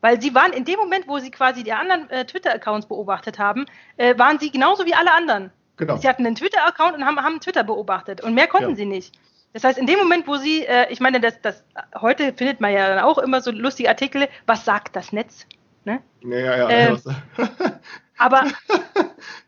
Weil 0.00 0.20
sie 0.20 0.34
waren 0.34 0.52
in 0.52 0.64
dem 0.64 0.78
Moment, 0.78 1.08
wo 1.08 1.18
sie 1.18 1.30
quasi 1.30 1.62
die 1.62 1.72
anderen 1.72 2.08
äh, 2.10 2.24
Twitter-Accounts 2.24 2.86
beobachtet 2.86 3.38
haben, 3.38 3.66
äh, 3.98 4.18
waren 4.18 4.38
sie 4.38 4.50
genauso 4.50 4.86
wie 4.86 4.94
alle 4.94 5.12
anderen. 5.12 5.50
Genau. 5.76 5.96
Sie 5.96 6.08
hatten 6.08 6.26
einen 6.26 6.36
Twitter-Account 6.36 6.94
und 6.94 7.04
haben, 7.04 7.20
haben 7.20 7.40
Twitter 7.40 7.64
beobachtet 7.64 8.22
und 8.22 8.34
mehr 8.34 8.46
konnten 8.46 8.70
ja. 8.70 8.76
sie 8.76 8.86
nicht. 8.86 9.14
Das 9.52 9.64
heißt, 9.64 9.78
in 9.78 9.86
dem 9.86 9.98
Moment, 9.98 10.26
wo 10.26 10.36
sie, 10.36 10.66
äh, 10.66 10.90
ich 10.90 11.00
meine, 11.00 11.20
das, 11.20 11.40
das, 11.40 11.64
heute 11.98 12.32
findet 12.34 12.60
man 12.60 12.72
ja 12.72 12.88
dann 12.88 12.98
auch 12.98 13.18
immer 13.18 13.40
so 13.40 13.50
lustige 13.50 13.88
Artikel, 13.88 14.28
was 14.44 14.64
sagt 14.64 14.94
das 14.96 15.12
Netz? 15.12 15.46
Ne? 15.84 16.02
Ja, 16.22 16.38
ja, 16.38 16.56
ja. 16.56 16.68
Äh, 16.68 16.96
aber, 18.18 18.44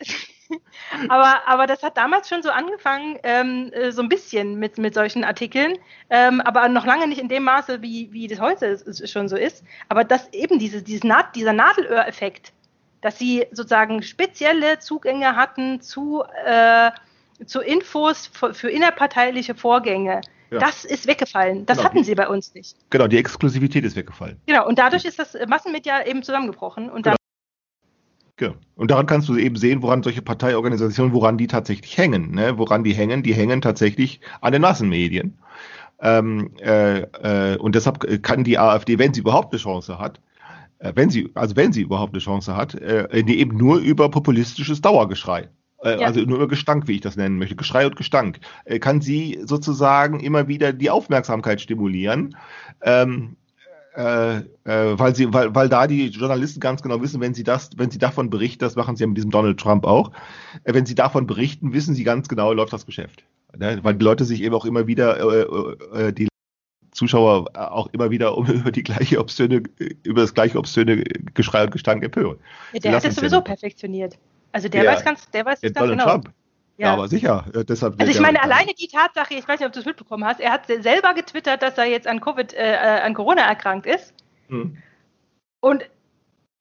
aber, 1.09 1.47
aber 1.47 1.67
das 1.67 1.83
hat 1.83 1.97
damals 1.97 2.29
schon 2.29 2.43
so 2.43 2.51
angefangen, 2.51 3.19
ähm, 3.23 3.71
äh, 3.73 3.91
so 3.91 4.01
ein 4.01 4.09
bisschen 4.09 4.59
mit, 4.59 4.79
mit 4.79 4.95
solchen 4.95 5.25
Artikeln, 5.25 5.77
ähm, 6.09 6.41
aber 6.41 6.69
noch 6.69 6.87
lange 6.87 7.07
nicht 7.07 7.21
in 7.21 7.29
dem 7.29 7.45
Maße, 7.45 7.83
wie, 7.83 8.11
wie 8.13 8.29
das 8.29 8.41
heute 8.41 8.79
schon 9.07 9.29
so 9.29 9.37
ist. 9.37 9.63
Aber 9.89 10.05
dass 10.05 10.33
eben 10.33 10.59
diese, 10.59 10.83
dieses 10.83 11.05
Naht, 11.05 11.35
dieser 11.35 11.53
Nadelöhr-Effekt, 11.53 12.53
dass 13.01 13.19
sie 13.19 13.47
sozusagen 13.53 14.03
spezielle 14.03 14.79
Zugänge 14.79 15.37
hatten 15.37 15.81
zu, 15.81 16.23
äh, 16.45 16.91
zu 17.45 17.61
Infos 17.61 18.27
für, 18.27 18.55
für 18.55 18.71
innerparteiliche 18.71 19.55
Vorgänge. 19.55 20.21
Ja. 20.51 20.59
Das 20.59 20.85
ist 20.85 21.07
weggefallen. 21.07 21.67
Das 21.67 21.79
genau. 21.79 21.89
hatten 21.89 22.05
sie 22.05 22.15
bei 22.15 22.27
uns 22.27 22.55
nicht. 22.55 22.77
Genau, 22.91 23.07
die 23.07 23.19
Exklusivität 23.19 23.85
ist 23.85 23.97
weggefallen. 23.97 24.41
Genau, 24.47 24.67
und 24.67 24.79
dadurch 24.79 25.05
ist 25.05 25.19
das 25.19 25.37
Massenmedia 25.47 26.07
eben 26.07 26.23
zusammengebrochen. 26.23 26.89
Und, 26.89 27.03
genau. 27.03 27.17
genau. 28.37 28.55
und 28.77 28.91
daran 28.91 29.07
kannst 29.07 29.29
du 29.29 29.37
eben 29.37 29.57
sehen, 29.57 29.83
woran 29.83 30.03
solche 30.03 30.23
Parteiorganisationen, 30.23 31.13
woran 31.13 31.37
die 31.37 31.49
tatsächlich 31.49 31.99
hängen. 31.99 32.35
Ne? 32.35 32.57
Woran 32.57 32.83
die 32.83 32.95
hängen, 32.95 33.23
die 33.23 33.35
hängen 33.35 33.61
tatsächlich 33.61 34.21
an 34.41 34.53
den 34.53 34.63
Massenmedien. 34.63 35.39
Ähm, 36.01 36.53
äh, 36.61 37.01
äh, 37.01 37.59
und 37.59 37.75
deshalb 37.75 38.23
kann 38.23 38.45
die 38.45 38.59
AfD, 38.59 38.99
wenn 38.99 39.13
sie 39.13 39.21
überhaupt 39.21 39.53
eine 39.53 39.61
Chance 39.61 39.99
hat, 39.99 40.21
wenn 40.81 41.11
sie, 41.11 41.31
also 41.35 41.57
wenn 41.57 41.73
sie 41.73 41.83
überhaupt 41.83 42.13
eine 42.13 42.21
Chance 42.21 42.57
hat, 42.57 42.75
äh, 42.75 43.09
eben 43.21 43.57
nur 43.57 43.79
über 43.79 44.11
populistisches 44.11 44.81
Dauergeschrei. 44.81 45.49
Äh, 45.83 46.01
ja. 46.01 46.07
Also 46.07 46.21
nur 46.21 46.37
über 46.37 46.49
Gestank, 46.49 46.89
wie 46.89 46.97
ich 46.97 47.01
das 47.01 47.17
nennen 47.17 47.39
möchte, 47.39 47.57
Geschrei 47.57 47.87
und 47.87 47.97
Gestank, 47.97 48.41
äh, 48.65 48.79
kann 48.79 49.01
sie 49.01 49.41
sozusagen 49.45 50.21
immer 50.21 50.49
wieder 50.49 50.73
die 50.73 50.91
Aufmerksamkeit 50.91 51.61
stimulieren. 51.61 52.37
Ähm, 52.83 53.37
äh, 53.95 54.37
äh, 54.37 54.45
weil 54.65 55.17
sie, 55.17 55.33
weil, 55.33 55.55
weil 55.57 55.69
da 55.69 55.89
die 55.89 56.07
Journalisten 56.07 56.61
ganz 56.61 56.83
genau 56.83 57.03
wissen, 57.03 57.21
wenn 57.21 57.35
sie 57.35 57.43
das, 57.43 57.71
wenn 57.77 57.91
sie 57.91 57.99
davon 57.99 58.31
berichten, 58.31 58.61
das 58.61 58.77
machen 58.77 58.95
sie 58.95 59.03
ja 59.03 59.09
mit 59.09 59.17
diesem 59.17 59.33
Donald 59.33 59.59
Trump 59.59 59.85
auch, 59.85 60.13
äh, 60.63 60.73
wenn 60.73 60.87
sie 60.87 60.95
davon 60.95 61.27
berichten, 61.27 61.73
wissen 61.73 61.95
sie 61.97 62.05
ganz 62.05 62.29
genau, 62.29 62.53
läuft 62.53 62.73
das 62.73 62.87
Geschäft. 62.87 63.25
Ne? 63.57 63.81
Weil 63.83 63.95
die 63.95 64.05
Leute 64.05 64.25
sich 64.25 64.43
eben 64.43 64.55
auch 64.55 64.67
immer 64.67 64.87
wieder 64.87 65.19
äh, 65.19 66.07
äh, 66.07 66.13
die 66.13 66.29
Zuschauer 66.93 67.47
auch 67.55 67.89
immer 67.93 68.11
wieder 68.11 68.37
um, 68.37 68.47
über 68.51 68.71
die 68.71 68.83
gleiche 68.83 69.19
obszöne, 69.19 69.63
über 70.03 70.23
das 70.23 70.35
gleiche 70.35 70.59
obszöne 70.59 71.03
Geschrei 71.35 71.65
und 71.65 71.71
Gestank 71.71 72.05
empören. 72.05 72.39
Ja, 72.73 72.81
der 72.81 72.97
hat 72.97 73.05
das 73.05 73.17
sowieso 73.17 73.41
perfektioniert. 73.41 74.19
Also 74.53 74.69
der, 74.69 74.83
der 74.83 74.93
weiß 74.93 75.05
ganz, 75.05 75.31
der 75.31 75.45
weiß 75.45 75.61
der 75.61 75.71
ganz 75.71 75.79
Donald 75.79 76.01
genau. 76.01 76.11
Trump. 76.11 76.33
Ja. 76.79 76.87
ja, 76.87 76.93
aber 76.95 77.09
sicher. 77.09 77.45
Äh, 77.55 77.65
deshalb 77.65 78.01
also 78.01 78.11
ich 78.11 78.21
meine, 78.21 78.41
alleine 78.43 78.73
die 78.73 78.87
Tatsache, 78.87 79.35
ich 79.35 79.47
weiß 79.47 79.59
nicht, 79.59 79.67
ob 79.67 79.73
du 79.73 79.81
es 79.81 79.87
mitbekommen 79.87 80.25
hast, 80.25 80.41
er 80.41 80.53
hat 80.53 80.67
selber 80.67 81.13
getwittert, 81.13 81.61
dass 81.61 81.77
er 81.77 81.87
jetzt 81.87 82.07
an 82.07 82.21
Covid, 82.21 82.53
äh, 82.55 82.73
äh, 82.73 83.01
an 83.01 83.15
Corona 83.15 83.43
erkrankt 83.43 83.87
ist. 83.87 84.15
Hm. 84.49 84.79
Und 85.61 85.85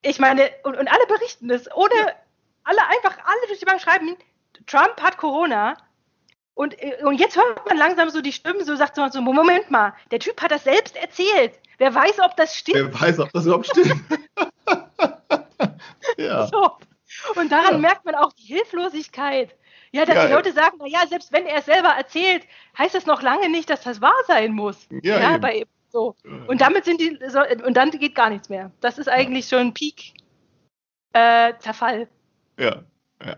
ich 0.01 0.19
meine, 0.19 0.49
und, 0.63 0.75
und 0.75 0.87
alle 0.87 1.05
berichten 1.07 1.47
das, 1.47 1.69
ohne 1.75 1.93
ja. 1.95 2.11
alle 2.63 2.79
einfach, 2.87 3.17
alle 3.23 3.47
durch 3.47 3.59
die 3.59 3.65
Bank 3.65 3.79
schreiben, 3.79 4.15
Trump 4.65 4.99
hat 5.01 5.17
Corona 5.17 5.77
und, 6.57 6.81
äh, 6.81 6.97
und 7.03 7.19
jetzt 7.19 7.37
hört 7.37 7.65
man 7.67 7.77
langsam 7.77 8.09
so 8.09 8.19
die 8.19 8.33
Stimmen, 8.33 8.65
so 8.65 8.75
sagt 8.75 8.97
man 8.97 9.11
so, 9.11 9.21
Moment 9.21 9.69
mal, 9.69 9.93
der 10.09 10.19
Typ 10.19 10.41
hat 10.41 10.49
das 10.49 10.63
selbst 10.63 10.95
erzählt. 10.95 11.53
Wer 11.77 11.93
weiß, 11.93 12.19
ob 12.19 12.35
das 12.35 12.55
stimmt. 12.55 12.77
Wer 12.77 12.99
weiß, 12.99 13.19
ob 13.19 13.31
das 13.31 13.45
überhaupt 13.45 13.67
stimmt. 13.67 13.93
ja. 16.17 16.47
So. 16.47 16.71
Und 17.35 17.51
daran 17.51 17.73
ja. 17.73 17.77
merkt 17.77 18.05
man 18.05 18.15
auch 18.15 18.33
die 18.33 18.47
Hilflosigkeit. 18.47 19.55
Ja, 19.91 20.05
dass 20.05 20.15
ja, 20.15 20.25
die 20.25 20.33
Leute 20.33 20.51
sagen, 20.51 20.77
naja, 20.79 21.05
selbst 21.07 21.31
wenn 21.31 21.45
er 21.45 21.59
es 21.59 21.65
selber 21.65 21.89
erzählt, 21.89 22.43
heißt 22.77 22.95
das 22.95 23.05
noch 23.05 23.21
lange 23.21 23.49
nicht, 23.49 23.69
dass 23.69 23.83
das 23.83 24.01
wahr 24.01 24.19
sein 24.25 24.51
muss. 24.51 24.87
Ja, 25.03 25.19
ja 25.19 25.37
bei 25.37 25.65
so. 25.89 26.15
Und 26.47 26.59
damit 26.59 26.85
sind 26.85 26.99
die, 26.99 27.19
so, 27.27 27.39
und 27.65 27.77
dann 27.77 27.91
geht 27.91 28.15
gar 28.15 28.31
nichts 28.31 28.49
mehr. 28.49 28.71
Das 28.81 28.97
ist 28.97 29.07
eigentlich 29.07 29.47
schon 29.47 29.75
Peak 29.75 30.13
äh, 31.13 31.53
Zerfall. 31.59 32.09
Ja, 32.57 32.83
ja. 33.23 33.35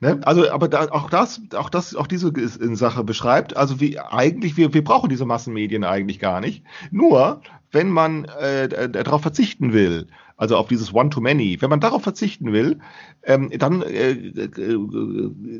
Ne? 0.00 0.20
Also, 0.24 0.50
aber 0.50 0.68
da, 0.68 0.88
auch 0.90 1.10
das, 1.10 1.40
auch 1.54 1.70
das, 1.70 1.94
auch 1.94 2.06
diese 2.06 2.32
Sache 2.76 3.04
beschreibt, 3.04 3.56
also 3.56 3.80
wie 3.80 3.98
eigentlich, 3.98 4.56
wir, 4.56 4.72
wir 4.74 4.84
brauchen 4.84 5.10
diese 5.10 5.26
Massenmedien 5.26 5.84
eigentlich 5.84 6.18
gar 6.18 6.40
nicht. 6.40 6.64
Nur, 6.90 7.42
wenn 7.72 7.90
man 7.90 8.24
äh, 8.24 8.88
darauf 8.88 9.22
verzichten 9.22 9.72
will, 9.72 10.08
also 10.36 10.56
auf 10.56 10.68
dieses 10.68 10.94
One-to-Many, 10.94 11.60
wenn 11.60 11.68
man 11.68 11.80
darauf 11.80 12.02
verzichten 12.02 12.52
will, 12.52 12.78
ähm, 13.24 13.50
dann 13.58 13.82
äh, 13.82 14.12
äh, 14.12 14.78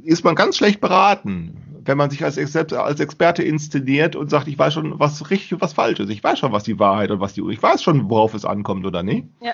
ist 0.04 0.24
man 0.24 0.34
ganz 0.34 0.56
schlecht 0.56 0.80
beraten, 0.80 1.82
wenn 1.84 1.98
man 1.98 2.08
sich 2.08 2.24
als, 2.24 2.38
als 2.56 3.00
Experte 3.00 3.42
inszeniert 3.42 4.16
und 4.16 4.30
sagt, 4.30 4.48
ich 4.48 4.58
weiß 4.58 4.72
schon, 4.72 4.98
was 4.98 5.30
richtig 5.30 5.52
und 5.52 5.60
was 5.60 5.74
falsch 5.74 6.00
ist. 6.00 6.08
Ich 6.08 6.24
weiß 6.24 6.38
schon, 6.38 6.52
was 6.52 6.64
die 6.64 6.78
Wahrheit 6.78 7.10
und 7.10 7.20
was 7.20 7.34
die, 7.34 7.42
ich 7.50 7.62
weiß 7.62 7.82
schon, 7.82 8.08
worauf 8.08 8.32
es 8.32 8.46
ankommt 8.46 8.86
oder 8.86 9.02
nicht. 9.02 9.26
Ja 9.42 9.52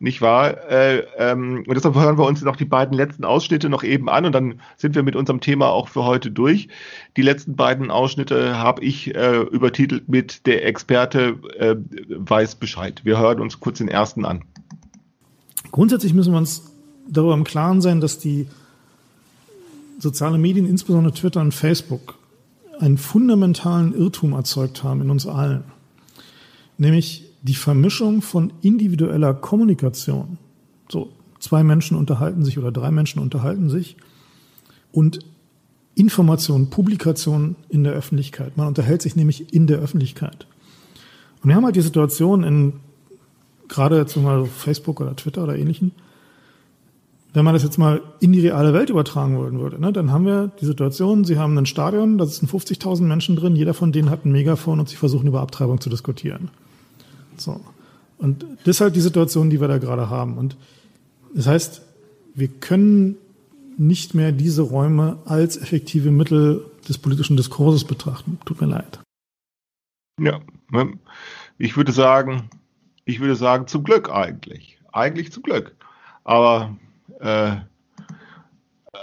nicht 0.00 0.22
wahr? 0.22 0.68
Äh, 0.70 1.04
ähm, 1.18 1.64
und 1.66 1.74
deshalb 1.74 1.94
hören 1.94 2.18
wir 2.18 2.26
uns 2.26 2.42
noch 2.42 2.56
die 2.56 2.64
beiden 2.64 2.96
letzten 2.96 3.24
Ausschnitte 3.24 3.68
noch 3.68 3.84
eben 3.84 4.08
an 4.08 4.24
und 4.24 4.32
dann 4.32 4.60
sind 4.76 4.94
wir 4.94 5.02
mit 5.02 5.14
unserem 5.14 5.40
Thema 5.40 5.68
auch 5.68 5.88
für 5.88 6.04
heute 6.04 6.30
durch. 6.30 6.68
Die 7.16 7.22
letzten 7.22 7.54
beiden 7.54 7.90
Ausschnitte 7.90 8.58
habe 8.58 8.82
ich 8.82 9.14
äh, 9.14 9.40
übertitelt 9.42 10.08
mit 10.08 10.46
Der 10.46 10.66
Experte 10.66 11.36
äh, 11.58 11.76
weiß 12.08 12.56
Bescheid. 12.56 13.02
Wir 13.04 13.18
hören 13.18 13.40
uns 13.40 13.60
kurz 13.60 13.78
den 13.78 13.88
ersten 13.88 14.24
an. 14.24 14.42
Grundsätzlich 15.70 16.14
müssen 16.14 16.32
wir 16.32 16.38
uns 16.38 16.72
darüber 17.08 17.34
im 17.34 17.44
Klaren 17.44 17.82
sein, 17.82 18.00
dass 18.00 18.18
die 18.18 18.48
soziale 19.98 20.38
Medien, 20.38 20.66
insbesondere 20.66 21.12
Twitter 21.12 21.42
und 21.42 21.52
Facebook, 21.52 22.18
einen 22.78 22.96
fundamentalen 22.96 23.94
Irrtum 23.94 24.32
erzeugt 24.32 24.82
haben 24.82 25.02
in 25.02 25.10
uns 25.10 25.26
allen. 25.26 25.64
Nämlich 26.78 27.29
die 27.42 27.54
Vermischung 27.54 28.22
von 28.22 28.52
individueller 28.62 29.34
Kommunikation, 29.34 30.38
so 30.88 31.10
zwei 31.38 31.64
Menschen 31.64 31.96
unterhalten 31.96 32.44
sich 32.44 32.58
oder 32.58 32.70
drei 32.70 32.90
Menschen 32.90 33.20
unterhalten 33.20 33.70
sich, 33.70 33.96
und 34.92 35.20
Information, 35.94 36.70
Publikation 36.70 37.56
in 37.68 37.84
der 37.84 37.92
Öffentlichkeit. 37.92 38.56
Man 38.56 38.66
unterhält 38.66 39.02
sich 39.02 39.16
nämlich 39.16 39.52
in 39.52 39.66
der 39.66 39.78
Öffentlichkeit. 39.78 40.46
Und 41.42 41.48
wir 41.48 41.56
haben 41.56 41.64
halt 41.64 41.76
die 41.76 41.80
Situation 41.80 42.44
in 42.44 42.74
gerade 43.68 43.98
jetzt 43.98 44.16
mal 44.16 44.46
Facebook 44.46 45.00
oder 45.00 45.16
Twitter 45.16 45.44
oder 45.44 45.56
ähnlichen, 45.56 45.92
wenn 47.32 47.44
man 47.44 47.54
das 47.54 47.62
jetzt 47.62 47.78
mal 47.78 48.02
in 48.18 48.32
die 48.32 48.40
reale 48.40 48.74
Welt 48.74 48.90
übertragen 48.90 49.38
wollen 49.38 49.60
würde, 49.60 49.80
ne, 49.80 49.92
dann 49.92 50.10
haben 50.10 50.26
wir 50.26 50.50
die 50.60 50.64
Situation, 50.64 51.24
Sie 51.24 51.38
haben 51.38 51.56
ein 51.56 51.66
Stadion, 51.66 52.18
da 52.18 52.26
sind 52.26 52.50
50.000 52.50 53.02
Menschen 53.02 53.36
drin, 53.36 53.54
jeder 53.54 53.72
von 53.72 53.92
denen 53.92 54.10
hat 54.10 54.24
ein 54.24 54.32
Megafon 54.32 54.80
und 54.80 54.88
sie 54.88 54.96
versuchen 54.96 55.28
über 55.28 55.40
Abtreibung 55.40 55.80
zu 55.80 55.88
diskutieren. 55.88 56.50
So. 57.40 57.60
Und 58.18 58.44
das 58.64 58.76
ist 58.76 58.80
halt 58.80 58.96
die 58.96 59.00
Situation, 59.00 59.50
die 59.50 59.60
wir 59.60 59.68
da 59.68 59.78
gerade 59.78 60.10
haben. 60.10 60.36
Und 60.36 60.56
das 61.34 61.46
heißt, 61.46 61.82
wir 62.34 62.48
können 62.48 63.16
nicht 63.78 64.14
mehr 64.14 64.32
diese 64.32 64.62
Räume 64.62 65.18
als 65.24 65.56
effektive 65.56 66.10
Mittel 66.10 66.64
des 66.88 66.98
politischen 66.98 67.36
Diskurses 67.36 67.84
betrachten. 67.84 68.38
Tut 68.44 68.60
mir 68.60 68.66
leid. 68.66 69.00
Ja, 70.20 70.40
ne, 70.70 70.98
ich 71.56 71.76
würde 71.76 71.92
sagen, 71.92 72.50
ich 73.04 73.20
würde 73.20 73.36
sagen, 73.36 73.66
zum 73.66 73.84
Glück 73.84 74.10
eigentlich. 74.10 74.78
Eigentlich 74.92 75.32
zum 75.32 75.42
Glück. 75.42 75.74
Aber 76.24 76.76
äh, 77.20 77.56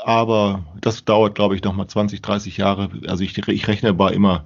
aber 0.03 0.63
das 0.81 1.05
dauert, 1.05 1.35
glaube 1.35 1.55
ich, 1.55 1.63
noch 1.63 1.73
mal 1.73 1.87
20, 1.87 2.21
30 2.21 2.57
Jahre. 2.57 2.89
Also 3.07 3.23
ich, 3.23 3.37
ich 3.37 3.67
rechne 3.67 3.89
aber 3.89 4.13
immer, 4.13 4.45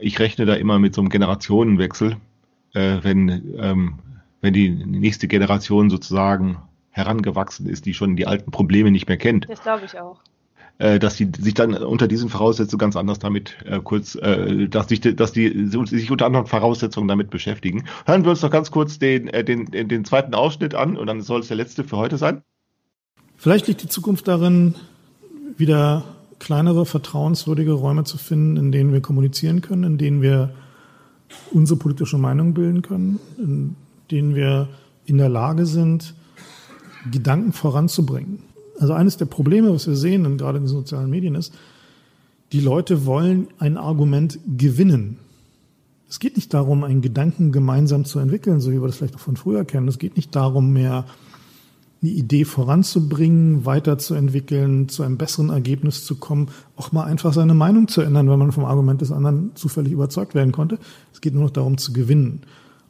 ich 0.00 0.18
rechne 0.18 0.46
da 0.46 0.54
immer 0.54 0.78
mit 0.78 0.94
so 0.94 1.00
einem 1.00 1.10
Generationenwechsel, 1.10 2.16
äh, 2.74 2.98
wenn, 3.02 3.54
ähm, 3.58 3.98
wenn 4.40 4.52
die 4.52 4.70
nächste 4.70 5.28
Generation 5.28 5.90
sozusagen 5.90 6.58
herangewachsen 6.90 7.66
ist, 7.66 7.86
die 7.86 7.94
schon 7.94 8.16
die 8.16 8.26
alten 8.26 8.50
Probleme 8.50 8.90
nicht 8.90 9.08
mehr 9.08 9.16
kennt. 9.16 9.48
Das 9.48 9.62
glaube 9.62 9.84
ich 9.84 9.98
auch. 9.98 10.20
Äh, 10.78 11.00
dass 11.00 11.16
die 11.16 11.28
sich 11.38 11.54
dann 11.54 11.74
unter 11.74 12.06
diesen 12.06 12.28
Voraussetzungen 12.28 12.78
ganz 12.78 12.94
anders 12.94 13.18
damit 13.18 13.56
äh, 13.64 13.80
kurz, 13.82 14.14
äh, 14.14 14.68
dass, 14.68 14.88
sich, 14.88 15.00
dass 15.00 15.32
die 15.32 15.66
sich 15.66 16.10
unter 16.10 16.26
anderen 16.26 16.46
Voraussetzungen 16.46 17.08
damit 17.08 17.30
beschäftigen. 17.30 17.84
Hören 18.06 18.22
wir 18.22 18.30
uns 18.30 18.42
noch 18.42 18.50
ganz 18.50 18.70
kurz 18.70 18.98
den, 19.00 19.26
äh, 19.28 19.42
den, 19.42 19.66
den, 19.66 19.88
den 19.88 20.04
zweiten 20.04 20.34
Ausschnitt 20.34 20.76
an 20.76 20.96
und 20.96 21.08
dann 21.08 21.20
soll 21.20 21.40
es 21.40 21.48
der 21.48 21.56
letzte 21.56 21.82
für 21.82 21.96
heute 21.96 22.16
sein. 22.16 22.42
Vielleicht 23.36 23.66
liegt 23.66 23.82
die 23.82 23.88
Zukunft 23.88 24.28
darin, 24.28 24.76
wieder 25.56 26.04
kleinere, 26.38 26.86
vertrauenswürdige 26.86 27.72
Räume 27.72 28.04
zu 28.04 28.16
finden, 28.16 28.56
in 28.56 28.72
denen 28.72 28.92
wir 28.92 29.00
kommunizieren 29.00 29.60
können, 29.60 29.82
in 29.84 29.98
denen 29.98 30.22
wir 30.22 30.50
unsere 31.52 31.78
politische 31.78 32.18
Meinung 32.18 32.54
bilden 32.54 32.82
können, 32.82 33.20
in 33.36 33.76
denen 34.10 34.34
wir 34.34 34.68
in 35.04 35.18
der 35.18 35.28
Lage 35.28 35.66
sind, 35.66 36.14
Gedanken 37.10 37.52
voranzubringen. 37.52 38.40
Also 38.78 38.92
eines 38.92 39.16
der 39.16 39.26
Probleme, 39.26 39.72
was 39.72 39.86
wir 39.86 39.96
sehen, 39.96 40.26
und 40.26 40.38
gerade 40.38 40.58
in 40.58 40.64
den 40.64 40.68
sozialen 40.68 41.10
Medien, 41.10 41.34
ist, 41.34 41.52
die 42.52 42.60
Leute 42.60 43.06
wollen 43.06 43.48
ein 43.58 43.76
Argument 43.76 44.38
gewinnen. 44.56 45.18
Es 46.08 46.18
geht 46.20 46.36
nicht 46.36 46.54
darum, 46.54 46.84
einen 46.84 47.02
Gedanken 47.02 47.52
gemeinsam 47.52 48.04
zu 48.04 48.18
entwickeln, 48.18 48.60
so 48.60 48.70
wie 48.70 48.80
wir 48.80 48.86
das 48.86 48.96
vielleicht 48.96 49.16
auch 49.16 49.20
von 49.20 49.36
früher 49.36 49.64
kennen. 49.64 49.88
Es 49.88 49.98
geht 49.98 50.16
nicht 50.16 50.34
darum, 50.34 50.72
mehr 50.72 51.04
eine 52.00 52.10
Idee 52.12 52.44
voranzubringen, 52.44 53.64
weiterzuentwickeln, 53.64 54.88
zu 54.88 55.02
einem 55.02 55.18
besseren 55.18 55.50
Ergebnis 55.50 56.04
zu 56.04 56.16
kommen, 56.16 56.48
auch 56.76 56.92
mal 56.92 57.04
einfach 57.04 57.32
seine 57.32 57.54
Meinung 57.54 57.88
zu 57.88 58.02
ändern, 58.02 58.30
wenn 58.30 58.38
man 58.38 58.52
vom 58.52 58.64
Argument 58.64 59.00
des 59.00 59.10
anderen 59.10 59.50
zufällig 59.56 59.92
überzeugt 59.92 60.34
werden 60.34 60.52
konnte. 60.52 60.78
Es 61.12 61.20
geht 61.20 61.34
nur 61.34 61.44
noch 61.44 61.50
darum 61.50 61.76
zu 61.76 61.92
gewinnen. 61.92 62.42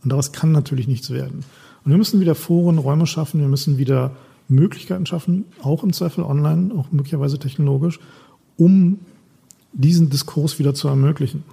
Und 0.03 0.11
daraus 0.11 0.33
kann 0.33 0.53
natürlich 0.53 0.89
nichts 0.89 1.11
werden. 1.11 1.45
Und 1.85 1.91
wir 1.91 1.99
müssen 1.99 2.21
wieder 2.21 2.35
Foren, 2.35 2.79
Räume 2.79 3.07
schaffen, 3.07 3.41
wir 3.41 3.49
müssen 3.49 3.79
wieder 3.79 4.13
Möglichkeiten 4.49 5.07
schaffen, 5.07 5.47
auch 5.63 5.85
im 5.85 5.93
Zweifel 5.93 6.25
online, 6.25 6.75
auch 6.75 6.91
möglicherweise 6.91 7.39
technologisch, 7.39 8.01
um 8.57 8.99
diesen 9.73 10.11
Diskurs 10.11 10.59
wieder 10.59 10.75
zu 10.75 10.89
ermöglichen. 10.89 11.45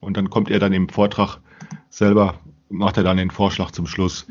Und 0.00 0.16
dann 0.16 0.30
kommt 0.30 0.50
er 0.50 0.58
dann 0.58 0.72
im 0.72 0.88
Vortrag 0.88 1.38
selber, 1.90 2.34
macht 2.68 2.96
er 2.96 3.02
dann 3.02 3.16
den 3.16 3.30
Vorschlag 3.30 3.70
zum 3.70 3.86
Schluss, 3.86 4.26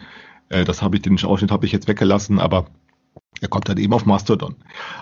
äh, 0.50 0.64
das 0.64 0.82
habe 0.82 0.96
ich, 0.98 1.02
den 1.02 1.22
Ausschnitt 1.24 1.52
habe 1.52 1.66
ich 1.66 1.72
jetzt 1.72 1.88
weggelassen, 1.88 2.40
aber 2.40 2.68
er 3.42 3.48
kommt 3.48 3.68
dann 3.68 3.78
eben 3.78 3.94
auf 3.94 4.06
Mastodon. 4.06 4.56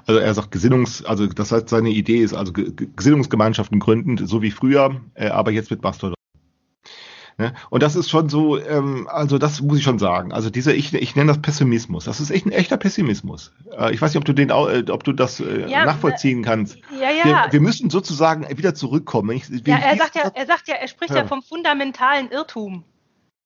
Also 0.06 0.20
er 0.20 0.34
sagt 0.34 0.52
Gesinnungs, 0.52 1.06
also 1.06 1.28
das 1.28 1.52
heißt, 1.52 1.70
seine 1.70 1.90
Idee 1.90 2.20
ist 2.20 2.34
also 2.34 2.52
Gesinnungsgemeinschaften 2.54 3.80
gründen, 3.80 4.26
so 4.26 4.42
wie 4.42 4.52
früher, 4.52 5.02
äh, 5.14 5.28
aber 5.28 5.52
jetzt 5.52 5.70
mit 5.72 5.84
Mastodon. 5.84 6.16
Ne? 7.38 7.54
Und 7.72 7.82
das 7.82 7.96
ist 7.96 8.10
schon 8.10 8.30
so, 8.30 8.60
ähm, 8.60 9.08
also 9.10 9.38
das 9.38 9.62
muss 9.62 9.80
ich 9.80 9.84
schon 9.84 9.98
sagen. 9.98 10.32
Also 10.32 10.50
dieser, 10.50 10.76
ich, 10.76 10.94
ich 10.94 11.16
nenne 11.16 11.30
das 11.30 11.42
Pessimismus. 11.42 12.06
Das 12.06 12.20
ist 12.20 12.30
echt 12.30 12.46
ein 12.46 12.52
echter 12.52 12.78
Pessimismus. 12.78 13.52
Äh, 13.76 13.94
ich 13.94 14.02
weiß 14.02 14.12
nicht, 14.12 14.20
ob 14.20 14.26
du 14.26 14.34
den, 14.34 14.50
äh, 14.50 14.92
ob 14.92 15.04
du 15.04 15.14
das 15.14 15.40
äh, 15.40 15.68
ja, 15.68 15.86
nachvollziehen 15.86 16.44
kannst. 16.44 16.78
Ja, 17.00 17.10
ja. 17.10 17.26
Wir, 17.26 17.54
wir, 17.54 17.62
müssen 17.62 17.90
sozusagen 17.90 18.46
wieder 18.56 18.76
zurückkommen. 18.76 19.36
Ich, 19.36 19.50
ja, 19.66 19.78
er 19.78 19.98
sagt 19.98 20.16
ja, 20.16 20.32
er 20.34 20.46
sagt 20.46 20.68
ja, 20.68 20.76
er 20.76 20.88
spricht 20.88 21.12
ja, 21.12 21.22
ja 21.22 21.28
vom 21.28 21.42
fundamentalen 21.42 22.30
Irrtum. 22.30 22.84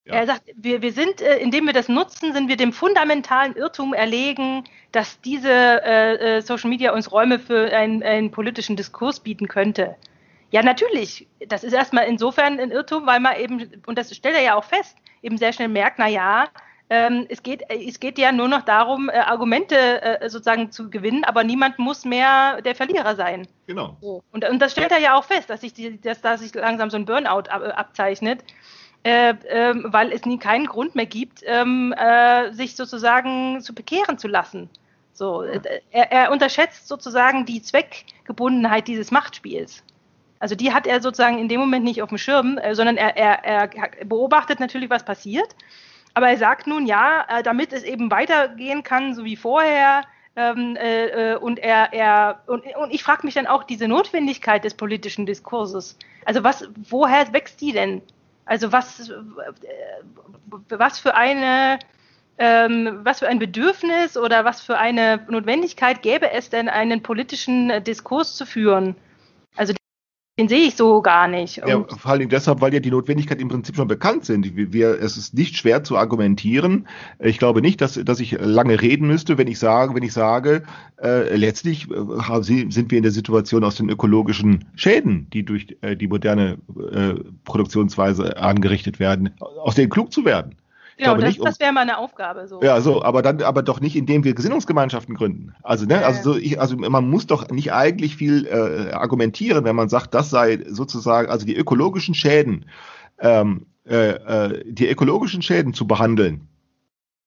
Ja. 0.07 0.13
Er 0.13 0.25
sagt, 0.25 0.43
wir, 0.55 0.81
wir 0.81 0.93
sind, 0.93 1.21
äh, 1.21 1.37
indem 1.37 1.65
wir 1.65 1.73
das 1.73 1.89
nutzen, 1.89 2.31
sind 2.33 2.47
wir 2.47 2.55
dem 2.55 2.71
fundamentalen 2.71 3.55
Irrtum 3.55 3.93
erlegen, 3.93 4.63
dass 4.93 5.19
diese 5.19 5.51
äh, 5.51 6.37
äh, 6.37 6.41
Social 6.41 6.69
Media 6.69 6.93
uns 6.93 7.11
Räume 7.11 7.39
für 7.39 7.73
einen, 7.75 8.01
einen 8.03 8.31
politischen 8.31 8.77
Diskurs 8.77 9.19
bieten 9.19 9.47
könnte. 9.47 9.95
Ja, 10.51 10.63
natürlich. 10.63 11.27
Das 11.47 11.65
ist 11.65 11.73
erstmal 11.73 12.07
insofern 12.07 12.57
ein 12.59 12.71
Irrtum, 12.71 13.05
weil 13.05 13.19
man 13.19 13.35
eben, 13.37 13.81
und 13.85 13.97
das 13.97 14.15
stellt 14.15 14.35
er 14.35 14.43
ja 14.43 14.55
auch 14.55 14.63
fest, 14.63 14.97
eben 15.21 15.37
sehr 15.37 15.51
schnell 15.51 15.67
merkt, 15.67 15.99
na 15.99 16.07
ja, 16.07 16.47
ähm, 16.89 17.25
es, 17.27 17.43
geht, 17.43 17.63
es 17.69 17.99
geht 17.99 18.17
ja 18.17 18.31
nur 18.31 18.47
noch 18.47 18.61
darum, 18.61 19.09
äh, 19.09 19.17
Argumente 19.17 19.75
äh, 19.75 20.29
sozusagen 20.29 20.71
zu 20.71 20.89
gewinnen, 20.89 21.25
aber 21.25 21.43
niemand 21.43 21.79
muss 21.79 22.05
mehr 22.05 22.61
der 22.61 22.75
Verlierer 22.75 23.15
sein. 23.17 23.45
Genau. 23.65 23.97
So. 23.99 24.23
Und, 24.31 24.47
und 24.47 24.59
das 24.59 24.71
stellt 24.71 24.91
er 24.91 24.99
ja 24.99 25.17
auch 25.17 25.25
fest, 25.25 25.49
dass 25.49 25.61
sich, 25.61 25.73
die, 25.73 25.99
dass, 25.99 26.21
dass 26.21 26.39
sich 26.39 26.55
langsam 26.55 26.89
so 26.89 26.95
ein 26.95 27.05
Burnout 27.05 27.49
ab, 27.49 27.61
abzeichnet 27.75 28.41
äh, 29.03 29.29
äh, 29.29 29.73
weil 29.83 30.11
es 30.11 30.25
nie 30.25 30.37
keinen 30.37 30.65
Grund 30.65 30.95
mehr 30.95 31.05
gibt, 31.05 31.41
ähm, 31.45 31.93
äh, 31.97 32.51
sich 32.51 32.75
sozusagen 32.75 33.61
zu 33.61 33.73
bekehren 33.73 34.17
zu 34.17 34.27
lassen. 34.27 34.69
So, 35.13 35.41
äh, 35.43 35.59
er, 35.91 36.11
er, 36.11 36.31
unterschätzt 36.31 36.87
sozusagen 36.87 37.45
die 37.45 37.61
Zweckgebundenheit 37.61 38.87
dieses 38.87 39.09
Machtspiels. 39.11 39.83
Also 40.39 40.55
die 40.55 40.73
hat 40.73 40.85
er 40.85 41.01
sozusagen 41.01 41.39
in 41.39 41.49
dem 41.49 41.59
Moment 41.59 41.83
nicht 41.83 42.03
auf 42.03 42.09
dem 42.09 42.17
Schirm, 42.17 42.57
äh, 42.57 42.75
sondern 42.75 42.97
er, 42.97 43.17
er, 43.17 43.43
er, 43.43 44.05
beobachtet 44.05 44.59
natürlich, 44.59 44.89
was 44.89 45.03
passiert. 45.03 45.55
Aber 46.13 46.29
er 46.29 46.37
sagt 46.37 46.67
nun 46.67 46.85
ja, 46.85 47.25
äh, 47.29 47.43
damit 47.43 47.73
es 47.73 47.83
eben 47.83 48.11
weitergehen 48.11 48.83
kann, 48.83 49.15
so 49.15 49.23
wie 49.23 49.35
vorher, 49.35 50.03
ähm, 50.35 50.77
äh, 50.79 51.35
und 51.35 51.57
er, 51.57 51.93
er 51.93 52.43
und, 52.45 52.63
und 52.75 52.93
ich 52.93 53.03
frage 53.03 53.25
mich 53.25 53.33
dann 53.33 53.47
auch 53.47 53.63
diese 53.63 53.87
Notwendigkeit 53.87 54.63
des 54.63 54.75
politischen 54.75 55.25
Diskurses. 55.25 55.97
Also 56.25 56.43
was, 56.43 56.69
woher 56.75 57.33
wächst 57.33 57.59
die 57.59 57.71
denn? 57.71 58.03
Also 58.47 58.71
was, 58.71 59.11
was 60.69 60.99
für 60.99 61.15
eine 61.15 61.79
ähm, 62.39 62.99
was 63.03 63.19
für 63.19 63.27
ein 63.27 63.39
Bedürfnis 63.39 64.15
oder 64.15 64.45
was 64.45 64.61
für 64.61 64.77
eine 64.77 65.25
Notwendigkeit 65.29 66.01
gäbe 66.01 66.31
es 66.31 66.49
denn, 66.49 66.69
einen 66.69 67.01
politischen 67.01 67.83
Diskurs 67.83 68.35
zu 68.35 68.45
führen? 68.45 68.95
Den 70.39 70.47
sehe 70.47 70.67
ich 70.67 70.75
so 70.75 71.01
gar 71.01 71.27
nicht. 71.27 71.57
Ja, 71.65 71.83
vor 71.83 72.11
allem 72.11 72.29
deshalb, 72.29 72.61
weil 72.61 72.71
ja 72.71 72.79
die 72.79 72.91
Notwendigkeit 72.91 73.41
im 73.41 73.47
Prinzip 73.47 73.75
schon 73.75 73.87
bekannt 73.87 74.23
sind. 74.23 74.55
Wir, 74.55 75.01
es 75.01 75.17
ist 75.17 75.33
nicht 75.33 75.57
schwer 75.57 75.83
zu 75.83 75.97
argumentieren. 75.97 76.87
Ich 77.19 77.39
glaube 77.39 77.61
nicht, 77.61 77.81
dass, 77.81 77.93
dass 77.93 78.19
ich 78.19 78.37
lange 78.39 78.79
reden 78.79 79.07
müsste, 79.07 79.39
wenn 79.39 79.47
ich 79.47 79.57
sage, 79.57 79.95
wenn 79.95 80.03
ich 80.03 80.13
sage, 80.13 80.61
äh, 81.01 81.35
letztlich 81.35 81.87
äh, 81.89 82.41
sind 82.69 82.91
wir 82.91 82.97
in 82.99 83.03
der 83.03 83.11
Situation 83.11 83.63
aus 83.63 83.77
den 83.77 83.89
ökologischen 83.89 84.65
Schäden, 84.75 85.27
die 85.33 85.43
durch 85.43 85.75
äh, 85.81 85.95
die 85.95 86.07
moderne 86.07 86.59
äh, 86.91 87.15
Produktionsweise 87.43 88.37
angerichtet 88.37 88.99
werden, 88.99 89.31
aus 89.39 89.73
denen 89.73 89.89
klug 89.89 90.13
zu 90.13 90.23
werden. 90.23 90.55
Ja, 90.99 91.13
genau, 91.13 91.27
das, 91.27 91.37
um, 91.37 91.45
das 91.45 91.59
wäre 91.59 91.73
meine 91.73 91.97
Aufgabe. 91.99 92.47
So. 92.47 92.61
Ja, 92.61 92.81
so, 92.81 93.03
aber 93.03 93.21
dann, 93.21 93.41
aber 93.43 93.61
doch 93.61 93.79
nicht, 93.79 93.95
indem 93.95 94.23
wir 94.23 94.33
Gesinnungsgemeinschaften 94.33 95.15
gründen. 95.15 95.53
Also, 95.61 95.85
ne, 95.85 96.03
also, 96.03 96.33
so, 96.33 96.39
ich, 96.39 96.59
also 96.59 96.75
man 96.75 97.07
muss 97.07 97.27
doch 97.27 97.49
nicht 97.49 97.71
eigentlich 97.71 98.15
viel 98.15 98.47
äh, 98.47 98.91
argumentieren, 98.91 99.63
wenn 99.63 99.75
man 99.75 99.89
sagt, 99.89 100.15
das 100.15 100.29
sei 100.31 100.63
sozusagen, 100.67 101.29
also 101.29 101.45
die 101.45 101.55
ökologischen 101.55 102.15
Schäden, 102.15 102.65
ähm, 103.19 103.67
äh, 103.87 104.09
äh, 104.09 104.63
die 104.65 104.89
ökologischen 104.89 105.41
Schäden 105.41 105.73
zu 105.73 105.85
behandeln. 105.85 106.47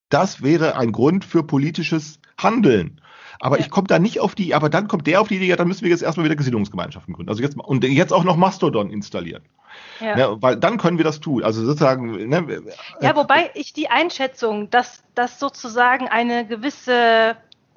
Das 0.08 0.42
wäre 0.42 0.76
ein 0.76 0.90
Grund 0.90 1.24
für 1.24 1.44
politisches 1.44 2.18
Handeln. 2.36 3.00
Aber 3.38 3.58
ja. 3.58 3.64
ich 3.64 3.70
komme 3.70 3.86
da 3.86 3.98
nicht 3.98 4.20
auf 4.20 4.34
die, 4.34 4.54
aber 4.54 4.68
dann 4.68 4.88
kommt 4.88 5.06
der 5.06 5.20
auf 5.20 5.28
die 5.28 5.36
Idee, 5.36 5.46
ja, 5.46 5.56
dann 5.56 5.68
müssen 5.68 5.82
wir 5.82 5.90
jetzt 5.90 6.02
erstmal 6.02 6.24
wieder 6.24 6.36
Gesinnungsgemeinschaften 6.36 7.14
gründen. 7.14 7.30
Also 7.30 7.42
jetzt, 7.42 7.56
und 7.56 7.84
jetzt 7.84 8.12
auch 8.12 8.24
noch 8.24 8.36
Mastodon 8.36 8.90
installieren. 8.90 9.42
Ja. 10.00 10.16
Ne, 10.16 10.36
weil 10.40 10.56
dann 10.56 10.78
können 10.78 10.96
wir 10.96 11.04
das 11.04 11.20
tun. 11.20 11.42
Also 11.42 11.64
sozusagen. 11.64 12.28
Ne, 12.28 12.62
ja, 13.00 13.14
wobei 13.16 13.50
ich 13.54 13.72
die 13.72 13.88
Einschätzung, 13.88 14.70
dass 14.70 15.02
das 15.14 15.38
sozusagen 15.38 16.08
eine 16.08 16.46
gewisse 16.46 17.36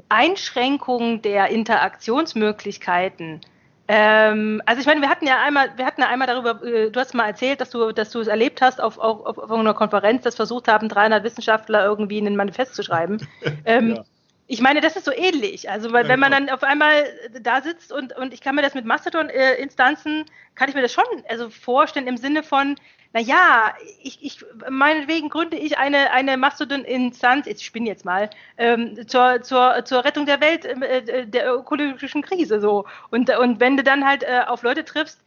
Einschränkung 0.09 1.21
der 1.21 1.49
Interaktionsmöglichkeiten 1.49 3.41
ähm, 3.85 4.61
also 4.65 4.79
ich 4.79 4.87
meine, 4.87 5.01
wir 5.01 5.09
hatten 5.09 5.27
ja 5.27 5.41
einmal, 5.43 5.69
wir 5.75 5.85
hatten 5.85 5.99
ja 5.99 6.07
einmal 6.07 6.27
darüber, 6.27 6.63
äh, 6.63 6.89
du 6.89 6.99
hast 6.99 7.13
mal 7.13 7.27
erzählt, 7.27 7.59
dass 7.59 7.69
du, 7.69 7.91
dass 7.91 8.11
du 8.11 8.21
es 8.21 8.27
erlebt 8.27 8.61
hast 8.61 8.81
auf, 8.81 8.97
auf, 8.97 9.37
auf 9.37 9.51
einer 9.51 9.73
Konferenz, 9.73 10.23
dass 10.23 10.35
versucht 10.35 10.69
haben, 10.69 10.87
300 10.87 11.21
Wissenschaftler 11.25 11.83
irgendwie 11.83 12.17
in 12.17 12.25
ein 12.25 12.37
Manifest 12.37 12.75
zu 12.75 12.83
schreiben. 12.83 13.17
ähm, 13.65 13.95
ja 13.97 14.03
Ich 14.47 14.61
meine, 14.61 14.81
das 14.81 14.95
ist 14.95 15.05
so 15.05 15.11
ähnlich. 15.11 15.69
Also, 15.69 15.93
weil, 15.93 16.03
Ja, 16.03 16.09
wenn 16.09 16.19
man 16.19 16.31
genau. 16.31 16.45
dann 16.47 16.55
auf 16.55 16.63
einmal 16.63 17.05
da 17.41 17.61
sitzt 17.61 17.91
und, 17.93 18.15
und 18.15 18.33
ich 18.33 18.41
kann 18.41 18.55
mir 18.55 18.61
das 18.61 18.73
mit 18.73 18.85
Mastodon-Instanzen, 18.85 20.25
kann 20.55 20.69
ich 20.69 20.75
mir 20.75 20.81
das 20.81 20.93
schon 20.93 21.05
also 21.29 21.49
vorstellen 21.49 22.07
im 22.07 22.17
Sinne 22.17 22.43
von, 22.43 22.75
naja, 23.13 23.73
ich, 24.01 24.23
ich, 24.23 24.43
meinetwegen 24.69 25.29
gründe 25.29 25.55
ich 25.57 25.77
eine, 25.77 26.11
eine 26.11 26.35
Mastodon-Instanz, 26.37 27.47
ich 27.47 27.63
spinne 27.65 27.87
jetzt 27.87 28.05
mal, 28.05 28.29
ähm, 28.57 29.07
zur, 29.07 29.41
zur, 29.43 29.85
zur 29.85 30.03
Rettung 30.03 30.25
der 30.25 30.41
Welt, 30.41 30.65
äh, 30.65 31.25
der 31.27 31.53
ökologischen 31.55 32.21
Krise, 32.21 32.59
so. 32.59 32.85
Und, 33.11 33.29
und 33.37 33.59
wenn 33.59 33.77
du 33.77 33.83
dann 33.83 34.05
halt 34.05 34.23
äh, 34.23 34.41
auf 34.47 34.63
Leute 34.63 34.83
triffst, 34.83 35.21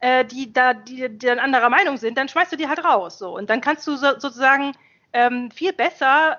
äh, 0.00 0.24
die 0.24 0.52
da, 0.52 0.74
die, 0.74 1.08
die 1.08 1.26
dann 1.26 1.38
anderer 1.38 1.70
Meinung 1.70 1.96
sind, 1.96 2.18
dann 2.18 2.28
schmeißt 2.28 2.52
du 2.52 2.56
die 2.56 2.68
halt 2.68 2.84
raus, 2.84 3.18
so. 3.18 3.36
Und 3.36 3.48
dann 3.50 3.60
kannst 3.60 3.86
du 3.86 3.96
so, 3.96 4.18
sozusagen 4.18 4.72
ähm, 5.12 5.50
viel 5.50 5.72
besser 5.72 6.38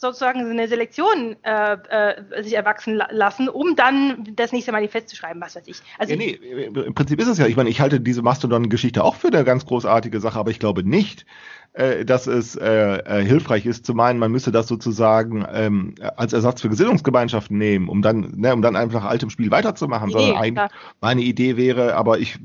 sozusagen 0.00 0.44
so 0.44 0.50
eine 0.50 0.66
Selektion 0.66 1.36
äh, 1.42 1.76
äh, 1.90 2.42
sich 2.42 2.54
erwachsen 2.54 2.94
la 2.94 3.08
lassen, 3.10 3.48
um 3.48 3.76
dann 3.76 4.26
das 4.34 4.52
nächste 4.52 4.72
Manifest 4.72 5.10
zu 5.10 5.16
schreiben, 5.16 5.40
was 5.40 5.56
weiß 5.56 5.66
ich. 5.66 5.82
Also 5.98 6.14
Ja, 6.14 6.18
nee, 6.18 6.32
im 6.32 6.94
Prinzip 6.94 7.20
ist 7.20 7.28
es 7.28 7.38
ja, 7.38 7.46
ich 7.46 7.56
meine, 7.56 7.68
ich 7.68 7.80
halte 7.80 8.00
diese 8.00 8.22
Mastodon-Geschichte 8.22 9.04
auch 9.04 9.16
für 9.16 9.28
eine 9.28 9.44
ganz 9.44 9.66
großartige 9.66 10.20
Sache, 10.20 10.38
aber 10.38 10.50
ich 10.50 10.58
glaube 10.58 10.88
nicht, 10.88 11.26
äh, 11.74 12.04
dass 12.04 12.26
es 12.26 12.56
äh, 12.56 12.96
äh, 12.96 13.24
hilfreich 13.24 13.66
ist 13.66 13.84
zu 13.84 13.94
meinen, 13.94 14.18
man 14.18 14.32
müsse 14.32 14.50
das 14.50 14.66
sozusagen 14.66 15.46
ähm, 15.52 15.94
als 16.16 16.32
Ersatz 16.32 16.62
für 16.62 16.70
Gesinnungsgemeinschaften 16.70 17.56
nehmen, 17.58 17.88
um 17.88 18.00
dann, 18.00 18.32
ne, 18.36 18.54
um 18.54 18.62
dann 18.62 18.76
einfach 18.76 19.04
altem 19.04 19.28
Spiel 19.30 19.50
weiterzumachen. 19.50 20.08
Nee, 20.08 20.34
sondern 20.34 20.68
meine 21.00 21.20
Idee 21.20 21.56
wäre, 21.56 21.94
aber 21.94 22.18
ich, 22.18 22.38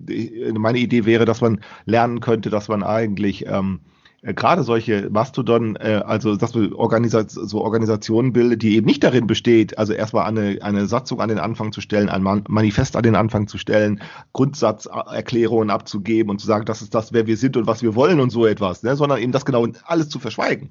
meine 0.54 0.78
Idee 0.78 1.06
wäre, 1.06 1.26
dass 1.26 1.42
man 1.42 1.62
lernen 1.86 2.20
könnte, 2.20 2.50
dass 2.50 2.68
man 2.68 2.84
eigentlich 2.84 3.48
ähm, 3.48 3.80
äh, 4.26 4.34
gerade 4.34 4.64
solche 4.64 5.10
Mastodon, 5.12 5.76
äh, 5.76 6.02
also 6.06 6.36
dass 6.36 6.56
man 6.56 6.74
Organisa 6.74 7.26
so 7.28 7.62
Organisationen 7.62 8.34
bildet, 8.34 8.64
die 8.64 8.76
eben 8.76 8.86
nicht 8.86 9.04
darin 9.04 9.28
besteht, 9.28 9.78
also 9.78 9.94
erstmal 9.94 10.26
eine, 10.26 10.62
eine 10.62 10.88
Satzung 10.88 11.22
an 11.22 11.30
den 11.30 11.38
Anfang 11.38 11.72
zu 11.72 11.82
stellen, 11.82 12.10
ein 12.10 12.24
Man 12.24 12.44
Manifest 12.48 12.96
an 12.96 13.04
den 13.04 13.16
Anfang 13.16 13.48
zu 13.48 13.58
stellen, 13.58 14.02
Grundsatzerklärungen 14.34 15.70
abzugeben 15.70 16.32
und 16.32 16.40
zu 16.40 16.48
sagen, 16.48 16.66
das 16.66 16.82
ist 16.82 16.96
das, 16.96 17.14
wer 17.14 17.28
wir 17.28 17.38
sind 17.38 17.56
und 17.56 17.68
was 17.68 17.84
wir 17.84 17.96
wollen 17.96 18.20
und 18.20 18.32
so 18.32 18.46
etwas, 18.46 18.84
ne, 18.84 18.96
sondern 18.96 19.20
eben 19.20 19.32
das 19.32 19.46
genau 19.46 19.68
alles 19.86 20.10
zu 20.10 20.20
verschweigen. 20.20 20.70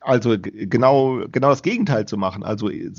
Also 0.00 0.36
genau, 0.36 1.20
genau 1.30 1.50
das 1.50 1.62
Gegenteil 1.62 2.06
zu 2.06 2.16
machen. 2.16 2.42
Also, 2.42 2.68
äh, 2.68 2.90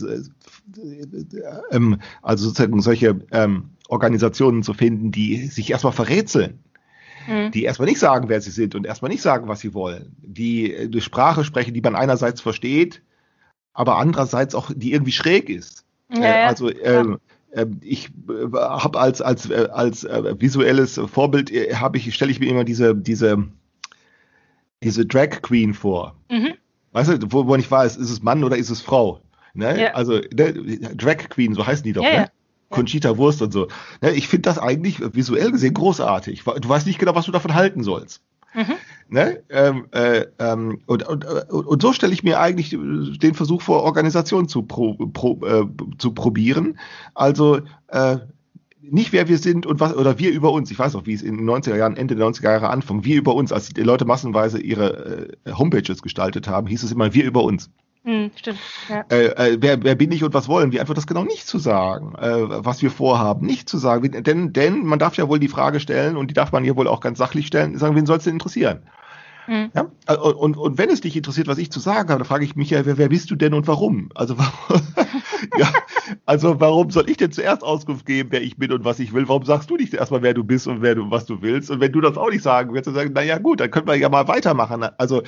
ähm, 1.72 2.00
also 2.22 2.46
sozusagen 2.46 2.80
solche 2.82 3.20
ähm, 3.32 3.72
Organisationen 3.90 4.64
zu 4.64 4.74
finden, 4.74 5.12
die 5.12 5.48
sich 5.48 5.72
erstmal 5.72 5.92
verrätseln 5.92 6.60
Mhm. 7.28 7.52
die 7.52 7.64
erstmal 7.64 7.88
nicht 7.88 8.00
sagen, 8.00 8.30
wer 8.30 8.42
sie 8.42 8.52
sind 8.52 8.76
und 8.76 8.86
erstmal 8.86 9.10
nicht 9.12 9.22
sagen, 9.22 9.48
was 9.48 9.60
sie 9.60 9.74
wollen, 9.74 10.16
die 10.22 10.76
eine 10.76 11.02
Sprache 11.02 11.44
sprechen, 11.44 11.74
die 11.74 11.82
man 11.82 11.96
einerseits 11.96 12.42
versteht, 12.42 13.02
aber 13.74 13.98
andererseits 13.98 14.56
auch, 14.56 14.72
die 14.76 14.94
irgendwie 14.94 15.12
schräg 15.12 15.50
ist. 15.50 15.86
Ja, 16.12 16.22
Äh, 16.22 16.44
also 16.44 16.70
ähm, 16.70 17.20
ähm, 17.54 17.80
ich 17.82 18.10
äh, 18.30 18.52
habe 18.54 19.00
als 19.00 19.22
als 19.22 19.50
äh, 19.50 19.68
als 19.72 20.04
äh, 20.04 20.40
visuelles 20.40 21.00
Vorbild 21.12 21.52
äh, 21.52 21.76
habe 21.76 21.98
ich 21.98 22.14
stelle 22.14 22.32
ich 22.32 22.40
mir 22.40 22.50
immer 22.50 22.64
diese 22.64 22.96
diese 22.96 23.48
diese 24.84 25.06
Drag 25.06 25.42
Queen 25.42 25.74
vor. 25.74 26.16
Mhm. 26.30 26.54
Weißt 26.92 27.10
du, 27.10 27.32
wo, 27.32 27.48
wo 27.48 27.56
ich 27.56 27.70
weiß, 27.70 27.98
ist 27.98 28.12
es 28.12 28.22
Mann 28.22 28.44
oder 28.44 28.58
ist 28.58 28.70
es 28.70 28.82
Frau? 28.82 29.22
Ne? 29.54 29.82
Ja. 29.82 29.94
Also 29.94 30.20
ne, 30.34 30.54
Drag 30.96 31.30
Queen, 31.30 31.54
so 31.54 31.66
heißen 31.66 31.84
die 31.84 31.94
doch. 31.94 32.04
Ja, 32.04 32.22
ne? 32.22 32.32
Conchita 32.74 33.18
Wurst 33.18 33.42
und 33.42 33.54
so. 33.54 33.68
Ich 34.14 34.28
finde 34.28 34.44
das 34.44 34.60
eigentlich 34.60 35.00
visuell 35.14 35.52
gesehen 35.52 35.74
großartig. 35.74 36.44
Du 36.44 36.70
weißt 36.70 36.88
nicht 36.88 37.00
genau, 37.00 37.16
was 37.16 37.26
du 37.26 37.32
davon 37.32 37.54
halten 37.54 37.84
sollst. 37.84 38.22
Mhm. 38.54 38.74
Ne? 39.10 39.44
Ähm, 39.50 39.86
äh, 39.92 40.26
ähm, 40.40 40.82
und, 40.86 41.08
und, 41.08 41.26
äh, 41.26 41.46
und 41.52 41.82
so 41.82 41.94
stelle 41.94 42.14
ich 42.14 42.24
mir 42.24 42.40
eigentlich 42.40 42.70
den 42.72 43.34
Versuch 43.34 43.62
vor, 43.62 43.84
Organisation 43.84 44.48
zu, 44.48 44.64
pro, 44.64 44.94
pro, 44.94 45.46
äh, 45.46 45.66
zu 45.98 46.14
probieren. 46.14 46.80
Also 47.14 47.62
äh, 47.88 48.18
nicht 48.82 49.14
wer 49.14 49.28
wir 49.28 49.38
sind 49.38 49.66
und 49.66 49.80
was 49.80 49.96
oder 49.96 50.20
wir 50.20 50.32
über 50.32 50.52
uns. 50.52 50.70
Ich 50.70 50.78
weiß 50.78 50.96
auch, 50.96 51.06
wie 51.06 51.14
es 51.14 51.22
in 51.22 51.38
den 51.38 51.50
90er 51.50 51.76
Jahren, 51.76 51.96
Ende 51.96 52.16
der 52.16 52.28
90er 52.28 52.52
Jahre 52.52 52.70
anfing. 52.70 53.04
Wir 53.04 53.18
über 53.18 53.34
uns, 53.34 53.52
als 53.52 53.70
die 53.70 53.82
Leute 53.82 54.06
massenweise 54.06 54.60
ihre 54.62 55.30
äh, 55.46 55.52
Homepages 55.54 56.02
gestaltet 56.02 56.48
haben, 56.48 56.68
hieß 56.68 56.84
es 56.84 56.92
immer 56.92 57.14
wir 57.14 57.24
über 57.24 57.44
uns. 57.44 57.70
Mhm, 58.04 58.32
stimmt. 58.36 58.60
Ja. 58.90 59.06
Äh, 59.10 59.28
äh, 59.54 59.58
wer, 59.62 59.82
wer 59.82 59.96
bin 59.96 60.12
ich 60.12 60.24
und 60.26 60.34
was 60.34 60.50
wollen 60.50 60.72
wir? 60.74 60.82
Einfach 60.82 60.94
das 60.94 61.08
genau 61.08 61.24
nicht 61.24 61.48
zu 61.48 61.58
sagen, 61.58 62.14
äh, 62.16 62.66
was 62.66 62.82
wir 62.82 62.92
vorhaben, 62.92 63.46
nicht 63.46 63.70
zu 63.70 63.78
sagen. 63.78 64.24
Denn, 64.24 64.52
denn 64.52 64.86
man 64.86 65.00
darf 65.00 65.16
ja 65.16 65.30
wohl 65.30 65.40
die 65.40 65.48
Frage 65.48 65.80
stellen 65.80 66.18
und 66.18 66.28
die 66.30 66.34
darf 66.34 66.52
man 66.52 66.64
hier 66.66 66.76
wohl 66.76 66.88
auch 66.90 67.00
ganz 67.00 67.18
sachlich 67.18 67.48
stellen, 67.48 67.78
sagen, 67.78 67.96
wen 67.96 68.06
soll 68.06 68.18
es 68.18 68.26
denn 68.26 68.34
interessieren? 68.34 68.84
Mhm. 69.48 69.72
Ja? 69.76 69.92
Äh, 70.08 70.16
Und, 70.18 70.58
und 70.58 70.78
wenn 70.78 70.90
es 70.90 71.02
dich 71.02 71.16
interessiert, 71.18 71.48
was 71.48 71.58
ich 71.58 71.72
zu 71.72 71.80
sagen 71.80 72.10
habe, 72.10 72.20
dann 72.20 72.28
frage 72.28 72.46
ich 72.46 72.56
mich 72.56 72.70
ja, 72.72 72.86
wer, 72.86 72.98
wer 72.98 73.10
bist 73.10 73.32
du 73.32 73.36
denn 73.36 73.54
und 73.54 73.68
warum? 73.68 74.10
Also 74.16 74.38
warum, 74.38 74.82
ja, 75.58 75.70
also 76.26 76.60
warum 76.60 76.92
soll 76.92 77.10
ich 77.10 77.18
denn 77.18 77.32
zuerst 77.32 77.64
Auskunft 77.64 78.06
geben, 78.06 78.30
wer 78.32 78.42
ich 78.42 78.58
bin 78.58 78.72
und 78.74 78.86
was 78.86 79.00
ich 79.00 79.14
will? 79.14 79.28
Warum 79.30 79.46
sagst 79.46 79.70
du 79.70 79.78
nicht 79.78 79.94
erstmal, 79.94 80.22
wer 80.22 80.34
du 80.34 80.44
bist 80.44 80.68
und 80.68 80.82
wer 80.82 80.96
du, 80.96 81.10
was 81.12 81.26
du 81.26 81.42
willst? 81.42 81.72
Und 81.72 81.80
wenn 81.82 81.92
du 81.92 82.02
das 82.02 82.18
auch 82.18 82.30
nicht 82.30 82.44
sagen 82.44 82.74
willst, 82.74 82.88
dann 82.88 82.96
sagen, 82.96 83.12
na 83.16 83.24
ja 83.24 83.38
gut, 83.38 83.60
dann 83.62 83.72
können 83.72 83.88
wir 83.88 83.96
ja 83.96 84.10
mal 84.10 84.28
weitermachen. 84.28 84.84
Also 84.98 85.24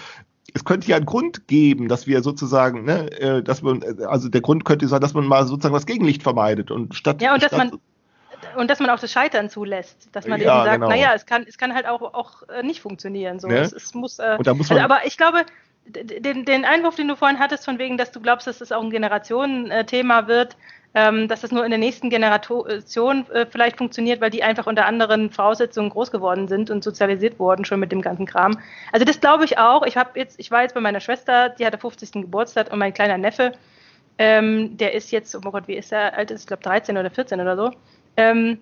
es 0.54 0.64
könnte 0.64 0.88
ja 0.88 0.96
einen 0.96 1.06
Grund 1.06 1.48
geben, 1.48 1.88
dass 1.88 2.08
wir 2.08 2.22
sozusagen, 2.22 2.86
ne, 2.86 3.12
äh, 3.20 3.44
dass 3.44 3.62
man, 3.62 3.84
also 4.08 4.30
der 4.30 4.42
Grund 4.42 4.66
könnte 4.66 4.88
sein, 4.88 5.02
dass 5.02 5.14
man 5.14 5.26
mal 5.26 5.46
sozusagen 5.48 5.74
das 5.74 5.86
Gegenlicht 5.86 6.24
vermeidet 6.24 6.72
und 6.72 6.96
statt 6.96 7.22
Ja, 7.22 7.34
und 7.34 7.42
dass 7.42 7.50
statt, 7.50 7.72
man 7.72 7.80
und 8.56 8.70
dass 8.70 8.80
man 8.80 8.90
auch 8.90 9.00
das 9.00 9.12
Scheitern 9.12 9.50
zulässt, 9.50 10.10
dass 10.12 10.28
man 10.28 10.40
Ja, 10.40 10.58
eben 10.60 10.66
sagt, 10.66 10.76
genau. 10.76 10.90
naja, 10.90 11.14
es 11.14 11.26
kann, 11.26 11.46
es 11.48 11.58
kann 11.58 11.74
halt 11.74 11.88
auch, 11.88 12.02
auch 12.02 12.48
äh, 12.50 12.64
nicht 12.64 12.82
funktionieren. 12.82 13.40
So. 13.40 13.48
Ne? 13.48 13.60
Es, 13.60 13.74
es 13.74 13.94
muss, 13.94 14.20
äh, 14.20 14.38
muss 14.38 14.72
also, 14.72 14.84
aber 14.84 15.06
ich 15.06 15.18
glaube, 15.18 15.46
den, 15.86 16.46
den 16.46 16.66
Einwurf, 16.66 16.96
den 16.96 17.08
du 17.08 17.16
vorhin 17.16 17.40
hattest, 17.40 17.66
von 17.66 17.80
wegen, 17.80 17.98
dass 17.98 18.12
du 18.12 18.20
glaubst, 18.20 18.48
dass 18.48 18.62
es 18.62 18.72
auch 18.72 18.84
ein 18.84 18.90
Generationenthema 18.90 20.28
wird, 20.28 20.58
ähm, 20.96 21.28
dass 21.28 21.42
das 21.42 21.52
nur 21.52 21.66
in 21.66 21.72
der 21.72 21.78
nächsten 21.78 22.10
Generation 22.10 23.30
äh, 23.32 23.46
vielleicht 23.46 23.78
funktioniert, 23.78 24.22
weil 24.22 24.30
die 24.30 24.44
einfach 24.44 24.66
unter 24.66 24.86
anderen 24.86 25.30
Voraussetzungen 25.30 25.90
groß 25.90 26.10
geworden 26.10 26.48
sind 26.48 26.72
und 26.72 26.84
sozialisiert 26.84 27.38
wurden 27.38 27.66
schon 27.66 27.82
mit 27.82 27.92
dem 27.92 28.02
ganzen 28.02 28.26
Kram. 28.26 28.58
Also 28.94 29.06
das 29.06 29.20
glaube 29.20 29.44
ich 29.44 29.58
auch. 29.58 29.86
Ich 29.86 29.98
habe 29.98 30.18
jetzt, 30.18 30.40
ich 30.40 30.52
war 30.52 30.62
jetzt 30.62 30.74
bei 30.74 30.80
meiner 30.80 31.02
Schwester, 31.02 31.50
die 31.50 31.66
hatte 31.66 31.78
50. 31.78 32.14
Geburtstag 32.14 32.72
und 32.72 32.80
mein 32.80 32.94
kleiner 32.94 33.18
Neffe, 33.18 33.52
ähm, 34.18 34.78
der 34.78 34.94
ist 34.94 35.12
jetzt, 35.12 35.36
oh 35.36 35.42
Gott, 35.42 35.68
wie 35.68 35.76
ist 35.76 35.92
er 35.92 36.18
alt? 36.18 36.32
Ist, 36.32 36.42
ich 36.42 36.48
glaube 36.48 36.64
13 36.64 36.98
oder 36.98 37.12
14 37.12 37.42
oder 37.42 37.58
so. 37.58 37.72
Ähm, 38.16 38.60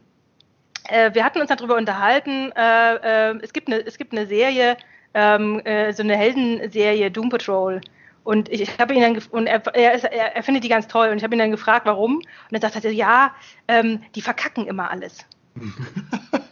äh, 0.89 1.13
wir 1.13 1.23
hatten 1.23 1.39
uns 1.39 1.49
darüber 1.49 1.77
unterhalten. 1.77 2.51
Äh, 2.55 3.31
äh, 3.31 3.39
es, 3.43 3.53
gibt 3.53 3.67
eine, 3.67 3.85
es 3.85 3.99
gibt 3.99 4.11
eine 4.11 4.25
Serie, 4.25 4.75
ähm, 5.13 5.59
äh, 5.65 5.93
so 5.93 6.01
eine 6.01 6.17
Heldenserie 6.17 7.11
Doom 7.11 7.29
Patrol. 7.29 7.79
Und 8.23 8.49
ich, 8.49 8.61
ich 8.61 8.79
habe 8.79 8.93
ihn 8.93 9.01
dann 9.01 9.21
und 9.31 9.47
er, 9.47 9.65
er, 9.75 9.93
ist, 9.93 10.05
er, 10.05 10.35
er 10.35 10.43
findet 10.43 10.63
die 10.63 10.69
ganz 10.69 10.87
toll 10.87 11.09
und 11.09 11.17
ich 11.17 11.23
habe 11.23 11.35
ihn 11.35 11.39
dann 11.39 11.51
gefragt, 11.51 11.85
warum. 11.85 12.17
Und 12.17 12.25
er 12.51 12.61
sagt 12.61 12.85
er, 12.85 12.91
ja, 12.91 13.33
ähm, 13.67 14.01
die 14.15 14.21
verkacken 14.21 14.65
immer 14.67 14.89
alles. 14.89 15.25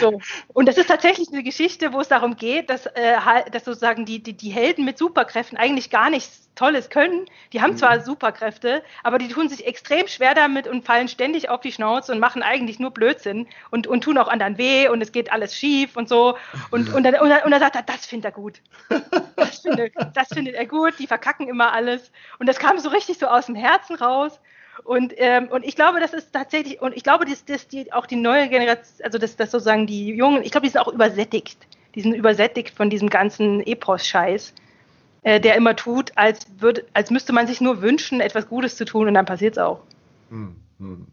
So. 0.00 0.20
Und 0.48 0.66
das 0.66 0.76
ist 0.76 0.88
tatsächlich 0.88 1.28
eine 1.32 1.42
Geschichte, 1.42 1.92
wo 1.92 2.00
es 2.00 2.08
darum 2.08 2.36
geht, 2.36 2.70
dass, 2.70 2.86
äh, 2.86 3.16
halt- 3.24 3.54
dass 3.54 3.64
sozusagen 3.64 4.04
die, 4.04 4.22
die, 4.22 4.32
die 4.34 4.50
Helden 4.50 4.84
mit 4.84 4.98
Superkräften 4.98 5.56
eigentlich 5.58 5.90
gar 5.90 6.10
nichts 6.10 6.42
Tolles 6.54 6.88
können. 6.88 7.26
Die 7.52 7.60
haben 7.62 7.76
zwar 7.76 8.00
Superkräfte, 8.00 8.82
aber 9.02 9.18
die 9.18 9.28
tun 9.28 9.48
sich 9.48 9.66
extrem 9.66 10.06
schwer 10.06 10.34
damit 10.34 10.68
und 10.68 10.84
fallen 10.84 11.08
ständig 11.08 11.48
auf 11.48 11.60
die 11.60 11.72
Schnauze 11.72 12.12
und 12.12 12.20
machen 12.20 12.42
eigentlich 12.42 12.78
nur 12.78 12.92
Blödsinn 12.92 13.48
und, 13.70 13.86
und 13.88 14.02
tun 14.04 14.18
auch 14.18 14.28
anderen 14.28 14.56
weh 14.56 14.88
und 14.88 15.00
es 15.02 15.10
geht 15.12 15.32
alles 15.32 15.56
schief 15.56 15.96
und 15.96 16.08
so. 16.08 16.36
Und, 16.70 16.92
und, 16.92 17.02
dann, 17.02 17.16
und, 17.16 17.28
dann, 17.28 17.42
und 17.42 17.50
dann 17.50 17.60
sagt 17.60 17.76
er, 17.76 17.82
das 17.82 18.06
findet 18.06 18.26
er 18.26 18.32
gut. 18.32 18.60
Das 19.36 19.58
findet, 19.60 19.94
das 20.14 20.28
findet 20.28 20.54
er 20.54 20.66
gut, 20.66 20.98
die 20.98 21.06
verkacken 21.06 21.48
immer 21.48 21.72
alles. 21.72 22.10
Und 22.38 22.48
das 22.48 22.58
kam 22.58 22.78
so 22.78 22.88
richtig 22.88 23.18
so 23.18 23.26
aus 23.26 23.46
dem 23.46 23.54
Herzen 23.56 23.96
raus. 23.96 24.40
Und, 24.82 25.14
ähm, 25.16 25.48
und 25.48 25.64
ich 25.64 25.76
glaube, 25.76 26.00
das 26.00 26.12
ist 26.12 26.32
tatsächlich, 26.32 26.82
und 26.82 26.96
ich 26.96 27.04
glaube, 27.04 27.24
dass, 27.24 27.44
dass 27.44 27.68
die, 27.68 27.92
auch 27.92 28.06
die 28.06 28.16
neue 28.16 28.48
Generation, 28.48 29.04
also 29.04 29.18
dass, 29.18 29.36
dass 29.36 29.50
sozusagen 29.50 29.86
die 29.86 30.08
Jungen, 30.08 30.42
ich 30.42 30.50
glaube, 30.50 30.66
die 30.66 30.72
sind 30.72 30.80
auch 30.80 30.92
übersättigt. 30.92 31.58
Die 31.94 32.00
sind 32.00 32.14
übersättigt 32.14 32.74
von 32.74 32.90
diesem 32.90 33.08
ganzen 33.08 33.64
Epos-Scheiß, 33.64 34.52
äh, 35.22 35.40
der 35.40 35.54
immer 35.54 35.76
tut, 35.76 36.12
als, 36.16 36.46
würd, 36.58 36.84
als 36.92 37.10
müsste 37.10 37.32
man 37.32 37.46
sich 37.46 37.60
nur 37.60 37.82
wünschen, 37.82 38.20
etwas 38.20 38.48
Gutes 38.48 38.76
zu 38.76 38.84
tun 38.84 39.06
und 39.06 39.14
dann 39.14 39.26
passiert 39.26 39.52
es 39.52 39.58
auch. 39.58 39.80
Hm, 40.30 40.56
hm. 40.78 41.06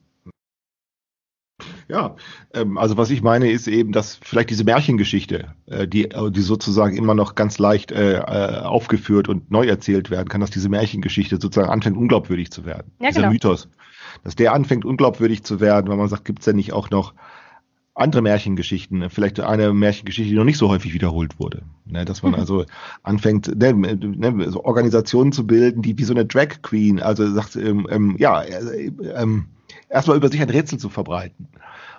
Ja, 1.91 2.15
ähm, 2.53 2.77
also 2.77 2.95
was 2.95 3.09
ich 3.09 3.21
meine 3.21 3.51
ist 3.51 3.67
eben, 3.67 3.91
dass 3.91 4.15
vielleicht 4.15 4.49
diese 4.49 4.63
Märchengeschichte, 4.63 5.53
äh, 5.65 5.89
die, 5.89 6.05
äh, 6.05 6.31
die 6.31 6.39
sozusagen 6.39 6.95
immer 6.95 7.15
noch 7.15 7.35
ganz 7.35 7.59
leicht 7.59 7.91
äh, 7.91 8.19
äh, 8.19 8.61
aufgeführt 8.61 9.27
und 9.27 9.51
neu 9.51 9.65
erzählt 9.65 10.09
werden 10.09 10.29
kann, 10.29 10.39
dass 10.39 10.51
diese 10.51 10.69
Märchengeschichte 10.69 11.35
sozusagen 11.35 11.69
anfängt, 11.69 11.97
unglaubwürdig 11.97 12.49
zu 12.49 12.63
werden. 12.63 12.93
Ja, 13.01 13.09
Dieser 13.09 13.21
genau. 13.21 13.33
Mythos. 13.33 13.67
Dass 14.23 14.37
der 14.37 14.53
anfängt, 14.53 14.85
unglaubwürdig 14.85 15.43
zu 15.43 15.59
werden, 15.59 15.89
weil 15.89 15.97
man 15.97 16.07
sagt, 16.07 16.23
gibt's 16.23 16.45
denn 16.45 16.55
nicht 16.55 16.71
auch 16.71 16.89
noch 16.91 17.13
andere 17.93 18.21
Märchengeschichten, 18.21 19.09
vielleicht 19.09 19.41
eine 19.41 19.73
Märchengeschichte, 19.73 20.29
die 20.29 20.37
noch 20.37 20.45
nicht 20.45 20.57
so 20.57 20.69
häufig 20.69 20.93
wiederholt 20.93 21.39
wurde. 21.41 21.63
Ne, 21.85 22.05
dass 22.05 22.23
man 22.23 22.35
also 22.35 22.63
anfängt, 23.03 23.53
ne, 23.53 23.73
ne, 23.73 24.49
so 24.49 24.63
Organisationen 24.63 25.33
zu 25.33 25.45
bilden, 25.45 25.81
die 25.81 25.97
wie 25.97 26.05
so 26.05 26.13
eine 26.13 26.25
Drag 26.25 26.61
Queen, 26.61 27.01
also 27.01 27.29
sagt, 27.33 27.57
ähm, 27.57 27.85
ähm, 27.89 28.15
ja, 28.17 28.41
äh, 28.43 28.91
ähm, 29.13 29.47
erstmal 29.91 30.17
über 30.17 30.29
sich 30.29 30.41
ein 30.41 30.49
Rätsel 30.49 30.79
zu 30.79 30.89
verbreiten. 30.89 31.47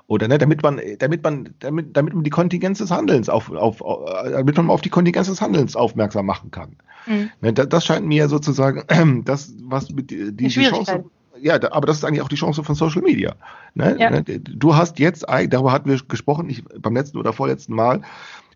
Oder 0.08 0.28
ne, 0.28 0.38
damit 0.38 0.62
man, 0.62 0.80
damit 0.98 1.22
man, 1.22 1.54
damit, 1.60 1.96
damit 1.96 2.14
man 2.14 2.24
die 2.24 2.30
Kontingenz 2.30 2.78
des 2.78 2.90
Handelns 2.90 3.28
auf, 3.28 3.50
auf, 3.52 3.82
damit 4.24 4.56
man 4.56 4.68
auf 4.68 4.80
die 4.80 4.90
Kontingenz 4.90 5.28
des 5.28 5.40
Handelns 5.40 5.76
aufmerksam 5.76 6.26
machen 6.26 6.50
kann. 6.50 6.76
Mhm. 7.06 7.30
Ne, 7.40 7.52
das 7.52 7.84
scheint 7.84 8.06
mir 8.06 8.28
sozusagen 8.28 9.22
das, 9.24 9.54
was 9.62 9.90
mit 9.90 10.10
die, 10.10 10.32
die 10.32 10.48
Chance. 10.48 11.04
Ja, 11.40 11.54
aber 11.72 11.86
das 11.86 11.98
ist 11.98 12.04
eigentlich 12.04 12.22
auch 12.22 12.28
die 12.28 12.36
Chance 12.36 12.62
von 12.62 12.74
Social 12.74 13.02
Media. 13.02 13.34
Ne? 13.74 13.96
Ja. 13.98 14.10
Ne, 14.10 14.22
du 14.22 14.76
hast 14.76 14.98
jetzt, 14.98 15.24
darüber 15.28 15.72
hatten 15.72 15.88
wir 15.88 15.98
gesprochen, 16.06 16.48
ich, 16.50 16.62
beim 16.64 16.94
letzten 16.94 17.18
oder 17.18 17.32
vorletzten 17.32 17.74
Mal, 17.74 18.02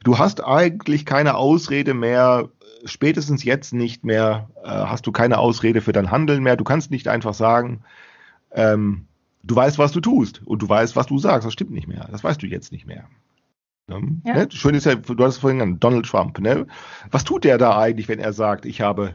du 0.04 0.18
hast 0.18 0.44
eigentlich 0.44 1.04
keine 1.04 1.34
Ausrede 1.34 1.94
mehr, 1.94 2.48
spätestens 2.84 3.42
jetzt 3.44 3.72
nicht 3.72 4.04
mehr, 4.04 4.48
äh, 4.62 4.68
hast 4.68 5.06
du 5.06 5.12
keine 5.12 5.38
Ausrede 5.38 5.80
für 5.80 5.92
dein 5.92 6.10
Handeln 6.10 6.42
mehr. 6.42 6.56
Du 6.56 6.64
kannst 6.64 6.90
nicht 6.90 7.08
einfach 7.08 7.34
sagen, 7.34 7.80
ähm, 8.52 9.06
du 9.46 9.56
weißt, 9.56 9.78
was 9.78 9.92
du 9.92 10.00
tust 10.00 10.42
und 10.44 10.62
du 10.62 10.68
weißt, 10.68 10.96
was 10.96 11.06
du 11.06 11.18
sagst. 11.18 11.46
Das 11.46 11.52
stimmt 11.52 11.70
nicht 11.70 11.88
mehr. 11.88 12.08
Das 12.10 12.24
weißt 12.24 12.42
du 12.42 12.46
jetzt 12.46 12.72
nicht 12.72 12.86
mehr. 12.86 13.08
Ne? 13.88 14.20
Ja. 14.24 14.34
Ne? 14.34 14.48
Schön 14.50 14.74
ist 14.74 14.86
ja, 14.86 14.94
du 14.96 15.24
hast 15.24 15.34
es 15.34 15.40
vorhin 15.40 15.60
genannt, 15.60 15.82
Donald 15.82 16.06
Trump. 16.06 16.38
Ne? 16.40 16.66
Was 17.10 17.24
tut 17.24 17.44
der 17.44 17.58
da 17.58 17.78
eigentlich, 17.78 18.08
wenn 18.08 18.18
er 18.18 18.32
sagt, 18.32 18.66
ich 18.66 18.80
habe 18.80 19.14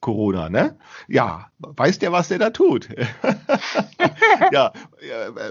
Corona, 0.00 0.50
ne? 0.50 0.76
Ja, 1.08 1.46
weiß 1.60 1.98
der, 1.98 2.12
was 2.12 2.28
der 2.28 2.38
da 2.38 2.50
tut? 2.50 2.90
ja, 4.52 4.70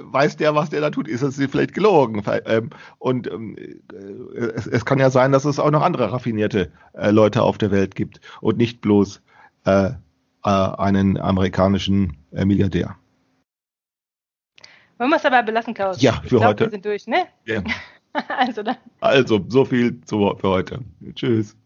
weiß 0.01 0.37
der, 0.37 0.53
was 0.53 0.69
der 0.69 0.79
da 0.79 0.91
tut? 0.91 1.07
Ist 1.07 1.23
das 1.23 1.37
vielleicht 1.37 1.73
gelogen? 1.73 2.21
Ähm, 2.45 2.69
und 2.99 3.31
ähm, 3.31 3.55
äh, 3.57 4.35
es, 4.53 4.67
es, 4.67 4.85
kann 4.85 4.99
ja 4.99 5.09
sein, 5.09 5.31
dass 5.31 5.45
es 5.45 5.57
auch 5.57 5.71
noch 5.71 5.81
andere 5.81 6.11
raffinierte 6.11 6.71
äh, 6.93 7.09
Leute 7.09 7.41
auf 7.41 7.57
der 7.57 7.71
Welt 7.71 7.95
gibt 7.95 8.21
und 8.41 8.57
nicht 8.57 8.79
bloß 8.81 9.23
äh, 9.65 9.89
einen 10.43 11.17
amerikanischen 11.17 12.17
Milliardär. 12.31 12.97
Wollen 15.03 15.11
wir 15.11 15.17
es 15.17 15.23
dabei 15.23 15.41
belassen, 15.41 15.73
Klaus? 15.73 16.01
Ja, 16.01 16.13
für 16.21 16.37
glaub, 16.37 16.45
heute. 16.45 16.63
Wir 16.63 16.71
sind 16.71 16.85
durch, 16.85 17.07
ne? 17.07 17.25
Ja. 17.43 17.61
also 18.37 18.63
dann. 18.63 18.77
Also, 19.01 19.43
so 19.49 19.65
viel 19.65 19.99
zu, 20.05 20.33
für 20.39 20.47
heute. 20.47 20.79
Tschüss. 21.13 21.57